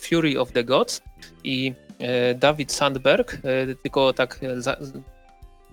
Fury 0.00 0.40
of 0.40 0.52
the 0.52 0.64
Gods 0.64 1.02
i 1.44 1.72
e, 1.98 2.34
Dawid 2.34 2.72
Sandberg, 2.72 3.34
e, 3.34 3.74
tylko 3.74 4.12
tak 4.12 4.40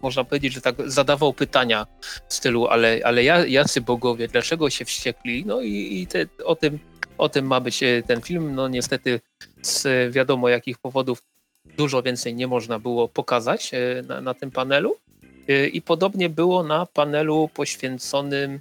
można 0.06 0.24
powiedzieć, 0.24 0.54
że 0.54 0.62
tak 0.62 0.76
zadawał 0.86 1.34
pytania 1.34 1.88
w 2.30 2.34
stylu, 2.34 2.68
ale, 2.68 3.00
ale 3.04 3.24
jacy 3.50 3.82
bogowie, 3.82 4.28
dlaczego 4.28 4.70
się 4.70 4.86
wściekli? 4.86 5.44
No 5.46 5.62
i, 5.62 6.02
i 6.02 6.08
te, 6.08 6.26
o, 6.44 6.56
tym, 6.56 6.80
o 7.18 7.30
tym 7.30 7.48
ma 7.48 7.60
być 7.60 7.84
e, 7.84 8.04
ten 8.04 8.22
film. 8.22 8.56
No 8.56 8.68
niestety 8.68 9.20
z 9.62 10.14
wiadomo 10.14 10.50
jakich 10.50 10.78
powodów 10.78 11.24
dużo 11.78 12.04
więcej 12.04 12.36
nie 12.36 12.48
można 12.48 12.80
było 12.80 13.08
pokazać 13.08 13.72
na, 14.08 14.22
na 14.22 14.34
tym 14.34 14.52
panelu. 14.52 14.96
I 15.74 15.82
podobnie 15.82 16.30
było 16.30 16.64
na 16.64 16.86
panelu 16.86 17.50
poświęconym 17.54 18.60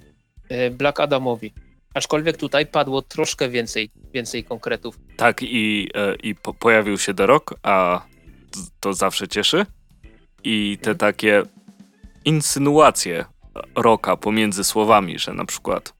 Black 0.71 0.99
Adamowi. 0.99 1.53
Aczkolwiek 1.93 2.37
tutaj 2.37 2.65
padło 2.65 3.01
troszkę 3.01 3.49
więcej, 3.49 3.89
więcej 4.13 4.43
konkretów. 4.43 4.99
Tak, 5.17 5.43
i, 5.43 5.89
e, 5.95 6.15
i 6.15 6.35
po, 6.35 6.53
pojawił 6.53 6.97
się 6.97 7.13
The 7.13 7.27
a 7.63 8.05
to 8.79 8.93
zawsze 8.93 9.27
cieszy. 9.27 9.65
I 10.45 10.77
te 10.81 10.95
takie 10.95 11.43
insynuacje 12.25 13.25
Roka 13.75 14.17
pomiędzy 14.17 14.63
słowami, 14.63 15.19
że 15.19 15.33
na 15.33 15.45
przykład 15.45 15.93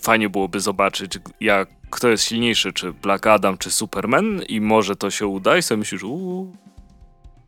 fajnie 0.00 0.28
byłoby 0.28 0.60
zobaczyć, 0.60 1.18
jak, 1.40 1.68
kto 1.90 2.08
jest 2.08 2.24
silniejszy, 2.24 2.72
czy 2.72 2.92
Black 2.92 3.26
Adam, 3.26 3.58
czy 3.58 3.70
Superman 3.70 4.42
i 4.48 4.60
może 4.60 4.96
to 4.96 5.10
się 5.10 5.26
uda 5.26 5.56
i 5.56 5.62
sobie 5.62 5.78
myślisz, 5.78 6.02
uuu, 6.02 6.56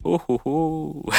uhuhu. 0.03 1.05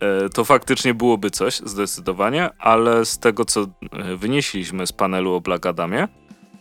E, 0.00 0.28
to 0.28 0.44
faktycznie 0.44 0.94
byłoby 0.94 1.30
coś, 1.30 1.56
zdecydowanie, 1.58 2.50
ale 2.58 3.04
z 3.04 3.18
tego, 3.18 3.44
co 3.44 3.60
e, 3.60 4.16
wynieśliśmy 4.16 4.86
z 4.86 4.92
panelu 4.92 5.34
o 5.34 5.40
Black 5.40 5.66
Adamie, 5.66 6.08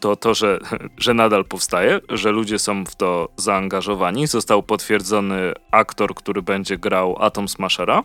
to 0.01 0.15
to, 0.15 0.33
że, 0.33 0.59
że 0.97 1.13
nadal 1.13 1.45
powstaje, 1.45 1.99
że 2.09 2.31
ludzie 2.31 2.59
są 2.59 2.85
w 2.85 2.95
to 2.95 3.29
zaangażowani. 3.37 4.27
Został 4.27 4.63
potwierdzony 4.63 5.53
aktor, 5.71 6.15
który 6.15 6.41
będzie 6.41 6.77
grał 6.77 7.15
Atom 7.19 7.47
Smashera. 7.47 8.03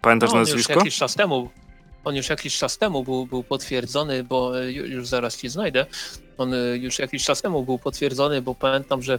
Pamiętasz 0.00 0.32
no, 0.32 0.38
nazwisko? 0.38 0.72
Już 0.72 0.78
jakiś 0.84 0.96
czas 0.96 1.14
temu, 1.14 1.50
on 2.04 2.16
już 2.16 2.28
jakiś 2.28 2.58
czas 2.58 2.78
temu 2.78 3.04
był, 3.04 3.26
był 3.26 3.42
potwierdzony, 3.42 4.24
bo 4.24 4.60
e, 4.60 4.72
już 4.72 5.06
zaraz 5.06 5.36
ci 5.36 5.48
znajdę. 5.48 5.86
On 6.38 6.52
już 6.74 6.98
jakiś 6.98 7.24
czas 7.24 7.42
temu 7.42 7.64
był 7.64 7.78
potwierdzony, 7.78 8.42
bo 8.42 8.54
pamiętam, 8.54 9.02
że 9.02 9.18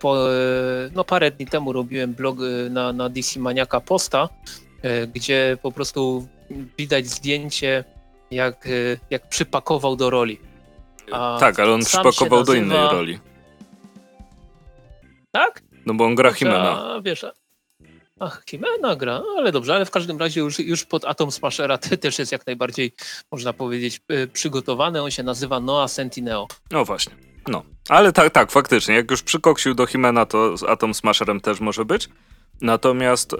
po, 0.00 0.26
no 0.94 1.04
parę 1.04 1.30
dni 1.30 1.46
temu 1.46 1.72
robiłem 1.72 2.14
blog 2.14 2.38
na, 2.70 2.92
na 2.92 3.08
DC 3.08 3.40
Maniaka 3.40 3.80
posta, 3.80 4.28
gdzie 5.14 5.58
po 5.62 5.72
prostu 5.72 6.28
widać 6.78 7.06
zdjęcie, 7.06 7.84
jak, 8.34 8.66
y, 8.66 9.00
jak 9.10 9.28
przypakował 9.28 9.96
do 9.96 10.10
roli. 10.10 10.38
A 11.12 11.36
tak, 11.40 11.60
ale 11.60 11.72
on 11.72 11.84
przypakował 11.84 12.38
nazywa... 12.38 12.44
do 12.44 12.54
innej 12.54 12.88
roli. 12.92 13.18
Tak? 15.32 15.62
No 15.86 15.94
bo 15.94 16.04
on 16.04 16.14
gra 16.14 16.32
Himena. 16.32 17.00
Wiesz, 17.04 17.26
Ach, 18.20 18.42
Himena 18.50 18.96
gra, 18.96 19.22
ale 19.38 19.52
dobrze, 19.52 19.74
ale 19.74 19.84
w 19.84 19.90
każdym 19.90 20.18
razie 20.18 20.40
już, 20.40 20.58
już 20.58 20.84
pod 20.84 21.04
Atom 21.04 21.30
Smashera 21.30 21.78
też 21.78 22.18
jest 22.18 22.32
jak 22.32 22.46
najbardziej, 22.46 22.92
można 23.32 23.52
powiedzieć, 23.52 24.00
przygotowany. 24.32 25.02
On 25.02 25.10
się 25.10 25.22
nazywa 25.22 25.60
Noah 25.60 25.90
Sentineo. 25.90 26.46
No 26.70 26.84
właśnie. 26.84 27.14
No, 27.48 27.62
ale 27.88 28.12
tak, 28.12 28.32
tak, 28.32 28.50
faktycznie. 28.50 28.94
Jak 28.94 29.10
już 29.10 29.22
przykoksił 29.22 29.74
do 29.74 29.86
Himena, 29.86 30.26
to 30.26 30.56
z 30.56 30.62
Atom 30.62 30.94
Smasherem 30.94 31.40
też 31.40 31.60
może 31.60 31.84
być. 31.84 32.08
Natomiast 32.60 33.32
e, 33.32 33.36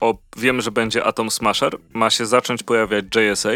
o, 0.00 0.18
wiem, 0.36 0.60
że 0.60 0.70
będzie 0.70 1.04
Atom 1.04 1.30
Smasher. 1.30 1.76
Ma 1.92 2.10
się 2.10 2.26
zacząć 2.26 2.62
pojawiać 2.62 3.04
JSA, 3.16 3.50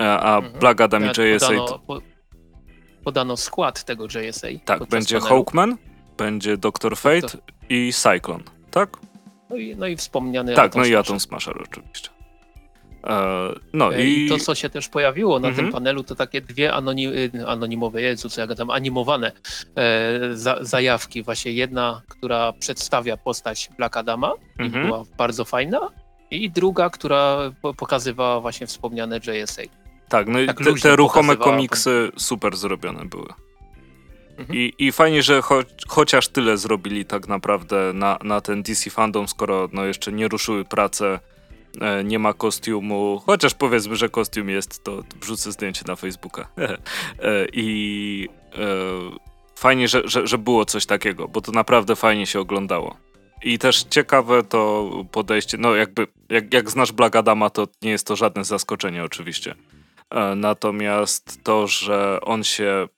e, 0.00 0.18
a 0.20 0.38
mhm. 0.38 0.58
Black 0.60 0.80
Adam 0.80 1.04
i 1.04 1.08
JSA... 1.08 1.48
Podano, 1.48 1.78
po, 1.78 2.00
podano 3.04 3.36
skład 3.36 3.84
tego 3.84 4.04
JSA. 4.04 4.48
Tak, 4.64 4.86
będzie 4.86 5.18
panelu. 5.18 5.36
Hawkman, 5.36 5.76
będzie 6.16 6.56
Doctor 6.56 6.96
Fate 6.96 7.20
Doctor. 7.20 7.40
i 7.68 7.92
Cyclone, 7.92 8.44
tak? 8.70 8.96
No 9.50 9.56
i, 9.56 9.76
no 9.76 9.86
i 9.86 9.96
wspomniany 9.96 10.54
Tak, 10.54 10.66
Atom 10.66 10.82
no 10.82 10.88
i 10.88 10.94
Atom 10.94 11.20
Smasher 11.20 11.62
oczywiście. 11.62 12.10
E, 13.04 13.48
no 13.72 13.94
e, 13.94 14.04
i... 14.04 14.26
I 14.26 14.28
to, 14.28 14.38
co 14.38 14.54
się 14.54 14.70
też 14.70 14.88
pojawiło 14.88 15.40
na 15.40 15.48
mhm. 15.48 15.66
tym 15.66 15.72
panelu, 15.72 16.04
to 16.04 16.14
takie 16.14 16.40
dwie 16.40 16.72
anonim, 16.72 17.12
y, 17.12 17.46
anonimowe, 17.46 18.02
Jezu, 18.02 18.28
co 18.28 18.40
ja 18.40 18.46
tam, 18.46 18.70
animowane 18.70 19.32
e, 19.76 20.20
za, 20.34 20.58
zajawki. 20.60 21.22
Właśnie 21.22 21.52
jedna, 21.52 22.02
która 22.08 22.52
przedstawia 22.52 23.16
postać 23.16 23.70
Black 23.76 23.96
Adama 23.96 24.32
mhm. 24.58 24.84
i 24.84 24.86
była 24.86 25.02
bardzo 25.18 25.44
fajna, 25.44 25.80
i 26.30 26.50
druga, 26.50 26.90
która 26.90 27.52
pokazywała 27.76 28.40
właśnie 28.40 28.66
wspomniane 28.66 29.16
JSA. 29.16 29.62
Tak, 30.08 30.28
no 30.28 30.40
i 30.40 30.46
tak 30.46 30.58
te, 30.58 30.74
te 30.74 30.96
ruchome 30.96 31.36
komiksy 31.36 32.12
super 32.16 32.56
zrobione 32.56 33.04
były. 33.04 33.28
Mhm. 34.38 34.58
I, 34.58 34.74
I 34.78 34.92
fajnie, 34.92 35.22
że 35.22 35.42
cho 35.42 35.62
chociaż 35.88 36.28
tyle 36.28 36.56
zrobili 36.56 37.04
tak 37.04 37.28
naprawdę 37.28 37.92
na, 37.94 38.18
na 38.22 38.40
ten 38.40 38.62
DC 38.62 38.90
Fandom, 38.90 39.28
skoro 39.28 39.68
no 39.72 39.84
jeszcze 39.84 40.12
nie 40.12 40.28
ruszyły 40.28 40.64
prace 40.64 41.20
E, 41.80 42.04
nie 42.04 42.18
ma 42.18 42.32
kostiumu, 42.32 43.22
chociaż 43.26 43.54
powiedzmy, 43.54 43.96
że 43.96 44.08
kostium 44.08 44.48
jest, 44.48 44.84
to 44.84 45.02
wrzucę 45.20 45.52
zdjęcie 45.52 45.82
na 45.86 45.96
Facebooka. 45.96 46.48
E, 47.22 47.46
I 47.52 48.28
e, 48.52 48.58
fajnie, 49.56 49.88
że, 49.88 50.02
że, 50.04 50.26
że 50.26 50.38
było 50.38 50.64
coś 50.64 50.86
takiego, 50.86 51.28
bo 51.28 51.40
to 51.40 51.52
naprawdę 51.52 51.96
fajnie 51.96 52.26
się 52.26 52.40
oglądało. 52.40 52.96
I 53.42 53.58
też 53.58 53.82
ciekawe 53.82 54.42
to 54.42 54.90
podejście, 55.12 55.58
no 55.58 55.74
jakby, 55.74 56.06
jak, 56.28 56.54
jak 56.54 56.70
znasz 56.70 56.92
Blagadama, 56.92 57.50
to 57.50 57.68
nie 57.82 57.90
jest 57.90 58.06
to 58.06 58.16
żadne 58.16 58.44
zaskoczenie 58.44 59.04
oczywiście. 59.04 59.54
Natomiast 60.36 61.44
to, 61.44 61.66
że 61.66 62.20
on 62.20 62.44
się 62.44 62.88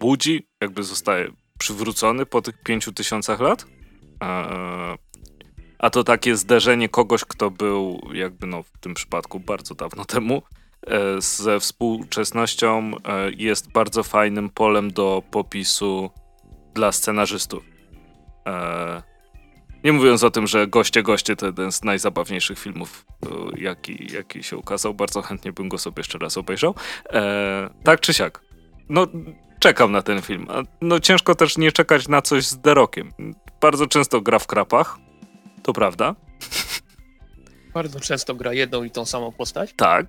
budzi, 0.00 0.46
jakby 0.60 0.82
zostaje 0.82 1.32
przywrócony 1.58 2.26
po 2.26 2.42
tych 2.42 2.62
pięciu 2.62 2.92
tysiącach 2.92 3.40
lat, 3.40 3.66
a 5.78 5.90
to 5.90 6.04
takie 6.04 6.36
zderzenie 6.36 6.88
kogoś, 6.88 7.24
kto 7.24 7.50
był 7.50 8.00
jakby 8.12 8.46
no 8.46 8.62
w 8.62 8.78
tym 8.80 8.94
przypadku 8.94 9.40
bardzo 9.40 9.74
dawno 9.74 10.04
temu, 10.04 10.42
e, 10.86 11.20
ze 11.20 11.60
współczesnością 11.60 12.90
e, 13.04 13.30
jest 13.36 13.72
bardzo 13.72 14.02
fajnym 14.02 14.50
polem 14.50 14.92
do 14.92 15.22
popisu 15.30 16.10
dla 16.74 16.92
scenarzystów. 16.92 17.64
E, 19.82 19.86
nie 19.86 19.92
mówiąc 19.92 20.24
o 20.24 20.30
tym, 20.30 20.46
że 20.46 20.66
Goście 20.66 21.02
Goście 21.02 21.36
to 21.36 21.46
jeden 21.46 21.72
z 21.72 21.84
najzabawniejszych 21.84 22.58
filmów, 22.58 23.06
jaki, 23.56 24.12
jaki 24.12 24.42
się 24.42 24.56
ukazał. 24.56 24.94
Bardzo 24.94 25.22
chętnie 25.22 25.52
bym 25.52 25.68
go 25.68 25.78
sobie 25.78 26.00
jeszcze 26.00 26.18
raz 26.18 26.38
obejrzał. 26.38 26.74
tak 27.84 28.00
czy 28.00 28.14
siak. 28.14 28.40
No, 28.88 29.06
czekam 29.58 29.92
na 29.92 30.02
ten 30.02 30.22
film. 30.22 30.46
No, 30.80 31.00
ciężko 31.00 31.34
też 31.34 31.58
nie 31.58 31.72
czekać 31.72 32.08
na 32.08 32.22
coś 32.22 32.46
z 32.46 32.58
Derokiem. 32.58 33.12
Bardzo 33.60 33.86
często 33.86 34.20
gra 34.20 34.38
w 34.38 34.46
krapach, 34.46 34.98
to 35.62 35.72
prawda. 35.72 36.14
Bardzo 37.74 38.00
często 38.00 38.34
gra 38.34 38.52
jedną 38.52 38.84
i 38.84 38.90
tą 38.90 39.04
samą 39.04 39.32
postać. 39.32 39.72
Tak, 39.76 40.06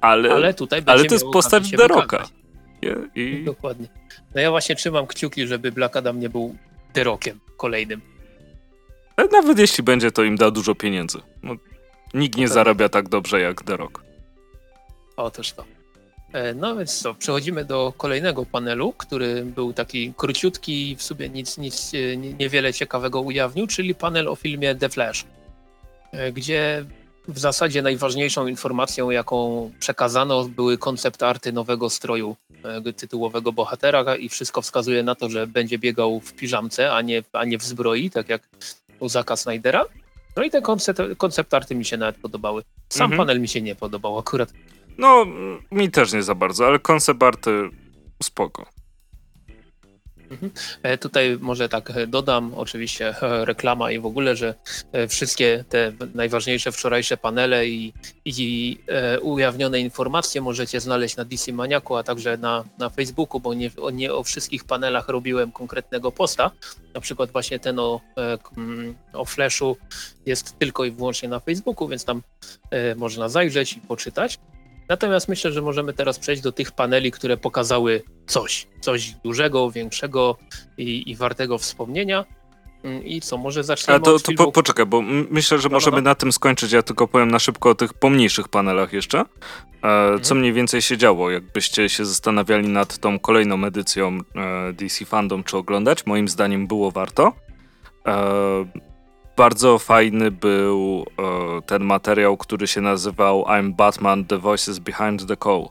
ale, 0.00 0.32
ale, 0.32 0.54
tutaj 0.54 0.82
ale 0.86 1.04
to 1.04 1.14
jest 1.14 1.26
postać 1.32 1.70
The 1.70 1.88
Rocka. 1.88 2.24
I... 3.14 3.44
Dokładnie. 3.44 3.88
No 4.34 4.40
ja 4.40 4.50
właśnie 4.50 4.76
trzymam 4.76 5.06
kciuki, 5.06 5.46
żeby 5.46 5.72
Black 5.72 5.96
Adam 5.96 6.20
nie 6.20 6.28
był 6.28 6.56
The 6.92 7.04
Rockiem 7.04 7.40
kolejnym. 7.56 8.11
Nawet 9.32 9.58
jeśli 9.58 9.84
będzie, 9.84 10.12
to 10.12 10.22
im 10.22 10.36
da 10.36 10.50
dużo 10.50 10.74
pieniędzy. 10.74 11.18
No, 11.42 11.54
nikt 12.14 12.38
nie 12.38 12.48
zarabia 12.48 12.88
tak 12.88 13.08
dobrze 13.08 13.40
jak 13.40 13.62
The 13.62 13.76
Rock. 13.76 14.02
Otóż 15.16 15.52
to. 15.52 15.64
E, 16.32 16.54
no 16.54 16.76
więc 16.76 16.98
co, 16.98 17.14
przechodzimy 17.14 17.64
do 17.64 17.92
kolejnego 17.96 18.46
panelu, 18.46 18.92
który 18.92 19.44
był 19.44 19.72
taki 19.72 20.12
króciutki 20.16 20.90
i 20.90 20.96
w 20.96 21.02
sobie 21.02 21.28
nic, 21.28 21.58
nic 21.58 21.92
e, 21.94 22.16
niewiele 22.16 22.72
ciekawego 22.72 23.20
ujawnił, 23.20 23.66
czyli 23.66 23.94
panel 23.94 24.28
o 24.28 24.36
filmie 24.36 24.74
The 24.74 24.88
Flash, 24.88 25.24
e, 26.12 26.32
gdzie 26.32 26.84
w 27.28 27.38
zasadzie 27.38 27.82
najważniejszą 27.82 28.46
informacją, 28.46 29.10
jaką 29.10 29.70
przekazano, 29.80 30.44
były 30.44 30.78
koncept 30.78 31.22
arty 31.22 31.52
nowego 31.52 31.90
stroju 31.90 32.36
tytułowego 32.96 33.52
bohatera 33.52 34.16
i 34.16 34.28
wszystko 34.28 34.62
wskazuje 34.62 35.02
na 35.02 35.14
to, 35.14 35.28
że 35.28 35.46
będzie 35.46 35.78
biegał 35.78 36.20
w 36.20 36.32
piżamce, 36.34 36.92
a 36.92 37.02
nie, 37.02 37.22
a 37.32 37.44
nie 37.44 37.58
w 37.58 37.62
zbroi, 37.62 38.10
tak 38.10 38.28
jak 38.28 38.48
u 39.02 39.08
Zaka 39.08 39.36
Snydera. 39.36 39.84
No 40.36 40.42
i 40.42 40.50
te 40.50 40.62
koncept, 40.62 41.00
koncept 41.16 41.54
arty 41.54 41.74
mi 41.74 41.84
się 41.84 41.96
nawet 41.96 42.18
podobały. 42.18 42.62
Sam 42.88 43.04
mhm. 43.04 43.18
panel 43.18 43.40
mi 43.40 43.48
się 43.48 43.62
nie 43.62 43.74
podobał 43.74 44.18
akurat. 44.18 44.52
No, 44.98 45.26
mi 45.70 45.90
też 45.90 46.12
nie 46.12 46.22
za 46.22 46.34
bardzo, 46.34 46.66
ale 46.66 46.78
koncept 46.78 47.22
arty 47.22 47.70
spoko. 48.22 48.66
Mhm. 50.32 50.50
E, 50.82 50.98
tutaj 50.98 51.38
może 51.40 51.68
tak 51.68 51.90
e, 51.90 52.06
dodam, 52.06 52.54
oczywiście 52.54 53.14
e, 53.22 53.44
reklama 53.44 53.90
i 53.90 53.98
w 53.98 54.06
ogóle, 54.06 54.36
że 54.36 54.54
wszystkie 55.08 55.64
te 55.68 55.92
najważniejsze 56.14 56.72
wczorajsze 56.72 57.16
panele 57.16 57.66
i, 57.66 57.92
i 58.24 58.78
ujawnione 59.22 59.80
informacje 59.80 60.40
możecie 60.40 60.80
znaleźć 60.80 61.16
na 61.16 61.24
DC 61.24 61.52
Maniaku, 61.52 61.96
a 61.96 62.02
także 62.02 62.36
na, 62.36 62.64
na 62.78 62.90
Facebooku, 62.90 63.40
bo 63.40 63.54
nie, 63.54 63.70
nie 63.92 64.14
o 64.14 64.22
wszystkich 64.22 64.64
panelach 64.64 65.08
robiłem 65.08 65.52
konkretnego 65.52 66.12
posta. 66.12 66.50
Na 66.94 67.00
przykład 67.00 67.30
właśnie 67.30 67.58
ten 67.58 67.78
o, 67.78 68.00
o 69.12 69.24
Flashu 69.24 69.76
jest 70.26 70.58
tylko 70.58 70.84
i 70.84 70.90
wyłącznie 70.90 71.28
na 71.28 71.40
Facebooku, 71.40 71.88
więc 71.88 72.04
tam 72.04 72.22
można 72.96 73.28
zajrzeć 73.28 73.72
i 73.72 73.80
poczytać. 73.80 74.38
Natomiast 74.88 75.28
myślę, 75.28 75.52
że 75.52 75.62
możemy 75.62 75.92
teraz 75.92 76.18
przejść 76.18 76.42
do 76.42 76.52
tych 76.52 76.72
paneli, 76.72 77.12
które 77.12 77.36
pokazały 77.36 78.02
coś, 78.26 78.66
coś 78.80 79.10
dużego, 79.24 79.70
większego 79.70 80.36
i, 80.78 81.10
i 81.10 81.16
wartego 81.16 81.58
wspomnienia. 81.58 82.24
Mm, 82.84 83.04
I 83.04 83.20
co, 83.20 83.38
może 83.38 83.64
zaczniemy 83.64 83.96
A 83.96 84.00
to, 84.00 84.18
to 84.18 84.32
po, 84.32 84.52
poczekaj, 84.52 84.86
bo 84.86 85.02
myślę, 85.30 85.58
że 85.58 85.68
no, 85.68 85.72
możemy 85.72 85.96
no, 85.96 86.02
no. 86.02 86.10
na 86.10 86.14
tym 86.14 86.32
skończyć. 86.32 86.72
Ja 86.72 86.82
tylko 86.82 87.08
powiem 87.08 87.30
na 87.30 87.38
szybko 87.38 87.70
o 87.70 87.74
tych 87.74 87.94
pomniejszych 87.94 88.48
panelach 88.48 88.92
jeszcze. 88.92 89.18
E, 89.18 89.24
mhm. 89.82 90.20
Co 90.20 90.34
mniej 90.34 90.52
więcej 90.52 90.82
się 90.82 90.96
działo, 90.96 91.30
jakbyście 91.30 91.88
się 91.88 92.04
zastanawiali 92.04 92.68
nad 92.68 92.98
tą 92.98 93.18
kolejną 93.18 93.64
edycją 93.64 94.18
e, 94.36 94.72
DC 94.72 95.04
Fandom, 95.04 95.44
czy 95.44 95.56
oglądać. 95.56 96.06
Moim 96.06 96.28
zdaniem 96.28 96.66
było 96.66 96.90
warto. 96.90 97.32
E, 98.06 98.64
bardzo 99.36 99.78
fajny 99.78 100.30
był 100.30 101.06
e, 101.18 101.62
ten 101.62 101.84
materiał, 101.84 102.36
który 102.36 102.66
się 102.66 102.80
nazywał 102.80 103.42
I'm 103.42 103.72
Batman, 103.72 104.24
The 104.24 104.38
Voices 104.38 104.78
Behind 104.78 105.26
the 105.26 105.36
Call, 105.36 105.68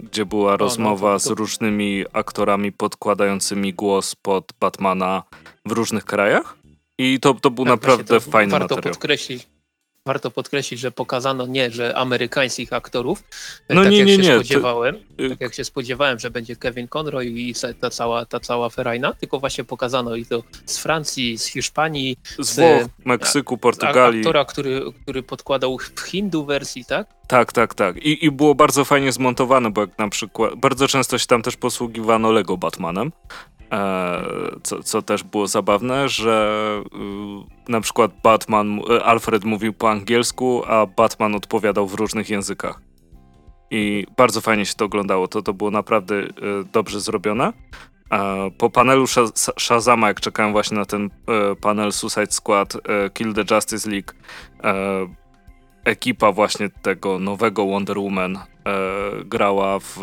gdzie 0.00 0.26
była 0.26 0.52
o, 0.52 0.56
rozmowa 0.56 1.12
no 1.12 1.18
to, 1.18 1.28
to... 1.28 1.34
z 1.34 1.38
różnymi 1.38 2.04
aktorami 2.12 2.72
podkładającymi 2.72 3.74
głos 3.74 4.14
pod 4.14 4.52
Batmana 4.60 5.22
w 5.64 5.72
różnych 5.72 6.04
krajach. 6.04 6.56
I 6.98 7.20
to, 7.20 7.34
to 7.34 7.50
był 7.50 7.64
tak, 7.64 7.72
naprawdę 7.72 8.20
fajny 8.20 8.50
warto 8.50 8.74
materiał. 8.74 8.94
Podkreślić, 8.94 9.48
warto 10.08 10.30
podkreślić, 10.30 10.80
że 10.80 10.90
pokazano 10.90 11.46
nie, 11.46 11.70
że 11.70 11.96
amerykańskich 11.96 12.72
aktorów, 12.72 13.24
no 13.68 13.82
tak 13.82 13.92
nie, 13.92 13.98
jak 13.98 14.06
nie, 14.06 14.16
się 14.16 14.22
nie. 14.22 14.34
spodziewałem, 14.34 14.96
to... 14.96 15.28
tak 15.28 15.40
jak 15.40 15.54
się 15.54 15.64
spodziewałem, 15.64 16.18
że 16.18 16.30
będzie 16.30 16.56
Kevin 16.56 16.88
Conroy 16.88 17.26
i 17.26 17.54
ta 17.80 17.90
cała, 17.90 18.26
ta 18.26 18.40
cała 18.40 18.68
ferajna, 18.68 19.12
tylko 19.12 19.40
właśnie 19.40 19.64
pokazano 19.64 20.14
i 20.16 20.26
to 20.26 20.42
z 20.66 20.78
Francji, 20.78 21.38
z 21.38 21.46
Hiszpanii, 21.46 22.16
z, 22.38 22.48
z 22.48 22.56
Włoch, 22.56 22.90
Meksyku, 23.04 23.58
Portugalii. 23.58 24.20
Aktora, 24.20 24.44
który, 24.44 24.82
który 25.02 25.22
podkładał 25.22 25.78
w 25.78 26.00
hindu 26.00 26.44
wersji, 26.44 26.84
tak? 26.84 27.06
Tak, 27.28 27.52
tak, 27.52 27.74
tak. 27.74 27.96
I, 27.96 28.24
I 28.24 28.30
było 28.30 28.54
bardzo 28.54 28.84
fajnie 28.84 29.12
zmontowane, 29.12 29.70
bo 29.70 29.80
jak 29.80 29.98
na 29.98 30.08
przykład 30.08 30.54
bardzo 30.54 30.88
często 30.88 31.18
się 31.18 31.26
tam 31.26 31.42
też 31.42 31.56
posługiwano 31.56 32.32
Lego 32.32 32.56
Batmanem. 32.56 33.12
E, 33.72 34.22
co, 34.62 34.82
co 34.82 35.02
też 35.02 35.22
było 35.22 35.46
zabawne, 35.46 36.08
że 36.08 36.82
y, 37.68 37.70
na 37.72 37.80
przykład 37.80 38.12
Batman, 38.22 38.78
y, 38.78 39.04
Alfred 39.04 39.44
mówił 39.44 39.72
po 39.72 39.90
angielsku, 39.90 40.62
a 40.66 40.86
Batman 40.86 41.34
odpowiadał 41.34 41.86
w 41.86 41.94
różnych 41.94 42.30
językach. 42.30 42.80
I 43.70 44.06
bardzo 44.16 44.40
fajnie 44.40 44.66
się 44.66 44.74
to 44.74 44.84
oglądało. 44.84 45.28
To, 45.28 45.42
to 45.42 45.54
było 45.54 45.70
naprawdę 45.70 46.14
y, 46.14 46.30
dobrze 46.72 47.00
zrobione. 47.00 47.52
E, 48.10 48.50
po 48.58 48.70
panelu 48.70 49.06
Shazama, 49.58 50.08
jak 50.08 50.20
czekałem 50.20 50.52
właśnie 50.52 50.76
na 50.76 50.84
ten 50.84 51.10
panel 51.60 51.92
Suicide 51.92 52.32
Squad 52.32 52.76
Kill 53.14 53.34
the 53.34 53.54
Justice 53.54 53.90
League, 53.90 54.12
ekipa 55.84 56.32
właśnie 56.32 56.68
tego 56.82 57.18
nowego 57.18 57.66
Wonder 57.66 57.98
Woman 57.98 58.38
grała 59.24 59.78
w 59.78 59.98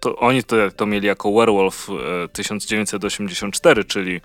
to 0.00 0.16
oni 0.16 0.42
to, 0.42 0.56
to 0.70 0.86
mieli 0.86 1.06
jako 1.06 1.32
Werewolf 1.32 1.88
1984, 2.32 3.80
e, 3.80 3.84
czyli 3.84 4.20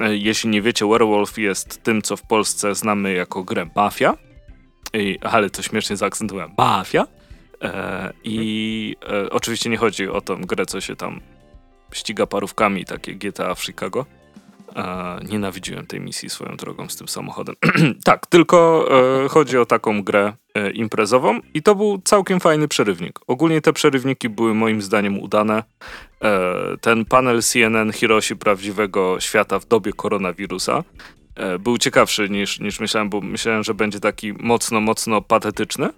e, 0.00 0.16
jeśli 0.16 0.50
nie 0.50 0.62
wiecie, 0.62 0.86
Werewolf 0.86 1.38
jest 1.38 1.82
tym, 1.82 2.02
co 2.02 2.16
w 2.16 2.22
Polsce 2.22 2.74
znamy 2.74 3.12
jako 3.12 3.44
grę 3.44 3.66
Mafia. 3.76 4.16
I, 4.94 5.18
ale 5.22 5.50
to 5.50 5.62
śmiesznie 5.62 5.96
zaakcentuję. 5.96 6.48
Mafia. 6.58 7.06
E, 7.62 8.12
I 8.24 8.96
e, 9.08 9.30
oczywiście 9.30 9.70
nie 9.70 9.76
chodzi 9.76 10.08
o 10.08 10.20
tą 10.20 10.40
grę, 10.40 10.66
co 10.66 10.80
się 10.80 10.96
tam 10.96 11.20
ściga 11.92 12.26
parówkami, 12.26 12.84
takie 12.84 13.14
GTA 13.14 13.54
w 13.54 13.62
Chicago. 13.64 14.06
E, 14.76 15.18
nienawidziłem 15.28 15.86
tej 15.86 16.00
misji 16.00 16.30
swoją 16.30 16.56
drogą 16.56 16.88
z 16.88 16.96
tym 16.96 17.08
samochodem. 17.08 17.54
tak, 18.04 18.26
tylko 18.26 18.88
e, 19.24 19.28
chodzi 19.28 19.58
o 19.58 19.66
taką 19.66 20.02
grę 20.02 20.32
imprezową 20.74 21.40
i 21.54 21.62
to 21.62 21.74
był 21.74 21.98
całkiem 22.04 22.40
fajny 22.40 22.68
przerywnik. 22.68 23.20
Ogólnie 23.26 23.60
te 23.60 23.72
przerywniki 23.72 24.28
były 24.28 24.54
moim 24.54 24.82
zdaniem 24.82 25.18
udane. 25.18 25.62
E, 26.24 26.54
ten 26.80 27.04
panel 27.04 27.42
CNN 27.42 27.92
Hiroshi 27.92 28.36
prawdziwego 28.36 29.20
świata 29.20 29.58
w 29.58 29.66
dobie 29.66 29.92
koronawirusa 29.92 30.84
e, 31.34 31.58
był 31.58 31.78
ciekawszy 31.78 32.28
niż, 32.28 32.60
niż 32.60 32.80
myślałem, 32.80 33.10
bo 33.10 33.20
myślałem, 33.20 33.64
że 33.64 33.74
będzie 33.74 34.00
taki 34.00 34.32
mocno, 34.32 34.80
mocno 34.80 35.22
patetyczny. 35.22 35.88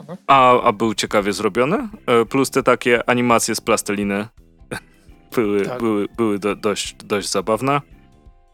Mhm. 0.00 0.18
A, 0.26 0.62
a 0.62 0.72
był 0.72 0.94
ciekawie 0.94 1.32
zrobiony. 1.32 1.88
E, 2.06 2.24
plus 2.24 2.50
te 2.50 2.62
takie 2.62 3.08
animacje 3.10 3.54
z 3.54 3.60
plasteliny 3.60 4.26
były, 5.36 5.62
tak. 5.62 5.78
były, 5.78 6.06
były 6.16 6.38
do, 6.38 6.56
dość, 6.56 6.94
dość 6.94 7.30
zabawne. 7.30 7.80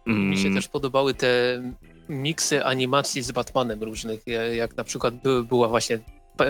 Mm. 0.07 0.31
Mi 0.31 0.39
się 0.39 0.55
też 0.55 0.69
podobały 0.69 1.15
te 1.15 1.63
miksy 2.09 2.65
animacji 2.65 3.23
z 3.23 3.33
Batmanem 3.33 3.83
różnych, 3.83 4.21
jak 4.53 4.77
na 4.77 4.85
przykład 4.85 5.15
by, 5.15 5.45
była 5.45 5.69
właśnie 5.69 5.99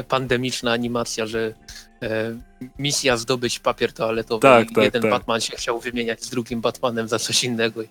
pandemiczna 0.08 0.72
animacja, 0.72 1.26
że 1.26 1.54
e, 2.02 2.36
misja 2.78 3.16
zdobyć 3.16 3.58
papier 3.58 3.92
toaletowy 3.92 4.42
tak, 4.42 4.68
tak, 4.74 4.84
jeden 4.84 5.02
tak. 5.02 5.10
Batman 5.10 5.40
się 5.40 5.56
chciał 5.56 5.80
wymieniać 5.80 6.24
z 6.24 6.30
drugim 6.30 6.60
Batmanem 6.60 7.08
za 7.08 7.18
coś 7.18 7.44
innego. 7.44 7.82
I, 7.82 7.88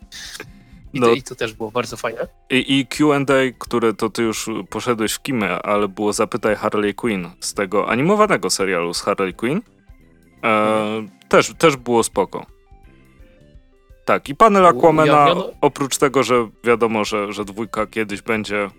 i, 0.94 1.00
no. 1.00 1.08
to, 1.08 1.14
i 1.14 1.24
to, 1.24 1.36
też 1.36 1.54
było 1.54 1.72
bardzo 1.72 1.98
fajne. 1.98 2.28
I, 2.50 2.80
i 2.80 2.88
Q&A, 2.88 3.34
które 3.60 3.94
to 3.94 4.10
ty 4.10 4.24
już 4.24 4.50
poszedłeś 4.70 5.14
w 5.14 5.22
kimę, 5.22 5.62
ale 5.62 5.88
było 5.88 6.14
Zapytaj 6.14 6.56
Harley 6.56 6.94
Quinn 6.94 7.30
z 7.40 7.54
tego 7.54 7.90
animowanego 7.90 8.50
serialu 8.50 8.94
z 8.94 9.02
Harley 9.02 9.34
Quinn. 9.34 9.62
E, 10.44 10.48
mhm. 10.48 11.10
Też, 11.30 11.54
też 11.58 11.76
było 11.76 12.04
spoko. 12.04 12.55
Tak, 14.06 14.30
i 14.30 14.36
panel 14.36 14.66
Aquamena, 14.66 15.28
oprócz 15.62 15.98
tego, 15.98 16.24
że 16.24 16.50
wiadomo, 16.64 17.06
że, 17.06 17.34
że 17.34 17.46
dwójka 17.46 17.88
kiedyś 17.88 18.22
będzie, 18.22 18.70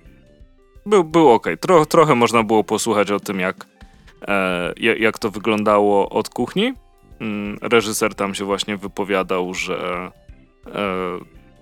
był, 0.86 1.05
był 1.05 1.28
ok. 1.28 1.47
Tro, 1.61 1.86
trochę 1.86 2.15
można 2.15 2.43
było 2.43 2.65
posłuchać 2.65 3.11
o 3.11 3.20
tym, 3.20 3.40
jak, 3.40 3.66
e, 4.28 4.73
jak 4.98 5.19
to 5.19 5.31
wyglądało 5.31 6.09
od 6.09 6.28
kuchni. 6.28 6.74
Mm, 7.20 7.59
reżyser 7.62 8.15
tam 8.15 8.35
się 8.35 8.44
właśnie 8.44 8.77
wypowiadał, 8.77 9.55
że 9.55 10.11
e, 10.66 11.19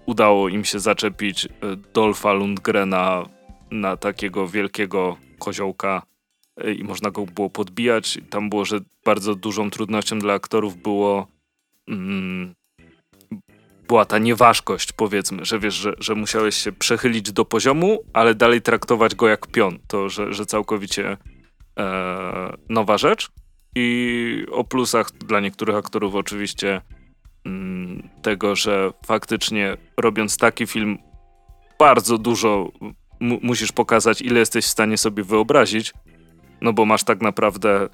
udało 0.06 0.48
im 0.48 0.64
się 0.64 0.78
zaczepić 0.78 1.46
e, 1.46 1.48
Dolfa 1.94 2.32
Lundgrena 2.32 3.24
na 3.70 3.96
takiego 3.96 4.48
wielkiego 4.48 5.16
koziołka 5.38 6.02
i 6.78 6.84
można 6.84 7.10
go 7.10 7.26
było 7.26 7.50
podbijać. 7.50 8.18
Tam 8.30 8.50
było, 8.50 8.64
że 8.64 8.78
bardzo 9.04 9.34
dużą 9.34 9.70
trudnością 9.70 10.18
dla 10.18 10.34
aktorów 10.34 10.76
było 10.76 11.26
mm, 11.88 12.54
była 13.94 14.04
ta 14.04 14.18
nieważkość, 14.18 14.92
powiedzmy, 14.92 15.44
że 15.44 15.58
wiesz, 15.58 15.74
że, 15.74 15.92
że 15.98 16.14
musiałeś 16.14 16.54
się 16.56 16.72
przechylić 16.72 17.32
do 17.32 17.44
poziomu, 17.44 17.98
ale 18.12 18.34
dalej 18.34 18.62
traktować 18.62 19.14
go 19.14 19.28
jak 19.28 19.46
pion. 19.46 19.78
To, 19.86 20.08
że, 20.08 20.32
że 20.32 20.46
całkowicie 20.46 21.16
e, 21.78 22.56
nowa 22.68 22.98
rzecz. 22.98 23.28
I 23.76 24.46
o 24.50 24.64
plusach 24.64 25.12
dla 25.12 25.40
niektórych 25.40 25.76
aktorów 25.76 26.14
oczywiście 26.14 26.80
mm, 27.44 28.08
tego, 28.22 28.56
że 28.56 28.92
faktycznie 29.06 29.76
robiąc 29.96 30.38
taki 30.38 30.66
film 30.66 30.98
bardzo 31.78 32.18
dużo 32.18 32.72
musisz 33.20 33.72
pokazać, 33.72 34.22
ile 34.22 34.40
jesteś 34.40 34.64
w 34.64 34.68
stanie 34.68 34.98
sobie 34.98 35.24
wyobrazić, 35.24 35.92
no 36.60 36.72
bo 36.72 36.84
masz 36.84 37.04
tak 37.04 37.20
naprawdę 37.20 37.88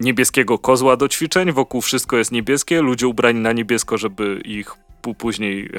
niebieskiego 0.00 0.58
kozła 0.58 0.96
do 0.96 1.08
ćwiczeń, 1.08 1.52
wokół 1.52 1.80
wszystko 1.80 2.16
jest 2.16 2.32
niebieskie, 2.32 2.82
ludzie 2.82 3.08
ubrani 3.08 3.40
na 3.40 3.52
niebiesko, 3.52 3.98
żeby 3.98 4.42
ich 4.44 4.83
później 5.14 5.70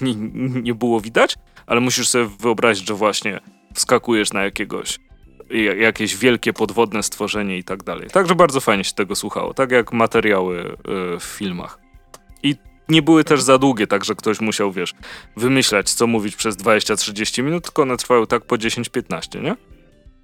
nie, 0.00 0.14
nie 0.62 0.74
było 0.74 1.00
widać, 1.00 1.34
ale 1.66 1.80
musisz 1.80 2.08
sobie 2.08 2.28
wyobrazić, 2.40 2.88
że 2.88 2.94
właśnie 2.94 3.40
wskakujesz 3.74 4.32
na 4.32 4.42
jakiegoś 4.44 4.98
jakieś 5.78 6.16
wielkie 6.16 6.52
podwodne 6.52 7.02
stworzenie 7.02 7.58
i 7.58 7.64
tak 7.64 7.82
dalej. 7.82 8.08
Także 8.10 8.34
bardzo 8.34 8.60
fajnie 8.60 8.84
się 8.84 8.92
tego 8.92 9.14
słuchało, 9.14 9.54
tak 9.54 9.70
jak 9.70 9.92
materiały 9.92 10.60
y, 10.60 10.76
w 11.20 11.22
filmach. 11.22 11.78
I 12.42 12.54
nie 12.88 13.02
były 13.02 13.24
też 13.24 13.42
za 13.42 13.58
długie, 13.58 13.86
także 13.86 14.14
ktoś 14.14 14.40
musiał, 14.40 14.72
wiesz, 14.72 14.94
wymyślać, 15.36 15.90
co 15.90 16.06
mówić 16.06 16.36
przez 16.36 16.56
20-30 16.56 17.42
minut, 17.42 17.64
tylko 17.64 17.82
one 17.82 17.96
trwały 17.96 18.26
tak 18.26 18.44
po 18.44 18.56
10-15, 18.56 19.42
nie? 19.42 19.56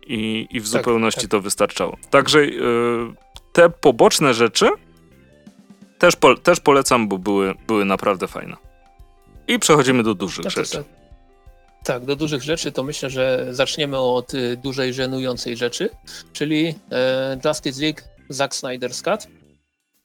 i, 0.06 0.46
i 0.50 0.60
w 0.60 0.62
tak, 0.62 0.72
zupełności 0.72 1.20
tak. 1.20 1.30
to 1.30 1.40
wystarczało. 1.40 1.96
Także 2.10 2.38
y, 2.38 2.52
te 3.52 3.70
poboczne 3.70 4.34
rzeczy 4.34 4.68
też, 6.04 6.16
po, 6.16 6.34
też 6.34 6.60
polecam, 6.60 7.08
bo 7.08 7.18
były, 7.18 7.54
były 7.66 7.84
naprawdę 7.84 8.28
fajne. 8.28 8.56
I 9.48 9.58
przechodzimy 9.58 10.02
do 10.02 10.14
dużych 10.14 10.44
no 10.44 10.50
rzeczy. 10.50 10.76
Tak. 10.76 10.86
tak, 11.84 12.04
do 12.04 12.16
dużych 12.16 12.42
rzeczy 12.42 12.72
to 12.72 12.82
myślę, 12.82 13.10
że 13.10 13.46
zaczniemy 13.50 13.98
od 13.98 14.34
y, 14.34 14.56
dużej, 14.56 14.94
żenującej 14.94 15.56
rzeczy, 15.56 15.90
czyli 16.32 16.74
e, 16.92 17.38
Justice 17.44 17.82
League 17.82 18.00
Zack 18.28 18.54
Snyder's 18.54 19.02
Cut, 19.02 19.28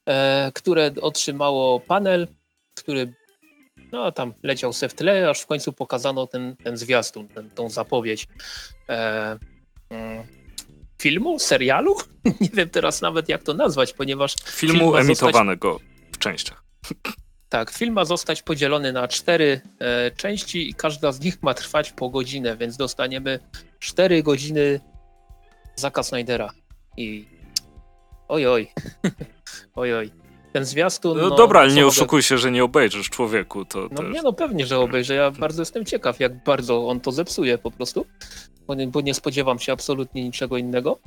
e, 0.06 0.52
które 0.54 0.92
otrzymało 1.02 1.80
panel 1.80 2.28
który 2.76 3.14
no 3.92 4.12
tam 4.12 4.34
leciał 4.44 4.74
se 4.74 4.90
w 4.90 4.94
tle, 4.94 5.30
aż 5.30 5.42
w 5.42 5.46
końcu 5.46 5.74
pokazano 5.74 6.28
ten, 6.28 6.56
ten 6.64 6.78
zwiastun, 6.78 7.28
ten, 7.28 7.50
tą 7.50 7.70
zapowiedź 7.70 8.28
e, 8.90 9.38
mm, 9.90 10.24
filmu, 11.02 11.40
serialu? 11.40 11.96
Nie 12.42 12.50
wiem 12.54 12.70
teraz 12.70 13.02
nawet 13.02 13.30
jak 13.30 13.44
to 13.44 13.54
nazwać, 13.54 13.94
ponieważ... 13.94 14.36
Filmu 14.46 14.80
film 14.80 14.96
emitowanego 14.96 15.74
zostać... 15.74 15.89
częściach. 16.20 16.64
Tak, 17.50 17.72
film 17.72 17.94
ma 17.94 18.06
zostać 18.06 18.42
podzielony 18.42 18.94
na 18.94 19.08
cztery 19.08 19.62
e, 19.80 20.12
części 20.12 20.70
i 20.70 20.74
każda 20.74 21.12
z 21.12 21.20
nich 21.20 21.44
ma 21.44 21.54
trwać 21.54 21.92
po 21.92 22.10
godzinę, 22.10 22.58
więc 22.58 22.78
dostaniemy 22.78 23.40
cztery 23.80 24.24
godziny 24.24 24.80
Zaka 25.76 26.04
Snydera. 26.04 26.52
I 26.98 27.26
oj, 28.28 28.48
oj, 28.48 28.68
oj, 29.76 29.94
oj. 29.94 30.12
Ten 30.54 30.66
zwiastun. 30.66 31.18
No, 31.18 31.30
no 31.30 31.36
dobra, 31.36 31.60
ale 31.60 31.74
nie 31.74 31.88
oszukuj 31.88 32.22
się, 32.22 32.38
że 32.38 32.52
nie 32.52 32.64
obejrzysz 32.64 33.10
człowieku. 33.10 33.66
To 33.66 33.88
no 33.92 33.98
też... 34.02 34.14
nie, 34.14 34.22
no 34.22 34.34
pewnie, 34.34 34.66
że 34.66 34.80
obejrzę. 34.80 35.16
Ja 35.16 35.32
bardzo 35.32 35.62
jestem 35.62 35.86
ciekaw, 35.86 36.20
jak 36.20 36.44
bardzo 36.44 36.88
on 36.88 37.00
to 37.00 37.12
zepsuje 37.12 37.58
po 37.58 37.72
prostu, 37.72 38.06
bo 38.68 38.76
nie, 38.76 38.88
bo 38.88 39.02
nie 39.02 39.14
spodziewam 39.14 39.60
się 39.60 39.74
absolutnie 39.74 40.24
niczego 40.24 40.58
innego. 40.58 41.00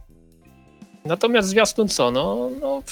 Natomiast 1.05 1.49
zwiastun 1.49 1.89
co? 1.89 2.11
No, 2.11 2.51
no 2.61 2.83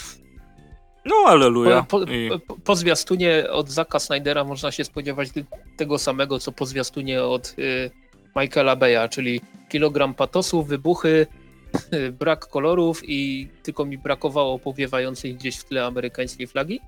no, 1.05 1.15
aleluja. 1.27 1.83
Po, 1.83 2.01
po, 2.01 2.07
po, 2.47 2.57
po, 2.57 2.77
zwiastunie 2.77 3.51
od 3.51 3.69
Zaka 3.69 3.99
Snydera 3.99 4.45
można 4.45 4.73
się 4.73 4.85
spodziewać 4.85 5.29
tego 5.77 5.99
samego, 5.99 6.39
co 6.39 6.53
po 6.53 6.67
zwiastunie 6.67 7.23
od 7.23 7.55
y, 7.59 7.91
Michaela 8.37 8.77
Beya, 8.77 9.09
czyli 9.09 9.41
kilogram 9.69 10.15
patosu, 10.15 10.63
wybuchy, 10.63 11.27
brak 12.21 12.47
kolorów 12.47 13.03
i 13.05 13.49
tylko 13.63 13.85
mi 13.85 13.99
brakowało 13.99 14.59
powiewającej 14.59 15.35
gdzieś 15.35 15.57
w 15.57 15.65
tle 15.65 15.87
amerykańskiej 15.87 16.47
flagi. 16.47 16.81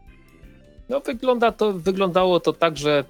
No 0.89 1.01
wygląda 1.01 1.52
to, 1.52 1.72
wyglądało 1.72 2.40
to 2.40 2.52
tak, 2.52 2.76
że 2.76 3.05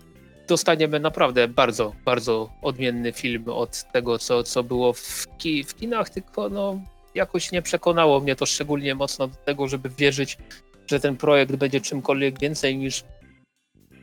dostaniemy 0.49 1.01
naprawdę 1.01 1.49
bardzo, 1.49 1.93
bardzo 2.05 2.51
odmienny 2.63 3.13
film 3.13 3.45
od 3.49 3.85
tego, 3.93 4.19
co, 4.19 4.43
co 4.43 4.63
było 4.63 4.93
w, 4.93 5.27
ki, 5.39 5.65
w 5.65 5.75
kinach, 5.75 6.11
tylko 6.11 6.49
no, 6.49 6.81
jakoś 7.15 7.53
nie 7.53 7.63
przekonało 7.63 8.21
mnie 8.21 8.37
to 8.37 8.47
szczególnie 8.47 8.95
mocno 8.95 9.29
do 9.29 9.37
tego, 9.37 9.69
żeby 9.69 9.89
wierzyć, 9.89 10.39
że 10.87 11.01
ten 11.01 11.17
projekt 11.17 11.57
będzie 11.57 11.81
czymkolwiek 11.81 12.41
więcej 12.41 12.77
niż 12.77 13.05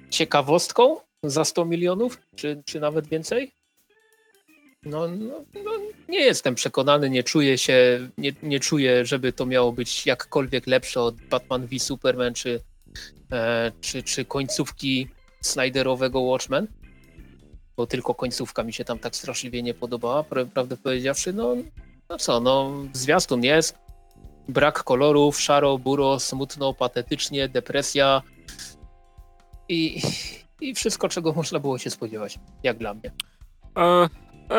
ciekawostką 0.09 0.97
za 1.23 1.45
100 1.45 1.65
milionów, 1.65 2.17
czy, 2.35 2.63
czy 2.65 2.79
nawet 2.79 3.07
więcej. 3.07 3.51
No, 4.83 5.07
no, 5.07 5.45
no, 5.63 5.71
nie 6.09 6.19
jestem 6.19 6.55
przekonany, 6.55 7.09
nie 7.09 7.23
czuję 7.23 7.57
się, 7.57 8.09
nie, 8.17 8.31
nie 8.43 8.59
czuję, 8.59 9.05
żeby 9.05 9.33
to 9.33 9.45
miało 9.45 9.71
być 9.71 10.05
jakkolwiek 10.05 10.67
lepsze 10.67 11.01
od 11.01 11.21
Batman 11.21 11.67
v 11.67 11.79
Superman 11.79 12.33
czy, 12.33 12.59
e, 13.31 13.71
czy, 13.81 14.03
czy 14.03 14.25
końcówki 14.25 15.07
Snyderowego 15.41 16.21
Watchmen, 16.21 16.67
bo 17.77 17.87
tylko 17.87 18.15
końcówka 18.15 18.63
mi 18.63 18.73
się 18.73 18.85
tam 18.85 18.99
tak 18.99 19.15
straszliwie 19.15 19.63
nie 19.63 19.73
podobała, 19.73 20.23
prawdę 20.53 20.77
powiedziawszy, 20.77 21.33
no, 21.33 21.55
no 22.09 22.17
co, 22.17 22.39
no 22.39 22.71
zwiastun 22.93 23.43
jest, 23.43 23.77
brak 24.49 24.83
kolorów, 24.83 25.41
szaro, 25.41 25.77
buro, 25.77 26.19
smutno, 26.19 26.73
patetycznie, 26.73 27.49
depresja 27.49 28.21
i, 29.69 30.01
i 30.61 30.75
wszystko, 30.75 31.09
czego 31.09 31.33
można 31.33 31.59
było 31.59 31.77
się 31.77 31.89
spodziewać, 31.89 32.39
jak 32.63 32.77
dla 32.77 32.93
mnie. 32.93 33.11
E, 33.77 34.09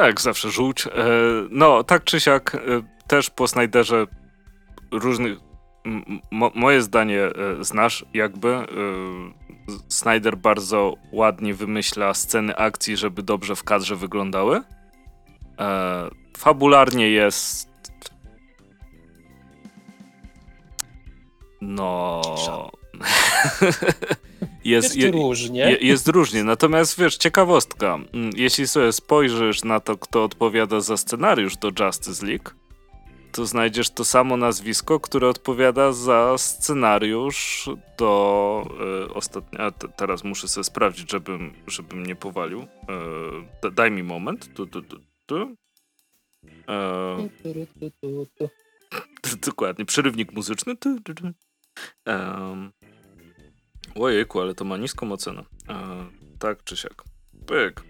jak 0.06 0.20
zawsze 0.20 0.50
żółć. 0.50 0.86
E, 0.86 0.90
no, 1.50 1.84
tak 1.84 2.04
czy 2.04 2.20
siak, 2.20 2.54
e, 2.54 2.58
też 3.06 3.30
po 3.30 3.48
Snyderze 3.48 4.06
różnych. 4.90 5.38
Mo, 6.30 6.50
moje 6.54 6.82
zdanie 6.82 7.20
e, 7.22 7.64
znasz, 7.64 8.04
jakby. 8.14 8.66
Snyder 9.88 10.36
bardzo 10.36 10.94
ładnie 11.12 11.54
wymyśla 11.54 12.14
sceny 12.14 12.56
akcji, 12.56 12.96
żeby 12.96 13.22
dobrze 13.22 13.56
w 13.56 13.64
kadrze 13.64 13.96
wyglądały. 13.96 14.62
Fabularnie 16.38 17.10
jest. 17.10 17.70
No. 21.60 22.22
jest, 24.64 24.96
jest 24.96 25.14
różnie. 25.14 25.76
jest 25.80 26.08
różnie, 26.08 26.44
natomiast 26.44 26.98
wiesz, 26.98 27.16
ciekawostka. 27.16 27.94
Mm, 27.94 28.30
jeśli 28.36 28.68
sobie 28.68 28.92
spojrzysz 28.92 29.64
na 29.64 29.80
to, 29.80 29.96
kto 29.96 30.24
odpowiada 30.24 30.80
za 30.80 30.96
scenariusz 30.96 31.56
do 31.56 31.84
Justice 31.84 32.26
League, 32.26 32.50
to 33.32 33.46
znajdziesz 33.46 33.90
to 33.90 34.04
samo 34.04 34.36
nazwisko, 34.36 35.00
które 35.00 35.28
odpowiada 35.28 35.92
za 35.92 36.38
scenariusz 36.38 37.70
do 37.98 38.64
y, 39.06 39.14
ostatnia. 39.14 39.70
teraz 39.70 40.24
muszę 40.24 40.48
sobie 40.48 40.64
sprawdzić, 40.64 41.10
żebym, 41.10 41.54
żebym 41.66 42.06
nie 42.06 42.16
powalił. 42.16 42.60
Y, 43.64 43.70
daj 43.70 43.90
mi 43.90 44.02
moment. 44.02 44.54
Tu, 44.54 44.66
tu, 44.66 44.82
tu, 44.82 45.00
tu. 45.26 45.56
E, 46.68 47.28
dokładnie, 49.46 49.84
przerywnik 49.84 50.32
muzyczny. 50.32 50.76
Tu, 50.76 51.00
tu, 51.00 51.14
tu. 51.14 51.30
Um, 52.06 52.72
Ojejku, 53.94 54.40
ale 54.40 54.54
to 54.54 54.64
ma 54.64 54.76
niską 54.76 55.12
ocenę. 55.12 55.44
E, 55.68 56.06
tak 56.38 56.64
czy 56.64 56.76
siak. 56.76 57.04
Pyk. 57.46 57.82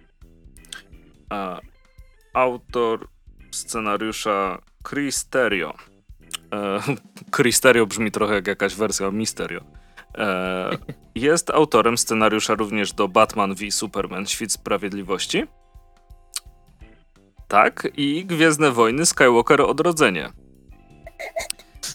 E, 1.33 1.59
autor 2.33 3.09
scenariusza 3.51 4.59
Cristerio. 4.83 5.75
E, 6.53 6.81
Cristerio 7.37 7.87
brzmi 7.87 8.11
trochę 8.11 8.35
jak 8.35 8.47
jakaś 8.47 8.75
wersja 8.75 9.11
Misterio. 9.11 9.65
E, 10.19 10.71
jest 11.15 11.51
autorem 11.51 11.99
scenariusza 11.99 12.55
również 12.55 12.93
do 12.93 13.09
Batman 13.09 13.55
v 13.55 13.71
Superman 13.71 14.27
Świt 14.27 14.53
Sprawiedliwości. 14.53 15.45
Tak, 17.49 17.89
i 17.97 18.25
Gwiezdne 18.25 18.71
Wojny 18.71 19.07
Skywalker 19.07 19.61
Odrodzenie. 19.61 20.33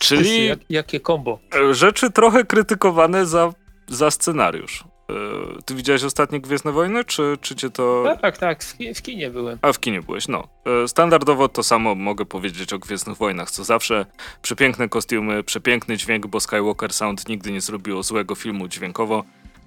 Czyli. 0.08 0.46
Jak, 0.46 0.60
jakie 0.70 1.00
kombo? 1.00 1.40
Rzeczy 1.72 2.12
trochę 2.12 2.44
krytykowane 2.44 3.26
za 3.26 3.54
za 3.88 4.12
scenariusz. 4.12 4.84
E, 5.10 5.62
ty 5.66 5.76
widziałeś 5.76 6.04
ostatnie 6.04 6.40
Gwiezdne 6.40 6.72
Wojny, 6.72 7.06
czy, 7.06 7.38
czy 7.42 7.56
cię 7.56 7.70
to... 7.70 8.04
Tak, 8.22 8.38
tak, 8.38 8.64
w, 8.64 8.78
w 8.96 9.02
kinie 9.02 9.30
byłem. 9.30 9.60
A, 9.62 9.74
w 9.74 9.80
kinie 9.80 10.02
byłeś, 10.02 10.28
no. 10.28 10.48
E, 10.84 10.88
standardowo 10.88 11.50
to 11.50 11.64
samo 11.64 11.96
mogę 11.96 12.26
powiedzieć 12.26 12.74
o 12.74 12.80
Gwiezdnych 12.80 13.18
Wojnach, 13.18 13.52
co 13.52 13.64
zawsze. 13.64 14.06
Przepiękne 14.42 14.90
kostiumy, 14.90 15.44
przepiękny 15.44 15.98
dźwięk, 15.98 16.28
bo 16.28 16.40
Skywalker 16.40 16.94
Sound 16.94 17.30
nigdy 17.30 17.52
nie 17.52 17.62
zrobiło 17.62 18.04
złego 18.04 18.36
filmu 18.36 18.68
dźwiękowo. 18.68 19.24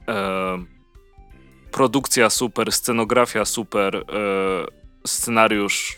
E, 0.08 0.58
produkcja 1.70 2.30
super, 2.30 2.72
scenografia 2.72 3.44
super, 3.44 3.96
e, 3.96 4.02
scenariusz... 5.06 5.96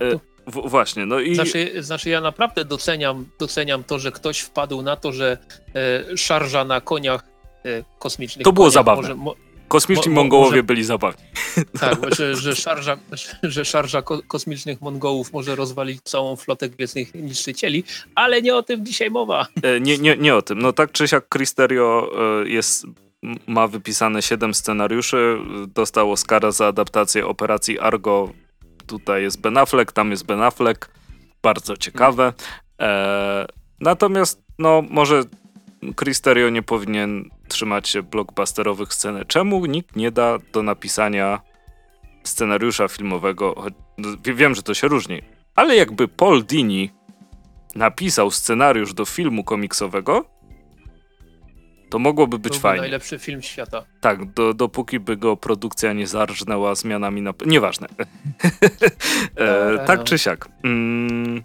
E, 0.00 0.33
w, 0.46 0.68
właśnie, 0.68 1.06
no 1.06 1.20
i... 1.20 1.34
Znaczy, 1.34 1.82
znaczy 1.82 2.10
ja 2.10 2.20
naprawdę 2.20 2.64
doceniam, 2.64 3.26
doceniam 3.38 3.84
to, 3.84 3.98
że 3.98 4.12
ktoś 4.12 4.40
wpadł 4.40 4.82
na 4.82 4.96
to, 4.96 5.12
że 5.12 5.38
e, 5.74 6.16
szarża 6.16 6.64
na 6.64 6.80
koniach 6.80 7.24
e, 7.64 7.84
kosmicznych... 7.98 8.44
To 8.44 8.52
było 8.52 8.66
koniach 8.66 8.74
zabawne. 8.74 9.02
Może, 9.02 9.14
mo, 9.14 9.34
Kosmiczni 9.68 10.12
mo, 10.12 10.20
Mongołowie 10.20 10.50
może, 10.50 10.62
byli 10.62 10.84
zabawni. 10.84 11.24
Tak, 11.80 12.14
że, 12.14 12.36
że, 12.36 12.56
szarża, 12.56 12.96
że 13.42 13.64
szarża 13.64 14.02
kosmicznych 14.02 14.80
Mongołów 14.80 15.32
może 15.32 15.54
rozwalić 15.56 16.00
całą 16.04 16.36
flotę 16.36 16.68
gwiezdnych 16.68 17.14
niszczycieli, 17.14 17.84
ale 18.14 18.42
nie 18.42 18.56
o 18.56 18.62
tym 18.62 18.86
dzisiaj 18.86 19.10
mowa. 19.10 19.46
E, 19.62 19.80
nie, 19.80 19.98
nie, 19.98 20.16
nie 20.16 20.34
o 20.34 20.42
tym. 20.42 20.58
No 20.58 20.72
tak 20.72 20.92
czy 20.92 21.08
siak 21.08 21.28
Cristerio 21.28 22.10
e, 22.42 22.48
jest 22.48 22.86
ma 23.46 23.68
wypisane 23.68 24.22
7 24.22 24.54
scenariuszy, 24.54 25.38
dostał 25.68 26.12
Oscara 26.12 26.50
za 26.50 26.66
adaptację 26.66 27.26
operacji 27.26 27.78
Argo 27.78 28.32
Tutaj 28.86 29.22
jest 29.22 29.40
Ben 29.40 29.58
Affleck, 29.58 29.92
tam 29.92 30.10
jest 30.10 30.26
Ben 30.26 30.42
Affleck. 30.42 30.90
Bardzo 31.42 31.76
ciekawe. 31.76 32.32
E, 32.80 33.46
natomiast, 33.80 34.42
no, 34.58 34.82
może 34.90 35.22
Cristerio 35.96 36.50
nie 36.50 36.62
powinien 36.62 37.30
trzymać 37.48 37.88
się 37.88 38.02
blockbusterowych 38.02 38.94
scen. 38.94 39.24
Czemu 39.28 39.66
nikt 39.66 39.96
nie 39.96 40.10
da 40.10 40.38
do 40.52 40.62
napisania 40.62 41.40
scenariusza 42.24 42.88
filmowego? 42.88 43.64
Wiem, 44.24 44.54
że 44.54 44.62
to 44.62 44.74
się 44.74 44.88
różni, 44.88 45.22
ale 45.54 45.76
jakby 45.76 46.08
Paul 46.08 46.44
Dini 46.44 46.90
napisał 47.74 48.30
scenariusz 48.30 48.94
do 48.94 49.04
filmu 49.04 49.44
komiksowego, 49.44 50.24
to 51.94 51.98
mogłoby 51.98 52.38
być 52.38 52.58
fajnie. 52.58 52.80
najlepszy 52.80 53.18
film 53.18 53.42
świata. 53.42 53.84
Tak, 54.00 54.32
do, 54.32 54.54
dopóki 54.54 55.00
by 55.00 55.16
go 55.16 55.36
produkcja 55.36 55.92
nie 55.92 56.06
zarżnęła 56.06 56.74
zmianami 56.74 57.22
na... 57.22 57.34
Nieważne. 57.46 57.88
e, 59.36 59.78
tak 59.86 59.98
no. 59.98 60.04
czy 60.04 60.18
siak. 60.18 60.48
Mm. 60.64 61.42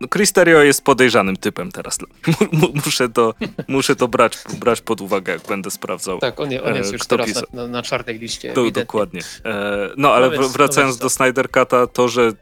No, 0.00 0.08
Cristerio 0.08 0.62
jest 0.62 0.84
podejrzanym 0.84 1.36
typem 1.36 1.72
teraz. 1.72 1.98
muszę 2.86 3.08
to, 3.08 3.34
muszę 3.68 3.96
to 3.96 4.08
brać, 4.08 4.38
brać 4.60 4.80
pod 4.80 5.00
uwagę, 5.00 5.32
jak 5.32 5.42
będę 5.42 5.70
sprawdzał. 5.70 6.18
Tak, 6.18 6.40
on, 6.40 6.48
on 6.64 6.74
jest 6.74 6.90
e, 6.90 6.92
już 6.92 7.06
teraz 7.06 7.34
na, 7.34 7.42
na, 7.52 7.68
na, 7.68 7.82
czarnej 7.82 8.18
liście. 8.18 8.52
Do, 8.52 8.70
dokładnie. 8.70 9.20
E, 9.44 9.88
no, 9.96 10.14
ale 10.14 10.26
no 10.26 10.32
więc, 10.32 10.52
wracając 10.52 10.98
no 10.98 11.02
do 11.02 11.10
Snyder 11.10 11.46
Cut'a, 11.46 11.88
to 11.92 12.08
że, 12.08 12.22
e, 12.22 12.32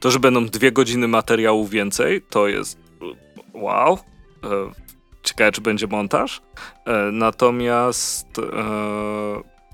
to, 0.00 0.10
że 0.10 0.18
będą 0.18 0.46
dwie 0.46 0.72
godziny 0.72 1.08
materiału 1.08 1.66
więcej, 1.66 2.22
to 2.30 2.48
jest 2.48 2.78
wow. 3.54 3.98
Ciekawe, 5.22 5.52
czy 5.52 5.60
będzie 5.60 5.86
montaż. 5.86 6.42
Natomiast 7.12 8.26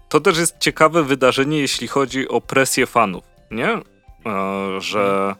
to 0.09 0.21
też 0.21 0.39
jest 0.39 0.59
ciekawe 0.59 1.05
wydarzenie, 1.05 1.59
jeśli 1.59 1.89
chodzi 1.89 2.29
o 2.29 2.41
presję 2.41 2.87
fanów, 2.87 3.25
nie? 3.51 3.79
Że, 4.79 5.35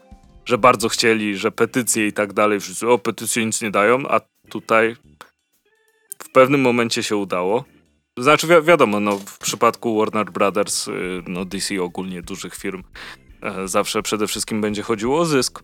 że 0.45 0.57
bardzo 0.57 0.89
chcieli, 0.89 1.37
że 1.37 1.51
petycje 1.51 2.07
i 2.07 2.13
tak 2.13 2.33
dalej, 2.33 2.59
wszyscy, 2.59 2.89
o, 2.89 2.97
petycje 2.97 3.45
nic 3.45 3.61
nie 3.61 3.71
dają, 3.71 4.07
a 4.09 4.19
tutaj 4.49 4.95
w 6.23 6.31
pewnym 6.31 6.61
momencie 6.61 7.03
się 7.03 7.15
udało. 7.15 7.63
Znaczy, 8.17 8.47
wi 8.47 8.53
wiadomo, 8.63 8.99
no, 8.99 9.17
w 9.17 9.37
przypadku 9.37 9.99
Warner 9.99 10.31
Brothers, 10.31 10.87
y, 10.87 11.23
no, 11.27 11.45
DC 11.45 11.81
ogólnie 11.81 12.21
dużych 12.21 12.55
firm, 12.55 12.83
e, 13.41 13.67
zawsze 13.67 14.01
przede 14.01 14.27
wszystkim 14.27 14.61
będzie 14.61 14.81
chodziło 14.81 15.19
o 15.19 15.25
zysk. 15.25 15.63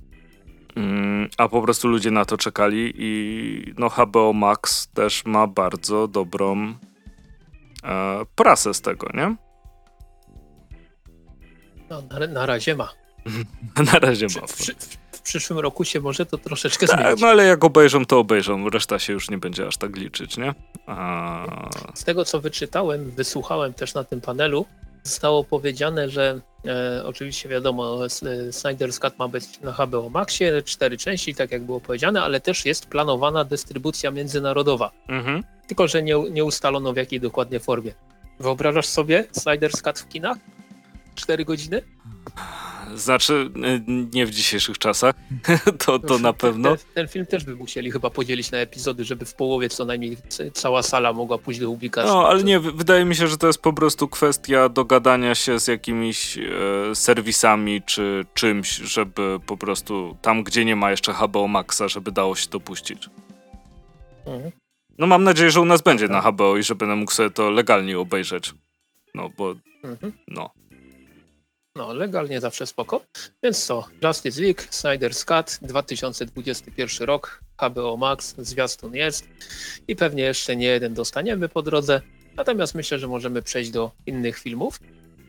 Mm, 0.75 1.29
a 1.37 1.47
po 1.49 1.61
prostu 1.61 1.87
ludzie 1.87 2.11
na 2.11 2.25
to 2.25 2.37
czekali 2.37 2.93
i 2.97 3.73
no 3.77 3.89
HBO 3.89 4.33
Max 4.33 4.87
też 4.87 5.25
ma 5.25 5.47
bardzo 5.47 6.07
dobrą 6.07 6.73
e, 7.83 8.25
prasę 8.35 8.73
z 8.73 8.81
tego, 8.81 9.07
nie? 9.13 9.35
No, 11.89 12.01
na, 12.01 12.27
na 12.27 12.45
razie 12.45 12.75
ma. 12.75 12.89
na 13.93 13.99
razie 13.99 14.27
ma. 14.35 14.47
W, 14.47 14.51
w, 14.51 14.97
w, 15.11 15.21
przyszłym 15.21 15.59
roku 15.59 15.83
się 15.83 16.01
może 16.01 16.25
to 16.25 16.37
troszeczkę 16.37 16.87
tak, 16.87 16.99
zmienić. 16.99 17.21
No 17.21 17.27
ale 17.27 17.45
jak 17.45 17.63
obejrzą, 17.63 18.05
to 18.05 18.19
obejrzą. 18.19 18.69
Reszta 18.69 18.99
się 18.99 19.13
już 19.13 19.29
nie 19.29 19.37
będzie 19.37 19.67
aż 19.67 19.77
tak 19.77 19.95
liczyć, 19.97 20.37
nie? 20.37 20.53
A... 20.87 21.69
Z 21.93 22.03
tego, 22.03 22.25
co 22.25 22.41
wyczytałem, 22.41 23.11
wysłuchałem 23.11 23.73
też 23.73 23.93
na 23.93 24.03
tym 24.03 24.21
panelu, 24.21 24.65
zostało 25.03 25.43
powiedziane, 25.43 26.09
że 26.09 26.41
e, 26.65 27.03
oczywiście 27.05 27.49
wiadomo, 27.49 28.05
e, 28.05 28.07
Snyder's 28.49 28.99
Cut 28.99 29.19
ma 29.19 29.27
być 29.27 29.59
na 29.61 29.71
HBO 29.71 30.09
Maxie, 30.09 30.61
cztery 30.61 30.97
części, 30.97 31.35
tak 31.35 31.51
jak 31.51 31.63
było 31.63 31.79
powiedziane, 31.79 32.21
ale 32.21 32.41
też 32.41 32.65
jest 32.65 32.85
planowana 32.85 33.43
dystrybucja 33.43 34.11
międzynarodowa. 34.11 34.91
Mhm. 35.07 35.43
Tylko, 35.67 35.87
że 35.87 36.03
nie, 36.03 36.15
nie 36.31 36.43
ustalono 36.43 36.93
w 36.93 36.97
jakiej 36.97 37.19
dokładnie 37.19 37.59
formie. 37.59 37.93
Wyobrażasz 38.39 38.87
sobie 38.87 39.23
Snyder's 39.23 39.81
Cut 39.81 39.99
w 39.99 40.07
kinach? 40.07 40.37
Cztery 41.15 41.45
godziny? 41.45 41.81
Znaczy, 42.95 43.49
nie 44.13 44.25
w 44.25 44.29
dzisiejszych 44.29 44.77
czasach, 44.77 45.15
to, 45.85 45.99
to 45.99 46.19
na 46.19 46.33
pewno. 46.33 46.69
Ten, 46.69 46.85
ten, 46.93 47.07
film 47.07 47.25
też 47.25 47.43
by 47.43 47.55
musieli 47.55 47.91
chyba 47.91 48.09
podzielić 48.09 48.51
na 48.51 48.57
epizody, 48.57 49.03
żeby 49.03 49.25
w 49.25 49.33
połowie 49.33 49.69
co 49.69 49.85
najmniej 49.85 50.17
cała 50.53 50.83
sala 50.83 51.13
mogła 51.13 51.37
pójść 51.37 51.59
do 51.59 51.67
publikacji. 51.67 52.11
No, 52.11 52.27
ale 52.27 52.43
nie, 52.43 52.59
wydaje 52.59 53.05
mi 53.05 53.15
się, 53.15 53.27
że 53.27 53.37
to 53.37 53.47
jest 53.47 53.61
po 53.61 53.73
prostu 53.73 54.07
kwestia 54.07 54.69
dogadania 54.69 55.35
się 55.35 55.59
z 55.59 55.67
jakimiś 55.67 56.37
e, 56.37 56.41
serwisami 56.95 57.81
czy 57.85 58.25
czymś, 58.33 58.75
żeby 58.75 59.39
po 59.45 59.57
prostu 59.57 60.17
tam, 60.21 60.43
gdzie 60.43 60.65
nie 60.65 60.75
ma 60.75 60.91
jeszcze 60.91 61.13
HBO 61.13 61.47
Maxa, 61.47 61.87
żeby 61.87 62.11
dało 62.11 62.35
się 62.35 62.47
to 62.47 62.59
puścić. 62.59 63.09
Mhm. 64.25 64.51
No 64.97 65.07
mam 65.07 65.23
nadzieję, 65.23 65.51
że 65.51 65.61
u 65.61 65.65
nas 65.65 65.81
będzie 65.81 66.07
na 66.07 66.21
HBO 66.21 66.57
i 66.57 66.63
że 66.63 66.75
będę 66.75 66.95
mógł 66.95 67.11
sobie 67.11 67.29
to 67.29 67.51
legalnie 67.51 67.99
obejrzeć. 67.99 68.53
No, 69.15 69.29
bo 69.37 69.55
mhm. 69.83 70.13
no. 70.27 70.49
No, 71.75 71.93
legalnie 71.93 72.41
zawsze 72.41 72.67
spoko. 72.67 73.01
Więc 73.43 73.65
co, 73.65 73.85
Justice 74.03 74.41
League, 74.41 74.61
Snyder's 74.61 75.25
Cut, 75.25 75.67
2021 75.67 77.07
rok, 77.07 77.41
HBO 77.57 77.97
Max, 77.97 78.35
zwiastun 78.37 78.95
jest 78.95 79.27
i 79.87 79.95
pewnie 79.95 80.23
jeszcze 80.23 80.55
nie 80.55 80.65
jeden 80.65 80.93
dostaniemy 80.93 81.49
po 81.49 81.61
drodze. 81.61 82.01
Natomiast 82.35 82.75
myślę, 82.75 82.99
że 82.99 83.07
możemy 83.07 83.41
przejść 83.41 83.71
do 83.71 83.91
innych 84.05 84.39
filmów 84.39 84.79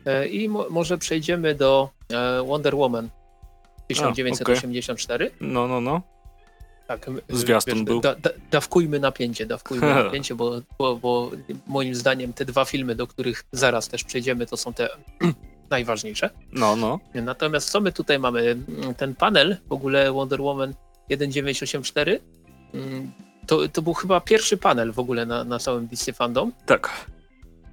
e, 0.05 0.27
i 0.27 0.49
mo 0.49 0.65
może 0.69 0.97
przejdziemy 0.97 1.55
do 1.55 1.89
e, 2.13 2.43
Wonder 2.43 2.75
Woman 2.75 3.09
1984. 3.87 5.25
A, 5.25 5.27
okay. 5.27 5.47
No, 5.47 5.67
no, 5.67 5.81
no. 5.81 6.01
Tak, 6.87 7.09
Zwiastun 7.29 7.75
wiesz, 7.75 7.83
był. 7.83 8.01
Da, 8.01 8.15
da, 8.15 8.29
dawkujmy 8.51 8.99
napięcie, 8.99 9.45
dawkujmy 9.45 9.93
napięcie, 10.03 10.35
bo, 10.35 10.61
bo, 10.77 10.95
bo 10.95 11.31
moim 11.67 11.95
zdaniem 11.95 12.33
te 12.33 12.45
dwa 12.45 12.65
filmy, 12.65 12.95
do 12.95 13.07
których 13.07 13.45
zaraz 13.51 13.87
też 13.87 14.03
przejdziemy, 14.03 14.45
to 14.45 14.57
są 14.57 14.73
te 14.73 14.89
najważniejsze. 15.69 16.29
No, 16.51 16.75
no. 16.75 16.99
Natomiast 17.13 17.69
co 17.69 17.81
my 17.81 17.91
tutaj 17.91 18.19
mamy? 18.19 18.57
Ten 18.97 19.15
panel, 19.15 19.57
w 19.69 19.71
ogóle 19.71 20.11
Wonder 20.11 20.41
Woman 20.41 20.73
1984, 21.07 22.19
mm, 22.73 23.11
to, 23.47 23.69
to 23.69 23.81
był 23.81 23.93
chyba 23.93 24.21
pierwszy 24.21 24.57
panel 24.57 24.91
w 24.91 24.99
ogóle 24.99 25.25
na, 25.25 25.43
na 25.43 25.59
całym 25.59 25.87
DC 25.87 26.13
Fandom. 26.13 26.51
Tak. 26.65 27.07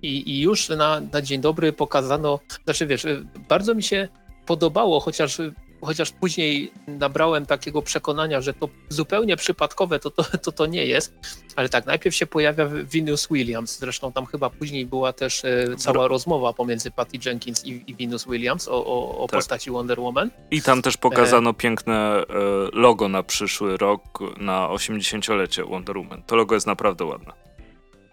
I, 0.02 0.30
i 0.30 0.40
już 0.40 0.68
na, 0.68 1.00
na 1.12 1.22
dzień 1.22 1.40
dobry 1.40 1.72
pokazano, 1.72 2.38
znaczy 2.64 2.86
wiesz, 2.86 3.06
bardzo 3.48 3.74
mi 3.74 3.82
się 3.82 4.08
podobało, 4.46 5.00
chociaż 5.00 5.38
chociaż 5.82 6.10
później 6.10 6.72
nabrałem 6.86 7.46
takiego 7.46 7.82
przekonania, 7.82 8.40
że 8.40 8.54
to 8.54 8.68
zupełnie 8.88 9.36
przypadkowe 9.36 9.98
to 9.98 10.10
to, 10.10 10.22
to, 10.38 10.52
to 10.52 10.66
nie 10.66 10.86
jest, 10.86 11.14
ale 11.56 11.68
tak, 11.68 11.86
najpierw 11.86 12.16
się 12.16 12.26
pojawia 12.26 12.66
Venus 12.66 13.28
Williams, 13.30 13.78
zresztą 13.78 14.12
tam 14.12 14.26
chyba 14.26 14.50
później 14.50 14.86
była 14.86 15.12
też 15.12 15.44
e, 15.44 15.76
cała 15.76 16.08
rozmowa 16.08 16.52
pomiędzy 16.52 16.90
Patty 16.90 17.18
Jenkins 17.26 17.64
i, 17.64 17.84
i 17.86 17.94
Venus 17.94 18.24
Williams 18.24 18.68
o, 18.68 18.86
o, 18.86 19.18
o 19.18 19.26
tak. 19.26 19.40
postaci 19.40 19.70
Wonder 19.70 20.00
Woman. 20.00 20.30
I 20.50 20.62
tam 20.62 20.82
też 20.82 20.96
pokazano 20.96 21.50
e... 21.50 21.54
piękne 21.54 21.94
e, 21.94 22.24
logo 22.72 23.08
na 23.08 23.22
przyszły 23.22 23.76
rok, 23.76 24.02
na 24.40 24.68
80-lecie 24.68 25.64
Wonder 25.64 25.98
Woman. 25.98 26.22
To 26.22 26.36
logo 26.36 26.54
jest 26.54 26.66
naprawdę 26.66 27.04
ładne. 27.04 27.32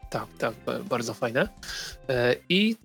Tak, 0.10 0.28
tak, 0.38 0.54
bardzo 0.90 1.14
fajne. 1.14 1.50
E, 2.10 2.36
I 2.50 2.76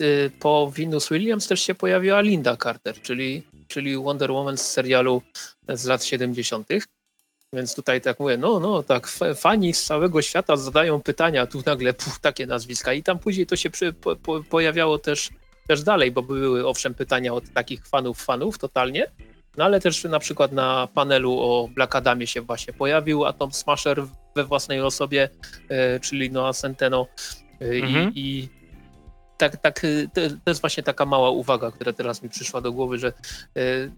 po 0.40 0.72
Venus 0.76 1.08
Williams 1.08 1.46
też 1.46 1.60
się 1.60 1.74
pojawiła 1.74 2.20
Linda 2.20 2.56
Carter, 2.56 3.00
czyli 3.02 3.42
czyli 3.74 3.96
Wonder 3.96 4.32
Woman 4.32 4.56
z 4.56 4.70
serialu 4.70 5.22
z 5.68 5.84
lat 5.84 6.04
70. 6.04 6.68
Więc 7.52 7.74
tutaj 7.74 8.00
tak 8.00 8.20
mówię, 8.20 8.36
no, 8.36 8.60
no, 8.60 8.82
tak, 8.82 9.08
fani 9.36 9.74
z 9.74 9.84
całego 9.84 10.22
świata 10.22 10.56
zadają 10.56 11.02
pytania, 11.02 11.46
tu 11.46 11.62
nagle 11.66 11.94
puf, 11.94 12.20
takie 12.20 12.46
nazwiska 12.46 12.92
i 12.92 13.02
tam 13.02 13.18
później 13.18 13.46
to 13.46 13.56
się 13.56 13.70
przy, 13.70 13.92
po, 13.92 14.16
po, 14.16 14.42
pojawiało 14.42 14.98
też, 14.98 15.30
też 15.68 15.82
dalej, 15.82 16.10
bo 16.10 16.22
były 16.22 16.66
owszem 16.66 16.94
pytania 16.94 17.34
od 17.34 17.52
takich 17.52 17.86
fanów, 17.86 18.22
fanów 18.22 18.58
totalnie, 18.58 19.10
no 19.56 19.64
ale 19.64 19.80
też 19.80 20.04
na 20.04 20.18
przykład 20.18 20.52
na 20.52 20.88
panelu 20.94 21.32
o 21.32 21.68
Black 21.74 21.96
Adamie 21.96 22.26
się 22.26 22.40
właśnie 22.40 22.72
pojawił 22.72 23.24
Atom 23.24 23.52
Smasher 23.52 24.02
we 24.34 24.44
własnej 24.44 24.80
osobie, 24.80 25.28
e, 25.68 26.00
czyli 26.00 26.30
Noah 26.30 26.56
Centeno 26.56 27.06
e, 27.60 27.64
mhm. 27.64 28.12
i, 28.14 28.20
i 28.20 28.48
tak, 29.38 29.56
tak, 29.56 29.84
y, 29.84 30.08
to 30.14 30.50
jest 30.50 30.60
właśnie 30.60 30.82
taka 30.82 31.06
mała 31.06 31.30
uwaga, 31.30 31.70
która 31.70 31.92
teraz 31.92 32.22
mi 32.22 32.28
przyszła 32.28 32.60
do 32.60 32.72
głowy, 32.72 32.98
że 32.98 33.12
y, 33.56 33.90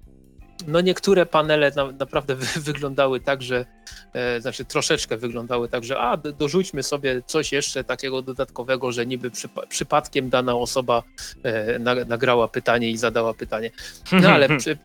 no 0.67 0.81
niektóre 0.81 1.27
panele 1.27 1.73
na, 1.77 1.93
naprawdę 1.93 2.35
wy, 2.35 2.61
wyglądały 2.61 3.21
tak, 3.21 3.43
że 3.43 3.67
e, 4.13 4.41
znaczy 4.41 4.65
troszeczkę 4.65 5.17
wyglądały 5.17 5.69
tak, 5.69 5.85
że 5.85 5.99
a 5.99 6.17
dorzućmy 6.17 6.83
sobie 6.83 7.23
coś 7.27 7.53
jeszcze 7.53 7.85
takiego 7.85 8.23
dodatkowego, 8.23 8.93
że 8.93 9.07
niby 9.07 9.31
przypa 9.31 9.67
przypadkiem 9.67 10.31
dana 10.31 10.55
osoba 10.55 11.03
e, 11.43 11.79
na, 11.79 11.95
nagrała 11.95 12.49
pytanie 12.49 12.91
i 12.91 12.97
zadała 12.97 13.35
pytanie. 13.35 13.71
No 14.13 14.29
ale 14.29 14.49
przy, 14.59 14.79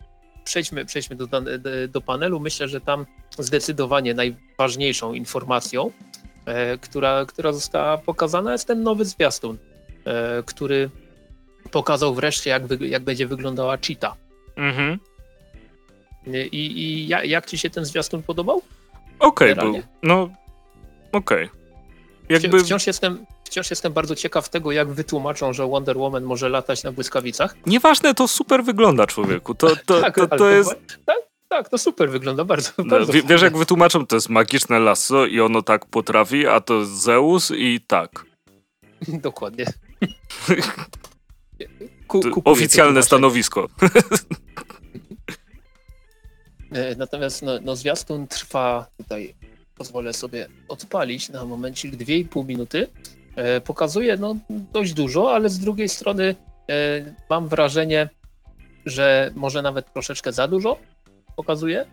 przejdźmy, 0.44 0.86
przejdźmy 0.86 1.16
do, 1.16 1.28
do 1.90 2.02
panelu. 2.02 2.40
Myślę, 2.40 2.68
że 2.68 2.82
tam 2.82 3.06
zdecydowanie 3.40 4.14
najważniejszą 4.14 5.14
informacją, 5.14 5.92
e, 6.46 6.78
która, 6.78 7.26
która 7.26 7.54
została 7.54 7.98
pokazana 7.98 8.52
jest 8.52 8.68
ten 8.68 8.84
nowy 8.84 9.06
zwiastun 9.06 9.58
który 10.46 10.90
pokazał 11.72 12.16
wreszcie, 12.16 12.50
jak, 12.50 12.64
jak 12.82 13.04
będzie 13.04 13.28
wyglądała 13.28 13.78
cheetah. 13.78 14.14
Mhm. 14.56 15.00
I, 16.52 16.56
i 16.56 17.08
jak, 17.08 17.26
jak 17.26 17.46
ci 17.46 17.58
się 17.58 17.70
ten 17.70 17.86
zwiastun 17.86 18.24
podobał? 18.24 18.62
Okej, 19.20 19.52
okay, 19.52 19.64
był. 19.64 19.82
No, 20.04 20.30
okej. 21.12 21.46
Okay. 21.46 21.62
Jakby... 22.30 22.60
Wciąż 22.60 22.88
jestem, 22.88 23.26
wciąż 23.44 23.70
jestem 23.70 23.94
bardzo 23.94 24.16
ciekaw 24.16 24.50
tego, 24.50 24.72
jak 24.72 24.90
wytłumaczą, 24.90 25.54
że 25.54 25.68
Wonder 25.68 25.98
Woman 25.98 26.24
może 26.24 26.50
latać 26.50 26.84
na 26.84 26.92
błyskawicach. 26.92 27.56
Nieważne, 27.66 28.14
to 28.14 28.28
super 28.28 28.64
wygląda, 28.64 29.08
człowieku. 29.08 29.56
To, 29.56 29.76
to, 29.86 30.02
tak, 30.02 30.16
to, 30.16 30.28
to, 30.28 30.38
to 30.38 30.50
jest... 30.50 30.76
Tak, 31.06 31.18
tak, 31.48 31.70
to 31.70 31.78
super 31.78 32.10
wygląda, 32.10 32.46
bardzo, 32.46 32.72
no, 32.78 32.84
bardzo 32.86 33.14
Wiesz, 33.26 33.42
jak 33.42 33.58
wytłumaczą, 33.58 34.06
to 34.06 34.16
jest 34.16 34.30
magiczne 34.30 34.80
lasso 34.80 35.26
i 35.26 35.40
ono 35.40 35.62
tak 35.62 35.86
potrafi, 35.86 36.48
a 36.48 36.60
to 36.62 36.86
Zeus 36.86 37.52
i 37.56 37.80
tak. 37.88 38.26
Dokładnie. 39.08 39.66
Ku, 42.08 42.22
Oficjalne 42.46 43.04
stanowisko. 43.04 43.68
E, 46.72 46.96
natomiast 46.96 47.42
no, 47.42 47.52
no 47.62 47.76
zwiastun 47.76 48.28
trwa 48.28 48.88
tutaj, 48.98 49.36
pozwolę 49.76 50.14
sobie 50.14 50.48
odpalić 50.68 51.30
na 51.30 51.46
momencik 51.46 51.96
2,5 51.96 52.46
minuty. 52.46 52.88
E, 53.36 53.62
pokazuje 53.62 54.18
no, 54.18 54.36
dość 54.50 54.94
dużo, 54.94 55.36
ale 55.36 55.50
z 55.50 55.60
drugiej 55.60 55.90
strony 55.90 56.36
e, 56.70 57.16
mam 57.30 57.48
wrażenie, 57.48 58.10
że 58.86 59.32
może 59.36 59.62
nawet 59.62 59.94
troszeczkę 59.94 60.34
za 60.34 60.48
dużo 60.48 60.78
pokazuje. 61.36 61.86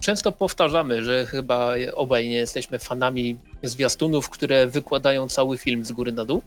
Często 0.00 0.32
powtarzamy, 0.32 1.04
że 1.04 1.26
chyba 1.26 1.74
obaj 1.94 2.28
nie 2.28 2.36
jesteśmy 2.36 2.78
fanami 2.78 3.36
zwiastunów, 3.62 4.30
które 4.30 4.66
wykładają 4.66 5.28
cały 5.28 5.58
film 5.58 5.84
z 5.84 5.92
góry 5.92 6.12
na 6.12 6.24
dół. 6.24 6.42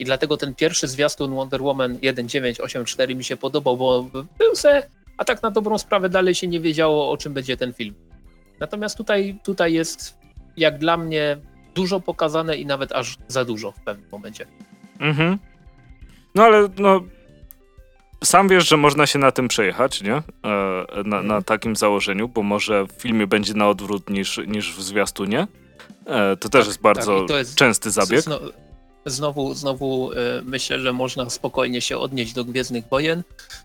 I 0.00 0.04
dlatego 0.04 0.36
ten 0.36 0.54
pierwszy 0.54 0.88
zwiastun 0.88 1.34
Wonder 1.34 1.62
Woman 1.62 1.98
1984 1.98 3.14
mi 3.14 3.24
się 3.24 3.36
podobał, 3.36 3.76
bo 3.76 4.02
był 4.38 4.54
se, 4.54 4.82
a 5.18 5.24
tak 5.24 5.42
na 5.42 5.50
dobrą 5.50 5.78
sprawę 5.78 6.08
dalej 6.08 6.34
się 6.34 6.46
nie 6.46 6.60
wiedziało, 6.60 7.10
o 7.10 7.16
czym 7.16 7.32
będzie 7.34 7.56
ten 7.56 7.72
film. 7.72 7.94
Natomiast 8.60 8.96
tutaj, 8.96 9.38
tutaj 9.44 9.72
jest 9.72 10.18
jak 10.56 10.78
dla 10.78 10.96
mnie 10.96 11.36
dużo 11.74 12.00
pokazane 12.00 12.56
i 12.56 12.66
nawet 12.66 12.92
aż 12.92 13.16
za 13.28 13.44
dużo 13.44 13.72
w 13.72 13.80
pewnym 13.80 14.08
momencie. 14.12 14.46
Mhm. 14.98 15.38
No 16.34 16.42
ale 16.42 16.68
no 16.78 17.00
sam 18.24 18.48
wiesz, 18.48 18.68
że 18.68 18.76
można 18.76 19.06
się 19.06 19.18
na 19.18 19.32
tym 19.32 19.48
przejechać, 19.48 20.02
nie? 20.02 20.14
E, 20.14 20.22
na, 20.96 21.02
na, 21.04 21.20
mhm. 21.20 21.44
takim 21.44 21.76
założeniu, 21.76 22.28
bo 22.28 22.42
może 22.42 22.86
w 22.86 22.92
filmie 22.92 23.26
będzie 23.26 23.54
na 23.54 23.68
odwrót 23.68 24.10
niż, 24.10 24.40
niż 24.46 24.74
w 24.74 24.82
zwiastunie. 24.82 25.46
E, 26.06 26.36
to 26.36 26.48
też 26.48 26.60
tak, 26.60 26.66
jest 26.66 26.80
bardzo 26.80 27.24
tak. 27.24 27.36
jest, 27.36 27.54
częsty 27.54 27.90
zabieg. 27.90 28.24
Znowu, 29.06 29.54
znowu 29.54 30.12
e, 30.12 30.16
myślę, 30.44 30.80
że 30.80 30.92
można 30.92 31.30
spokojnie 31.30 31.80
się 31.80 31.98
odnieść 31.98 32.32
do 32.32 32.44
Gwiezdnych 32.44 32.84
Wojen, 32.90 33.22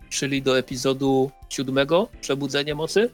czyli 0.10 0.42
do 0.42 0.58
epizodu 0.58 1.32
siódmego, 1.50 2.08
Przebudzenie 2.22 2.76
Mocy, 2.76 3.10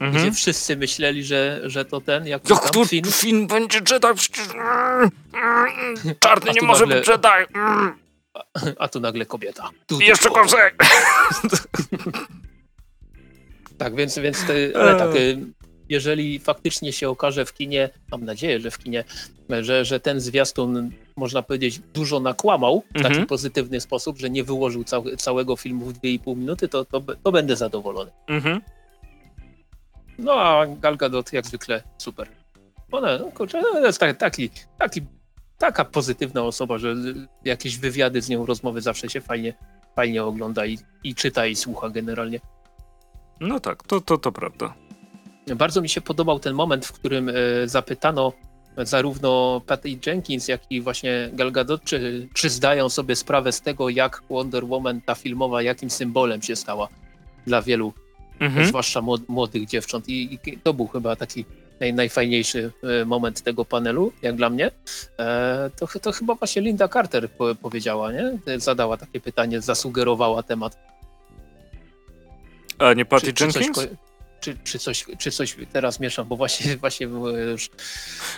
mhm. 0.00 0.12
gdzie 0.12 0.32
wszyscy 0.32 0.76
myśleli, 0.76 1.24
że, 1.24 1.60
że 1.64 1.84
to 1.84 2.00
ten, 2.00 2.26
jak 2.26 2.50
Jak 2.50 2.70
to 2.70 2.84
Finn? 2.84 3.04
Finn 3.12 3.46
będzie 3.46 3.78
Jedi, 3.78 4.08
przecież... 4.16 4.48
Czarny 6.18 6.52
nie 6.60 6.66
może 6.66 6.86
nagle... 6.86 6.96
być 6.96 7.08
Jedi! 7.08 7.58
A 8.78 8.88
tu 8.88 9.00
nagle 9.00 9.26
kobieta. 9.26 9.70
Tu, 9.86 10.00
Jeszcze 10.00 10.30
gorzej! 10.30 10.70
tak, 13.78 13.94
więc, 13.94 14.18
więc 14.18 14.46
te, 14.46 14.80
ale 14.80 14.96
tak, 14.98 15.10
jeżeli 15.88 16.38
faktycznie 16.38 16.92
się 16.92 17.08
okaże 17.08 17.44
w 17.44 17.54
kinie, 17.54 17.90
mam 18.10 18.24
nadzieję, 18.24 18.60
że 18.60 18.70
w 18.70 18.78
kinie, 18.78 19.04
że, 19.60 19.84
że 19.84 20.00
ten 20.00 20.20
zwiastun, 20.20 20.90
można 21.16 21.42
powiedzieć, 21.42 21.78
dużo 21.94 22.20
nakłamał 22.20 22.82
w 22.90 22.94
taki 22.94 23.06
mhm. 23.06 23.26
pozytywny 23.26 23.80
sposób, 23.80 24.18
że 24.18 24.30
nie 24.30 24.44
wyłożył 24.44 24.84
cał, 24.84 25.16
całego 25.16 25.56
filmu 25.56 25.86
w 25.86 25.92
2,5 25.92 26.36
minuty, 26.36 26.68
to, 26.68 26.84
to, 26.84 27.00
to 27.22 27.32
będę 27.32 27.56
zadowolony. 27.56 28.10
Mhm. 28.26 28.60
No 30.18 30.32
a 30.32 30.66
Gal 30.66 30.96
Gadot 30.96 31.32
jak 31.32 31.46
zwykle 31.46 31.82
super. 31.98 32.28
Ona, 32.92 33.18
no, 33.18 33.24
kurczę, 33.24 33.62
no, 33.62 33.86
jest 33.86 34.00
taki, 34.18 34.50
taki 34.78 35.00
taka 35.58 35.84
pozytywna 35.84 36.42
osoba, 36.42 36.78
że 36.78 36.94
jakieś 37.44 37.78
wywiady 37.78 38.22
z 38.22 38.28
nią, 38.28 38.46
rozmowy 38.46 38.80
zawsze 38.80 39.08
się 39.08 39.20
fajnie, 39.20 39.54
fajnie 39.96 40.24
ogląda 40.24 40.66
i, 40.66 40.78
i 41.04 41.14
czyta 41.14 41.46
i 41.46 41.56
słucha 41.56 41.90
generalnie. 41.90 42.40
No 43.40 43.60
tak, 43.60 43.82
to, 43.82 44.00
to, 44.00 44.18
to 44.18 44.32
prawda. 44.32 44.74
Bardzo 45.56 45.82
mi 45.82 45.88
się 45.88 46.00
podobał 46.00 46.40
ten 46.40 46.54
moment, 46.54 46.86
w 46.86 46.92
którym 46.92 47.28
e, 47.28 47.32
zapytano 47.64 48.32
zarówno 48.76 49.60
Patty 49.66 49.88
Jenkins, 50.06 50.48
jak 50.48 50.60
i 50.70 50.80
właśnie 50.80 51.30
Gal 51.32 51.52
Gadot, 51.52 51.84
czy, 51.84 52.28
czy 52.34 52.50
zdają 52.50 52.88
sobie 52.88 53.16
sprawę 53.16 53.52
z 53.52 53.60
tego, 53.60 53.88
jak 53.88 54.22
Wonder 54.30 54.64
Woman, 54.64 55.00
ta 55.00 55.14
filmowa, 55.14 55.62
jakim 55.62 55.90
symbolem 55.90 56.42
się 56.42 56.56
stała 56.56 56.88
dla 57.46 57.62
wielu, 57.62 57.92
mhm. 58.40 58.66
zwłaszcza 58.66 59.02
młodych 59.28 59.66
dziewcząt. 59.66 60.08
I, 60.08 60.38
I, 60.46 60.58
to 60.58 60.74
był 60.74 60.86
chyba 60.86 61.16
taki 61.16 61.44
naj, 61.80 61.94
najfajniejszy 61.94 62.72
e, 62.82 63.04
moment 63.04 63.42
tego 63.42 63.64
panelu, 63.64 64.12
jak 64.22 64.36
dla 64.36 64.50
mnie, 64.50 64.70
e, 65.18 65.70
to, 65.76 65.86
to 66.00 66.12
chyba 66.12 66.34
właśnie 66.34 66.62
Linda 66.62 66.88
Carter 66.88 67.28
powiedziała, 67.62 68.12
nie? 68.12 68.38
Zadała 68.56 68.96
takie 68.96 69.20
pytanie, 69.20 69.60
zasugerowała 69.60 70.42
temat. 70.42 70.78
A 72.78 72.92
nie 72.92 73.04
Patty 73.04 73.32
czy, 73.32 73.44
Jenkins? 73.44 73.66
Czy 73.66 73.72
coś, 73.72 73.88
czy, 74.44 74.58
czy, 74.64 74.78
coś, 74.78 75.06
czy 75.18 75.30
coś 75.30 75.56
teraz 75.72 76.00
mieszam, 76.00 76.28
bo 76.28 76.36
właśnie, 76.36 76.76
właśnie 76.84 77.06
już... 77.50 77.70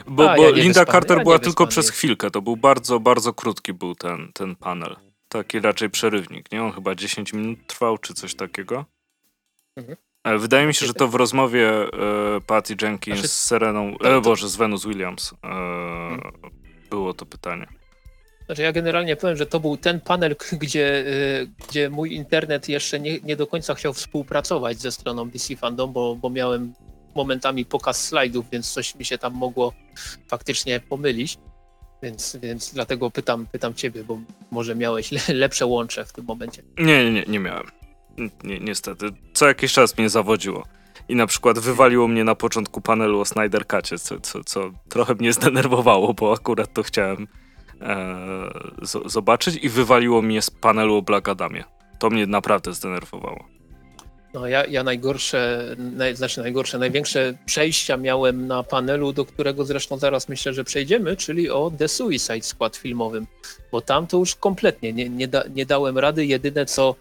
Bo, 0.06 0.30
A, 0.30 0.36
bo 0.36 0.42
ja 0.42 0.50
Linda 0.50 0.84
Carter 0.84 1.18
ja 1.18 1.24
była 1.24 1.38
tylko 1.38 1.66
przez 1.66 1.90
chwilkę, 1.90 2.30
to 2.30 2.42
był 2.42 2.56
bardzo, 2.56 3.00
bardzo 3.00 3.32
krótki 3.32 3.72
był 3.72 3.94
ten, 3.94 4.32
ten 4.34 4.56
panel. 4.56 4.96
Taki 5.28 5.60
raczej 5.60 5.90
przerywnik, 5.90 6.52
nie? 6.52 6.62
On 6.62 6.72
chyba 6.72 6.94
10 6.94 7.32
minut 7.32 7.58
trwał, 7.66 7.98
czy 7.98 8.14
coś 8.14 8.34
takiego. 8.34 8.84
Mhm. 9.76 9.96
Wydaje 10.38 10.66
mi 10.66 10.74
się, 10.74 10.86
że 10.86 10.94
to 10.94 11.08
w 11.08 11.14
rozmowie 11.14 11.70
e, 11.70 12.40
Patty 12.46 12.76
Jenkins 12.82 13.18
znaczy, 13.18 13.28
z 13.28 13.44
Sereną, 13.44 13.98
e, 13.98 14.20
Boże, 14.20 14.48
z 14.48 14.56
Venus 14.56 14.86
Williams 14.86 15.32
e, 15.32 15.36
hmm. 15.48 16.32
było 16.90 17.14
to 17.14 17.26
pytanie. 17.26 17.66
Znaczy 18.46 18.62
ja 18.62 18.72
generalnie 18.72 19.16
powiem, 19.16 19.36
że 19.36 19.46
to 19.46 19.60
był 19.60 19.76
ten 19.76 20.00
panel, 20.00 20.36
gdzie, 20.62 21.04
e, 21.06 21.46
gdzie 21.68 21.90
mój 21.90 22.14
internet 22.14 22.68
jeszcze 22.68 23.00
nie, 23.00 23.20
nie 23.20 23.36
do 23.36 23.46
końca 23.46 23.74
chciał 23.74 23.92
współpracować 23.92 24.78
ze 24.78 24.92
stroną 24.92 25.30
DC 25.30 25.56
Fandom, 25.56 25.92
bo, 25.92 26.16
bo 26.16 26.30
miałem 26.30 26.74
momentami 27.14 27.64
pokaz 27.64 28.04
slajdów, 28.04 28.50
więc 28.50 28.72
coś 28.72 28.94
mi 28.94 29.04
się 29.04 29.18
tam 29.18 29.34
mogło 29.34 29.72
faktycznie 30.28 30.80
pomylić. 30.80 31.38
Więc, 32.02 32.36
więc 32.42 32.74
dlatego 32.74 33.10
pytam, 33.10 33.46
pytam 33.46 33.74
ciebie, 33.74 34.04
bo 34.04 34.18
może 34.50 34.74
miałeś 34.74 35.10
lepsze 35.28 35.66
łącze 35.66 36.04
w 36.04 36.12
tym 36.12 36.24
momencie. 36.24 36.62
Nie, 36.78 37.12
nie, 37.12 37.24
nie, 37.28 37.38
miałem. 37.38 37.66
Ni 38.44 38.60
niestety. 38.60 39.06
Co 39.32 39.48
jakiś 39.48 39.72
czas 39.72 39.98
mnie 39.98 40.08
zawodziło. 40.08 40.64
I 41.08 41.16
na 41.16 41.26
przykład 41.26 41.58
wywaliło 41.58 42.08
mnie 42.08 42.24
na 42.24 42.34
początku 42.34 42.80
panelu 42.80 43.20
o 43.20 43.24
Snyder 43.24 43.66
Cutie, 43.66 43.98
co, 43.98 44.20
co, 44.20 44.44
co 44.44 44.70
trochę 44.88 45.14
mnie 45.14 45.32
zdenerwowało, 45.32 46.14
bo 46.14 46.32
akurat 46.32 46.72
to 46.72 46.82
chciałem 46.82 47.26
e, 47.82 48.50
zobaczyć 49.04 49.64
i 49.64 49.68
wywaliło 49.68 50.22
mnie 50.22 50.42
z 50.42 50.50
panelu 50.50 50.96
o 50.96 51.02
Black 51.02 51.28
Adamie. 51.28 51.64
To 51.98 52.10
mnie 52.10 52.26
naprawdę 52.26 52.72
zdenerwowało. 52.72 53.56
No 54.34 54.46
ja, 54.46 54.64
ja 54.66 54.82
najgorsze, 54.82 55.74
naj, 55.78 56.16
znaczy 56.16 56.40
najgorsze, 56.40 56.78
największe 56.78 57.38
przejścia 57.46 57.96
miałem 57.96 58.46
na 58.46 58.62
panelu, 58.62 59.12
do 59.12 59.24
którego 59.24 59.64
zresztą 59.64 59.98
zaraz 59.98 60.28
myślę, 60.28 60.52
że 60.52 60.64
przejdziemy, 60.64 61.16
czyli 61.16 61.50
o 61.50 61.72
The 61.78 61.88
Suicide 61.88 62.42
Squad 62.42 62.76
filmowym, 62.76 63.26
bo 63.72 63.80
tam 63.80 64.06
to 64.06 64.18
już 64.18 64.34
kompletnie 64.34 64.92
nie, 64.92 65.08
nie, 65.08 65.28
da, 65.28 65.44
nie 65.54 65.66
dałem 65.66 65.98
rady. 65.98 66.26
Jedyne 66.26 66.66
co 66.66 66.94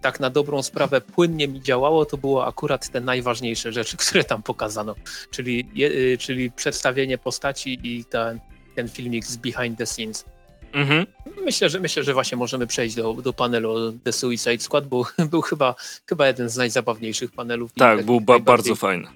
tak 0.00 0.20
na 0.20 0.30
dobrą 0.30 0.62
sprawę 0.62 1.00
płynnie 1.00 1.48
mi 1.48 1.62
działało, 1.62 2.04
to 2.04 2.16
było 2.16 2.46
akurat 2.46 2.88
te 2.88 3.00
najważniejsze 3.00 3.72
rzeczy, 3.72 3.96
które 4.06 4.24
tam 4.24 4.42
pokazano, 4.42 4.94
czyli, 5.30 5.68
je, 5.74 5.88
y, 5.88 6.18
czyli 6.18 6.50
przedstawienie 6.50 7.18
postaci 7.18 7.78
i 7.82 8.04
ten, 8.04 8.40
ten 8.74 8.88
filmik 8.88 9.24
z 9.24 9.36
behind 9.36 9.78
the 9.78 9.86
scenes. 9.86 10.24
Mhm. 10.72 11.06
Myślę, 11.44 11.70
że 11.70 11.80
myślę, 11.80 12.04
że 12.04 12.14
właśnie 12.14 12.36
możemy 12.36 12.66
przejść 12.66 12.94
do, 12.94 13.14
do 13.14 13.32
panelu 13.32 13.92
The 13.92 14.12
Suicide 14.12 14.58
Squad, 14.58 14.86
bo 14.86 15.06
był 15.30 15.42
chyba, 15.42 15.74
chyba 16.08 16.26
jeden 16.26 16.48
z 16.48 16.56
najzabawniejszych 16.56 17.32
panelów. 17.32 17.72
Tak, 17.72 18.04
był 18.04 18.20
ba 18.20 18.38
bardzo 18.38 18.74
fajny. 18.74 19.08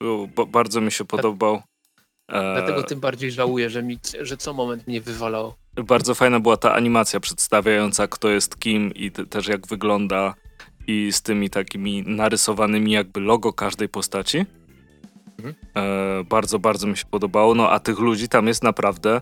Był, 0.00 0.28
ba 0.28 0.46
bardzo 0.46 0.80
mi 0.80 0.92
się 0.92 1.04
podobał. 1.04 1.62
Dlatego 2.28 2.80
e, 2.80 2.84
tym 2.84 3.00
bardziej 3.00 3.32
żałuję, 3.32 3.70
że, 3.70 3.82
mi, 3.82 3.98
że 4.20 4.36
co 4.36 4.52
moment 4.52 4.86
mnie 4.86 5.00
wywalało. 5.00 5.56
Bardzo 5.74 6.14
fajna 6.14 6.40
była 6.40 6.56
ta 6.56 6.74
animacja 6.74 7.20
przedstawiająca, 7.20 8.08
kto 8.08 8.28
jest 8.28 8.58
kim 8.58 8.94
i 8.94 9.10
też 9.10 9.48
jak 9.48 9.66
wygląda 9.66 10.34
i 10.86 11.12
z 11.12 11.22
tymi 11.22 11.50
takimi 11.50 12.02
narysowanymi 12.02 12.92
jakby 12.92 13.20
logo 13.20 13.52
każdej 13.52 13.88
postaci. 13.88 14.46
Mhm. 15.44 15.54
E, 15.76 16.24
bardzo, 16.24 16.58
bardzo 16.58 16.86
mi 16.86 16.96
się 16.96 17.04
podobało. 17.10 17.54
No 17.54 17.70
a 17.70 17.78
tych 17.78 17.98
ludzi 17.98 18.28
tam 18.28 18.46
jest 18.46 18.62
naprawdę, 18.62 19.20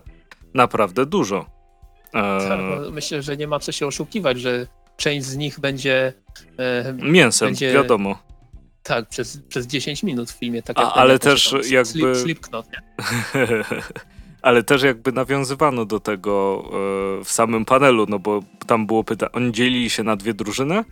naprawdę 0.53 1.05
dużo. 1.05 1.45
E, 2.13 2.47
tak, 2.49 2.59
no, 2.59 2.91
myślę, 2.91 3.21
że 3.21 3.37
nie 3.37 3.47
ma 3.47 3.59
co 3.59 3.71
się 3.71 3.87
oszukiwać, 3.87 4.39
że 4.39 4.67
część 4.97 5.25
z 5.25 5.37
nich 5.37 5.59
będzie... 5.59 6.13
E, 6.57 6.93
Mięsem, 6.93 7.47
będzie, 7.47 7.73
wiadomo. 7.73 8.19
Tak, 8.83 9.09
przez, 9.09 9.41
przez 9.49 9.67
10 9.67 10.03
minut 10.03 10.31
w 10.31 10.39
filmie. 10.39 10.63
Tak 10.63 10.79
A, 10.79 10.93
ale 10.93 11.19
też 11.19 11.55
jakby... 11.69 11.85
Slip, 11.85 12.15
Slipknot, 12.15 12.65
nie? 12.71 12.81
ale 14.43 14.63
też 14.63 14.83
jakby 14.83 15.11
nawiązywano 15.11 15.85
do 15.85 15.99
tego 15.99 16.63
e, 16.65 17.23
w 17.23 17.31
samym 17.31 17.65
panelu, 17.65 18.05
no 18.09 18.19
bo 18.19 18.43
tam 18.67 18.85
było 18.85 19.03
pytanie, 19.03 19.31
oni 19.31 19.51
dzielili 19.51 19.89
się 19.89 20.03
na 20.03 20.15
dwie 20.15 20.33
drużyny 20.33 20.75
e, 20.75 20.83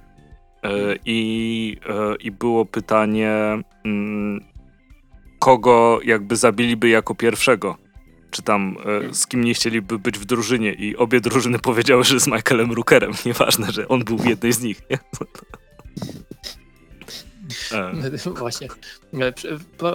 i, 1.05 1.77
e, 1.89 2.15
i 2.15 2.31
było 2.31 2.65
pytanie, 2.65 3.33
mm, 3.85 4.45
kogo 5.41 5.99
jakby 6.03 6.35
zabiliby 6.35 6.89
jako 6.89 7.15
pierwszego. 7.15 7.77
Czy 8.31 8.41
tam 8.41 8.77
z 9.11 9.27
kim 9.27 9.43
nie 9.43 9.53
chcieliby 9.53 9.99
być 9.99 10.19
w 10.19 10.25
drużynie 10.25 10.73
i 10.73 10.97
obie 10.97 11.21
drużyny 11.21 11.59
powiedziały, 11.69 12.03
że 12.03 12.19
z 12.19 12.27
Michaelem 12.27 12.71
Rookerem. 12.71 13.11
Nieważne, 13.25 13.71
że 13.71 13.87
on 13.87 14.03
był 14.03 14.17
w 14.17 14.25
jednej 14.25 14.53
z 14.53 14.61
nich. 14.61 14.81
Nie? 14.89 14.99
Właśnie. 18.39 18.67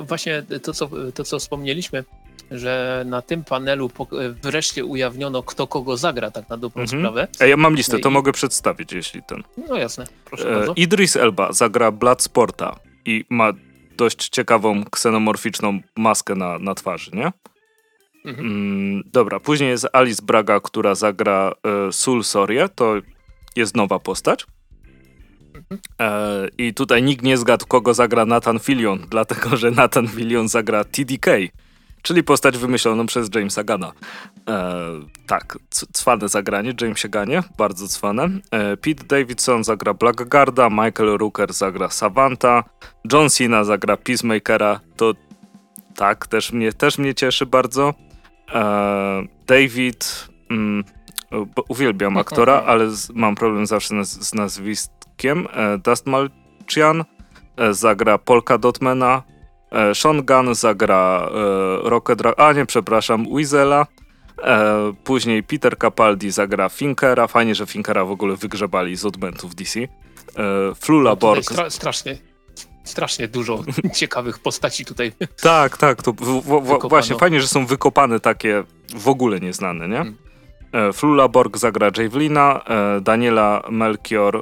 Właśnie 0.07 0.43
to 0.63 0.73
co, 0.73 0.91
to, 1.15 1.25
co 1.25 1.39
wspomnieliśmy, 1.39 2.05
że 2.51 3.05
na 3.07 3.23
tym 3.23 3.45
panelu 3.45 3.91
wreszcie 4.43 4.85
ujawniono, 4.85 5.43
kto 5.43 5.67
kogo 5.67 5.97
zagra, 5.97 6.31
tak 6.31 6.49
na 6.49 6.57
dobrą 6.57 6.83
mhm. 6.83 7.01
sprawę. 7.01 7.29
A 7.41 7.47
ja 7.47 7.57
mam 7.57 7.75
listę, 7.75 7.99
to 7.99 8.09
I... 8.09 8.13
mogę 8.13 8.33
przedstawić, 8.33 8.93
jeśli 8.93 9.23
ten. 9.23 9.43
No 9.69 9.77
jasne, 9.77 10.05
proszę 10.25 10.51
e, 10.51 10.55
bardzo. 10.55 10.75
Idris 10.77 11.17
Elba 11.17 11.53
zagra 11.53 11.93
Bloodsporta 11.93 12.77
i 13.05 13.25
ma 13.31 13.53
dość 13.97 14.29
ciekawą 14.29 14.85
ksenomorficzną 14.85 15.81
maskę 15.97 16.35
na, 16.35 16.59
na 16.59 16.75
twarzy, 16.75 17.11
nie? 17.15 17.33
Mhm. 18.25 18.47
Mm, 18.47 19.03
dobra, 19.07 19.41
później 19.41 19.71
jest 19.71 19.87
Alice 19.93 20.23
Braga, 20.23 20.61
która 20.61 20.95
zagra 20.95 21.53
e, 21.89 21.93
Sul 21.93 22.25
Sorię, 22.25 22.69
to 22.69 22.95
jest 23.57 23.77
nowa 23.77 23.99
postać. 23.99 24.47
Mhm. 25.55 25.81
E, 26.01 26.49
I 26.59 26.75
tutaj 26.75 27.03
nikt 27.03 27.25
nie 27.25 27.37
zgadł, 27.37 27.67
kogo 27.67 27.95
zagra 27.95 28.27
Nathan 28.27 28.59
Fillion, 28.59 29.07
dlatego 29.11 29.57
że 29.57 29.71
Nathan 29.71 30.09
Fillion 30.09 30.49
zagra 30.49 30.85
TDK 30.85 31.27
czyli 32.07 32.25
postać 32.25 32.59
wymyśloną 32.59 33.07
przez 33.07 33.35
Jamesa 33.35 33.65
Gana. 33.65 33.93
E, 34.49 34.83
tak, 35.27 35.59
cwane 35.93 36.29
zagranie, 36.29 36.75
Jamesie 36.81 37.09
Ganie, 37.09 37.43
bardzo 37.59 37.89
cwane. 37.89 38.29
E, 38.51 38.77
Pete 38.77 39.05
Davidson 39.05 39.65
zagra 39.65 39.95
Blackguarda, 39.95 40.71
Michael 40.71 41.19
Rooker 41.19 41.53
zagra 41.53 41.91
Savanta, 41.91 42.65
John 43.13 43.31
Cena 43.31 43.65
zagra 43.65 43.97
Peacemakera, 43.97 44.81
to 44.97 45.15
Tak, 45.97 46.27
też 46.27 46.53
mnie, 46.53 46.73
też 46.73 46.99
mnie 46.99 47.15
cieszy 47.15 47.47
bardzo. 47.47 47.95
E, 48.55 49.23
David, 49.47 50.29
mm, 50.51 50.85
uwielbiam 51.69 52.17
aktora, 52.17 52.63
ale 52.67 52.91
z, 52.91 53.11
mam 53.11 53.35
problem 53.35 53.67
zawsze 53.67 54.05
z, 54.05 54.09
z 54.09 54.35
nazwiskiem. 54.35 55.49
E, 55.53 55.79
Dust 55.79 56.07
Malchian 56.07 57.05
e, 57.57 57.75
zagra 57.75 58.19
Polka 58.19 58.59
Dotmana. 58.59 59.23
E, 59.71 59.95
Sean 59.95 60.23
Gunn 60.27 60.55
zagra 60.55 61.29
e, 61.85 61.89
Rocket 61.89 62.23
A 62.37 62.53
nie, 62.53 62.67
przepraszam, 62.67 63.27
Weasela. 63.35 63.87
E, 64.43 64.93
później 65.05 65.43
Peter 65.43 65.79
Capaldi 65.79 66.31
zagra 66.31 66.69
Finkera. 66.69 67.27
Fajnie, 67.27 67.55
że 67.55 67.67
Finkera 67.67 68.05
w 68.05 68.11
ogóle 68.11 68.37
wygrzebali 68.37 68.97
z 68.97 69.05
odmentów 69.05 69.55
DC. 69.55 69.81
Flula 70.81 71.11
no 71.11 71.17
Borg. 71.17 71.45
Stra 71.45 71.71
strasznie, 71.71 72.19
strasznie 72.85 73.29
dużo 73.29 73.63
ciekawych 73.99 74.39
postaci 74.39 74.85
tutaj. 74.85 75.13
Tak, 75.43 75.77
tak. 75.77 76.03
To 76.03 76.13
właśnie 76.89 77.17
fajnie, 77.17 77.41
że 77.41 77.49
są 77.49 77.67
wykopane 77.67 78.21
takie 78.21 78.65
w 78.97 79.09
ogóle 79.09 79.41
nieznane, 79.41 79.89
nie? 79.89 79.97
Hmm. 79.97 80.93
Flula 80.93 81.29
Borg 81.29 81.57
zagra 81.57 81.91
Javelina, 81.97 82.61
Daniela 83.01 83.63
Melchior 83.71 84.37
e, 84.37 84.41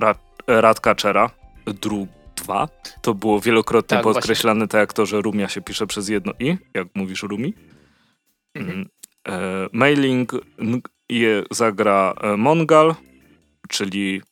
Ra 0.00 0.14
Radkaczera, 0.46 1.30
Dru 1.66 2.08
2. 2.46 2.68
To 3.02 3.14
było 3.14 3.40
wielokrotnie 3.40 3.96
tak, 3.96 4.04
podkreślane, 4.04 4.58
właśnie. 4.58 4.68
tak 4.68 4.78
jak 4.78 4.92
to, 4.92 5.06
że 5.06 5.20
Rumia 5.20 5.48
się 5.48 5.60
pisze 5.60 5.86
przez 5.86 6.08
jedno 6.08 6.32
i, 6.40 6.56
jak 6.74 6.88
mówisz 6.94 7.22
Rumi. 7.22 7.54
Mhm. 8.54 8.88
E, 9.28 9.66
mailing 9.72 10.32
je 11.08 11.42
zagra 11.50 12.14
e, 12.20 12.36
Mongal, 12.36 12.94
czyli 13.68 14.22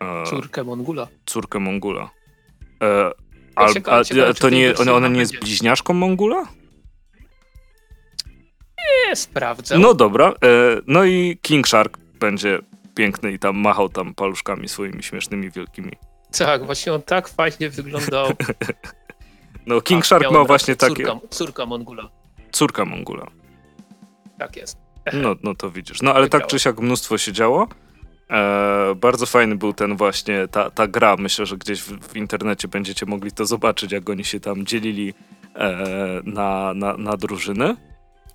e, 0.00 0.26
córkę 0.26 0.64
Mongula. 0.64 1.08
Córkę 1.26 1.58
Mongula. 1.58 2.10
E, 2.82 3.10
al, 3.56 3.72
a, 3.86 3.98
a, 4.28 4.34
to 4.34 4.50
nie, 4.50 4.74
ona, 4.76 4.92
ona 4.92 5.08
nie 5.08 5.20
jest 5.20 5.40
bliźniaczką 5.40 5.94
Mongula? 5.94 6.46
Nie, 8.78 9.16
sprawdzę. 9.16 9.78
No 9.78 9.94
dobra. 9.94 10.28
E, 10.28 10.34
no 10.86 11.04
i 11.04 11.38
King 11.42 11.68
Shark 11.68 11.98
będzie 11.98 12.58
piękny 12.94 13.32
i 13.32 13.38
tam 13.38 13.56
machał 13.56 13.88
tam 13.88 14.14
paluszkami 14.14 14.68
swoimi 14.68 15.02
śmiesznymi, 15.02 15.50
wielkimi. 15.50 15.92
Tak, 16.38 16.66
właśnie 16.66 16.92
on 16.92 17.02
tak 17.02 17.28
fajnie 17.28 17.70
wyglądał. 17.70 18.28
no 19.66 19.80
King 19.80 20.06
Shark 20.06 20.30
ma 20.30 20.44
właśnie 20.44 20.76
takie... 20.76 21.04
Córka, 21.30 21.66
Mongula. 21.66 22.08
Córka 22.52 22.84
Mongula. 22.84 23.26
Tak 24.38 24.56
jest. 24.56 24.78
No, 25.12 25.34
no 25.42 25.54
to 25.54 25.70
widzisz. 25.70 26.02
No 26.02 26.14
ale 26.14 26.28
tak 26.28 26.46
czy 26.46 26.58
siak 26.58 26.80
mnóstwo 26.80 27.18
się 27.18 27.32
działo. 27.32 27.68
E, 28.30 28.94
bardzo 28.94 29.26
fajny 29.26 29.56
był 29.56 29.72
ten 29.72 29.96
właśnie, 29.96 30.48
ta, 30.48 30.70
ta 30.70 30.86
gra. 30.86 31.16
Myślę, 31.16 31.46
że 31.46 31.56
gdzieś 31.56 31.82
w, 31.82 32.08
w, 32.08 32.16
internecie 32.16 32.68
będziecie 32.68 33.06
mogli 33.06 33.32
to 33.32 33.46
zobaczyć, 33.46 33.92
jak 33.92 34.10
oni 34.10 34.24
się 34.24 34.40
tam 34.40 34.66
dzielili 34.66 35.14
e, 35.54 35.76
na, 36.24 36.74
na, 36.74 36.96
na 36.96 37.16
drużyny. 37.16 37.76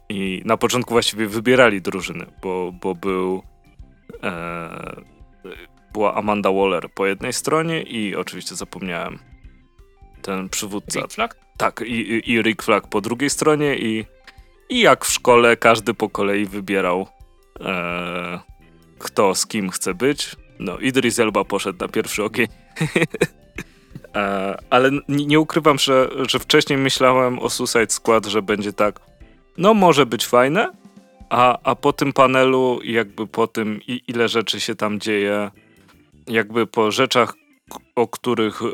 I 0.09 0.41
na 0.45 0.57
początku 0.57 0.93
właściwie 0.93 1.27
wybierali 1.27 1.81
drużyny, 1.81 2.25
bo, 2.41 2.71
bo 2.81 2.95
był 2.95 3.43
e, 4.23 4.95
była 5.93 6.15
Amanda 6.15 6.51
Waller 6.51 6.89
po 6.91 7.05
jednej 7.05 7.33
stronie 7.33 7.81
i 7.81 8.15
oczywiście 8.15 8.55
zapomniałem 8.55 9.19
ten 10.21 10.49
przywódca. 10.49 10.99
Rick 10.99 11.13
Flag? 11.13 11.35
Tak, 11.57 11.83
i, 11.85 11.91
i, 11.91 12.31
i 12.31 12.41
Rick 12.41 12.63
Flag 12.63 12.87
po 12.87 13.01
drugiej 13.01 13.29
stronie 13.29 13.77
i, 13.77 14.05
i 14.69 14.79
jak 14.79 15.05
w 15.05 15.11
szkole 15.11 15.57
każdy 15.57 15.93
po 15.93 16.09
kolei 16.09 16.45
wybierał 16.45 17.07
e, 17.59 18.39
kto 18.99 19.35
z 19.35 19.47
kim 19.47 19.69
chce 19.69 19.93
być. 19.93 20.35
No, 20.59 20.77
Idris 20.77 21.19
Elba 21.19 21.43
poszedł 21.43 21.79
na 21.79 21.87
pierwszy 21.87 22.23
ogień. 22.23 22.47
e, 24.15 24.57
ale 24.69 24.91
nie, 25.09 25.25
nie 25.25 25.39
ukrywam, 25.39 25.79
że, 25.79 26.09
że 26.29 26.39
wcześniej 26.39 26.79
myślałem 26.79 27.39
o 27.39 27.49
Suicide 27.49 27.89
Squad, 27.89 28.25
że 28.25 28.41
będzie 28.41 28.73
tak 28.73 28.99
no 29.57 29.73
może 29.73 30.05
być 30.05 30.25
fajne, 30.25 30.71
a, 31.29 31.59
a 31.63 31.75
po 31.75 31.93
tym 31.93 32.13
panelu, 32.13 32.79
jakby 32.83 33.27
po 33.27 33.47
tym, 33.47 33.79
ile 34.07 34.27
rzeczy 34.27 34.59
się 34.59 34.75
tam 34.75 34.99
dzieje, 34.99 35.51
jakby 36.27 36.67
po 36.67 36.91
rzeczach, 36.91 37.33
o 37.95 38.07
których 38.07 38.61
e, 38.61 38.65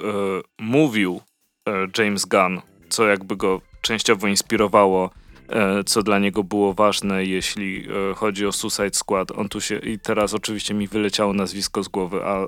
mówił 0.59 1.21
e, 1.67 1.87
James 1.97 2.25
Gunn, 2.25 2.61
co 2.89 3.07
jakby 3.07 3.35
go 3.35 3.61
częściowo 3.81 4.27
inspirowało, 4.27 5.09
e, 5.49 5.83
co 5.83 6.03
dla 6.03 6.19
niego 6.19 6.43
było 6.43 6.73
ważne, 6.73 7.25
jeśli 7.25 7.87
e, 8.11 8.13
chodzi 8.15 8.45
o 8.45 8.51
Suicide 8.51 8.93
Squad. 8.93 9.31
On 9.31 9.49
tu 9.49 9.61
się, 9.61 9.77
i 9.77 9.99
teraz 9.99 10.33
oczywiście 10.33 10.73
mi 10.73 10.87
wyleciało 10.87 11.33
nazwisko 11.33 11.83
z 11.83 11.87
głowy, 11.87 12.25
a 12.25 12.47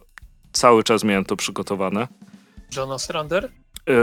cały 0.52 0.84
czas 0.84 1.04
miałem 1.04 1.26
to 1.26 1.36
przygotowane. 1.36 2.08
Jonas 2.76 3.10
Rander? 3.10 3.52
E, 3.90 3.94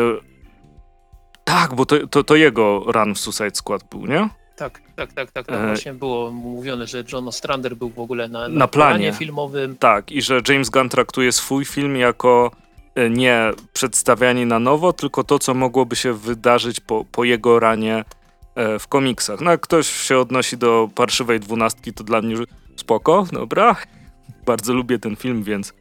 tak, 1.45 1.75
bo 1.75 1.87
to, 1.87 2.07
to, 2.07 2.25
to, 2.25 2.37
jego 2.37 2.85
run 2.87 3.15
w 3.15 3.19
Suicide 3.19 3.55
Squad 3.55 3.85
był, 3.91 4.07
nie? 4.07 4.29
Tak, 4.57 4.83
tak, 5.07 5.13
tak, 5.13 5.33
tak. 5.33 5.47
tak. 5.47 5.67
Właśnie 5.67 5.95
było 5.95 6.31
mówione, 6.31 6.87
że 6.87 7.05
John 7.13 7.29
Ostrander 7.29 7.77
był 7.77 7.91
w 7.91 7.99
ogóle 7.99 8.29
na, 8.29 8.41
na, 8.41 8.49
na 8.49 8.69
planie. 8.69 8.95
planie 8.95 9.13
filmowym. 9.13 9.77
Tak, 9.77 10.13
i 10.13 10.23
że 10.23 10.41
James 10.49 10.71
Gunn 10.71 10.89
traktuje 10.89 11.33
swój 11.33 11.65
film 11.65 11.97
jako 11.97 12.51
e, 12.95 13.11
nie 13.11 13.51
przedstawianie 13.73 14.47
na 14.47 14.59
nowo, 14.59 14.93
tylko 14.93 15.25
to, 15.25 15.39
co 15.39 15.55
mogłoby 15.55 15.97
się 15.97 16.13
wydarzyć 16.13 16.81
po, 16.81 17.05
po 17.13 17.25
jego 17.25 17.61
ranie 17.61 18.05
e, 18.55 18.79
w 18.79 18.89
komiksach. 18.89 19.41
No 19.41 19.51
jak 19.51 19.61
ktoś 19.61 19.87
się 19.89 20.19
odnosi 20.19 20.57
do 20.57 20.89
Parszywej 20.95 21.41
Dwunastki, 21.41 21.93
to 21.93 22.05
dla 22.05 22.23
mnie 22.23 22.37
spoko, 22.77 23.27
dobra. 23.33 23.77
Bardzo 24.47 24.75
lubię 24.75 24.99
ten 24.99 25.17
film, 25.17 25.43
więc 25.43 25.73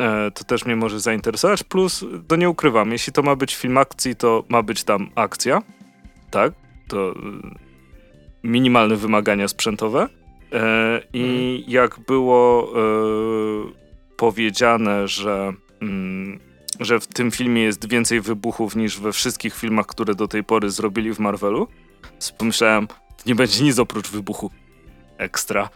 E, 0.00 0.30
to 0.30 0.44
też 0.44 0.64
mnie 0.64 0.76
może 0.76 1.00
zainteresować. 1.00 1.64
Plus, 1.64 2.04
to 2.28 2.36
nie 2.36 2.50
ukrywam, 2.50 2.92
jeśli 2.92 3.12
to 3.12 3.22
ma 3.22 3.36
być 3.36 3.56
film 3.56 3.78
akcji, 3.78 4.16
to 4.16 4.44
ma 4.48 4.62
być 4.62 4.84
tam 4.84 5.10
akcja. 5.14 5.62
Tak, 6.30 6.52
to 6.88 7.10
e, 7.10 7.14
minimalne 8.42 8.96
wymagania 8.96 9.48
sprzętowe. 9.48 10.08
E, 10.52 11.00
I 11.12 11.22
mhm. 11.22 11.70
jak 11.70 12.00
było 12.00 12.72
powiedziane, 14.16 15.08
że, 15.08 15.52
mm, 15.82 16.40
że 16.80 17.00
w 17.00 17.06
tym 17.06 17.30
filmie 17.30 17.62
jest 17.62 17.88
więcej 17.88 18.20
wybuchów 18.20 18.76
niż 18.76 19.00
we 19.00 19.12
wszystkich 19.12 19.54
filmach, 19.54 19.86
które 19.86 20.14
do 20.14 20.28
tej 20.28 20.44
pory 20.44 20.70
zrobili 20.70 21.14
w 21.14 21.18
Marvelu, 21.18 21.68
pomyślałem, 22.38 22.88
nie 23.26 23.34
będzie 23.34 23.64
nic 23.64 23.78
oprócz 23.78 24.10
wybuchu. 24.10 24.50
Ekstra. 25.18 25.68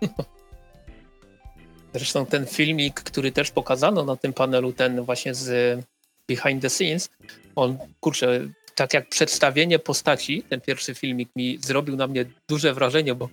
Zresztą 1.95 2.27
ten 2.27 2.47
filmik, 2.47 3.01
który 3.01 3.33
też 3.33 3.51
pokazano 3.51 4.05
na 4.05 4.17
tym 4.17 4.33
panelu, 4.33 4.73
ten 4.73 5.03
właśnie 5.03 5.35
z 5.35 5.81
behind 6.29 6.63
the 6.63 6.71
scenes, 6.71 7.11
on, 7.57 7.79
kurczę, 8.01 8.49
tak 8.75 8.95
jak 8.95 9.09
przedstawienie 9.09 9.79
postaci, 9.79 10.43
ten 10.43 10.61
pierwszy 10.61 10.95
filmik 10.95 11.29
mi 11.37 11.59
zrobił 11.63 11.97
na 11.97 12.07
mnie 12.07 12.25
duże 12.49 12.75
wrażenie, 12.75 13.15
bo, 13.15 13.29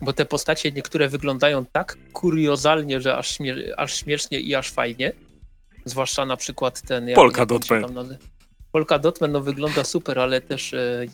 bo 0.00 0.12
te 0.12 0.24
postacie 0.24 0.72
niektóre 0.72 1.08
wyglądają 1.08 1.66
tak 1.72 1.96
kuriozalnie, 2.12 3.00
że 3.00 3.16
aż, 3.16 3.36
śmie 3.36 3.56
aż 3.76 3.94
śmiesznie 3.94 4.40
i 4.40 4.54
aż 4.54 4.70
fajnie. 4.70 5.12
Zwłaszcza 5.84 6.26
na 6.26 6.36
przykład 6.36 6.82
ten... 6.82 7.14
Polka 7.14 7.46
Dotman. 7.46 7.82
Polka 7.82 8.16
Dotman 9.00 9.32
no, 9.32 9.40
wygląda 9.40 9.84
super, 9.84 10.18
ale 10.18 10.40
też 10.40 10.74
e, 10.74 11.06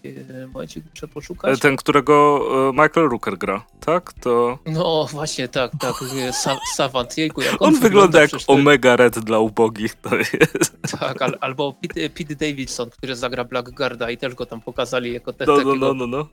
e 0.42 0.46
momencie 0.46 0.80
muszę 0.90 1.08
poszukać. 1.08 1.58
E, 1.58 1.60
ten, 1.60 1.76
którego 1.76 2.40
e, 2.68 2.72
Michael 2.72 3.08
Rooker 3.08 3.38
gra, 3.38 3.64
tak? 3.80 4.12
To... 4.12 4.58
No 4.66 5.06
właśnie, 5.10 5.48
tak, 5.48 5.72
tak. 5.80 5.94
Sa 6.32 6.56
Savant, 6.76 7.18
jejku, 7.18 7.40
jak 7.40 7.62
on, 7.62 7.74
on 7.74 7.80
wygląda, 7.80 8.20
jak 8.20 8.30
Omega 8.46 8.96
Red 8.96 9.18
dla 9.18 9.38
ubogich, 9.38 9.94
to 9.94 10.16
jest. 10.16 10.98
Tak, 11.00 11.22
al 11.22 11.38
albo 11.40 11.72
Pete, 11.72 12.10
Pete, 12.10 12.34
Davidson, 12.34 12.90
który 12.90 13.16
zagra 13.16 13.44
Blackguarda 13.44 14.10
i 14.10 14.16
też 14.16 14.34
go 14.34 14.46
tam 14.46 14.60
pokazali 14.60 15.12
jako 15.12 15.32
te, 15.32 15.46
no, 15.46 15.56
no, 15.56 15.74
no, 15.74 15.94
no, 15.94 16.06
no. 16.06 16.28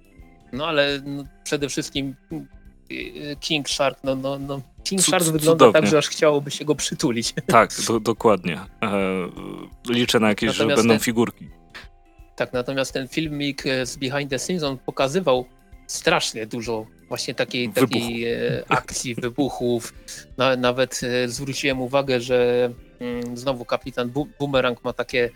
No 0.54 0.68
ale 0.68 1.02
no, 1.06 1.24
przede 1.44 1.70
wszystkim 1.70 2.16
King 3.40 3.70
Shark, 3.70 3.99
no, 4.04 4.16
no, 4.16 4.40
no. 4.40 4.62
King 4.89 5.01
Shark 5.01 5.23
wygląda 5.23 5.65
cudownie. 5.65 5.73
tak, 5.73 5.88
że 5.88 5.97
aż 5.97 6.07
chciałoby 6.07 6.51
się 6.51 6.65
go 6.65 6.76
przytulić. 6.76 7.34
Tak, 7.47 7.72
do, 7.88 7.99
dokładnie. 7.99 8.59
E, 8.84 8.89
liczę 9.89 10.19
na 10.19 10.30
jakieś, 10.30 10.47
natomiast 10.47 10.81
że 10.81 10.84
będą 10.84 10.93
ten, 10.93 11.03
figurki. 11.03 11.49
Tak, 12.35 12.53
natomiast 12.53 12.93
ten 12.93 13.07
filmik 13.07 13.65
e, 13.65 13.85
z 13.85 13.97
Behind 13.97 14.30
the 14.30 14.39
Scenes, 14.39 14.64
on 14.64 14.77
pokazywał 14.77 15.45
strasznie 15.88 16.45
dużo 16.45 16.85
właśnie 17.07 17.35
takiej, 17.35 17.69
takiej 17.69 18.26
e, 18.26 18.64
akcji, 18.68 19.15
wybuchów. 19.15 19.93
Na, 20.38 20.55
nawet 20.55 21.01
e, 21.03 21.30
zwróciłem 21.30 21.81
uwagę, 21.81 22.22
że 22.22 22.69
mm, 22.99 23.38
znowu 23.38 23.65
kapitan 23.65 24.09
Bu 24.09 24.27
Boomerang 24.39 24.84
ma 24.84 24.93
takie 24.93 25.30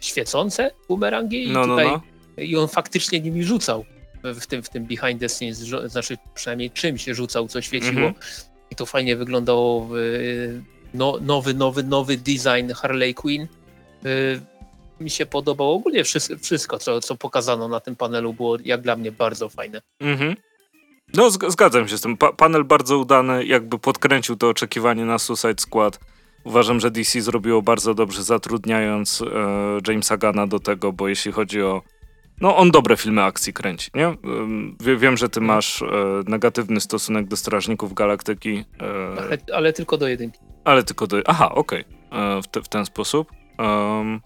świecące 0.00 0.70
bumerangi 0.88 1.44
i, 1.44 1.52
no, 1.52 1.66
no 1.66 1.66
tutaj, 1.66 1.86
no, 1.86 2.02
no. 2.36 2.42
i 2.42 2.56
on 2.56 2.68
faktycznie 2.68 3.20
nimi 3.20 3.44
rzucał 3.44 3.84
w 4.24 4.46
tym, 4.46 4.62
w 4.62 4.68
tym 4.68 4.86
behind 4.86 5.20
the 5.20 5.28
scenes, 5.28 5.58
znaczy 5.86 6.18
przynajmniej 6.34 6.70
czym 6.70 6.98
się 6.98 7.14
rzucał, 7.14 7.48
co 7.48 7.62
świeciło. 7.62 8.00
Mm 8.00 8.12
-hmm. 8.12 8.51
I 8.72 8.74
to 8.74 8.86
fajnie 8.86 9.16
wyglądało. 9.16 9.88
No, 10.94 11.18
nowy, 11.20 11.54
nowy, 11.54 11.82
nowy 11.82 12.16
design 12.16 12.72
Harley 12.72 13.14
Quinn. 13.14 13.42
Y, 14.06 14.40
mi 15.00 15.10
się 15.10 15.26
podobało 15.26 15.74
ogólnie 15.74 16.04
wszystko, 16.42 16.78
co, 16.78 17.00
co 17.00 17.16
pokazano 17.16 17.68
na 17.68 17.80
tym 17.80 17.96
panelu 17.96 18.32
było 18.32 18.56
jak 18.64 18.80
dla 18.80 18.96
mnie 18.96 19.12
bardzo 19.12 19.48
fajne. 19.48 19.82
-hmm. 20.00 20.36
No, 21.14 21.30
zgadzam 21.30 21.88
się 21.88 21.98
z 21.98 22.00
tym. 22.00 22.16
Pa 22.16 22.32
panel 22.32 22.64
bardzo 22.64 22.98
udany, 22.98 23.44
jakby 23.44 23.78
podkręcił 23.78 24.36
to 24.36 24.48
oczekiwanie 24.48 25.04
na 25.04 25.18
Suicide 25.18 25.58
Squad. 25.58 26.00
Uważam, 26.44 26.80
że 26.80 26.90
DC 26.90 27.20
zrobiło 27.20 27.62
bardzo 27.62 27.94
dobrze, 27.94 28.22
zatrudniając 28.22 29.22
e, 29.22 29.26
Jamesa 29.88 30.16
Gana 30.16 30.46
do 30.46 30.58
tego, 30.58 30.92
bo 30.92 31.08
jeśli 31.08 31.32
chodzi 31.32 31.62
o 31.62 31.82
no 32.40 32.56
on 32.56 32.70
dobre 32.70 32.96
filmy 32.96 33.22
akcji 33.22 33.52
kręci, 33.52 33.90
nie? 33.94 34.16
Wiem, 34.96 35.16
że 35.16 35.28
ty 35.28 35.40
mhm. 35.40 35.56
masz 35.56 35.82
e, 35.82 35.86
negatywny 36.26 36.80
stosunek 36.80 37.26
do 37.26 37.36
Strażników 37.36 37.94
Galaktyki. 37.94 38.64
E, 38.80 39.22
ale, 39.22 39.38
ale, 39.54 39.72
tylko 39.72 39.96
do 39.96 40.08
jedynki. 40.08 40.38
Ale 40.64 40.82
tylko 40.82 41.06
do... 41.06 41.16
Aha, 41.26 41.54
okej. 41.54 41.84
Okay. 42.10 42.42
W, 42.42 42.46
te, 42.48 42.62
w, 42.62 42.68
ten 42.68 42.86
sposób. 42.86 43.32
Um, 43.58 44.20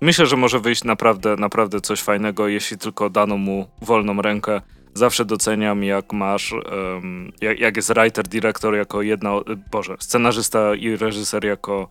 myślę, 0.00 0.26
że 0.26 0.36
może 0.36 0.60
wyjść 0.60 0.84
naprawdę, 0.84 1.36
naprawdę 1.36 1.80
coś 1.80 2.00
fajnego, 2.00 2.48
jeśli 2.48 2.78
tylko 2.78 3.10
dano 3.10 3.36
mu 3.36 3.66
wolną 3.82 4.22
rękę. 4.22 4.60
Zawsze 4.94 5.24
doceniam, 5.24 5.84
jak 5.84 6.12
masz, 6.12 6.52
um, 6.52 7.32
jak, 7.40 7.58
jak, 7.58 7.76
jest 7.76 7.92
writer, 7.92 8.28
dyrektor 8.28 8.74
jako 8.74 9.02
jedna, 9.02 9.30
boże, 9.70 9.96
scenarzysta 9.98 10.74
i 10.74 10.96
reżyser 10.96 11.44
jako, 11.44 11.88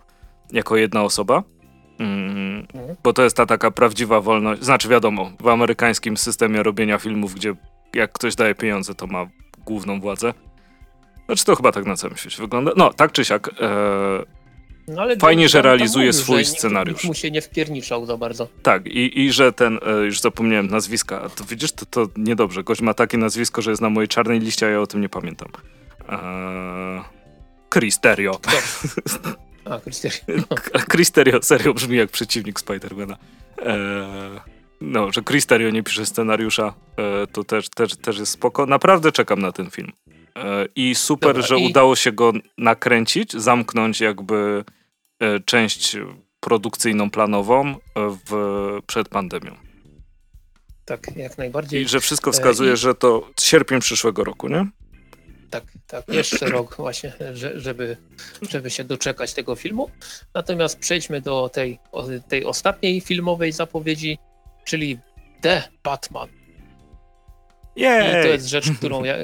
jako 0.51 0.77
jedna 0.77 1.03
osoba. 1.03 1.43
Mm, 2.01 2.67
bo 3.03 3.13
to 3.13 3.23
jest 3.23 3.37
ta 3.37 3.45
taka 3.45 3.71
prawdziwa 3.71 4.21
wolność. 4.21 4.63
Znaczy, 4.63 4.89
wiadomo, 4.89 5.31
w 5.39 5.47
amerykańskim 5.47 6.17
systemie 6.17 6.63
robienia 6.63 6.97
filmów, 6.97 7.35
gdzie 7.35 7.55
jak 7.93 8.11
ktoś 8.11 8.35
daje 8.35 8.55
pieniądze, 8.55 8.95
to 8.95 9.07
ma 9.07 9.27
główną 9.65 9.99
władzę. 9.99 10.33
Znaczy, 11.25 11.45
to 11.45 11.55
chyba 11.55 11.71
tak 11.71 11.85
na 11.85 11.95
całym 11.95 12.17
świecie 12.17 12.41
wygląda. 12.41 12.71
No, 12.77 12.93
tak 12.93 13.11
czy 13.11 13.25
siak. 13.25 13.49
E, 13.61 14.25
no, 14.87 15.03
Fajnie, 15.19 15.49
że 15.49 15.61
realizuje 15.61 16.05
mówił, 16.05 16.21
swój 16.21 16.45
że 16.45 16.45
scenariusz. 16.45 16.93
Nikt 16.93 17.05
mu 17.05 17.13
się 17.13 17.31
nie 17.31 17.41
wpierniczał 17.41 18.05
za 18.05 18.17
bardzo. 18.17 18.47
Tak, 18.63 18.87
i, 18.87 19.19
i 19.19 19.31
że 19.31 19.53
ten, 19.53 19.79
e, 19.85 20.05
już 20.05 20.19
zapomniałem 20.19 20.67
nazwiska, 20.67 21.29
to 21.29 21.43
widzisz, 21.43 21.71
to, 21.71 21.85
to 21.85 22.07
niedobrze. 22.17 22.63
Gość 22.63 22.81
ma 22.81 22.93
takie 22.93 23.17
nazwisko, 23.17 23.61
że 23.61 23.71
jest 23.71 23.81
na 23.81 23.89
mojej 23.89 24.07
czarnej 24.07 24.39
liście, 24.39 24.65
a 24.65 24.69
ja 24.69 24.81
o 24.81 24.87
tym 24.87 25.01
nie 25.01 25.09
pamiętam. 25.09 25.49
Eee, 26.09 27.01
Cristerio. 27.69 28.39
A, 29.65 29.79
Cristerio. 29.79 30.43
Cristerio 30.91 31.41
serio 31.41 31.73
brzmi 31.73 31.97
jak 31.97 32.09
przeciwnik 32.09 32.59
Spidermana. 32.59 33.17
Eee, 33.57 34.41
no, 34.81 35.11
że 35.11 35.21
Cristerio 35.21 35.69
nie 35.69 35.83
pisze 35.83 36.05
scenariusza, 36.05 36.73
e, 36.97 37.27
to 37.27 37.43
też, 37.43 37.69
też, 37.69 37.95
też 37.95 38.19
jest 38.19 38.31
spoko. 38.31 38.65
Naprawdę 38.65 39.11
czekam 39.11 39.39
na 39.39 39.51
ten 39.51 39.69
film. 39.69 39.91
E, 40.35 40.65
I 40.75 40.95
super, 40.95 41.33
Dobra, 41.33 41.47
że 41.47 41.59
i... 41.59 41.65
udało 41.65 41.95
się 41.95 42.11
go 42.11 42.33
nakręcić, 42.57 43.33
zamknąć 43.33 44.01
jakby 44.01 44.63
e, 45.19 45.39
część 45.39 45.97
produkcyjną, 46.39 47.09
planową 47.09 47.67
e, 47.67 47.75
w, 48.29 48.79
przed 48.87 49.09
pandemią. 49.09 49.55
Tak, 50.85 51.15
jak 51.15 51.37
najbardziej. 51.37 51.81
I 51.81 51.87
że 51.87 51.99
wszystko 51.99 52.31
wskazuje, 52.31 52.73
I... 52.73 52.77
że 52.77 52.95
to 52.95 53.29
sierpień 53.39 53.79
przyszłego 53.79 54.23
roku, 54.23 54.47
nie? 54.47 54.67
Tak, 55.51 55.63
tak, 55.87 56.07
jeszcze 56.07 56.45
rok 56.45 56.75
właśnie, 56.75 57.13
żeby, 57.55 57.97
żeby 58.49 58.69
się 58.69 58.83
doczekać 58.83 59.33
tego 59.33 59.55
filmu. 59.55 59.89
Natomiast 60.33 60.79
przejdźmy 60.79 61.21
do 61.21 61.49
tej, 61.49 61.79
tej 62.27 62.45
ostatniej 62.45 63.01
filmowej 63.01 63.51
zapowiedzi, 63.51 64.17
czyli 64.65 64.97
The 65.41 65.63
Batman. 65.83 66.29
Jej. 67.75 68.09
I 68.09 68.23
to 68.23 68.27
jest 68.27 68.47
rzecz, 68.47 68.71
którą 68.77 69.03
ja, 69.03 69.15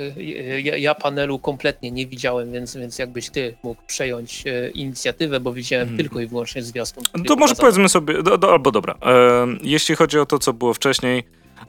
ja, 0.63 0.77
ja, 0.77 0.95
panelu 0.95 1.39
kompletnie 1.39 1.91
nie 1.91 2.07
widziałem, 2.07 2.51
więc, 2.51 2.77
więc 2.77 2.99
jakbyś 2.99 3.29
ty 3.29 3.57
mógł 3.63 3.81
przejąć 3.87 4.47
e, 4.47 4.69
inicjatywę, 4.69 5.39
bo 5.39 5.53
widziałem 5.53 5.87
hmm. 5.87 6.03
tylko 6.03 6.19
i 6.19 6.27
wyłącznie 6.27 6.63
zwiastun. 6.63 7.03
To 7.27 7.35
może 7.35 7.55
powiedzmy 7.55 7.89
sobie, 7.89 8.23
do, 8.23 8.37
do, 8.37 8.51
albo 8.51 8.71
dobra, 8.71 8.95
e, 9.05 9.47
jeśli 9.61 9.95
chodzi 9.95 10.19
o 10.19 10.25
to, 10.25 10.39
co 10.39 10.53
było 10.53 10.73
wcześniej, 10.73 11.23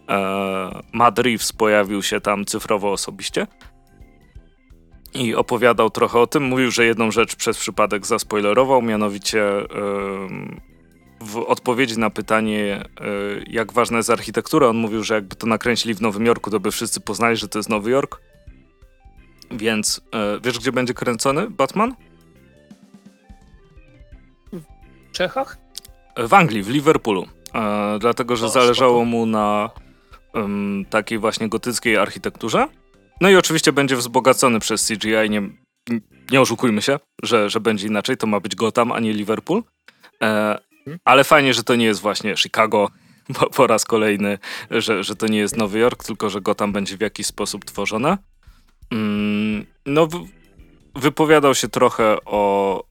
e, 0.09 0.81
Matt 0.93 1.19
Reeves 1.19 1.53
pojawił 1.53 2.03
się 2.03 2.21
tam 2.21 2.45
cyfrowo 2.45 2.93
osobiście 2.93 3.47
i 5.19 5.35
opowiadał 5.35 5.91
trochę 5.91 6.19
o 6.19 6.27
tym. 6.27 6.43
Mówił, 6.43 6.71
że 6.71 6.85
jedną 6.85 7.11
rzecz 7.11 7.37
przez 7.37 7.59
przypadek 7.59 8.07
zaspoilerował, 8.07 8.83
mianowicie 8.83 9.43
w 11.21 11.37
odpowiedzi 11.37 11.99
na 11.99 12.11
pytanie, 12.11 12.85
e, 13.01 13.05
jak 13.47 13.73
ważna 13.73 13.97
jest 13.97 14.11
architektura, 14.11 14.69
on 14.69 14.77
mówił, 14.77 15.05
że 15.05 15.15
jakby 15.15 15.37
to 15.37 15.47
nakręcili 15.47 15.95
w 15.95 16.01
Nowym 16.01 16.27
Jorku, 16.27 16.51
to 16.51 16.61
by 16.61 16.71
wszyscy 16.71 17.01
poznali, 17.01 17.37
że 17.37 17.49
to 17.49 17.59
jest 17.59 17.69
Nowy 17.69 17.91
Jork. 17.91 18.21
Więc 19.51 20.01
e, 20.15 20.41
wiesz, 20.41 20.59
gdzie 20.59 20.73
będzie 20.73 20.95
kręcony 20.95 21.51
Batman? 21.51 21.95
W 24.53 25.13
Czechach? 25.13 25.59
W 26.17 26.35
Anglii, 26.35 26.63
w 26.63 26.69
Liverpoolu. 26.69 27.27
E, 27.55 27.99
dlatego, 28.01 28.37
że 28.37 28.49
zależało 28.49 29.05
mu 29.05 29.27
na 29.27 29.71
takiej 30.91 31.19
właśnie 31.19 31.49
gotyckiej 31.49 31.97
architekturze. 31.97 32.69
No 33.21 33.31
i 33.31 33.37
oczywiście 33.37 33.73
będzie 33.73 33.97
wzbogacony 33.97 34.61
przez 34.61 34.89
CGI. 34.89 35.31
Nie, 35.31 35.43
nie 36.31 36.41
oszukujmy 36.41 36.83
się, 36.83 36.99
że, 37.23 37.51
że 37.51 37.61
będzie 37.61 37.87
inaczej. 37.87 38.17
To 38.17 38.27
ma 38.27 38.41
być 38.41 38.57
Gotham, 38.57 38.93
a 38.93 39.01
nie 39.01 39.13
Liverpool. 39.13 39.63
E. 40.23 40.59
Ale 41.05 41.25
fajnie, 41.25 41.55
że 41.55 41.65
to 41.65 41.75
nie 41.75 41.85
jest 41.85 42.01
właśnie 42.01 42.37
Chicago 42.37 42.91
po, 43.39 43.51
po 43.51 43.67
raz 43.67 43.85
kolejny, 43.85 44.39
że, 44.71 45.05
że 45.05 45.17
to 45.17 45.27
nie 45.27 45.39
jest 45.39 45.57
Nowy 45.57 45.79
Jork, 45.79 46.05
tylko 46.05 46.31
że 46.31 46.41
go 46.41 46.55
tam 46.55 46.73
będzie 46.73 46.97
w 46.97 47.01
jakiś 47.01 47.27
sposób 47.27 47.65
tworzone. 47.65 48.19
Mm, 48.91 49.67
no, 49.87 50.07
w, 50.07 50.27
wypowiadał 50.95 51.55
się 51.55 51.69
trochę 51.69 52.17
o 52.25 52.85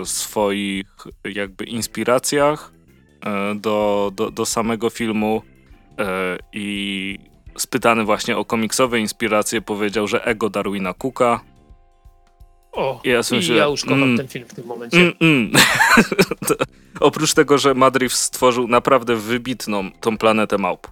e, 0.00 0.04
swoich 0.04 0.86
jakby 1.24 1.64
inspiracjach 1.64 2.72
e, 3.20 3.54
do, 3.54 4.10
do, 4.14 4.30
do 4.30 4.46
samego 4.46 4.90
filmu 4.90 5.42
e, 5.98 6.38
i 6.52 7.18
spytany 7.58 8.04
właśnie 8.04 8.36
o 8.36 8.44
komiksowe 8.44 9.00
inspiracje 9.00 9.60
powiedział, 9.60 10.08
że 10.08 10.24
ego 10.24 10.50
Darwina 10.50 10.94
Cooka 10.94 11.40
o, 12.72 13.00
ja, 13.04 13.20
i 13.40 13.54
ja 13.54 13.64
już 13.64 13.82
kocham 13.82 14.02
mm, 14.02 14.16
ten 14.16 14.28
film 14.28 14.48
w 14.48 14.54
tym 14.54 14.66
momencie. 14.66 14.98
Mm, 14.98 15.14
mm. 15.20 15.50
oprócz 17.00 17.34
tego, 17.34 17.58
że 17.58 17.74
Madriv 17.74 18.14
stworzył 18.14 18.68
naprawdę 18.68 19.16
wybitną 19.16 19.90
tą 20.00 20.18
planetę 20.18 20.58
małp, 20.58 20.88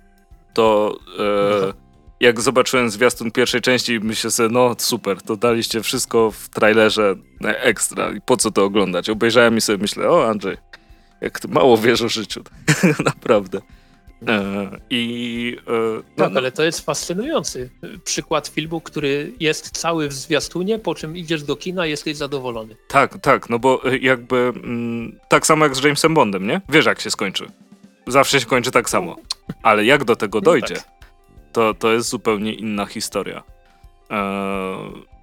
to 0.54 0.96
e, 1.18 1.72
jak 2.20 2.40
zobaczyłem 2.40 2.90
zwiastun 2.90 3.30
pierwszej 3.30 3.60
części, 3.60 4.00
myślę 4.00 4.30
sobie, 4.30 4.48
no 4.48 4.74
super, 4.78 5.22
to 5.22 5.36
daliście 5.36 5.82
wszystko 5.82 6.30
w 6.30 6.48
trailerze 6.48 7.14
ekstra 7.40 8.10
i 8.10 8.20
po 8.20 8.36
co 8.36 8.50
to 8.50 8.64
oglądać? 8.64 9.10
Obejrzałem 9.10 9.56
i 9.56 9.60
sobie 9.60 9.78
myślę, 9.78 10.10
o 10.10 10.28
Andrzej, 10.28 10.56
jak 11.20 11.48
mało 11.48 11.78
wiesz 11.78 12.02
o 12.02 12.08
życiu. 12.08 12.42
naprawdę. 13.04 13.60
E, 14.28 14.70
I, 14.90 15.56
e, 15.66 15.72
no, 15.96 16.02
tak, 16.16 16.32
no. 16.32 16.40
ale 16.40 16.52
to 16.52 16.62
jest 16.62 16.80
fascynujący 16.80 17.70
przykład 18.04 18.48
filmu, 18.48 18.80
który 18.80 19.32
jest 19.40 19.70
cały 19.70 20.08
w 20.08 20.12
zwiastunie, 20.12 20.78
po 20.78 20.94
czym 20.94 21.16
idziesz 21.16 21.42
do 21.42 21.56
kina 21.56 21.86
i 21.86 21.90
jesteś 21.90 22.16
zadowolony. 22.16 22.76
Tak, 22.88 23.18
tak, 23.18 23.50
no 23.50 23.58
bo 23.58 23.84
e, 23.84 23.98
jakby 23.98 24.36
mm, 24.36 25.18
tak 25.28 25.46
samo 25.46 25.64
jak 25.64 25.76
z 25.76 25.84
Jamesem 25.84 26.14
Bondem, 26.14 26.46
nie? 26.46 26.60
Wiesz 26.68 26.86
jak 26.86 27.00
się 27.00 27.10
skończy. 27.10 27.46
Zawsze 28.06 28.40
się 28.40 28.46
kończy 28.46 28.70
tak 28.70 28.90
samo. 28.90 29.16
Ale 29.62 29.84
jak 29.84 30.04
do 30.04 30.16
tego 30.16 30.38
no 30.38 30.42
dojdzie, 30.50 30.74
no 30.74 30.80
tak. 30.80 31.08
to, 31.52 31.74
to 31.74 31.92
jest 31.92 32.08
zupełnie 32.08 32.52
inna 32.52 32.86
historia. 32.86 33.42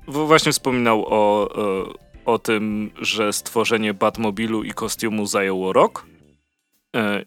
właśnie 0.07 0.51
wspominał 0.51 1.05
o, 1.07 1.49
o 2.25 2.39
tym, 2.39 2.91
że 3.01 3.33
stworzenie 3.33 3.93
Batmobilu 3.93 4.63
i 4.63 4.71
kostiumu 4.71 5.25
zajęło 5.25 5.73
rok 5.73 6.05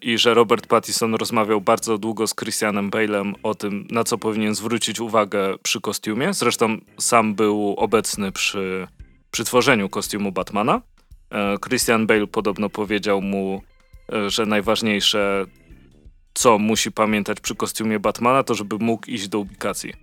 i 0.01 0.17
że 0.17 0.33
Robert 0.33 0.67
Pattinson 0.67 1.15
rozmawiał 1.15 1.61
bardzo 1.61 1.97
długo 1.97 2.27
z 2.27 2.35
Christianem 2.35 2.91
Bale'em 2.91 3.33
o 3.43 3.55
tym, 3.55 3.87
na 3.91 4.03
co 4.03 4.17
powinien 4.17 4.55
zwrócić 4.55 4.99
uwagę 4.99 5.57
przy 5.63 5.81
kostiumie. 5.81 6.33
Zresztą 6.33 6.77
sam 6.99 7.35
był 7.35 7.75
obecny 7.77 8.31
przy, 8.31 8.87
przy 9.31 9.43
tworzeniu 9.43 9.89
kostiumu 9.89 10.31
Batmana. 10.31 10.81
E, 11.31 11.57
Christian 11.67 12.07
Bale 12.07 12.27
podobno 12.27 12.69
powiedział 12.69 13.21
mu, 13.21 13.61
e, 14.13 14.29
że 14.29 14.45
najważniejsze, 14.45 15.45
co 16.33 16.57
musi 16.57 16.91
pamiętać 16.91 17.39
przy 17.39 17.55
kostiumie 17.55 17.99
Batmana, 17.99 18.43
to 18.43 18.53
żeby 18.53 18.77
mógł 18.77 19.07
iść 19.07 19.27
do 19.27 19.39
ubikacji. 19.39 19.93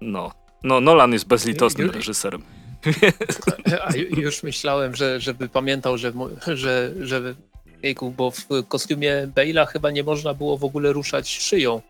No. 0.00 0.32
no, 0.64 0.80
Nolan 0.80 1.12
jest 1.12 1.26
bezlitosnym 1.26 1.90
reżyserem. 1.90 2.42
A 3.86 3.96
już 3.96 4.42
myślałem, 4.42 4.94
że 4.94 5.20
żeby 5.20 5.48
pamiętał, 5.48 5.98
że, 5.98 6.12
że, 6.46 6.94
że 7.00 7.34
Jejku, 7.82 8.10
bo 8.10 8.30
w 8.30 8.46
kostiumie 8.68 9.28
Bale'a 9.36 9.66
chyba 9.66 9.90
nie 9.90 10.04
można 10.04 10.34
było 10.34 10.58
w 10.58 10.64
ogóle 10.64 10.92
ruszać 10.92 11.28
szyją 11.28 11.82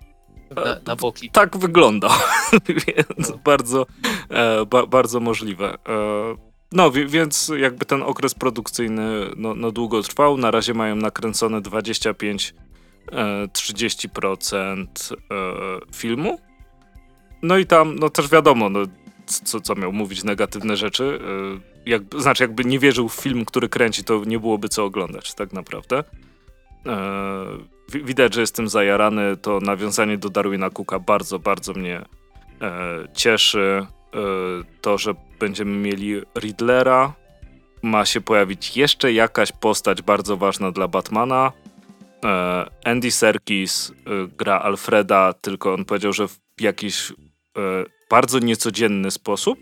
na, 0.56 0.77
na 0.86 0.97
boki. 0.97 1.31
Tak 1.31 1.56
wygląda, 1.56 2.09
więc 2.86 3.31
no. 3.31 3.39
bardzo, 3.44 3.86
e, 4.31 4.66
ba, 4.66 4.86
bardzo 4.86 5.20
możliwe. 5.20 5.74
E, 5.89 6.36
no, 6.73 6.90
więc 6.90 7.52
jakby 7.59 7.85
ten 7.85 8.02
okres 8.02 8.35
produkcyjny 8.35 9.31
no, 9.36 9.55
no 9.55 9.73
długo 9.73 10.02
trwał. 10.02 10.36
Na 10.36 10.51
razie 10.51 10.74
mają 10.74 10.97
nakręcone 10.97 11.60
25-30% 11.60 12.55
e, 14.55 15.14
e, 15.35 15.81
filmu. 15.94 16.39
No 17.43 17.59
i 17.59 17.66
tam, 17.66 17.97
no 17.98 18.10
też 18.10 18.28
wiadomo, 18.28 18.69
no, 18.69 18.81
co, 19.27 19.60
co 19.60 19.74
miał 19.74 19.93
mówić 19.93 20.24
negatywne 20.24 20.77
rzeczy. 20.77 21.19
E, 21.87 21.91
jak, 21.91 22.03
znaczy, 22.19 22.45
jakby 22.45 22.65
nie 22.65 22.79
wierzył 22.79 23.09
w 23.09 23.15
film, 23.15 23.45
który 23.45 23.69
kręci, 23.69 24.05
to 24.05 24.25
nie 24.27 24.39
byłoby 24.39 24.69
co 24.69 24.85
oglądać, 24.85 25.35
tak 25.35 25.53
naprawdę. 25.53 26.05
E, 26.87 27.47
widać, 27.89 28.35
że 28.35 28.41
jestem 28.41 28.69
zajarany. 28.69 29.37
To 29.37 29.61
nawiązanie 29.61 30.19
do 30.19 30.29
Darwina 30.29 30.71
Cooka 30.71 30.99
bardzo, 30.99 31.39
bardzo 31.39 31.73
mnie 31.73 31.97
e, 32.63 33.09
cieszy. 33.15 33.87
E, 34.15 34.19
to, 34.81 34.99
że 34.99 35.15
będziemy 35.41 35.77
mieli 35.77 36.21
Riddlera. 36.39 37.13
Ma 37.83 38.05
się 38.05 38.21
pojawić 38.21 38.77
jeszcze 38.77 39.13
jakaś 39.13 39.53
postać 39.53 40.03
bardzo 40.03 40.37
ważna 40.37 40.73
dla 40.73 40.89
Batmana. 40.89 41.53
E, 42.25 42.67
Andy 42.85 43.11
Serkis 43.11 43.93
gra 44.39 44.59
Alfreda, 44.59 45.33
tylko 45.33 45.75
on 45.75 45.85
powiedział, 45.85 46.13
że 46.13 46.29
w 46.29 46.39
jakiś 46.61 47.13
bardzo 48.11 48.39
niecodzienny 48.39 49.11
sposób. 49.11 49.59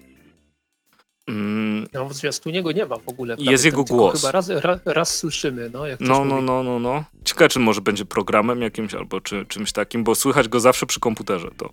Mm. 1.29 1.87
No 1.93 2.09
w 2.09 2.15
zwiastunie 2.15 2.63
go 2.63 2.73
nie 2.73 2.87
ma 2.87 2.97
w 2.97 3.09
ogóle. 3.09 3.37
Jest 3.39 3.65
jego 3.65 3.85
głos. 3.85 4.21
Chyba 4.21 4.33
raz, 4.33 4.49
raz, 4.49 4.81
raz 4.85 5.17
słyszymy. 5.17 5.71
No, 5.73 5.87
jak 5.87 6.01
no, 6.01 6.25
no, 6.25 6.41
no, 6.41 6.63
no, 6.63 6.79
no. 6.79 7.05
Ciekawe, 7.25 7.49
czy 7.49 7.59
może 7.59 7.81
będzie 7.81 8.05
programem 8.05 8.63
jakimś 8.63 8.95
albo 8.95 9.21
czy, 9.21 9.47
czymś 9.47 9.73
takim, 9.73 10.05
bo 10.05 10.15
słychać 10.15 10.49
go 10.49 10.61
zawsze 10.61 10.87
przy 10.87 11.01
komputerze. 11.01 11.51
To 11.57 11.71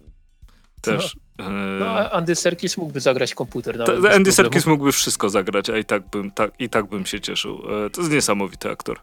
też. 0.81 1.17
No, 1.37 1.49
no 1.79 1.85
a 1.85 2.09
Andy 2.09 2.35
Serkis 2.35 2.77
mógłby 2.77 2.99
zagrać 2.99 3.35
komputer. 3.35 3.77
Ta, 3.85 4.15
Andy 4.15 4.31
Serkis 4.31 4.65
mógłby 4.65 4.91
wszystko 4.91 5.29
zagrać, 5.29 5.69
a 5.69 5.77
i 5.77 5.85
tak 5.85 6.09
bym, 6.09 6.31
tak, 6.31 6.51
i 6.59 6.69
tak 6.69 6.85
bym 6.85 7.05
się 7.05 7.19
cieszył. 7.19 7.61
E, 7.85 7.89
to 7.89 8.01
jest 8.01 8.13
niesamowity 8.13 8.69
aktor. 8.69 8.99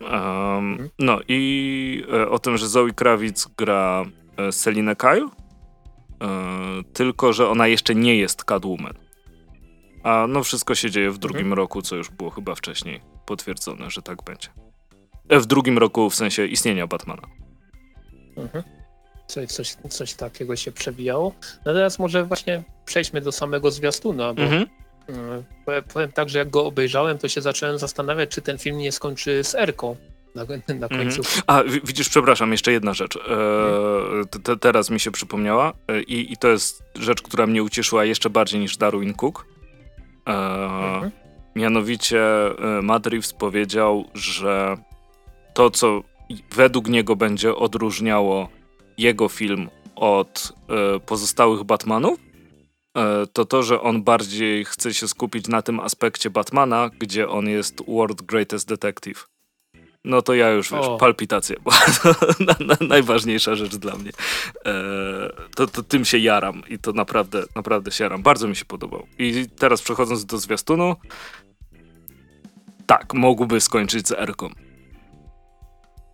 Um, 0.00 0.88
No 0.98 1.20
i 1.28 2.04
e, 2.12 2.28
o 2.28 2.38
tym, 2.38 2.58
że 2.58 2.68
Zoe 2.68 2.90
Krawic 2.90 3.48
gra 3.58 4.04
e, 4.36 4.52
Selinę 4.52 4.96
Kyle, 4.96 5.28
tylko 6.92 7.32
że 7.32 7.48
ona 7.48 7.66
jeszcze 7.66 7.94
nie 7.94 8.16
jest 8.16 8.44
Catwoman. 8.44 8.94
A 10.06 10.26
no 10.28 10.44
wszystko 10.44 10.74
się 10.74 10.90
dzieje 10.90 11.10
w 11.10 11.18
drugim 11.18 11.40
mhm. 11.40 11.56
roku, 11.58 11.82
co 11.82 11.96
już 11.96 12.10
było 12.10 12.30
chyba 12.30 12.54
wcześniej 12.54 13.00
potwierdzone, 13.26 13.90
że 13.90 14.02
tak 14.02 14.24
będzie. 14.24 14.48
W 15.30 15.46
drugim 15.46 15.78
roku 15.78 16.10
w 16.10 16.14
sensie 16.14 16.46
istnienia 16.46 16.86
Batmana. 16.86 17.22
Mhm 18.36 18.76
coś, 19.26 19.48
coś, 19.48 19.76
coś 19.90 20.14
takiego 20.14 20.56
się 20.56 20.72
przewijało. 20.72 21.32
No 21.66 21.72
teraz 21.72 21.98
może 21.98 22.24
właśnie 22.24 22.62
przejdźmy 22.84 23.20
do 23.20 23.32
samego 23.32 23.70
zwiastuna, 23.70 24.34
bo 24.34 24.42
mhm. 24.42 24.66
Mm, 25.08 25.44
powiem 25.92 26.12
tak, 26.12 26.28
że 26.28 26.38
jak 26.38 26.50
go 26.50 26.64
obejrzałem, 26.64 27.18
to 27.18 27.28
się 27.28 27.40
zacząłem 27.40 27.78
zastanawiać, 27.78 28.30
czy 28.30 28.42
ten 28.42 28.58
film 28.58 28.78
nie 28.78 28.92
skończy 28.92 29.44
z 29.44 29.54
Erką 29.54 29.96
na, 30.34 30.44
na 30.74 30.88
końcu. 30.88 31.18
Mhm. 31.18 31.42
A 31.46 31.62
widzisz, 31.84 32.08
przepraszam, 32.08 32.52
jeszcze 32.52 32.72
jedna 32.72 32.94
rzecz. 32.94 33.16
E, 33.16 34.38
te, 34.42 34.56
teraz 34.56 34.90
mi 34.90 35.00
się 35.00 35.10
przypomniała 35.10 35.72
e, 35.88 36.02
i, 36.02 36.32
i 36.32 36.36
to 36.36 36.48
jest 36.48 36.82
rzecz, 36.94 37.22
która 37.22 37.46
mnie 37.46 37.62
ucieszyła 37.62 38.04
jeszcze 38.04 38.30
bardziej 38.30 38.60
niż 38.60 38.76
Darwin 38.76 39.14
Cook. 39.14 39.46
E, 40.26 40.32
mhm. 40.32 41.10
Mianowicie 41.56 42.20
e, 42.20 42.82
Matt 42.82 43.06
Reeves 43.06 43.32
powiedział, 43.32 44.04
że 44.14 44.76
to, 45.54 45.70
co 45.70 46.02
według 46.54 46.88
niego 46.88 47.16
będzie 47.16 47.56
odróżniało 47.56 48.48
jego 48.98 49.28
film 49.28 49.68
od 49.96 50.52
e, 50.68 51.00
pozostałych 51.00 51.64
Batmanów, 51.64 52.18
e, 52.96 53.26
to 53.32 53.44
to, 53.44 53.62
że 53.62 53.80
on 53.80 54.02
bardziej 54.02 54.64
chce 54.64 54.94
się 54.94 55.08
skupić 55.08 55.48
na 55.48 55.62
tym 55.62 55.80
aspekcie 55.80 56.30
Batmana, 56.30 56.90
gdzie 56.98 57.28
on 57.28 57.48
jest 57.48 57.82
World 57.88 58.22
Greatest 58.22 58.68
Detective. 58.68 59.35
No 60.06 60.22
to 60.22 60.34
ja 60.34 60.50
już, 60.50 60.70
wiesz, 60.70 60.86
o. 60.86 60.96
palpitacje, 60.96 61.56
bo 61.64 61.70
na, 62.46 62.56
na, 62.66 62.76
najważniejsza 62.88 63.54
rzecz 63.54 63.76
dla 63.76 63.96
mnie. 63.96 64.10
E, 64.66 64.72
to, 65.56 65.66
to 65.66 65.82
tym 65.82 66.04
się 66.04 66.18
jaram 66.18 66.62
i 66.68 66.78
to 66.78 66.92
naprawdę, 66.92 67.42
naprawdę 67.56 67.90
się 67.90 68.04
jaram. 68.04 68.22
Bardzo 68.22 68.48
mi 68.48 68.56
się 68.56 68.64
podobał. 68.64 69.06
I 69.18 69.46
teraz 69.58 69.82
przechodząc 69.82 70.24
do 70.24 70.38
zwiastunu, 70.38 70.96
tak, 72.86 73.14
mógłby 73.14 73.60
skończyć 73.60 74.08
z 74.08 74.12
Erką. 74.12 74.50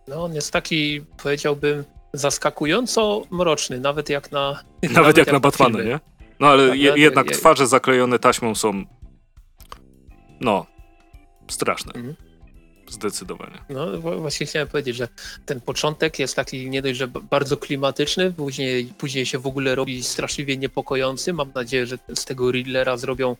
No 0.07 0.23
on 0.23 0.35
jest 0.35 0.51
taki, 0.51 1.01
powiedziałbym, 1.23 1.83
zaskakująco 2.13 3.21
mroczny, 3.31 3.79
nawet 3.79 4.09
jak 4.09 4.31
na. 4.31 4.51
Nawet, 4.81 4.95
nawet 4.95 5.17
jak, 5.17 5.27
jak, 5.27 5.33
na 5.33 5.39
Batmana, 5.39 5.83
nie? 5.83 5.99
No 6.39 6.47
ale 6.47 6.69
tak, 6.69 6.79
je, 6.79 6.93
jednak 6.95 7.29
je, 7.29 7.37
twarze 7.37 7.67
zaklejone 7.67 8.19
taśmą 8.19 8.55
są. 8.55 8.83
No, 10.41 10.65
straszne. 11.51 11.93
Mhm. 11.93 12.15
Zdecydowanie. 12.93 13.57
No 13.69 13.97
właśnie 13.97 14.45
chciałem 14.45 14.67
powiedzieć, 14.67 14.95
że 14.95 15.07
ten 15.45 15.61
początek 15.61 16.19
jest 16.19 16.35
taki 16.35 16.69
nie 16.69 16.81
dość, 16.81 16.97
że 16.97 17.07
bardzo 17.07 17.57
klimatyczny, 17.57 18.31
później, 18.31 18.85
później 18.97 19.25
się 19.25 19.39
w 19.39 19.47
ogóle 19.47 19.75
robi 19.75 20.03
straszliwie 20.03 20.57
niepokojący. 20.57 21.33
Mam 21.33 21.51
nadzieję, 21.55 21.85
że 21.85 21.97
z 22.15 22.25
tego 22.25 22.51
Riddlera 22.51 22.97
zrobią 22.97 23.35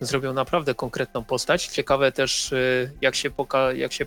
zrobią 0.00 0.32
naprawdę 0.32 0.74
konkretną 0.74 1.24
postać. 1.24 1.66
Ciekawe 1.66 2.12
też, 2.12 2.52
y, 2.52 2.92
jak 3.00 3.14
się, 3.14 3.30
poka 3.30 3.72
jak 3.72 3.92
się 3.92 4.06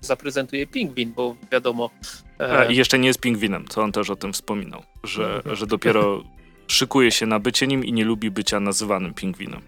zaprezentuje 0.00 0.66
Pingwin, 0.66 1.12
bo 1.12 1.36
wiadomo... 1.52 1.90
E... 2.38 2.72
I 2.72 2.76
jeszcze 2.76 2.98
nie 2.98 3.06
jest 3.08 3.20
Pingwinem, 3.20 3.64
co 3.68 3.82
on 3.82 3.92
też 3.92 4.10
o 4.10 4.16
tym 4.16 4.32
wspominał, 4.32 4.82
że, 5.04 5.36
mhm. 5.36 5.56
że 5.56 5.66
dopiero 5.66 6.24
szykuje 6.66 7.10
się 7.10 7.26
na 7.26 7.38
bycie 7.38 7.66
nim 7.66 7.84
i 7.84 7.92
nie 7.92 8.04
lubi 8.04 8.30
bycia 8.30 8.60
nazywanym 8.60 9.14
Pingwinem. 9.14 9.62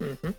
Mhm. 0.00 0.34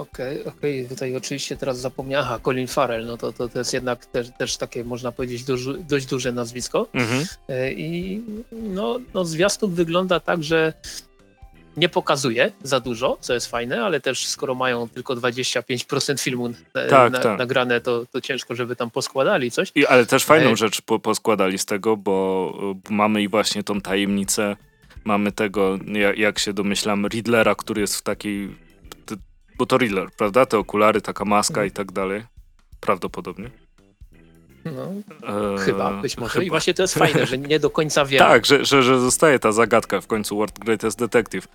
Okej, 0.00 0.40
okay, 0.40 0.52
okej, 0.52 0.80
okay. 0.80 0.88
tutaj 0.88 1.16
oczywiście 1.16 1.56
teraz 1.56 1.78
zapomniałem, 1.78 2.26
aha, 2.26 2.38
Colin 2.44 2.66
Farrell, 2.66 3.06
no 3.06 3.16
to, 3.16 3.32
to, 3.32 3.48
to 3.48 3.58
jest 3.58 3.72
jednak 3.72 4.06
też, 4.06 4.28
też 4.38 4.56
takie, 4.56 4.84
można 4.84 5.12
powiedzieć, 5.12 5.44
dość, 5.44 5.64
dość 5.88 6.06
duże 6.06 6.32
nazwisko. 6.32 6.86
Mhm. 6.92 7.24
E, 7.48 7.72
I 7.72 8.22
no, 8.52 9.00
no 9.14 9.24
zwiastun 9.24 9.74
wygląda 9.74 10.20
tak, 10.20 10.44
że 10.44 10.72
nie 11.76 11.88
pokazuje 11.88 12.52
za 12.62 12.80
dużo, 12.80 13.18
co 13.20 13.34
jest 13.34 13.46
fajne, 13.46 13.84
ale 13.84 14.00
też 14.00 14.26
skoro 14.26 14.54
mają 14.54 14.88
tylko 14.88 15.14
25% 15.14 16.20
filmu 16.20 16.50
tak, 16.72 17.12
na, 17.12 17.18
tak. 17.18 17.38
nagrane, 17.38 17.80
to, 17.80 18.06
to 18.06 18.20
ciężko, 18.20 18.54
żeby 18.54 18.76
tam 18.76 18.90
poskładali 18.90 19.50
coś. 19.50 19.72
I, 19.74 19.86
ale 19.86 20.06
też 20.06 20.24
fajną 20.24 20.50
e... 20.50 20.56
rzecz 20.56 20.82
po, 20.82 20.98
poskładali 20.98 21.58
z 21.58 21.66
tego, 21.66 21.96
bo 21.96 22.54
mamy 22.90 23.22
i 23.22 23.28
właśnie 23.28 23.62
tą 23.62 23.80
tajemnicę, 23.80 24.56
mamy 25.04 25.32
tego, 25.32 25.78
jak, 25.86 26.18
jak 26.18 26.38
się 26.38 26.52
domyślam, 26.52 27.06
Riddlera, 27.06 27.54
który 27.54 27.80
jest 27.80 27.96
w 27.96 28.02
takiej, 28.02 28.56
bo 29.60 29.66
to 29.66 29.78
Riddler, 29.78 30.10
prawda? 30.10 30.46
Te 30.46 30.58
okulary, 30.58 31.00
taka 31.00 31.24
maska 31.24 31.64
i 31.64 31.70
tak 31.70 31.92
dalej. 31.92 32.22
Prawdopodobnie. 32.80 33.50
No, 34.64 34.82
eee, 34.82 35.58
chyba, 35.58 35.90
być 36.02 36.18
może. 36.18 36.32
Chyba. 36.32 36.44
I 36.44 36.50
właśnie 36.50 36.74
to 36.74 36.82
jest 36.82 36.94
fajne, 36.94 37.26
że 37.26 37.38
nie 37.38 37.60
do 37.60 37.70
końca 37.70 38.04
wiemy. 38.04 38.26
tak, 38.26 38.46
że, 38.46 38.64
że, 38.64 38.82
że 38.82 39.00
zostaje 39.00 39.38
ta 39.38 39.52
zagadka 39.52 40.00
w 40.00 40.06
końcu 40.06 40.36
World 40.36 40.58
Greatest 40.58 40.98
Detective. 40.98 41.48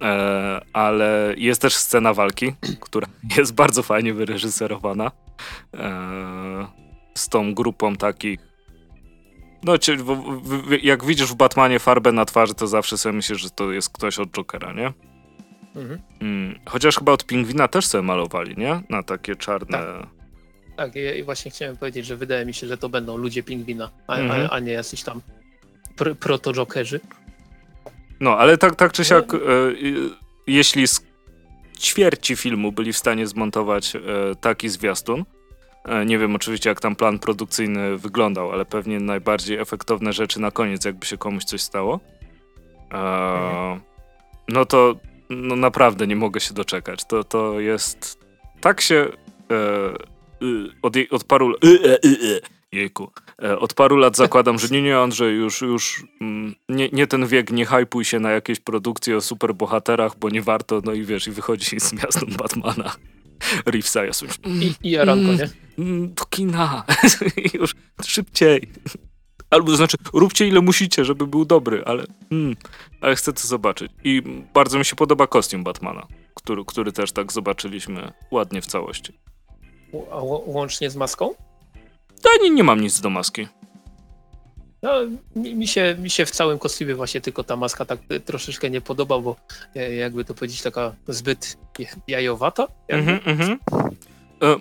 Eee, 0.00 0.60
ale 0.72 1.34
jest 1.36 1.62
też 1.62 1.76
scena 1.76 2.14
walki, 2.14 2.52
która 2.86 3.06
jest 3.36 3.54
bardzo 3.54 3.82
fajnie 3.82 4.14
wyreżyserowana. 4.14 5.10
Eee, 5.72 6.66
z 7.14 7.28
tą 7.28 7.54
grupą 7.54 7.96
takich. 7.96 8.40
No, 9.62 9.72
jak 10.82 11.04
widzisz 11.04 11.32
w 11.32 11.34
Batmanie 11.34 11.78
farbę 11.78 12.12
na 12.12 12.24
twarzy, 12.24 12.54
to 12.54 12.66
zawsze 12.66 12.98
sobie 12.98 13.12
myślisz, 13.12 13.40
że 13.40 13.50
to 13.50 13.72
jest 13.72 13.90
ktoś 13.90 14.18
od 14.18 14.30
Jokera, 14.30 14.72
nie? 14.72 14.92
Mhm. 15.76 15.98
Mm, 16.20 16.58
chociaż 16.66 16.98
chyba 16.98 17.12
od 17.12 17.26
Pingwina 17.26 17.68
też 17.68 17.86
sobie 17.86 18.02
malowali, 18.02 18.54
nie? 18.56 18.82
Na 18.88 19.02
takie 19.02 19.36
czarne. 19.36 19.78
Tak. 19.78 20.06
Tak, 20.76 20.96
i 20.96 21.22
właśnie 21.22 21.50
chciałem 21.50 21.76
powiedzieć, 21.76 22.06
że 22.06 22.16
wydaje 22.16 22.46
mi 22.46 22.54
się, 22.54 22.66
że 22.66 22.78
to 22.78 22.88
będą 22.88 23.16
ludzie 23.16 23.42
pingwina, 23.42 23.90
a, 24.06 24.16
-hmm. 24.16 24.20
a, 24.20 24.22
mhm. 24.22 24.48
a 24.50 24.58
nie 24.58 24.72
jacyś 24.72 25.02
tam 25.02 25.20
pr 25.96 26.16
proto-jokerzy. 26.16 27.00
No, 28.20 28.38
ale 28.38 28.58
tak, 28.58 28.76
tak 28.76 28.92
czy 28.92 29.04
siak, 29.04 29.32
no. 29.32 29.38
e, 29.38 29.42
jeśli 30.46 30.88
z 30.88 31.00
ćwierci 31.78 32.36
filmu 32.36 32.72
byli 32.72 32.92
w 32.92 32.96
stanie 32.96 33.26
zmontować 33.26 33.96
e, 33.96 34.00
taki 34.40 34.68
zwiastun, 34.68 35.24
e, 35.84 36.06
nie 36.06 36.18
wiem 36.18 36.34
oczywiście 36.34 36.68
jak 36.68 36.80
tam 36.80 36.96
plan 36.96 37.18
produkcyjny 37.18 37.98
wyglądał, 37.98 38.52
ale 38.52 38.64
pewnie 38.64 39.00
najbardziej 39.00 39.58
efektowne 39.58 40.12
rzeczy 40.12 40.40
na 40.40 40.50
koniec, 40.50 40.84
jakby 40.84 41.06
się 41.06 41.18
komuś 41.18 41.44
coś 41.44 41.60
stało. 41.62 42.00
Mhm. 42.90 43.80
No 44.48 44.64
to 44.64 44.96
no 45.30 45.56
naprawdę 45.56 46.06
nie 46.06 46.16
mogę 46.16 46.40
się 46.40 46.54
doczekać. 46.54 47.04
To, 47.04 47.24
to 47.24 47.60
jest. 47.60 48.26
Tak 48.60 48.80
się 48.80 49.08
e, 49.50 50.16
Y, 50.42 50.72
od, 50.82 50.94
od 51.10 51.24
paru 51.24 51.54
y, 51.64 51.98
y, 52.04 52.40
jejku, 52.72 53.10
e, 53.42 53.58
od 53.58 53.74
paru 53.74 53.96
lat 53.96 54.16
zakładam, 54.16 54.58
że 54.58 54.68
nie, 54.68 54.82
nie 54.82 54.98
Andrzej, 54.98 55.36
już, 55.36 55.62
już 55.62 56.04
mm, 56.20 56.54
nie, 56.68 56.88
nie 56.88 57.06
ten 57.06 57.26
wiek, 57.26 57.50
nie 57.50 57.66
hypuj 57.66 58.04
się 58.04 58.20
na 58.20 58.30
jakieś 58.30 58.60
produkcje 58.60 59.16
o 59.16 59.20
superbohaterach, 59.20 60.18
bo 60.18 60.30
nie 60.30 60.42
warto, 60.42 60.80
no 60.84 60.92
i 60.92 61.04
wiesz, 61.04 61.26
i 61.26 61.30
wychodzi 61.30 61.80
z 61.80 61.92
miastem 61.92 62.28
Batmana. 62.38 62.92
Reevesa, 63.66 64.04
ja 64.04 64.12
sobie... 64.12 64.32
I, 64.46 64.74
i 64.82 64.90
Jaranko, 64.90 65.24
mm, 65.24 65.36
nie? 65.36 65.48
Mm, 65.84 66.14
do 66.14 66.24
kina. 66.24 66.84
już 67.60 67.74
szybciej. 68.06 68.68
Albo 69.50 69.70
to 69.70 69.76
znaczy, 69.76 69.96
róbcie 70.12 70.48
ile 70.48 70.60
musicie, 70.60 71.04
żeby 71.04 71.26
był 71.26 71.44
dobry, 71.44 71.82
ale, 71.84 72.04
mm, 72.30 72.56
ale 73.00 73.16
chcę 73.16 73.32
to 73.32 73.48
zobaczyć. 73.48 73.92
I 74.04 74.22
bardzo 74.54 74.78
mi 74.78 74.84
się 74.84 74.96
podoba 74.96 75.26
kostium 75.26 75.64
Batmana, 75.64 76.06
który, 76.34 76.64
który 76.64 76.92
też 76.92 77.12
tak 77.12 77.32
zobaczyliśmy 77.32 78.12
ładnie 78.30 78.62
w 78.62 78.66
całości. 78.66 79.18
A 80.10 80.16
łącznie 80.46 80.90
z 80.90 80.96
maską? 80.96 81.34
Ja 82.24 82.30
nie, 82.42 82.50
nie 82.50 82.64
mam 82.64 82.80
nic 82.80 83.00
do 83.00 83.10
maski. 83.10 83.48
No, 84.82 84.92
mi, 85.36 85.68
się, 85.68 85.96
mi 85.98 86.10
się 86.10 86.26
w 86.26 86.30
całym 86.30 86.58
kostiumie 86.58 86.94
właśnie 86.94 87.20
tylko 87.20 87.44
ta 87.44 87.56
maska 87.56 87.84
tak 87.84 87.98
troszeczkę 88.24 88.70
nie 88.70 88.80
podoba, 88.80 89.18
bo 89.18 89.36
e, 89.76 89.94
jakby 89.94 90.24
to 90.24 90.34
powiedzieć, 90.34 90.62
taka 90.62 90.94
zbyt 91.08 91.58
jajowata. 92.08 92.68
Mm 92.88 93.18
-hmm, 93.18 93.56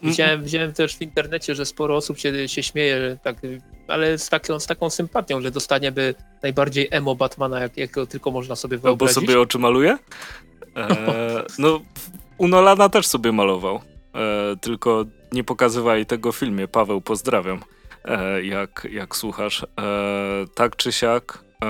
Widziałem, 0.04 0.44
widziałem 0.44 0.74
też 0.74 0.98
w 0.98 1.02
internecie, 1.02 1.56
że 1.56 1.66
sporo 1.66 1.96
osób 1.96 2.20
się, 2.20 2.48
się 2.48 2.64
śmieje, 2.64 3.18
tak, 3.24 3.38
ale 3.88 4.18
z 4.18 4.30
taką, 4.30 4.60
z 4.60 4.66
taką 4.66 4.90
sympatią, 4.90 5.42
że 5.42 5.52
dostaniemy 5.52 6.16
najbardziej 6.44 6.88
emo 6.92 7.16
Batmana, 7.16 7.60
jak, 7.60 7.78
jakiego 7.78 8.08
tylko 8.08 8.32
można 8.32 8.56
sobie 8.56 8.78
wyobrazić. 8.78 9.16
No, 9.16 9.22
bo 9.22 9.28
sobie 9.28 9.42
oczy 9.42 9.60
maluje? 9.60 9.98
E, 10.76 11.44
no, 11.60 11.82
u 12.38 12.48
Nolana 12.48 12.90
też 12.90 13.08
sobie 13.08 13.32
malował. 13.32 13.80
E, 14.16 14.56
tylko 14.62 15.06
nie 15.32 15.44
pokazywali 15.44 16.06
tego 16.06 16.32
w 16.32 16.36
filmie. 16.36 16.68
Paweł, 16.68 17.02
pozdrawiam. 17.02 17.60
e, 18.06 18.44
jak, 18.44 18.88
jak 18.92 19.16
słuchasz. 19.16 19.64
E, 19.64 19.66
tak 20.56 20.76
czy 20.76 20.92
siak, 20.92 21.44
e, 21.64 21.68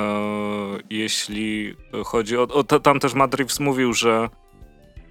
jeśli 0.89 1.75
chodzi 2.05 2.37
o... 2.37 2.41
o 2.41 2.63
tam 2.63 2.99
też 2.99 3.13
Matt 3.13 3.33
Reeves 3.33 3.59
mówił, 3.59 3.93
że 3.93 4.29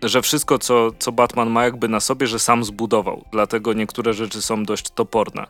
że 0.02 0.22
wszystko, 0.22 0.58
co, 0.58 0.90
co 0.98 1.12
Batman 1.12 1.50
ma 1.50 1.64
jakby 1.64 1.88
na 1.88 2.00
sobie, 2.00 2.26
że 2.26 2.38
sam 2.38 2.64
zbudował. 2.64 3.24
Dlatego 3.32 3.72
niektóre 3.72 4.12
rzeczy 4.12 4.42
są 4.42 4.64
dość 4.64 4.90
toporne. 4.90 5.46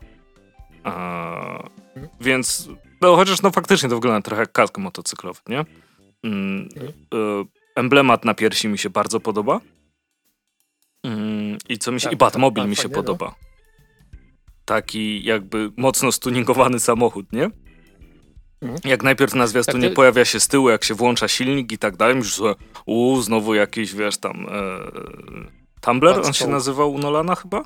Więc, 2.21 2.69
no 3.01 3.15
chociaż 3.15 3.41
no 3.41 3.51
faktycznie 3.51 3.89
to 3.89 3.95
wygląda 3.95 4.21
trochę 4.21 4.41
jak 4.41 4.51
kask 4.51 4.77
motocyklowy, 4.77 5.39
nie? 5.47 5.65
Mm, 6.23 6.69
e, 7.13 7.17
emblemat 7.75 8.25
na 8.25 8.33
piersi 8.33 8.67
mi 8.67 8.77
się 8.77 8.89
bardzo 8.89 9.19
podoba. 9.19 9.61
Mm, 11.03 11.57
I 11.69 11.77
co 11.77 11.91
mi 11.91 11.99
się... 11.99 12.03
Tak, 12.03 12.13
I 12.13 12.17
Batmobil 12.17 12.63
tak, 12.63 12.69
mi 12.69 12.75
się 12.75 12.87
no. 12.87 12.95
podoba. 12.95 13.25
No. 13.25 13.35
Taki 14.65 15.23
jakby 15.23 15.71
mocno 15.77 16.11
stuningowany 16.11 16.79
samochód, 16.79 17.33
nie? 17.33 17.49
Mhm. 18.61 18.79
Jak 18.85 19.03
najpierw 19.03 19.35
na 19.35 19.47
zwiastunie 19.47 19.87
tak, 19.87 19.95
pojawia 19.95 20.25
się 20.25 20.39
z 20.39 20.47
tyłu, 20.47 20.69
jak 20.69 20.83
się 20.83 20.93
włącza 20.93 21.27
silnik 21.27 21.71
i 21.71 21.77
tak 21.77 21.97
dalej, 21.97 22.15
już 22.15 22.41
uuu, 22.85 23.21
znowu 23.21 23.53
jakiś, 23.53 23.93
wiesz, 23.93 24.17
tam 24.17 24.47
e, 24.49 24.79
Tumblr, 25.81 26.21
on 26.25 26.33
się 26.33 26.47
nazywał 26.47 26.93
u 26.93 26.97
Nolana 26.97 27.35
chyba? 27.35 27.63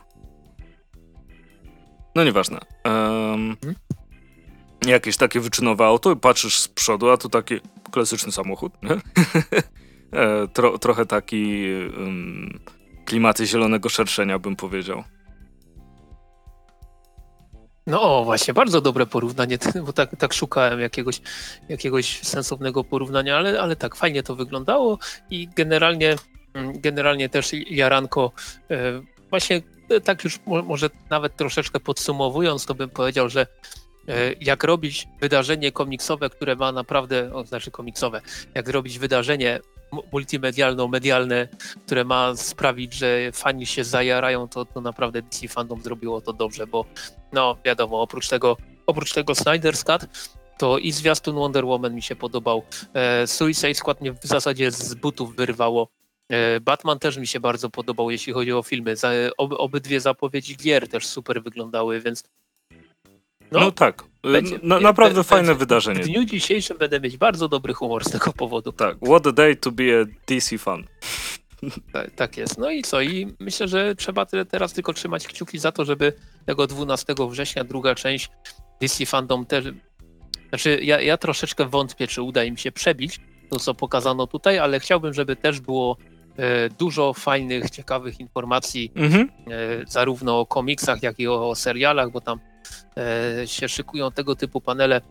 No 2.15 2.23
nieważne. 2.23 2.59
Um, 2.85 3.57
hmm? 3.61 3.75
Jakieś 4.85 5.17
takie 5.17 5.39
wyczynowe 5.39 5.85
auto 5.85 6.15
patrzysz 6.15 6.59
z 6.59 6.67
przodu, 6.67 7.09
a 7.09 7.17
to 7.17 7.29
taki 7.29 7.55
klasyczny 7.91 8.31
samochód, 8.31 8.73
e, 10.13 10.47
tro, 10.47 10.77
trochę 10.77 11.05
taki 11.05 11.65
um, 11.97 12.59
klimaty 13.05 13.47
zielonego 13.47 13.89
szerszenia, 13.89 14.39
bym 14.39 14.55
powiedział. 14.55 15.03
No 17.87 18.23
właśnie, 18.23 18.53
bardzo 18.53 18.81
dobre 18.81 19.05
porównanie, 19.05 19.57
bo 19.85 19.93
tak, 19.93 20.15
tak 20.17 20.33
szukałem 20.33 20.79
jakiegoś, 20.79 21.21
jakiegoś 21.69 22.19
sensownego 22.21 22.83
porównania, 22.83 23.37
ale, 23.37 23.61
ale 23.61 23.75
tak, 23.75 23.95
fajnie 23.95 24.23
to 24.23 24.35
wyglądało 24.35 24.97
i 25.29 25.47
generalnie, 25.55 26.15
mm, 26.53 26.81
generalnie 26.81 27.29
też 27.29 27.51
Jaranko 27.69 28.31
e, 28.71 29.01
właśnie 29.29 29.61
tak 30.03 30.23
już 30.23 30.39
może 30.45 30.89
nawet 31.09 31.35
troszeczkę 31.35 31.79
podsumowując, 31.79 32.65
to 32.65 32.75
bym 32.75 32.89
powiedział, 32.89 33.29
że 33.29 33.47
e, 34.07 34.33
jak 34.41 34.63
robić 34.63 35.07
wydarzenie 35.21 35.71
komiksowe, 35.71 36.29
które 36.29 36.55
ma 36.55 36.71
naprawdę, 36.71 37.33
o, 37.33 37.43
znaczy 37.43 37.71
komiksowe, 37.71 38.21
jak 38.55 38.69
robić 38.69 38.99
wydarzenie 38.99 39.59
multimedialno-medialne, 40.11 41.47
które 41.85 42.03
ma 42.03 42.35
sprawić, 42.35 42.93
że 42.93 43.31
fani 43.33 43.65
się 43.65 43.83
zajarają, 43.83 44.47
to, 44.47 44.65
to 44.65 44.81
naprawdę 44.81 45.21
DC 45.21 45.47
Fandom 45.47 45.81
zrobiło 45.81 46.21
to 46.21 46.33
dobrze, 46.33 46.67
bo 46.67 46.85
no 47.31 47.57
wiadomo, 47.65 48.01
oprócz 48.01 48.29
tego, 48.29 48.57
oprócz 48.87 49.13
tego 49.13 49.33
Snyder's 49.33 49.83
Cut, 49.83 50.09
to 50.57 50.77
i 50.77 50.91
zwiastun 50.91 51.35
Wonder 51.35 51.65
Woman 51.65 51.95
mi 51.95 52.01
się 52.01 52.15
podobał. 52.15 52.63
E, 52.93 53.27
Suicide 53.27 53.75
Squad 53.75 54.01
mnie 54.01 54.13
w 54.13 54.25
zasadzie 54.25 54.71
z 54.71 54.93
butów 54.93 55.35
wyrwało. 55.35 55.87
E, 56.29 56.59
Batman 56.59 56.99
też 56.99 57.17
mi 57.17 57.27
się 57.27 57.39
bardzo 57.39 57.69
podobał, 57.69 58.11
jeśli 58.11 58.33
chodzi 58.33 58.53
o 58.53 58.63
filmy. 58.63 58.95
Ob, 59.37 59.53
obydwie 59.57 59.99
zapowiedzi 59.99 60.57
gier 60.57 60.87
też 60.87 61.07
super 61.07 61.43
wyglądały, 61.43 62.01
więc 62.01 62.23
no, 63.51 63.59
no 63.59 63.71
tak. 63.71 64.03
Y, 64.25 64.31
będzie, 64.31 64.59
Na, 64.63 64.79
naprawdę 64.79 65.19
be, 65.19 65.23
fajne 65.23 65.47
będzie, 65.47 65.59
wydarzenie. 65.59 66.03
W 66.03 66.05
dniu 66.05 66.25
dzisiejszym 66.25 66.77
będę 66.77 66.99
mieć 66.99 67.17
bardzo 67.17 67.47
dobry 67.47 67.73
humor 67.73 68.05
z 68.05 68.11
tego 68.11 68.33
powodu. 68.33 68.71
Tak, 68.71 68.97
what 68.97 69.27
a 69.27 69.31
day 69.31 69.55
to 69.55 69.71
be 69.71 69.83
a 69.83 70.05
DC 70.27 70.57
fan. 70.57 70.83
Tak, 71.93 72.11
tak, 72.11 72.37
jest. 72.37 72.57
No 72.57 72.71
i 72.71 72.81
co? 72.81 73.01
I 73.01 73.35
myślę, 73.39 73.67
że 73.67 73.95
trzeba 73.95 74.25
teraz 74.25 74.73
tylko 74.73 74.93
trzymać 74.93 75.27
kciuki 75.27 75.59
za 75.59 75.71
to, 75.71 75.85
żeby 75.85 76.13
tego 76.45 76.67
12 76.67 77.15
września 77.29 77.63
druga 77.63 77.95
część 77.95 78.29
DC 78.81 79.05
Fandom 79.05 79.45
też... 79.45 79.65
Znaczy, 80.49 80.79
ja, 80.83 81.01
ja 81.01 81.17
troszeczkę 81.17 81.65
wątpię, 81.65 82.07
czy 82.07 82.21
uda 82.21 82.43
im 82.43 82.57
się 82.57 82.71
przebić 82.71 83.19
to, 83.49 83.59
co 83.59 83.73
pokazano 83.73 84.27
tutaj, 84.27 84.59
ale 84.59 84.79
chciałbym, 84.79 85.13
żeby 85.13 85.35
też 85.35 85.59
było 85.59 85.97
e, 85.99 86.18
dużo 86.79 87.13
fajnych, 87.13 87.69
ciekawych 87.69 88.19
informacji, 88.19 88.91
mhm. 88.95 89.29
e, 89.47 89.57
zarówno 89.87 90.39
o 90.39 90.45
komiksach, 90.45 91.03
jak 91.03 91.19
i 91.19 91.27
o, 91.27 91.49
o 91.49 91.55
serialach, 91.55 92.11
bo 92.11 92.21
tam 92.21 92.39
E, 92.97 93.47
się 93.47 93.69
szykują 93.69 94.11
tego 94.11 94.35
typu 94.35 94.61
panele 94.61 95.01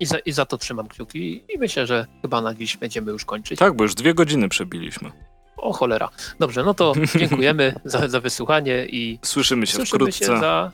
i 0.00 0.06
za, 0.06 0.18
i 0.18 0.32
za 0.32 0.46
to 0.46 0.58
trzymam 0.58 0.88
kciuki 0.88 1.44
i 1.54 1.58
myślę, 1.58 1.86
że 1.86 2.06
chyba 2.22 2.40
na 2.40 2.54
dziś 2.54 2.76
będziemy 2.76 3.12
już 3.12 3.24
kończyć. 3.24 3.58
Tak, 3.58 3.76
bo 3.76 3.84
już 3.84 3.94
dwie 3.94 4.14
godziny 4.14 4.48
przebiliśmy. 4.48 5.10
O 5.56 5.72
cholera. 5.72 6.08
Dobrze, 6.38 6.64
no 6.64 6.74
to 6.74 6.92
dziękujemy 7.18 7.74
za, 7.84 8.08
za 8.08 8.20
wysłuchanie 8.20 8.86
i 8.86 9.18
słyszymy 9.22 9.66
się 9.66 9.76
słyszymy 9.76 9.98
wkrótce. 9.98 10.24
Się 10.24 10.40
za, 10.40 10.72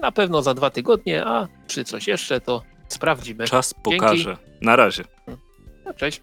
na 0.00 0.12
pewno 0.12 0.42
za 0.42 0.54
dwa 0.54 0.70
tygodnie, 0.70 1.24
a 1.26 1.48
czy 1.66 1.84
coś 1.84 2.06
jeszcze, 2.08 2.40
to 2.40 2.62
sprawdzimy. 2.88 3.44
Czas 3.44 3.74
pokaże. 3.74 4.24
Dzięki. 4.24 4.64
Na 4.64 4.76
razie. 4.76 5.04
No, 5.84 5.94
cześć. 5.94 6.22